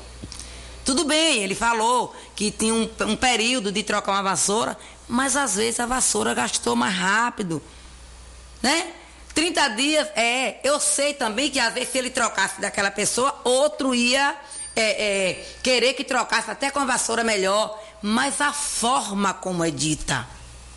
Tudo 0.84 1.04
bem, 1.04 1.42
ele 1.42 1.54
falou 1.54 2.14
que 2.36 2.50
tinha 2.50 2.74
um, 2.74 2.88
um 3.06 3.16
período 3.16 3.72
de 3.72 3.82
trocar 3.82 4.12
uma 4.12 4.22
vassoura, 4.22 4.76
mas 5.08 5.34
às 5.34 5.56
vezes 5.56 5.80
a 5.80 5.86
vassoura 5.86 6.34
gastou 6.34 6.76
mais 6.76 6.94
rápido. 6.94 7.62
Né? 8.62 8.92
30 9.34 9.68
dias, 9.70 10.08
é. 10.14 10.60
Eu 10.62 10.78
sei 10.78 11.12
também 11.12 11.50
que 11.50 11.58
às 11.58 11.74
vezes 11.74 11.90
se 11.90 11.98
ele 11.98 12.10
trocasse 12.10 12.60
daquela 12.60 12.90
pessoa, 12.90 13.40
outro 13.44 13.94
ia 13.94 14.36
é, 14.76 14.82
é, 14.82 15.46
querer 15.62 15.94
que 15.94 16.04
trocasse 16.04 16.50
até 16.50 16.70
com 16.70 16.78
a 16.78 16.84
vassoura 16.84 17.24
melhor. 17.24 17.82
Mas 18.00 18.40
a 18.40 18.52
forma 18.52 19.32
como 19.34 19.64
é 19.64 19.70
dita, 19.70 20.28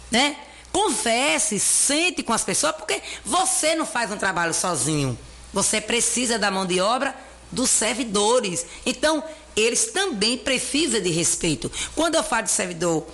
né? 0.09 0.37
Converse, 0.71 1.59
sente 1.59 2.21
com 2.23 2.33
as 2.33 2.43
pessoas, 2.43 2.75
porque 2.75 3.01
você 3.25 3.75
não 3.75 3.85
faz 3.85 4.11
um 4.11 4.17
trabalho 4.17 4.53
sozinho. 4.53 5.17
Você 5.53 5.81
precisa 5.81 6.37
da 6.37 6.51
mão 6.51 6.65
de 6.65 6.79
obra 6.79 7.15
dos 7.51 7.69
servidores. 7.69 8.65
Então, 8.85 9.23
eles 9.55 9.91
também 9.91 10.37
precisam 10.37 11.01
de 11.01 11.09
respeito. 11.09 11.71
Quando 11.95 12.15
eu 12.15 12.23
falo 12.23 12.43
de 12.43 12.51
servidor 12.51 13.07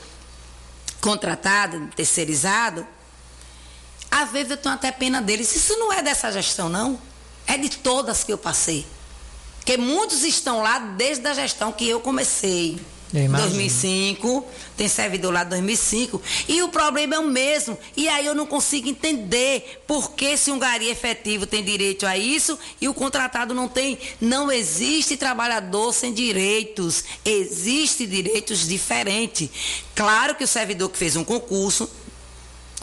contratado, 0.99 1.87
terceirizado, 1.95 2.85
às 4.09 4.29
vezes 4.31 4.51
eu 4.51 4.57
tenho 4.57 4.75
até 4.75 4.91
pena 4.91 5.21
deles. 5.21 5.55
Isso 5.55 5.77
não 5.77 5.91
é 5.91 6.01
dessa 6.01 6.31
gestão, 6.31 6.69
não. 6.69 6.99
É 7.47 7.57
de 7.57 7.69
todas 7.69 8.23
que 8.23 8.31
eu 8.33 8.37
passei. 8.37 8.85
Porque 9.57 9.77
muitos 9.77 10.23
estão 10.23 10.61
lá 10.61 10.79
desde 10.79 11.25
a 11.27 11.33
gestão 11.33 11.71
que 11.71 11.87
eu 11.87 11.99
comecei. 11.99 12.79
2005, 13.13 14.45
tem 14.75 14.87
servidor 14.87 15.31
lá 15.31 15.43
de 15.43 15.51
2005. 15.51 16.19
E 16.47 16.63
o 16.63 16.69
problema 16.69 17.15
é 17.15 17.19
o 17.19 17.27
mesmo. 17.27 17.77
E 17.95 18.09
aí 18.09 18.25
eu 18.25 18.33
não 18.33 18.47
consigo 18.47 18.89
entender 18.89 19.83
por 19.85 20.11
que 20.11 20.35
se 20.35 20.51
um 20.51 20.57
gari 20.57 20.89
efetivo 20.89 21.45
tem 21.45 21.63
direito 21.63 22.07
a 22.07 22.17
isso 22.17 22.57
e 22.81 22.89
o 22.89 22.93
contratado 22.93 23.53
não 23.53 23.67
tem. 23.67 23.99
Não 24.19 24.51
existe 24.51 25.15
trabalhador 25.15 25.93
sem 25.93 26.11
direitos. 26.11 27.03
Existem 27.23 28.07
direitos 28.07 28.67
diferentes. 28.67 29.49
Claro 29.93 30.33
que 30.33 30.43
o 30.43 30.47
servidor 30.47 30.89
que 30.89 30.97
fez 30.97 31.15
um 31.15 31.23
concurso, 31.23 31.87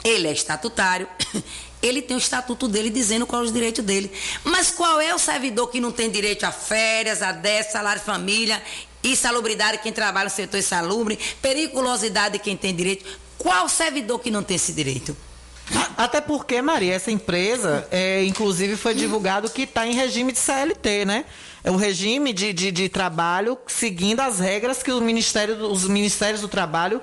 ele 0.04 0.28
é 0.28 0.32
estatutário. 0.32 1.08
Ele 1.82 2.02
tem 2.02 2.14
o 2.14 2.18
estatuto 2.18 2.68
dele 2.68 2.90
dizendo 2.90 3.26
qual 3.26 3.40
é 3.40 3.44
os 3.46 3.52
direitos 3.54 3.82
dele. 3.82 4.12
Mas 4.44 4.70
qual 4.70 5.00
é 5.00 5.14
o 5.14 5.18
servidor 5.18 5.68
que 5.68 5.80
não 5.80 5.90
tem 5.90 6.10
direito 6.10 6.44
a 6.44 6.52
férias, 6.52 7.22
a 7.22 7.32
10, 7.32 7.72
salário 7.72 8.02
família 8.02 8.62
insalubridade 9.02 9.78
quem 9.78 9.92
trabalha 9.92 10.24
no 10.24 10.30
setor 10.34 10.58
insalubre, 10.58 11.18
periculosidade 11.40 12.38
quem 12.38 12.56
tem 12.56 12.74
direito. 12.74 13.04
Qual 13.38 13.68
servidor 13.68 14.18
que 14.18 14.30
não 14.30 14.42
tem 14.42 14.56
esse 14.56 14.72
direito? 14.72 15.16
Até 15.96 16.20
porque, 16.20 16.60
Maria, 16.60 16.94
essa 16.94 17.10
empresa, 17.10 17.86
é, 17.90 18.24
inclusive, 18.24 18.76
foi 18.76 18.94
divulgado 18.94 19.48
que 19.50 19.62
está 19.62 19.86
em 19.86 19.94
regime 19.94 20.32
de 20.32 20.38
CLT, 20.38 21.04
né? 21.04 21.24
É 21.62 21.70
o 21.70 21.76
regime 21.76 22.32
de, 22.32 22.52
de, 22.52 22.72
de, 22.72 22.88
trabalho 22.88 23.56
seguindo 23.66 24.20
as 24.20 24.38
regras 24.38 24.82
que 24.82 24.90
Ministério, 24.92 25.70
os 25.70 25.84
Ministérios 25.84 26.40
do 26.40 26.48
Trabalho 26.48 27.00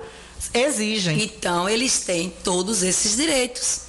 exigem. 0.52 1.22
Então, 1.22 1.68
eles 1.68 2.00
têm 2.00 2.30
todos 2.42 2.82
esses 2.82 3.16
direitos, 3.16 3.82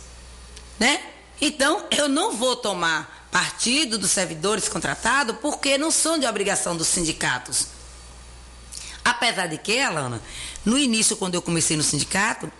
né? 0.79 1.01
Então, 1.41 1.83
eu 1.91 2.07
não 2.07 2.33
vou 2.33 2.55
tomar 2.55 3.27
partido 3.31 3.97
dos 3.97 4.11
servidores 4.11 4.67
contratados 4.67 5.35
porque 5.41 5.77
não 5.77 5.91
são 5.91 6.17
de 6.17 6.25
obrigação 6.25 6.75
dos 6.75 6.87
sindicatos. 6.87 7.78
Apesar 9.09 9.47
de 9.47 9.57
que, 9.57 9.79
Alana, 9.79 10.21
no 10.63 10.77
início, 10.77 11.15
quando 11.15 11.35
eu 11.35 11.41
comecei 11.41 11.75
no 11.75 11.83
sindicato, 11.83 12.51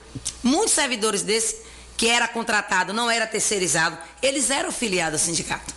muitos 0.44 0.74
servidores 0.74 1.22
desses, 1.22 1.58
que 1.96 2.08
era 2.08 2.28
contratado, 2.28 2.94
não 2.94 3.10
era 3.10 3.28
terceirizado, 3.28 3.98
eles 4.22 4.50
eram 4.50 4.72
filiados 4.72 5.20
ao 5.22 5.26
sindicato. 5.26 5.74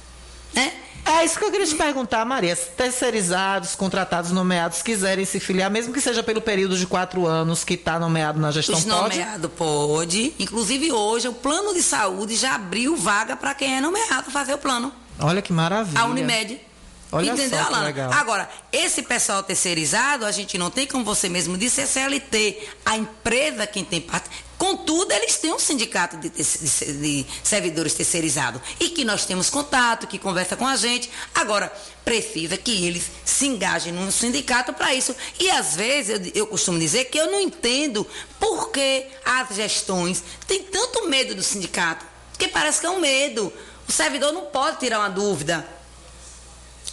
Né? 0.55 0.73
É 1.05 1.25
isso 1.25 1.37
que 1.37 1.45
eu 1.45 1.51
queria 1.51 1.67
te 1.67 1.75
perguntar, 1.75 2.25
Maria. 2.25 2.55
Se 2.55 2.71
terceirizados, 2.71 3.75
contratados, 3.75 4.31
nomeados, 4.31 4.83
quiserem 4.83 5.25
se 5.25 5.41
filiar, 5.41 5.69
mesmo 5.69 5.93
que 5.93 6.01
seja 6.01 6.23
pelo 6.23 6.41
período 6.41 6.77
de 6.79 6.87
quatro 6.87 7.27
anos 7.27 7.65
que 7.65 7.75
está 7.75 7.99
nomeado 7.99 8.39
na 8.39 8.53
gestão, 8.53 8.77
Os 8.77 8.85
pode? 8.85 9.19
nomeado 9.19 9.49
pode. 9.49 10.33
Inclusive 10.39 10.93
hoje, 10.93 11.27
o 11.27 11.33
plano 11.33 11.75
de 11.75 11.83
saúde 11.83 12.37
já 12.37 12.55
abriu 12.55 12.97
vaga 12.97 13.35
para 13.37 13.53
quem 13.53 13.77
é 13.77 13.81
nomeado 13.81 14.31
fazer 14.31 14.55
o 14.55 14.59
plano. 14.59 14.93
Olha 15.19 15.43
que 15.43 15.53
maravilha. 15.53 16.01
A 16.01 16.05
Unimed. 16.07 16.61
Olha 17.15 17.33
Entendeu, 17.33 17.59
só 17.59 17.67
Alana? 17.67 17.85
Legal. 17.85 18.11
Agora, 18.11 18.49
esse 18.73 19.03
pessoal 19.03 19.43
terceirizado, 19.43 20.25
a 20.25 20.33
gente 20.33 20.57
não 20.57 20.71
tem, 20.71 20.87
como 20.87 21.05
você 21.05 21.29
mesmo 21.29 21.59
disse, 21.59 21.83
é 21.83 21.87
CLT. 21.87 22.69
A 22.87 22.97
empresa 22.97 23.67
quem 23.67 23.85
tem 23.85 24.01
parte. 24.01 24.31
Contudo, 24.57 25.13
eles 25.13 25.37
têm 25.37 25.53
um 25.53 25.59
sindicato 25.59 26.17
de, 26.17 26.31
de, 26.31 26.43
de 26.43 27.27
servidores 27.45 27.93
terceirizados. 27.93 28.63
E 28.81 28.89
que 28.89 29.05
nós 29.05 29.27
temos 29.27 29.51
contato, 29.51 30.07
que 30.07 30.19
conversa 30.19 30.57
com 30.57 30.67
a 30.67 30.75
gente. 30.75 31.11
Agora, 31.35 31.71
precisa 32.03 32.57
que 32.57 32.87
eles 32.87 33.11
se 33.27 33.47
engajem 33.47 33.93
num 33.93 34.11
sindicato 34.11 34.73
para 34.73 34.95
isso. 34.95 35.15
E 35.39 35.51
às 35.51 35.77
vezes 35.77 36.19
eu, 36.19 36.33
eu, 36.35 36.47
costumo 36.47 36.79
dizer 36.79 37.07
que 37.07 37.19
eu 37.19 37.31
não 37.31 37.41
entendo 37.41 38.07
por 38.41 38.71
que 38.71 39.05
as 39.23 39.55
gestões 39.55 40.25
têm 40.47 40.63
tanto 40.63 41.09
medo 41.09 41.35
do 41.35 41.43
sindicato 41.43 42.07
Porque 42.31 42.49
parece 42.49 42.81
que 42.81 42.87
é 42.87 42.91
um 42.91 43.01
medo. 43.01 43.53
O 43.87 43.93
servidor 43.93 44.33
não 44.33 44.47
pode 44.47 44.79
tirar 44.79 45.01
uma 45.01 45.11
dúvida. 45.11 45.82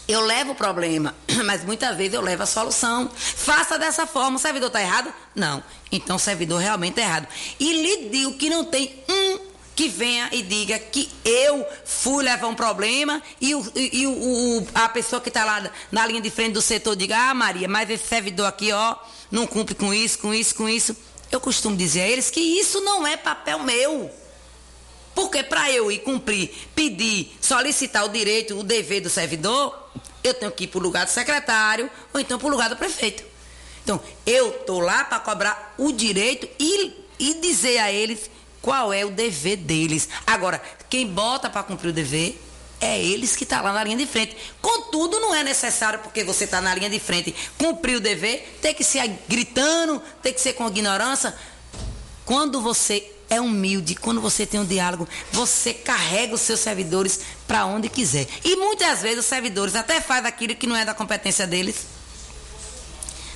Eu 0.10 0.22
levo 0.22 0.54
o 0.54 0.56
problema, 0.56 1.14
mas 1.46 1.64
muitas 1.64 1.96
vezes 1.96 2.16
eu 2.16 2.22
levo 2.22 2.42
a 2.42 2.48
solução. 2.48 3.12
Faça 3.16 3.78
dessa 3.78 4.08
forma. 4.08 4.38
O 4.38 4.40
servidor 4.40 4.70
está 4.70 4.82
errado? 4.82 5.14
Não. 5.36 5.64
Então 5.92 6.16
o 6.16 6.20
servidor 6.20 6.60
realmente 6.60 6.94
está 6.94 7.04
errado. 7.04 7.28
E 7.60 7.74
lhe 7.74 8.10
digo 8.10 8.34
que 8.34 8.50
não 8.50 8.66
tem 8.66 9.04
um 9.08 9.40
que 9.76 9.88
venha 9.88 10.28
e 10.32 10.42
diga 10.42 10.80
que 10.80 11.08
eu 11.24 11.64
fui 11.86 12.24
levar 12.24 12.48
um 12.48 12.56
problema 12.56 13.22
e, 13.40 13.54
o, 13.54 13.72
e 13.76 14.08
o, 14.08 14.68
a 14.74 14.90
pessoa 14.90 15.22
que 15.22 15.30
está 15.30 15.46
lá 15.46 15.72
na 15.92 16.08
linha 16.08 16.20
de 16.20 16.32
frente 16.32 16.54
do 16.54 16.62
setor 16.62 16.96
diga, 16.96 17.16
ah 17.16 17.34
Maria, 17.36 17.68
mas 17.68 17.88
esse 17.88 18.08
servidor 18.08 18.48
aqui, 18.48 18.72
ó, 18.74 18.96
não 19.30 19.46
cumpre 19.46 19.76
com 19.76 19.94
isso, 19.94 20.18
com 20.18 20.34
isso, 20.34 20.56
com 20.56 20.68
isso. 20.68 20.98
Eu 21.32 21.40
costumo 21.40 21.78
dizer 21.78 22.02
a 22.02 22.08
eles 22.08 22.32
que 22.32 22.42
isso 22.42 22.82
não 22.82 23.06
é 23.06 23.16
papel 23.16 23.60
meu. 23.60 24.12
Porque 25.20 25.44
para 25.44 25.70
eu 25.70 25.92
ir 25.92 26.00
cumprir, 26.00 26.50
pedir, 26.74 27.38
solicitar 27.42 28.06
o 28.06 28.08
direito, 28.08 28.58
o 28.58 28.64
dever 28.64 29.02
do 29.02 29.10
servidor, 29.10 29.78
eu 30.24 30.34
tenho 30.34 30.50
que 30.50 30.64
ir 30.64 30.68
para 30.68 30.80
o 30.80 30.82
lugar 30.82 31.06
do 31.06 31.12
secretário 31.12 31.92
ou 32.14 32.22
então 32.22 32.40
para 32.40 32.48
o 32.48 32.50
lugar 32.50 32.70
do 32.70 32.78
prefeito. 32.78 33.26
Então, 33.84 34.00
eu 34.26 34.48
estou 34.52 34.80
lá 34.80 35.04
para 35.04 35.20
cobrar 35.20 35.76
o 35.78 35.92
direito 35.92 36.48
e, 36.58 36.94
e 37.20 37.34
dizer 37.34 37.80
a 37.80 37.92
eles 37.92 38.32
qual 38.62 38.94
é 38.94 39.04
o 39.04 39.12
dever 39.12 39.58
deles. 39.58 40.08
Agora, 40.26 40.62
quem 40.90 41.06
bota 41.06 41.50
para 41.50 41.64
cumprir 41.64 41.90
o 41.90 41.94
dever 41.94 42.42
é 42.80 42.98
eles 42.98 43.36
que 43.36 43.44
estão 43.44 43.58
tá 43.58 43.66
lá 43.66 43.74
na 43.74 43.84
linha 43.84 43.98
de 43.98 44.06
frente. 44.06 44.38
Contudo, 44.62 45.20
não 45.20 45.36
é 45.36 45.44
necessário, 45.44 46.00
porque 46.00 46.24
você 46.24 46.46
está 46.46 46.62
na 46.62 46.74
linha 46.74 46.90
de 46.90 46.98
frente, 46.98 47.36
cumprir 47.58 47.98
o 47.98 48.00
dever, 48.00 48.58
ter 48.62 48.74
que 48.74 48.86
ser 48.86 49.20
gritando, 49.28 50.02
ter 50.22 50.32
que 50.32 50.40
ser 50.40 50.54
com 50.54 50.66
ignorância. 50.70 51.36
Quando 52.26 52.62
você 52.62 53.19
é 53.30 53.40
humilde, 53.40 53.96
quando 53.96 54.20
você 54.20 54.46
tem 54.46 54.60
um 54.60 54.66
diálogo, 54.66 55.08
você 55.32 55.74
carrega 55.74 56.34
os 56.34 56.42
seus 56.42 56.60
servidores 56.60 57.20
para 57.48 57.66
onde 57.66 57.88
quiser. 57.88 58.28
E 58.44 58.56
muitas 58.56 59.02
vezes 59.02 59.20
os 59.20 59.26
servidores 59.26 59.76
até 59.76 60.02
fazem 60.02 60.28
aquilo 60.28 60.56
que 60.56 60.68
não 60.68 60.76
é 60.76 60.84
da 60.84 60.94
competência 60.94 61.46
deles 61.46 62.00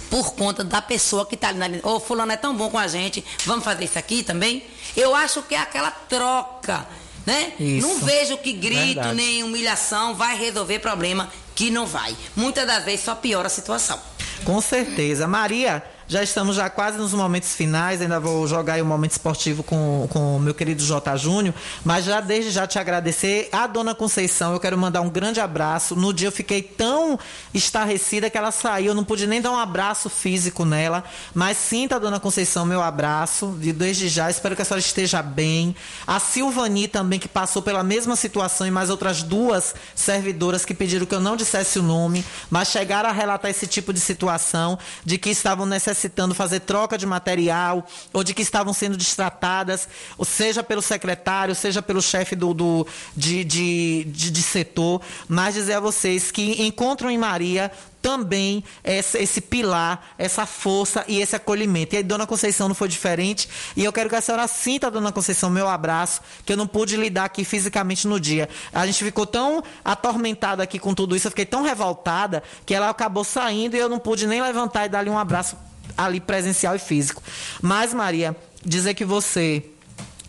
por 0.09 0.35
conta 0.35 0.63
da 0.63 0.79
pessoa 0.79 1.25
que 1.25 1.33
está 1.33 1.49
ali 1.49 1.57
na 1.57 1.67
linha. 1.67 1.81
Ô, 1.83 1.95
oh, 1.95 1.99
fulano 1.99 2.31
é 2.31 2.37
tão 2.37 2.55
bom 2.55 2.69
com 2.69 2.77
a 2.77 2.87
gente, 2.87 3.25
vamos 3.45 3.63
fazer 3.63 3.85
isso 3.85 3.97
aqui 3.97 4.21
também? 4.21 4.63
Eu 4.95 5.15
acho 5.15 5.41
que 5.41 5.55
é 5.55 5.57
aquela 5.57 5.89
troca, 5.89 6.85
né? 7.25 7.53
Isso. 7.59 7.87
Não 7.87 7.99
vejo 7.99 8.37
que 8.37 8.53
grito 8.53 8.93
Verdade. 8.93 9.15
nem 9.15 9.43
humilhação 9.43 10.13
vai 10.13 10.37
resolver 10.37 10.77
problema 10.77 11.31
que 11.55 11.71
não 11.71 11.87
vai. 11.87 12.15
Muitas 12.35 12.67
das 12.67 12.83
vezes 12.83 13.05
só 13.05 13.15
piora 13.15 13.47
a 13.47 13.49
situação. 13.49 13.99
Com 14.43 14.61
certeza. 14.61 15.27
Maria, 15.27 15.83
já 16.07 16.21
estamos 16.21 16.55
já 16.55 16.69
quase 16.69 16.97
nos 16.97 17.13
momentos 17.13 17.53
finais, 17.53 18.01
ainda 18.01 18.19
vou 18.19 18.45
jogar 18.47 18.73
aí 18.73 18.81
o 18.81 18.85
um 18.85 18.87
momento 18.87 19.11
esportivo 19.11 19.63
com, 19.63 20.07
com 20.09 20.37
o 20.37 20.39
meu 20.39 20.53
querido 20.53 20.83
J. 20.83 21.15
Júnior, 21.17 21.55
mas 21.83 22.05
já 22.05 22.19
desde 22.19 22.51
já 22.51 22.67
te 22.67 22.77
agradecer. 22.77 23.49
A 23.51 23.67
dona 23.67 23.95
Conceição, 23.95 24.53
eu 24.53 24.59
quero 24.59 24.77
mandar 24.77 25.01
um 25.01 25.09
grande 25.09 25.39
abraço. 25.39 25.95
No 25.95 26.13
dia 26.13 26.27
eu 26.27 26.31
fiquei 26.31 26.61
tão 26.61 27.17
estarrecida 27.53 28.29
que 28.29 28.37
ela 28.37 28.51
saiu, 28.51 28.87
eu 28.87 28.93
não 28.93 29.03
pude 29.03 29.25
nem 29.25 29.41
dar 29.41 29.51
um 29.51 29.57
abraço 29.57 30.09
físico 30.09 30.65
nela, 30.65 31.03
mas 31.33 31.57
sinta, 31.57 31.99
dona 31.99 32.19
Conceição, 32.19 32.65
meu 32.65 32.81
abraço, 32.81 33.47
desde 33.57 34.09
já. 34.09 34.29
Espero 34.29 34.55
que 34.55 34.61
a 34.61 34.65
senhora 34.65 34.79
esteja 34.79 35.21
bem. 35.21 35.75
A 36.05 36.19
Silvani 36.19 36.87
também, 36.87 37.19
que 37.19 37.27
passou 37.27 37.61
pela 37.61 37.83
mesma 37.83 38.15
situação, 38.15 38.67
e 38.67 38.71
mais 38.71 38.89
outras 38.89 39.23
duas 39.23 39.73
servidoras 39.95 40.65
que 40.65 40.73
pediram 40.73 41.05
que 41.05 41.15
eu 41.15 41.21
não 41.21 41.35
dissesse 41.35 41.79
o 41.79 41.83
nome, 41.83 42.25
mas 42.49 42.67
chegaram 42.67 43.09
a 43.09 43.13
relatar 43.13 43.49
esse 43.49 43.67
tipo 43.67 43.93
de 43.93 43.99
situação, 43.99 44.77
de 45.05 45.17
que 45.17 45.29
estavam 45.29 45.65
necessitando 45.65 45.92
necessitando 45.93 46.33
fazer 46.33 46.59
troca 46.61 46.97
de 46.97 47.05
material 47.05 47.85
ou 48.11 48.23
de 48.23 48.33
que 48.33 48.41
estavam 48.41 48.73
sendo 48.73 48.97
distratadas, 48.97 49.87
ou 50.17 50.25
seja 50.25 50.63
pelo 50.63 50.81
secretário, 50.81 51.55
seja 51.55 51.81
pelo 51.81 52.01
chefe 52.01 52.35
do, 52.35 52.53
do 52.53 52.87
de, 53.15 53.43
de, 53.43 54.03
de, 54.05 54.31
de 54.31 54.41
setor, 54.41 55.01
mas 55.27 55.53
dizer 55.53 55.73
a 55.73 55.79
vocês 55.79 56.31
que 56.31 56.63
encontram 56.63 57.09
em 57.09 57.17
Maria 57.17 57.71
também 58.03 58.65
esse, 58.83 59.17
esse, 59.17 59.39
pilar, 59.39 60.13
essa 60.17 60.45
força 60.45 61.05
e 61.07 61.21
esse 61.21 61.37
acolhimento. 61.37 61.95
E 61.95 61.99
aí, 61.99 62.03
Dona 62.03 62.27
Conceição 62.27 62.67
não 62.67 62.75
foi 62.75 62.89
diferente. 62.89 63.47
E 63.77 63.83
eu 63.85 63.93
quero 63.93 64.09
que 64.09 64.15
a 64.15 64.19
senhora 64.19 64.45
sinta, 64.45 64.91
Dona 64.91 65.09
Conceição, 65.13 65.49
meu 65.49 65.69
abraço, 65.69 66.19
que 66.45 66.51
eu 66.51 66.57
não 66.57 66.67
pude 66.67 66.97
lidar 66.97 67.23
aqui 67.23 67.45
fisicamente 67.45 68.05
no 68.05 68.19
dia. 68.19 68.49
A 68.73 68.85
gente 68.85 69.01
ficou 69.05 69.25
tão 69.25 69.63
atormentada 69.85 70.61
aqui 70.61 70.77
com 70.77 70.93
tudo 70.93 71.15
isso, 71.15 71.27
eu 71.27 71.31
fiquei 71.31 71.45
tão 71.45 71.63
revoltada, 71.63 72.43
que 72.65 72.75
ela 72.75 72.89
acabou 72.89 73.23
saindo 73.23 73.77
e 73.77 73.79
eu 73.79 73.87
não 73.87 73.99
pude 73.99 74.27
nem 74.27 74.41
levantar 74.41 74.85
e 74.85 74.89
dar-lhe 74.89 75.09
um 75.09 75.17
abraço 75.17 75.55
ali 75.97 76.19
presencial 76.19 76.75
e 76.75 76.79
físico. 76.79 77.21
Mas, 77.61 77.93
Maria, 77.93 78.35
dizer 78.65 78.93
que 78.93 79.05
você 79.05 79.63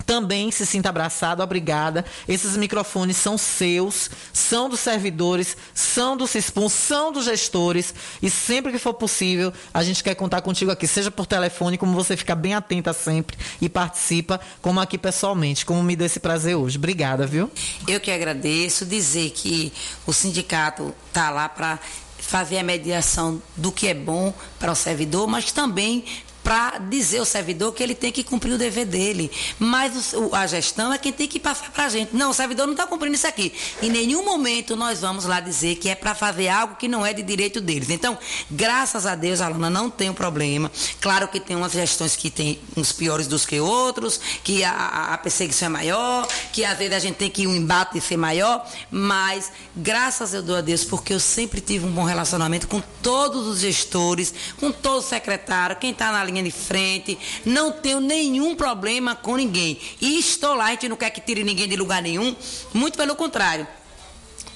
também 0.04 0.50
se 0.50 0.66
sinta 0.66 0.88
abraçado, 0.88 1.42
obrigada. 1.42 2.04
Esses 2.28 2.56
microfones 2.56 3.16
são 3.16 3.36
seus, 3.36 4.10
são 4.32 4.68
dos 4.68 4.80
servidores, 4.80 5.56
são 5.74 6.16
do 6.16 6.26
CISPUM, 6.26 6.68
são 6.68 7.12
dos 7.12 7.24
gestores. 7.24 7.94
E 8.22 8.30
sempre 8.30 8.72
que 8.72 8.78
for 8.78 8.94
possível, 8.94 9.52
a 9.72 9.82
gente 9.82 10.02
quer 10.04 10.14
contar 10.14 10.42
contigo 10.42 10.70
aqui, 10.70 10.86
seja 10.86 11.10
por 11.10 11.26
telefone, 11.26 11.78
como 11.78 11.94
você 11.94 12.16
fica 12.16 12.34
bem 12.34 12.54
atenta 12.54 12.92
sempre 12.92 13.36
e 13.60 13.68
participa, 13.68 14.40
como 14.60 14.80
aqui 14.80 14.98
pessoalmente, 14.98 15.64
como 15.64 15.82
me 15.82 15.96
deu 15.96 16.06
esse 16.06 16.20
prazer 16.20 16.56
hoje. 16.56 16.76
Obrigada, 16.76 17.26
viu? 17.26 17.50
Eu 17.88 18.00
que 18.00 18.10
agradeço, 18.10 18.84
dizer 18.84 19.30
que 19.30 19.72
o 20.06 20.12
sindicato 20.12 20.94
está 21.08 21.30
lá 21.30 21.48
para 21.48 21.78
fazer 22.26 22.58
a 22.58 22.62
mediação 22.62 23.40
do 23.56 23.70
que 23.70 23.86
é 23.88 23.94
bom 23.94 24.32
para 24.58 24.72
o 24.72 24.74
servidor, 24.74 25.28
mas 25.28 25.52
também 25.52 26.04
para 26.44 26.78
dizer 26.78 27.18
ao 27.18 27.24
servidor 27.24 27.72
que 27.72 27.82
ele 27.82 27.94
tem 27.94 28.12
que 28.12 28.22
cumprir 28.22 28.52
o 28.52 28.58
dever 28.58 28.84
dele. 28.84 29.30
Mas 29.58 30.12
o, 30.12 30.34
a 30.34 30.46
gestão 30.46 30.92
é 30.92 30.98
quem 30.98 31.12
tem 31.12 31.26
que 31.26 31.40
passar 31.40 31.72
para 31.72 31.86
a 31.86 31.88
gente. 31.88 32.14
Não, 32.14 32.30
o 32.30 32.34
servidor 32.34 32.66
não 32.66 32.74
está 32.74 32.86
cumprindo 32.86 33.14
isso 33.14 33.26
aqui. 33.26 33.52
Em 33.82 33.88
nenhum 33.88 34.22
momento 34.24 34.76
nós 34.76 35.00
vamos 35.00 35.24
lá 35.24 35.40
dizer 35.40 35.76
que 35.76 35.88
é 35.88 35.94
para 35.94 36.14
fazer 36.14 36.48
algo 36.48 36.76
que 36.76 36.86
não 36.86 37.04
é 37.04 37.14
de 37.14 37.22
direito 37.22 37.62
deles. 37.62 37.88
Então, 37.88 38.18
graças 38.50 39.06
a 39.06 39.14
Deus, 39.14 39.40
Alana, 39.40 39.70
não 39.70 39.88
tem 39.88 40.10
um 40.10 40.14
problema. 40.14 40.70
Claro 41.00 41.28
que 41.28 41.40
tem 41.40 41.56
umas 41.56 41.72
gestões 41.72 42.14
que 42.14 42.30
tem 42.30 42.60
uns 42.76 42.92
piores 42.92 43.26
dos 43.26 43.46
que 43.46 43.58
outros, 43.58 44.20
que 44.42 44.62
a, 44.62 45.14
a 45.14 45.18
perseguição 45.18 45.66
é 45.66 45.70
maior, 45.70 46.28
que 46.52 46.64
às 46.64 46.76
vezes 46.76 46.94
a 46.94 46.98
gente 46.98 47.16
tem 47.16 47.30
que 47.30 47.46
um 47.46 47.54
embate 47.54 47.98
ser 48.00 48.18
maior, 48.18 48.66
mas 48.90 49.50
graças 49.74 50.34
a 50.34 50.60
Deus, 50.60 50.84
porque 50.84 51.14
eu 51.14 51.20
sempre 51.20 51.60
tive 51.60 51.86
um 51.86 51.90
bom 51.90 52.04
relacionamento 52.04 52.68
com 52.68 52.82
todos 53.02 53.46
os 53.46 53.60
gestores, 53.60 54.34
com 54.58 54.70
todo 54.70 54.98
o 54.98 55.02
secretário, 55.02 55.76
quem 55.76 55.90
está 55.90 56.12
na 56.12 56.22
linha 56.22 56.33
linha 56.34 56.42
de 56.42 56.50
frente, 56.50 57.18
não 57.44 57.70
tenho 57.70 58.00
nenhum 58.00 58.54
problema 58.56 59.14
com 59.14 59.36
ninguém. 59.36 59.78
E 60.00 60.18
estou 60.18 60.54
lá, 60.54 60.66
a 60.66 60.70
gente 60.70 60.88
não 60.88 60.96
quer 60.96 61.10
que 61.10 61.20
tire 61.20 61.44
ninguém 61.44 61.68
de 61.68 61.76
lugar 61.76 62.02
nenhum, 62.02 62.34
muito 62.72 62.96
pelo 62.96 63.14
contrário 63.14 63.66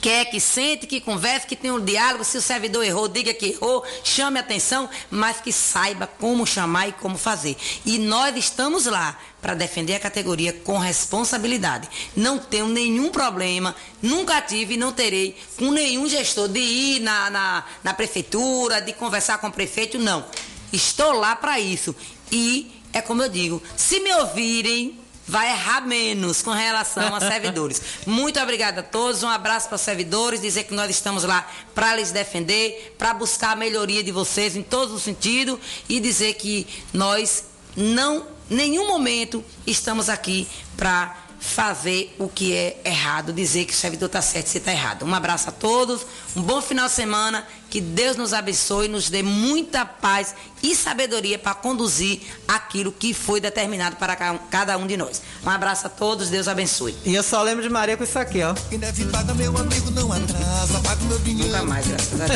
quer 0.00 0.26
que 0.26 0.40
sente, 0.40 0.86
que 0.86 1.00
converse, 1.00 1.46
que 1.46 1.56
tenha 1.56 1.74
um 1.74 1.84
diálogo. 1.84 2.24
Se 2.24 2.38
o 2.38 2.42
servidor 2.42 2.84
errou, 2.84 3.08
diga 3.08 3.34
que 3.34 3.46
errou, 3.46 3.84
chame 4.04 4.38
atenção, 4.38 4.88
mas 5.10 5.40
que 5.40 5.52
saiba 5.52 6.06
como 6.06 6.46
chamar 6.46 6.88
e 6.88 6.92
como 6.92 7.18
fazer. 7.18 7.56
E 7.84 7.98
nós 7.98 8.36
estamos 8.36 8.86
lá 8.86 9.18
para 9.40 9.54
defender 9.54 9.94
a 9.94 10.00
categoria 10.00 10.52
com 10.52 10.78
responsabilidade. 10.78 11.88
Não 12.16 12.38
tenho 12.38 12.68
nenhum 12.68 13.10
problema, 13.10 13.74
nunca 14.02 14.40
tive 14.40 14.74
e 14.74 14.76
não 14.76 14.92
terei 14.92 15.36
com 15.56 15.70
nenhum 15.70 16.08
gestor 16.08 16.48
de 16.48 16.60
ir 16.60 17.00
na, 17.00 17.30
na, 17.30 17.64
na 17.84 17.94
prefeitura, 17.94 18.80
de 18.80 18.92
conversar 18.92 19.38
com 19.38 19.48
o 19.48 19.52
prefeito, 19.52 19.98
não. 19.98 20.24
Estou 20.72 21.12
lá 21.12 21.36
para 21.36 21.58
isso. 21.60 21.94
E 22.30 22.70
é 22.92 23.00
como 23.00 23.22
eu 23.22 23.28
digo, 23.28 23.62
se 23.76 24.00
me 24.00 24.12
ouvirem, 24.14 24.98
vai 25.28 25.50
errar 25.50 25.82
menos 25.82 26.40
com 26.40 26.50
relação 26.50 27.14
a 27.14 27.20
servidores. 27.20 27.80
Muito 28.06 28.40
obrigada 28.40 28.80
a 28.80 28.82
todos, 28.82 29.22
um 29.22 29.28
abraço 29.28 29.68
para 29.68 29.76
os 29.76 29.82
servidores, 29.82 30.40
dizer 30.40 30.64
que 30.64 30.74
nós 30.74 30.90
estamos 30.90 31.22
lá 31.24 31.46
para 31.74 31.94
lhes 31.96 32.10
defender, 32.10 32.94
para 32.98 33.12
buscar 33.12 33.52
a 33.52 33.56
melhoria 33.56 34.02
de 34.02 34.10
vocês 34.10 34.56
em 34.56 34.62
todos 34.62 34.94
os 34.94 35.02
sentidos 35.02 35.58
e 35.88 36.00
dizer 36.00 36.34
que 36.34 36.66
nós 36.92 37.44
não, 37.76 38.26
nenhum 38.48 38.88
momento, 38.88 39.44
estamos 39.66 40.08
aqui 40.08 40.48
para 40.76 41.14
fazer 41.38 42.14
o 42.18 42.28
que 42.28 42.52
é 42.52 42.80
errado, 42.84 43.32
dizer 43.32 43.64
que 43.64 43.72
o 43.72 43.76
servidor 43.76 44.06
está 44.06 44.20
certo 44.20 44.46
e 44.46 44.50
você 44.50 44.58
está 44.58 44.72
errado. 44.72 45.04
Um 45.04 45.14
abraço 45.14 45.48
a 45.50 45.52
todos, 45.52 46.04
um 46.34 46.42
bom 46.42 46.60
final 46.60 46.88
de 46.88 46.94
semana 46.94 47.46
que 47.70 47.80
Deus 47.80 48.16
nos 48.16 48.32
abençoe 48.32 48.86
e 48.86 48.88
nos 48.88 49.10
dê 49.10 49.22
muita 49.22 49.84
paz 49.84 50.34
e 50.62 50.74
sabedoria 50.74 51.38
para 51.38 51.54
conduzir 51.54 52.20
aquilo 52.46 52.90
que 52.90 53.14
foi 53.14 53.40
determinado 53.40 53.96
para 53.96 54.16
cada 54.16 54.76
um 54.76 54.86
de 54.86 54.96
nós. 54.96 55.22
Um 55.44 55.50
abraço 55.50 55.86
a 55.86 55.90
todos, 55.90 56.30
Deus 56.30 56.48
abençoe. 56.48 56.96
E 57.04 57.14
eu 57.14 57.22
só 57.22 57.42
lembro 57.42 57.62
de 57.62 57.68
Maria 57.68 57.96
com 57.96 58.04
isso 58.04 58.18
aqui, 58.18 58.42
ó. 58.42 58.54
Quem 58.68 58.78
deve 58.78 59.04
pagar, 59.06 59.34
meu 59.34 59.56
amigo, 59.56 59.90
não 59.90 60.12
atrasa, 60.12 60.80
paga 60.82 61.04
meu 61.04 61.18
dinheiro. 61.20 61.52
Nunca 61.52 61.64
mais, 61.64 61.86
graças 61.86 62.20
a 62.20 62.26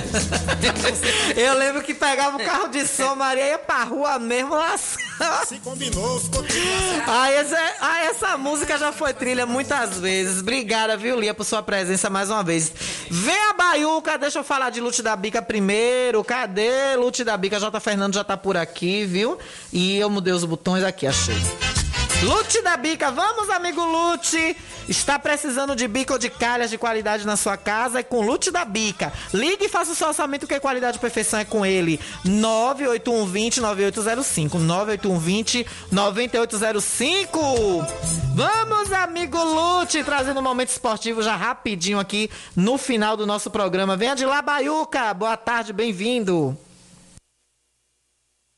Deus. 0.55 0.99
eu 1.37 1.59
lembro 1.59 1.83
que 1.83 1.95
pegava 1.95 2.37
o 2.37 2.45
carro 2.45 2.69
de 2.69 2.87
som, 2.87 3.15
Maria 3.15 3.49
ia 3.49 3.59
pra 3.59 3.85
rua 3.85 4.19
mesmo 4.19 4.55
lá. 4.55 4.77
Se 5.47 5.59
combinou, 5.59 6.19
ficou 6.21 6.45
ah, 7.07 7.31
essa, 7.31 7.57
ah, 7.81 8.05
essa 8.05 8.37
música 8.37 8.77
já 8.79 8.93
foi 8.93 9.13
trilha 9.15 9.47
muitas 9.47 9.99
vezes. 9.99 10.41
Obrigada, 10.41 10.97
viu, 10.97 11.19
Lia, 11.19 11.35
por 11.35 11.45
sua 11.45 11.63
presença 11.63 12.11
mais 12.11 12.31
uma 12.31 12.43
vez. 12.43 12.73
Vem 13.11 13.37
a 13.51 13.53
Baiuca, 13.53 14.19
deixa 14.19 14.41
eu 14.41 14.45
falar 14.45 14.71
de 14.71 14.81
Lute 14.81 15.03
da 15.03 15.15
Bica 15.23 15.41
primeiro. 15.41 16.25
Cadê 16.25 16.97
Lute 16.97 17.23
da 17.23 17.37
Bica? 17.37 17.61
J. 17.61 17.79
Fernando 17.79 18.15
já 18.15 18.25
tá 18.25 18.37
por 18.37 18.57
aqui, 18.57 19.05
viu? 19.05 19.39
E 19.73 19.97
eu 19.97 20.11
mudei 20.11 20.33
os 20.33 20.45
botões 20.45 20.83
aqui, 20.83 21.07
achei. 21.07 21.37
Lute 22.23 22.63
da 22.63 22.77
Bica, 22.77 23.11
vamos 23.11 23.51
amigo 23.51 23.85
Lute. 23.85 24.57
Está 24.89 25.19
precisando 25.19 25.75
de 25.75 25.89
bico 25.89 26.13
ou 26.13 26.19
de 26.21 26.31
calhas 26.31 26.71
de 26.71 26.79
qualidade 26.79 27.27
na 27.27 27.37
sua 27.37 27.57
casa? 27.57 27.99
É 27.99 28.03
com 28.05 28.21
Lute 28.25 28.49
da 28.53 28.65
Bica. 28.65 29.13
Ligue 29.35 29.65
e 29.65 29.69
faça 29.69 29.91
o 29.91 29.95
seu 29.95 30.07
orçamento 30.07 30.47
que 30.47 30.55
a 30.55 30.61
qualidade 30.61 30.99
e 30.99 31.01
perfeição 31.01 31.41
é 31.41 31.45
com 31.45 31.67
ele. 31.67 31.99
98120 32.25 33.61
9805. 33.61 34.57
98120 34.57 35.67
9805. 35.91 37.41
Vamos, 38.35 38.93
amigo 38.93 39.43
Lute, 39.43 40.05
trazendo 40.05 40.39
um 40.39 40.45
momento 40.45 40.69
esportivo 40.69 41.23
já 41.23 41.35
rapidinho 41.35 41.99
aqui 41.99 42.31
no 42.55 42.79
final 42.79 43.17
do 43.17 43.27
nosso 43.27 43.51
programa. 43.51 43.97
Venha 43.97 44.15
de 44.15 44.25
lá, 44.25 44.41
Baiuca. 44.41 45.13
Boa 45.13 45.37
tarde, 45.37 45.73
bem-vindo. 45.73 46.57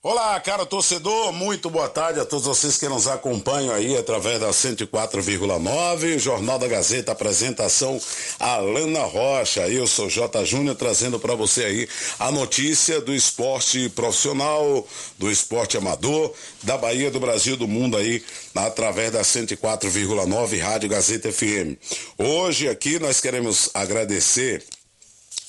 Olá, 0.07 0.39
cara 0.39 0.67
torcedor, 0.67 1.33
muito 1.33 1.71
boa 1.71 1.89
tarde 1.89 2.21
a 2.21 2.27
todos 2.27 2.45
vocês 2.45 2.77
que 2.77 2.87
nos 2.91 3.09
acompanham 3.09 3.73
aí 3.75 3.97
através 3.97 4.39
da 4.39 4.51
104,9, 4.51 6.19
Jornal 6.19 6.59
da 6.59 6.69
Gazeta, 6.69 7.13
apresentação 7.13 7.99
Alana 8.39 9.05
Rocha. 9.05 9.67
Eu 9.67 9.87
sou 9.87 10.11
J. 10.11 10.45
Júnior 10.45 10.77
trazendo 10.77 11.19
para 11.19 11.35
você 11.35 11.65
aí 11.65 11.89
a 12.19 12.31
notícia 12.31 13.01
do 13.01 13.15
esporte 13.15 13.89
profissional, 13.89 14.87
do 15.19 15.31
esporte 15.31 15.79
amador, 15.79 16.35
da 16.63 16.77
Bahia, 16.77 17.11
do 17.11 17.19
Brasil, 17.19 17.57
do 17.57 17.67
mundo 17.67 17.97
aí, 17.97 18.23
através 18.55 19.11
da 19.11 19.23
104,9 19.23 20.61
Rádio 20.61 20.91
Gazeta 20.91 21.33
FM. 21.33 21.79
Hoje 22.19 22.69
aqui 22.69 22.99
nós 22.99 23.23
queremos 23.23 23.71
agradecer 23.73 24.63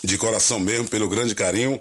de 0.06 0.18
coração 0.18 0.60
mesmo 0.60 0.88
pelo 0.88 1.10
grande 1.10 1.34
carinho 1.36 1.80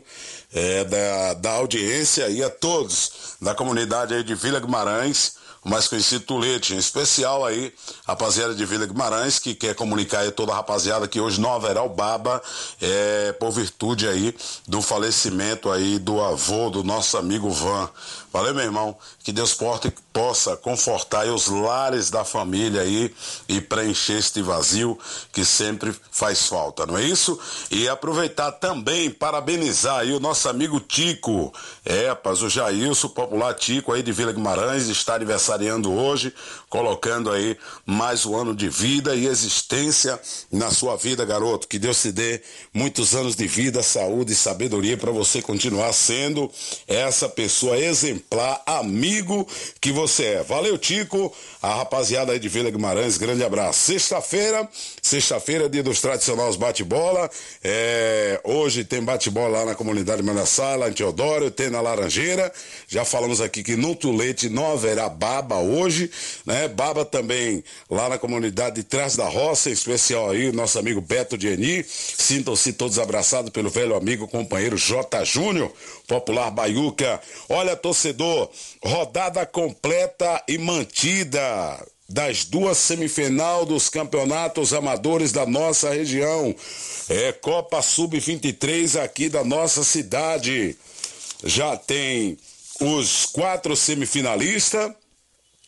é, 0.53 0.85
da, 0.85 1.35
da 1.35 1.51
audiência 1.53 2.29
e 2.29 2.43
a 2.43 2.51
todos 2.51 3.37
da 3.41 3.55
comunidade 3.55 4.15
aí 4.15 4.23
de 4.23 4.35
Vila 4.35 4.61
Guimarães, 4.61 5.35
o 5.65 5.69
mais 5.69 5.89
conhecido 5.89 6.25
Tulete, 6.27 6.75
em 6.75 6.79
especial 6.79 7.45
aí, 7.45 7.73
rapaziada 8.07 8.55
de 8.55 8.65
Vila 8.67 8.87
Guimarães, 8.87 9.39
que 9.39 9.55
quer 9.55 9.75
comunicar 9.75 10.21
aí 10.21 10.31
toda 10.31 10.53
a 10.53 10.57
rapaziada 10.57 11.09
que 11.09 11.19
hoje 11.19 11.41
não 11.41 11.55
haverá 11.55 11.83
o 11.83 11.89
Baba, 11.89 12.43
é, 12.81 13.33
por 13.33 13.51
virtude 13.51 14.07
aí 14.07 14.35
do 14.69 14.83
falecimento 14.83 15.71
aí 15.71 15.99
do 15.99 16.21
avô 16.21 16.69
do 16.69 16.85
nosso 16.85 17.17
amigo 17.17 17.51
Van. 17.51 17.89
Valeu, 18.35 18.53
meu 18.53 18.65
irmão. 18.65 18.97
Que 19.23 19.31
Deus 19.31 19.55
porte, 19.55 19.93
possa 20.13 20.57
confortar 20.57 21.25
os 21.27 21.47
lares 21.47 22.11
da 22.11 22.25
família 22.25 22.81
aí 22.81 23.15
e 23.49 23.61
preencher 23.61 24.19
este 24.19 24.43
vazio 24.43 24.99
que 25.33 25.45
sempre 25.45 25.95
faz 26.11 26.49
falta, 26.49 26.85
não 26.85 26.99
é 26.99 27.05
isso? 27.05 27.39
E 27.71 27.89
aproveitar 27.89 28.51
também, 28.53 29.09
parabenizar 29.09 30.01
aí 30.01 30.13
o 30.13 30.19
nosso 30.19 30.49
amigo 30.49 30.81
Tico. 30.81 31.55
É, 31.85 32.09
rapaz, 32.09 32.43
o 32.43 32.49
Jailson, 32.49 33.09
popular 33.09 33.55
Tico 33.55 33.93
aí 33.93 34.03
de 34.03 34.11
Vila 34.11 34.33
Guimarães, 34.33 34.89
está 34.89 35.15
aniversariando 35.15 35.93
hoje, 35.93 36.35
colocando 36.69 37.31
aí 37.31 37.57
mais 37.87 38.27
um 38.27 38.37
ano 38.37 38.55
de 38.55 38.69
vida 38.69 39.15
e 39.15 39.27
existência 39.27 40.21
na 40.51 40.73
sua 40.73 40.97
vida, 40.97 41.25
garoto. 41.25 41.69
Que 41.69 41.79
Deus 41.79 42.03
te 42.03 42.11
dê 42.11 42.43
muitos 42.73 43.15
anos 43.15 43.37
de 43.37 43.47
vida, 43.47 43.81
saúde 43.81 44.33
e 44.33 44.37
sabedoria 44.37 44.97
para 44.97 45.13
você 45.13 45.41
continuar 45.41 45.93
sendo 45.93 46.51
essa 46.89 47.29
pessoa 47.29 47.79
exemplar 47.79 48.24
exemplar 48.31 48.63
amigo 48.67 49.47
que 49.81 49.93
você 49.93 50.25
é. 50.25 50.43
Valeu, 50.43 50.77
Tico, 50.77 51.33
a 51.63 51.75
rapaziada 51.77 52.33
aí 52.33 52.39
de 52.39 52.49
Vila 52.49 52.71
Guimarães, 52.71 53.17
grande 53.17 53.45
abraço. 53.45 53.81
Sexta-feira, 53.81 54.69
sexta-feira, 55.01 55.69
dia 55.69 55.83
dos 55.83 56.01
tradicionais 56.01 56.57
bate-bola. 56.57 57.31
É, 57.63 58.41
hoje 58.45 58.85
tem 58.85 59.03
bate-bola 59.03 59.59
lá 59.59 59.65
na 59.67 59.75
comunidade 59.75 60.23
Manassá, 60.23 60.75
lá 60.77 60.89
em 60.89 60.93
Teodoro, 60.93 61.51
tem 61.51 61.71
na 61.71 61.81
Laranjeira. 61.81 62.53
Já 62.89 63.05
falamos 63.05 63.41
aqui 63.41 63.63
que 63.63 63.77
no 63.77 63.95
Tulete 63.95 64.49
não 64.49 64.73
haverá 64.73 65.09
baba 65.09 65.59
hoje, 65.59 66.11
né? 66.45 66.69
Baba 66.69 67.05
também 67.05 67.63
lá 67.91 68.09
na 68.09 68.19
comunidade 68.19 68.77
de 68.77 68.83
Trás 68.83 69.17
da 69.17 69.29
Roça, 69.29 69.71
em 69.71 69.73
especial 69.73 70.31
aí, 70.31 70.51
nosso 70.53 70.79
amigo 70.79 71.01
Beto 71.01 71.39
Dieni. 71.39 71.85
Sintam-se 71.85 72.73
todos 72.73 72.99
abraçados 72.99 73.51
pelo 73.51 73.71
velho 73.71 73.95
amigo, 73.95 74.27
companheiro 74.27 74.77
J. 74.77 75.25
Júnior, 75.25 75.73
popular 76.07 76.51
Baiuca. 76.51 77.21
Olha, 77.49 77.77
torcedor 77.77 78.51
rodada 78.83 79.45
completa 79.47 80.43
e 80.49 80.59
mantida 80.59 81.85
das 82.09 82.45
duas 82.45 82.77
semifinal 82.79 83.65
dos 83.65 83.89
campeonatos 83.89 84.73
amadores 84.73 85.33
da 85.33 85.47
nossa 85.47 85.91
região. 85.91 86.55
É 87.09 87.33
Copa 87.33 87.81
Sub-23 87.81 89.03
aqui 89.03 89.29
da 89.29 89.43
nossa 89.43 89.83
cidade. 89.83 90.77
Já 91.43 91.77
tem 91.77 92.39
os 92.81 93.27
quatro 93.27 93.75
semifinalistas. 93.75 94.93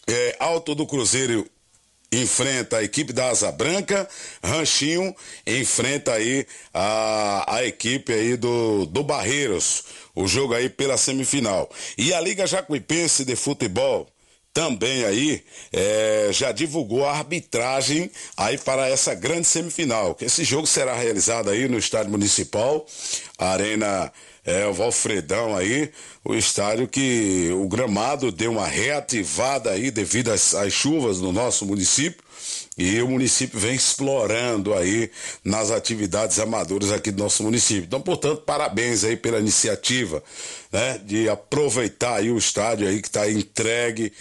É, 0.09 0.37
Alto 0.39 0.75
do 0.75 0.87
Cruzeiro 0.87 1.49
enfrenta 2.13 2.79
a 2.79 2.83
equipe 2.83 3.13
da 3.13 3.29
Asa 3.29 3.51
Branca, 3.51 4.09
Ranchinho 4.43 5.15
enfrenta 5.47 6.13
aí 6.13 6.47
a, 6.73 7.57
a 7.57 7.65
equipe 7.65 8.13
aí 8.13 8.37
do, 8.37 8.87
do 8.87 9.03
Barreiros, 9.03 9.85
o 10.15 10.27
jogo 10.27 10.55
aí 10.55 10.69
pela 10.69 10.97
semifinal. 10.97 11.71
E 11.99 12.13
a 12.15 12.21
Liga 12.21 12.47
Jacuipense 12.47 13.25
de 13.25 13.37
Futebol 13.37 14.09
também 14.57 15.05
aí 15.05 15.45
é, 15.71 16.31
já 16.33 16.51
divulgou 16.51 17.05
a 17.05 17.13
arbitragem 17.13 18.11
aí 18.35 18.57
para 18.57 18.89
essa 18.89 19.15
grande 19.15 19.47
semifinal. 19.47 20.17
Esse 20.19 20.45
jogo 20.45 20.67
será 20.67 20.97
realizado 20.97 21.51
aí 21.51 21.69
no 21.69 21.77
Estádio 21.77 22.11
Municipal, 22.11 22.87
Arena 23.37 24.11
é, 24.47 24.65
o 24.65 24.73
Valfredão 24.73 25.57
aí, 25.57 25.91
o 26.25 26.33
estádio 26.33 26.87
que 26.87 27.51
o 27.53 27.67
gramado 27.67 28.31
deu 28.31 28.53
uma 28.53 28.67
reativada 28.67 29.73
aí 29.73 29.91
devido 29.91 30.31
às, 30.31 30.55
às 30.55 30.73
chuvas 30.73 31.21
no 31.21 31.33
nosso 31.33 31.67
município. 31.67 32.25
E 32.79 33.01
o 33.03 33.09
município 33.09 33.59
vem 33.59 33.75
explorando 33.75 34.75
aí 34.75 35.11
nas 35.43 35.71
atividades 35.71 36.39
amadoras 36.39 36.93
aqui 36.93 37.11
do 37.11 37.23
nosso 37.23 37.43
município. 37.43 37.85
Então, 37.85 38.01
portanto, 38.01 38.43
parabéns 38.43 39.03
aí 39.03 39.17
pela 39.17 39.41
iniciativa, 39.41 40.23
né, 40.71 40.99
de 40.99 41.29
aproveitar 41.29 42.17
aí 42.17 42.31
o 42.31 42.39
estádio 42.39 42.87
aí 42.87 43.01
que 43.01 43.09
está 43.09 43.29
entregue, 43.29 44.13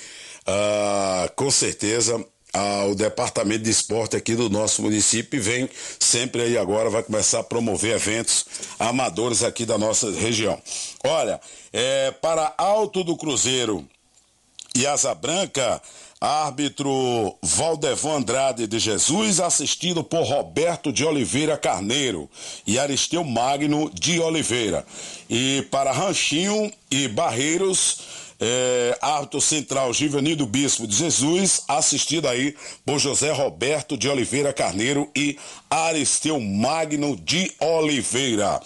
uh, 0.48 1.32
com 1.36 1.52
certeza 1.52 2.26
ao 2.56 2.96
departamento 2.96 3.66
de 3.66 3.70
esporte 3.70 4.16
aqui 4.16 4.34
do 4.34 4.50
nosso 4.50 4.82
município 4.82 5.38
e 5.38 5.42
vem 5.42 5.70
sempre 6.00 6.42
aí 6.44 6.58
agora, 6.58 6.90
vai 6.90 7.04
começar 7.04 7.40
a 7.40 7.44
promover 7.44 7.96
eventos 7.96 8.46
amadores 8.80 9.44
aqui 9.44 9.66
da 9.66 9.78
nossa 9.78 10.10
região. 10.12 10.58
Olha, 11.04 11.40
é, 11.74 12.12
para 12.12 12.54
Alto 12.58 13.04
do 13.04 13.18
Cruzeiro 13.18 13.86
e 14.74 14.88
Asa 14.88 15.14
Branca, 15.14 15.82
árbitro 16.20 17.36
Valdevão 17.42 18.18
Andrade 18.18 18.68
de 18.68 18.80
Jesus, 18.80 19.42
assistido 19.42 20.02
por 20.02 20.24
Roberto 20.24 20.94
de 20.94 21.04
Oliveira 21.04 21.58
Carneiro 21.58 22.30
e 22.66 22.80
Aristeu 22.80 23.24
Magno 23.26 23.92
de 23.94 24.20
Oliveira. 24.22 24.86
E 25.30 25.68
para 25.70 25.92
Ranchinho 25.92 26.72
e 26.90 27.10
Barreiros, 27.10 28.25
é, 28.40 28.98
árbitro 29.02 29.40
central 29.42 29.94
Givanildo 29.94 30.46
Bispo 30.46 30.88
de 30.88 30.96
Jesus, 30.96 31.64
assistido 31.68 32.28
aí 32.28 32.56
por 32.86 33.00
José 33.00 33.32
Roberto 33.32 33.98
de 33.98 34.10
Oliveira 34.10 34.54
Carneiro 34.54 35.10
e 35.16 35.38
Aristeu 35.70 36.40
Magno 36.40 37.16
de 37.16 37.52
Oliveira. 37.60 38.60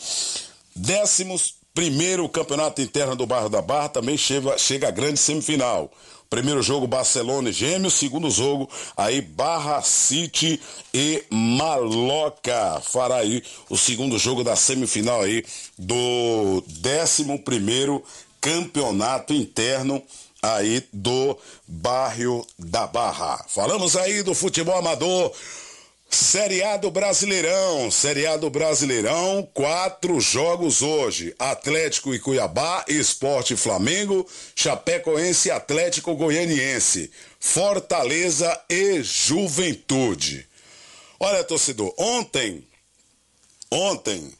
Décimos 0.75 1.55
primeiro 1.73 2.27
campeonato 2.27 2.81
interno 2.81 3.15
do 3.15 3.25
bairro 3.25 3.49
da 3.49 3.61
Barra 3.61 3.89
também 3.89 4.17
chega, 4.17 4.57
chega 4.57 4.87
a 4.87 4.91
grande 4.91 5.19
semifinal. 5.19 5.91
Primeiro 6.29 6.61
jogo 6.61 6.85
Barcelona 6.85 7.49
e 7.49 7.53
Gêmeos, 7.53 7.95
segundo 7.95 8.29
jogo 8.29 8.69
aí 8.95 9.19
Barra 9.19 9.81
City 9.81 10.61
e 10.93 11.23
Maloca. 11.29 12.79
Fará 12.83 13.15
aí 13.15 13.41
o 13.67 13.75
segundo 13.75 14.19
jogo 14.19 14.43
da 14.43 14.55
semifinal 14.55 15.21
aí 15.21 15.43
do 15.77 16.63
décimo 16.67 17.39
primeiro 17.39 18.03
campeonato 18.41 19.33
interno 19.33 20.01
aí 20.41 20.83
do 20.93 21.37
bairro 21.67 22.45
da 22.57 22.87
Barra. 22.87 23.45
Falamos 23.47 23.95
aí 23.95 24.23
do 24.23 24.33
futebol 24.33 24.77
amador. 24.77 25.33
Série 26.11 26.63
A 26.63 26.75
do 26.75 26.89
Brasileirão, 26.89 27.91
Série 27.91 28.25
A 28.25 28.35
do 28.35 28.49
Brasileirão, 28.49 29.47
quatro 29.53 30.19
jogos 30.19 30.81
hoje: 30.81 31.35
Atlético 31.37 32.15
e 32.15 32.19
Cuiabá, 32.19 32.83
Esporte 32.87 33.55
Flamengo, 33.55 34.27
Chapecoense 34.55 35.51
Atlético 35.51 36.15
Goianiense, 36.15 37.11
Fortaleza 37.39 38.59
e 38.67 39.03
Juventude. 39.03 40.47
Olha, 41.19 41.43
torcedor, 41.43 41.93
ontem, 41.95 42.65
ontem, 43.69 44.33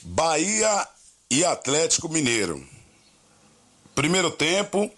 Bahia 0.00 0.88
e 1.30 1.44
Atlético 1.44 2.08
Mineiro. 2.08 2.75
Primeiro 3.96 4.30
tempo, 4.30 4.90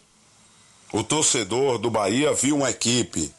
o 0.93 1.05
torcedor 1.05 1.79
do 1.79 1.89
Bahia 1.89 2.33
viu 2.33 2.57
uma 2.57 2.69
equipe 2.69 3.33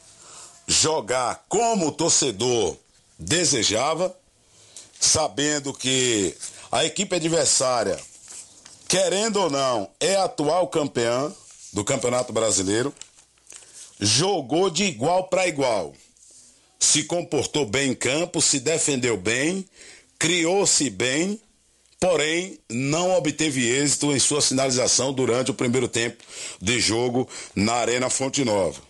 jogar 0.66 1.44
como 1.50 1.88
o 1.88 1.92
torcedor 1.92 2.78
desejava, 3.20 4.18
sabendo 4.98 5.74
que 5.74 6.34
a 6.72 6.86
equipe 6.86 7.14
adversária, 7.14 8.00
querendo 8.88 9.42
ou 9.42 9.50
não, 9.50 9.90
é 10.00 10.16
atual 10.16 10.66
campeã 10.70 11.30
do 11.74 11.84
Campeonato 11.84 12.32
Brasileiro. 12.32 12.96
jogou 14.00 14.70
de 14.70 14.86
igual 14.86 15.26
para 15.26 15.46
igual. 15.46 15.94
Se 16.80 17.04
comportou 17.04 17.66
bem 17.66 17.92
em 17.92 17.96
campo, 17.96 18.42
se 18.42 18.62
defendeu 18.62 19.18
bem, 19.18 19.68
criou-se 20.18 20.90
bem, 20.90 21.38
porém 22.00 22.58
não 22.70 23.12
obteve 23.12 23.68
êxito 23.68 24.14
em 24.14 24.20
sua 24.20 24.42
sinalização 24.42 25.12
durante 25.12 25.52
o 25.52 25.54
primeiro 25.54 25.88
tempo 25.88 26.24
de 26.62 26.80
jogo 26.80 27.28
na 27.54 27.74
Arena 27.74 28.10
Fonte 28.10 28.44
Nova. 28.46 28.82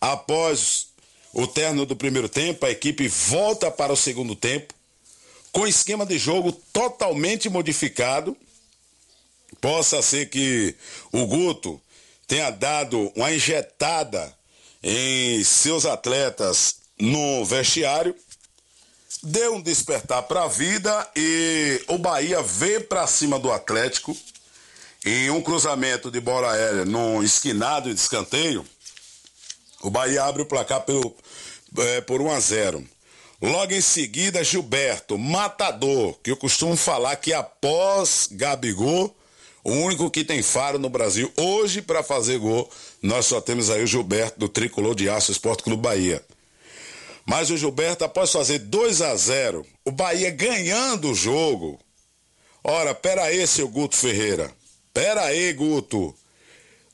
Após 0.00 0.88
o 1.32 1.46
término 1.46 1.86
do 1.86 1.94
primeiro 1.94 2.28
tempo, 2.28 2.66
a 2.66 2.70
equipe 2.70 3.06
volta 3.06 3.70
para 3.70 3.92
o 3.92 3.96
segundo 3.96 4.34
tempo 4.34 4.74
com 5.52 5.66
esquema 5.66 6.06
de 6.06 6.18
jogo 6.18 6.52
totalmente 6.72 7.48
modificado. 7.48 8.36
Possa 9.60 10.00
ser 10.00 10.30
que 10.30 10.74
o 11.12 11.26
Guto 11.26 11.80
tenha 12.26 12.50
dado 12.50 13.12
uma 13.14 13.32
injetada 13.32 14.34
em 14.82 15.42
seus 15.44 15.84
atletas 15.84 16.76
no 16.98 17.44
vestiário, 17.44 18.14
deu 19.22 19.54
um 19.54 19.60
despertar 19.60 20.22
para 20.22 20.44
a 20.44 20.48
vida 20.48 21.08
e 21.14 21.82
o 21.88 21.98
Bahia 21.98 22.42
veio 22.42 22.82
para 22.82 23.06
cima 23.06 23.38
do 23.38 23.52
Atlético 23.52 24.16
em 25.04 25.30
um 25.30 25.42
cruzamento 25.42 26.10
de 26.10 26.20
bola 26.20 26.52
aérea 26.52 26.84
no 26.84 27.22
esquinado 27.22 27.92
de 27.92 28.00
escanteio. 28.00 28.64
O 29.82 29.90
Bahia 29.90 30.24
abre 30.24 30.42
o 30.42 30.46
placar 30.46 30.82
pelo, 30.82 31.14
é, 31.78 32.00
por 32.02 32.20
1 32.20 32.30
a 32.30 32.40
0. 32.40 32.88
Logo 33.40 33.72
em 33.72 33.80
seguida, 33.80 34.44
Gilberto, 34.44 35.16
matador, 35.16 36.14
que 36.22 36.30
eu 36.30 36.36
costumo 36.36 36.76
falar 36.76 37.16
que 37.16 37.32
após 37.32 38.28
Gabigol, 38.30 39.14
o 39.64 39.72
único 39.72 40.10
que 40.10 40.24
tem 40.24 40.42
faro 40.42 40.78
no 40.78 40.90
Brasil 40.90 41.32
hoje 41.36 41.80
para 41.80 42.02
fazer 42.02 42.38
gol, 42.38 42.70
nós 43.02 43.24
só 43.26 43.40
temos 43.40 43.70
aí 43.70 43.82
o 43.82 43.86
Gilberto 43.86 44.38
do 44.38 44.48
Tricolor 44.48 44.94
de 44.94 45.08
Aço 45.08 45.32
Esporte 45.32 45.62
Clube 45.62 45.82
Bahia. 45.82 46.22
Mas 47.26 47.50
o 47.50 47.56
Gilberto, 47.56 48.04
após 48.04 48.32
fazer 48.32 48.58
2 48.58 49.02
a 49.02 49.14
0, 49.14 49.66
o 49.84 49.90
Bahia 49.90 50.30
ganhando 50.30 51.10
o 51.10 51.14
jogo. 51.14 51.78
Ora, 52.62 52.94
pera 52.94 53.24
aí, 53.24 53.46
seu 53.46 53.68
Guto 53.68 53.96
Ferreira. 53.96 54.52
Pera 54.92 55.22
aí, 55.24 55.52
Guto. 55.52 56.14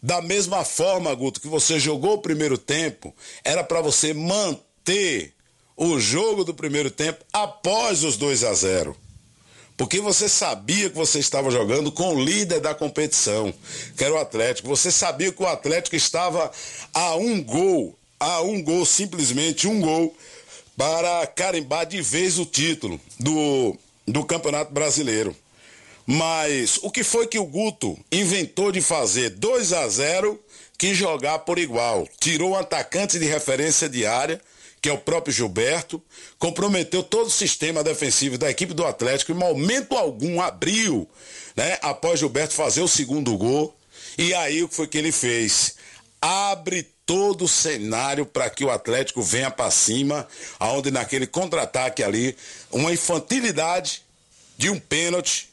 Da 0.03 0.21
mesma 0.21 0.65
forma, 0.65 1.15
Guto, 1.15 1.41
que 1.41 1.49
você 1.49 1.81
jogou 1.81 2.15
o 2.15 2.23
primeiro 2.23 2.59
tempo, 2.59 3.15
era 3.43 3.65
para 3.65 3.81
você 3.81 4.13
manter 4.13 5.33
o 5.77 5.99
jogo 5.99 6.45
do 6.45 6.55
primeiro 6.55 6.91
tempo 6.91 7.25
após 7.33 8.05
os 8.05 8.17
2 8.17 8.45
a 8.45 8.55
0. 8.55 8.97
Porque 9.77 10.01
você 10.01 10.29
sabia 10.29 10.89
que 10.89 10.97
você 10.97 11.19
estava 11.19 11.51
jogando 11.51 11.93
com 11.93 12.15
o 12.15 12.25
líder 12.25 12.61
da 12.61 12.75
competição, 12.75 13.53
que 13.97 14.03
era 14.03 14.15
o 14.15 14.19
Atlético. 14.19 14.69
Você 14.69 14.91
sabia 14.91 15.31
que 15.31 15.43
o 15.43 15.47
Atlético 15.47 15.97
estava 15.97 16.51
a 16.95 17.15
um 17.17 17.43
gol, 17.43 17.99
a 18.19 18.41
um 18.43 18.63
gol, 18.63 18.85
simplesmente 18.85 19.67
um 19.67 19.81
gol, 19.81 20.17
para 20.77 21.27
carimbar 21.27 21.87
de 21.87 22.01
vez 22.03 22.39
o 22.39 22.47
título 22.47 23.01
do, 23.19 23.77
do 24.07 24.25
Campeonato 24.25 24.73
Brasileiro. 24.73 25.35
Mas 26.07 26.79
o 26.83 26.91
que 26.91 27.03
foi 27.03 27.27
que 27.27 27.39
o 27.39 27.45
Guto 27.45 27.99
inventou 28.13 28.71
de 28.71 28.81
fazer 28.81 29.31
2 29.31 29.73
a 29.73 29.89
0 29.89 30.41
que 30.79 30.95
jogar 30.95 31.41
por 31.41 31.59
igual? 31.59 32.07
Tirou 32.21 32.51
o 32.51 32.57
atacante 32.57 33.19
de 33.19 33.25
referência 33.25 33.89
diária 33.89 34.41
que 34.87 34.91
é 34.91 34.93
o 34.93 34.99
próprio 34.99 35.35
Gilberto, 35.35 36.01
comprometeu 36.39 37.03
todo 37.03 37.27
o 37.27 37.31
sistema 37.31 37.83
defensivo 37.83 38.39
da 38.39 38.49
equipe 38.49 38.73
do 38.73 38.85
Atlético, 38.85 39.33
em 39.33 39.35
momento 39.35 39.97
algum 39.97 40.41
abriu, 40.41 41.09
né, 41.57 41.77
após 41.83 42.21
Gilberto 42.21 42.55
fazer 42.55 42.83
o 42.83 42.89
segundo 42.89 43.37
gol. 43.37 43.77
E 44.17 44.33
aí 44.35 44.63
o 44.63 44.69
que 44.69 44.77
foi 44.77 44.87
que 44.87 44.97
ele 44.97 45.11
fez? 45.11 45.75
Abre 46.21 46.87
todo 47.07 47.45
o 47.45 47.49
cenário 47.49 48.27
para 48.27 48.51
que 48.51 48.65
o 48.65 48.71
Atlético 48.71 49.23
venha 49.23 49.51
para 49.51 49.71
cima, 49.71 50.27
aonde 50.59 50.91
naquele 50.91 51.27
contra-ataque 51.27 52.03
ali, 52.03 52.37
uma 52.71 52.93
infantilidade 52.93 54.03
de 54.59 54.69
um 54.69 54.79
pênalti, 54.79 55.49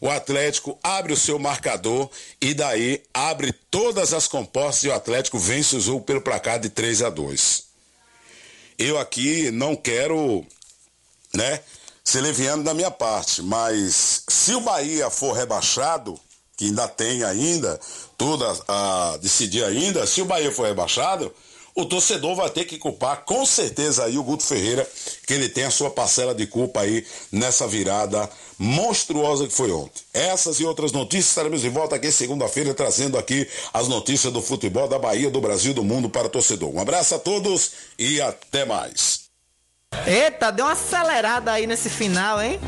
o 0.00 0.10
Atlético 0.10 0.78
abre 0.82 1.12
o 1.12 1.16
seu 1.16 1.38
marcador 1.38 2.10
e 2.40 2.52
daí 2.52 3.02
abre 3.14 3.52
todas 3.70 4.12
as 4.12 4.26
compostas 4.26 4.84
e 4.84 4.88
o 4.88 4.94
Atlético 4.94 5.38
vence 5.38 5.76
o 5.76 5.80
jogo 5.80 6.04
pelo 6.04 6.20
placar 6.20 6.58
de 6.58 6.68
3 6.68 7.02
a 7.02 7.10
2 7.10 7.68
eu 8.78 8.96
aqui 8.96 9.50
não 9.50 9.74
quero, 9.74 10.46
né, 11.34 11.60
ser 12.04 12.20
leviano 12.20 12.62
da 12.62 12.72
minha 12.72 12.92
parte, 12.92 13.42
mas 13.42 14.22
se 14.28 14.54
o 14.54 14.60
Bahia 14.60 15.10
for 15.10 15.32
rebaixado, 15.32 16.18
que 16.56 16.66
ainda 16.66 16.86
tem 16.86 17.24
ainda, 17.24 17.78
tudo 18.18 18.44
a, 18.44 19.12
a 19.12 19.16
decidir 19.18 19.64
ainda, 19.64 20.06
se 20.06 20.20
o 20.20 20.26
Bahia 20.26 20.50
for 20.50 20.66
rebaixado, 20.66 21.32
o 21.74 21.84
torcedor 21.84 22.34
vai 22.34 22.50
ter 22.50 22.64
que 22.64 22.76
culpar 22.76 23.24
com 23.24 23.46
certeza 23.46 24.04
aí 24.04 24.18
o 24.18 24.22
Guto 24.24 24.42
Ferreira, 24.42 24.84
que 25.24 25.32
ele 25.32 25.48
tem 25.48 25.62
a 25.62 25.70
sua 25.70 25.88
parcela 25.88 26.34
de 26.34 26.44
culpa 26.44 26.80
aí 26.80 27.06
nessa 27.30 27.68
virada 27.68 28.28
monstruosa 28.58 29.46
que 29.46 29.52
foi 29.52 29.70
ontem. 29.70 30.02
Essas 30.12 30.58
e 30.58 30.64
outras 30.64 30.90
notícias 30.90 31.28
estaremos 31.28 31.60
de 31.60 31.68
volta 31.68 31.94
aqui 31.94 32.10
segunda-feira 32.10 32.74
trazendo 32.74 33.16
aqui 33.16 33.48
as 33.72 33.86
notícias 33.86 34.32
do 34.32 34.42
futebol 34.42 34.88
da 34.88 34.98
Bahia, 34.98 35.30
do 35.30 35.40
Brasil, 35.40 35.72
do 35.72 35.84
mundo 35.84 36.10
para 36.10 36.26
o 36.26 36.30
torcedor. 36.30 36.74
Um 36.74 36.80
abraço 36.80 37.14
a 37.14 37.18
todos 37.20 37.70
e 37.96 38.20
até 38.20 38.64
mais. 38.64 39.28
Eita, 40.04 40.50
deu 40.50 40.66
uma 40.66 40.72
acelerada 40.72 41.52
aí 41.52 41.64
nesse 41.64 41.88
final, 41.88 42.42
hein? 42.42 42.58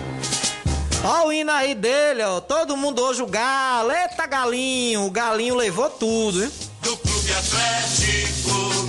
Ó 1.03 1.29
o 1.29 1.33
hino 1.33 1.51
aí 1.51 1.75
dele, 1.75 2.23
ó. 2.23 2.41
Todo 2.41 2.77
mundo 2.77 3.03
hoje 3.03 3.23
o 3.23 3.27
galo. 3.27 3.91
Eita, 3.91 4.27
galinho. 4.27 5.07
O 5.07 5.11
galinho 5.11 5.55
levou 5.55 5.89
tudo, 5.89 6.45
hein? 6.45 6.51
Do 6.83 6.97
Clube 6.97 7.33
Atlético 7.33 8.81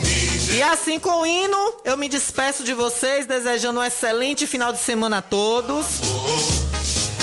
e 0.54 0.62
assim 0.62 1.00
com 1.00 1.22
o 1.22 1.26
hino, 1.26 1.76
eu 1.86 1.96
me 1.96 2.10
despeço 2.10 2.64
de 2.64 2.74
vocês, 2.74 3.26
desejando 3.26 3.80
um 3.80 3.84
excelente 3.84 4.46
final 4.46 4.74
de 4.74 4.80
semana 4.80 5.20
a 5.20 5.22
todos. 5.22 5.86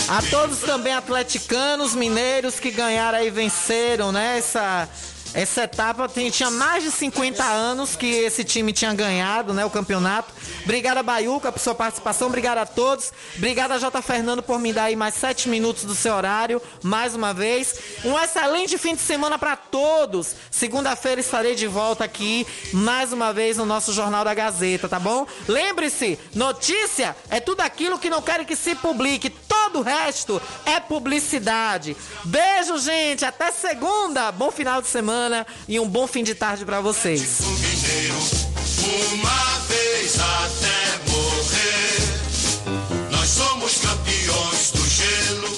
A 0.09 0.23
todos 0.31 0.61
também 0.61 0.95
atleticanos, 0.95 1.95
mineiros 1.95 2.59
que 2.59 2.71
ganharam 2.71 3.23
e 3.23 3.29
venceram, 3.29 4.11
né? 4.11 4.39
Essa 4.39 4.89
essa 5.35 5.65
etapa 5.65 6.09
tem, 6.09 6.31
tinha 6.31 6.51
mais 6.51 6.83
de 6.83 6.91
50 6.91 7.45
anos 7.45 7.95
que 7.95 8.07
esse 8.07 8.43
time 8.43 8.73
tinha 8.73 8.95
ganhado 8.95 9.53
né, 9.53 9.65
o 9.65 9.71
campeonato. 9.71 10.33
Obrigado 10.65 10.99
a 10.99 11.03
Baiuca 11.03 11.53
por 11.53 11.59
sua 11.59 11.75
participação, 11.75 12.29
obrigado 12.29 12.59
a 12.59 12.67
todos. 12.67 13.13
Obrigado 13.37 13.73
a 13.73 13.79
J. 13.79 14.01
Fernando 14.01 14.43
por 14.43 14.59
me 14.59 14.73
dar 14.73 14.85
aí 14.85 14.97
mais 14.97 15.15
7 15.15 15.49
minutos 15.49 15.85
do 15.85 15.95
seu 15.95 16.15
horário, 16.15 16.63
mais 16.83 17.15
uma 17.15 17.35
vez. 17.35 17.79
Um 18.05 18.19
excelente 18.19 18.79
fim 18.79 18.95
de 18.95 19.03
semana 19.03 19.39
para 19.39 19.55
todos. 19.57 20.35
Segunda-feira 20.51 21.21
estarei 21.21 21.55
de 21.55 21.67
volta 21.67 22.05
aqui, 22.05 22.47
mais 22.73 23.13
uma 23.13 23.33
vez, 23.33 23.57
no 23.57 23.67
nosso 23.67 23.93
Jornal 23.93 24.25
da 24.25 24.35
Gazeta, 24.35 24.89
tá 24.89 24.99
bom? 24.99 25.27
Lembre-se, 25.47 26.19
notícia 26.35 27.15
é 27.29 27.39
tudo 27.39 27.61
aquilo 27.61 27.99
que 27.99 28.11
não 28.11 28.23
querem 28.23 28.47
que 28.47 28.57
se 28.57 28.75
publique. 28.75 29.31
Todo 29.31 29.81
o 29.81 29.83
resto 29.83 30.41
é 30.65 30.81
publicidade. 30.81 31.97
Beijo, 32.25 32.79
gente. 32.79 33.25
Até 33.25 33.51
segunda. 33.51 34.33
Bom 34.33 34.51
final 34.51 34.81
de 34.81 34.89
semana 34.89 35.18
semana 35.19 35.45
e 35.67 35.81
um 35.81 35.89
bom 35.89 36.07
fim 36.07 36.23
de 36.23 36.33
tarde 36.35 36.65
para 36.65 36.81
vocês. 36.81 37.41
Uma 39.13 39.59
vez 39.69 40.17
até 40.21 41.01
morrer, 41.11 43.11
nós 43.11 43.29
somos 43.29 43.79
campeões 43.79 44.71
do 44.73 44.89
gelo. 44.89 45.49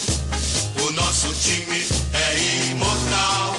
O 0.88 0.92
nosso 0.92 1.28
time 1.34 1.84
é 2.14 2.38
imortal. 2.70 3.54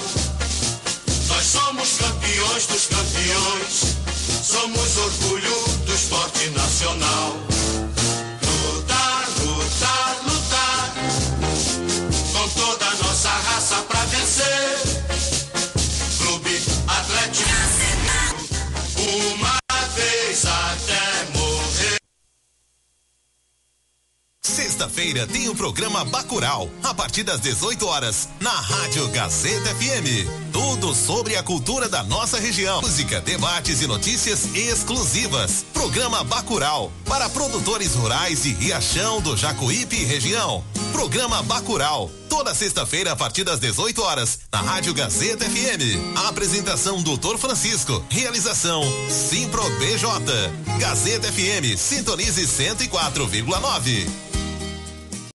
Nós 1.27 1.45
somos 1.45 1.97
campeões 1.97 2.65
dos 2.65 2.87
campeões. 2.87 3.95
Somos 4.43 4.97
orgulho 4.97 5.63
do 5.85 5.93
esporte 5.93 6.49
nacional. 6.49 7.37
Lutar, 8.73 9.29
lutar, 9.45 10.17
lutar. 10.25 10.93
Com 12.33 12.49
toda 12.59 12.85
a 12.85 12.95
nossa 12.95 13.29
raça 13.29 13.75
pra 13.87 14.03
vencer. 14.05 14.90
Sexta-feira 24.51 25.25
tem 25.25 25.47
o 25.47 25.55
programa 25.55 26.03
Bacural, 26.03 26.69
a 26.83 26.93
partir 26.93 27.23
das 27.23 27.39
18 27.39 27.87
horas, 27.87 28.27
na 28.41 28.51
Rádio 28.51 29.07
Gazeta 29.07 29.73
FM. 29.75 30.27
Tudo 30.51 30.93
sobre 30.93 31.37
a 31.37 31.41
cultura 31.41 31.87
da 31.87 32.03
nossa 32.03 32.37
região. 32.37 32.81
Música, 32.81 33.21
debates 33.21 33.81
e 33.81 33.87
notícias 33.87 34.53
exclusivas. 34.53 35.65
Programa 35.71 36.25
Bacural, 36.25 36.91
para 37.05 37.29
produtores 37.29 37.95
rurais 37.95 38.43
de 38.43 38.49
Riachão, 38.53 39.21
do 39.21 39.37
Jacuípe 39.37 39.95
região. 40.03 40.61
Programa 40.91 41.41
Bacural, 41.43 42.11
toda 42.27 42.53
sexta-feira 42.53 43.13
a 43.13 43.15
partir 43.15 43.45
das 43.45 43.57
18 43.57 44.01
horas, 44.01 44.39
na 44.51 44.59
Rádio 44.59 44.93
Gazeta 44.93 45.45
FM. 45.45 46.17
A 46.17 46.27
apresentação 46.27 47.01
Doutor 47.01 47.37
Francisco. 47.37 48.03
Realização 48.09 48.83
Simpro 49.09 49.63
BJ. 49.79 50.77
Gazeta 50.77 51.31
FM, 51.31 51.77
sintonize 51.77 52.45
104,9. 52.45 54.31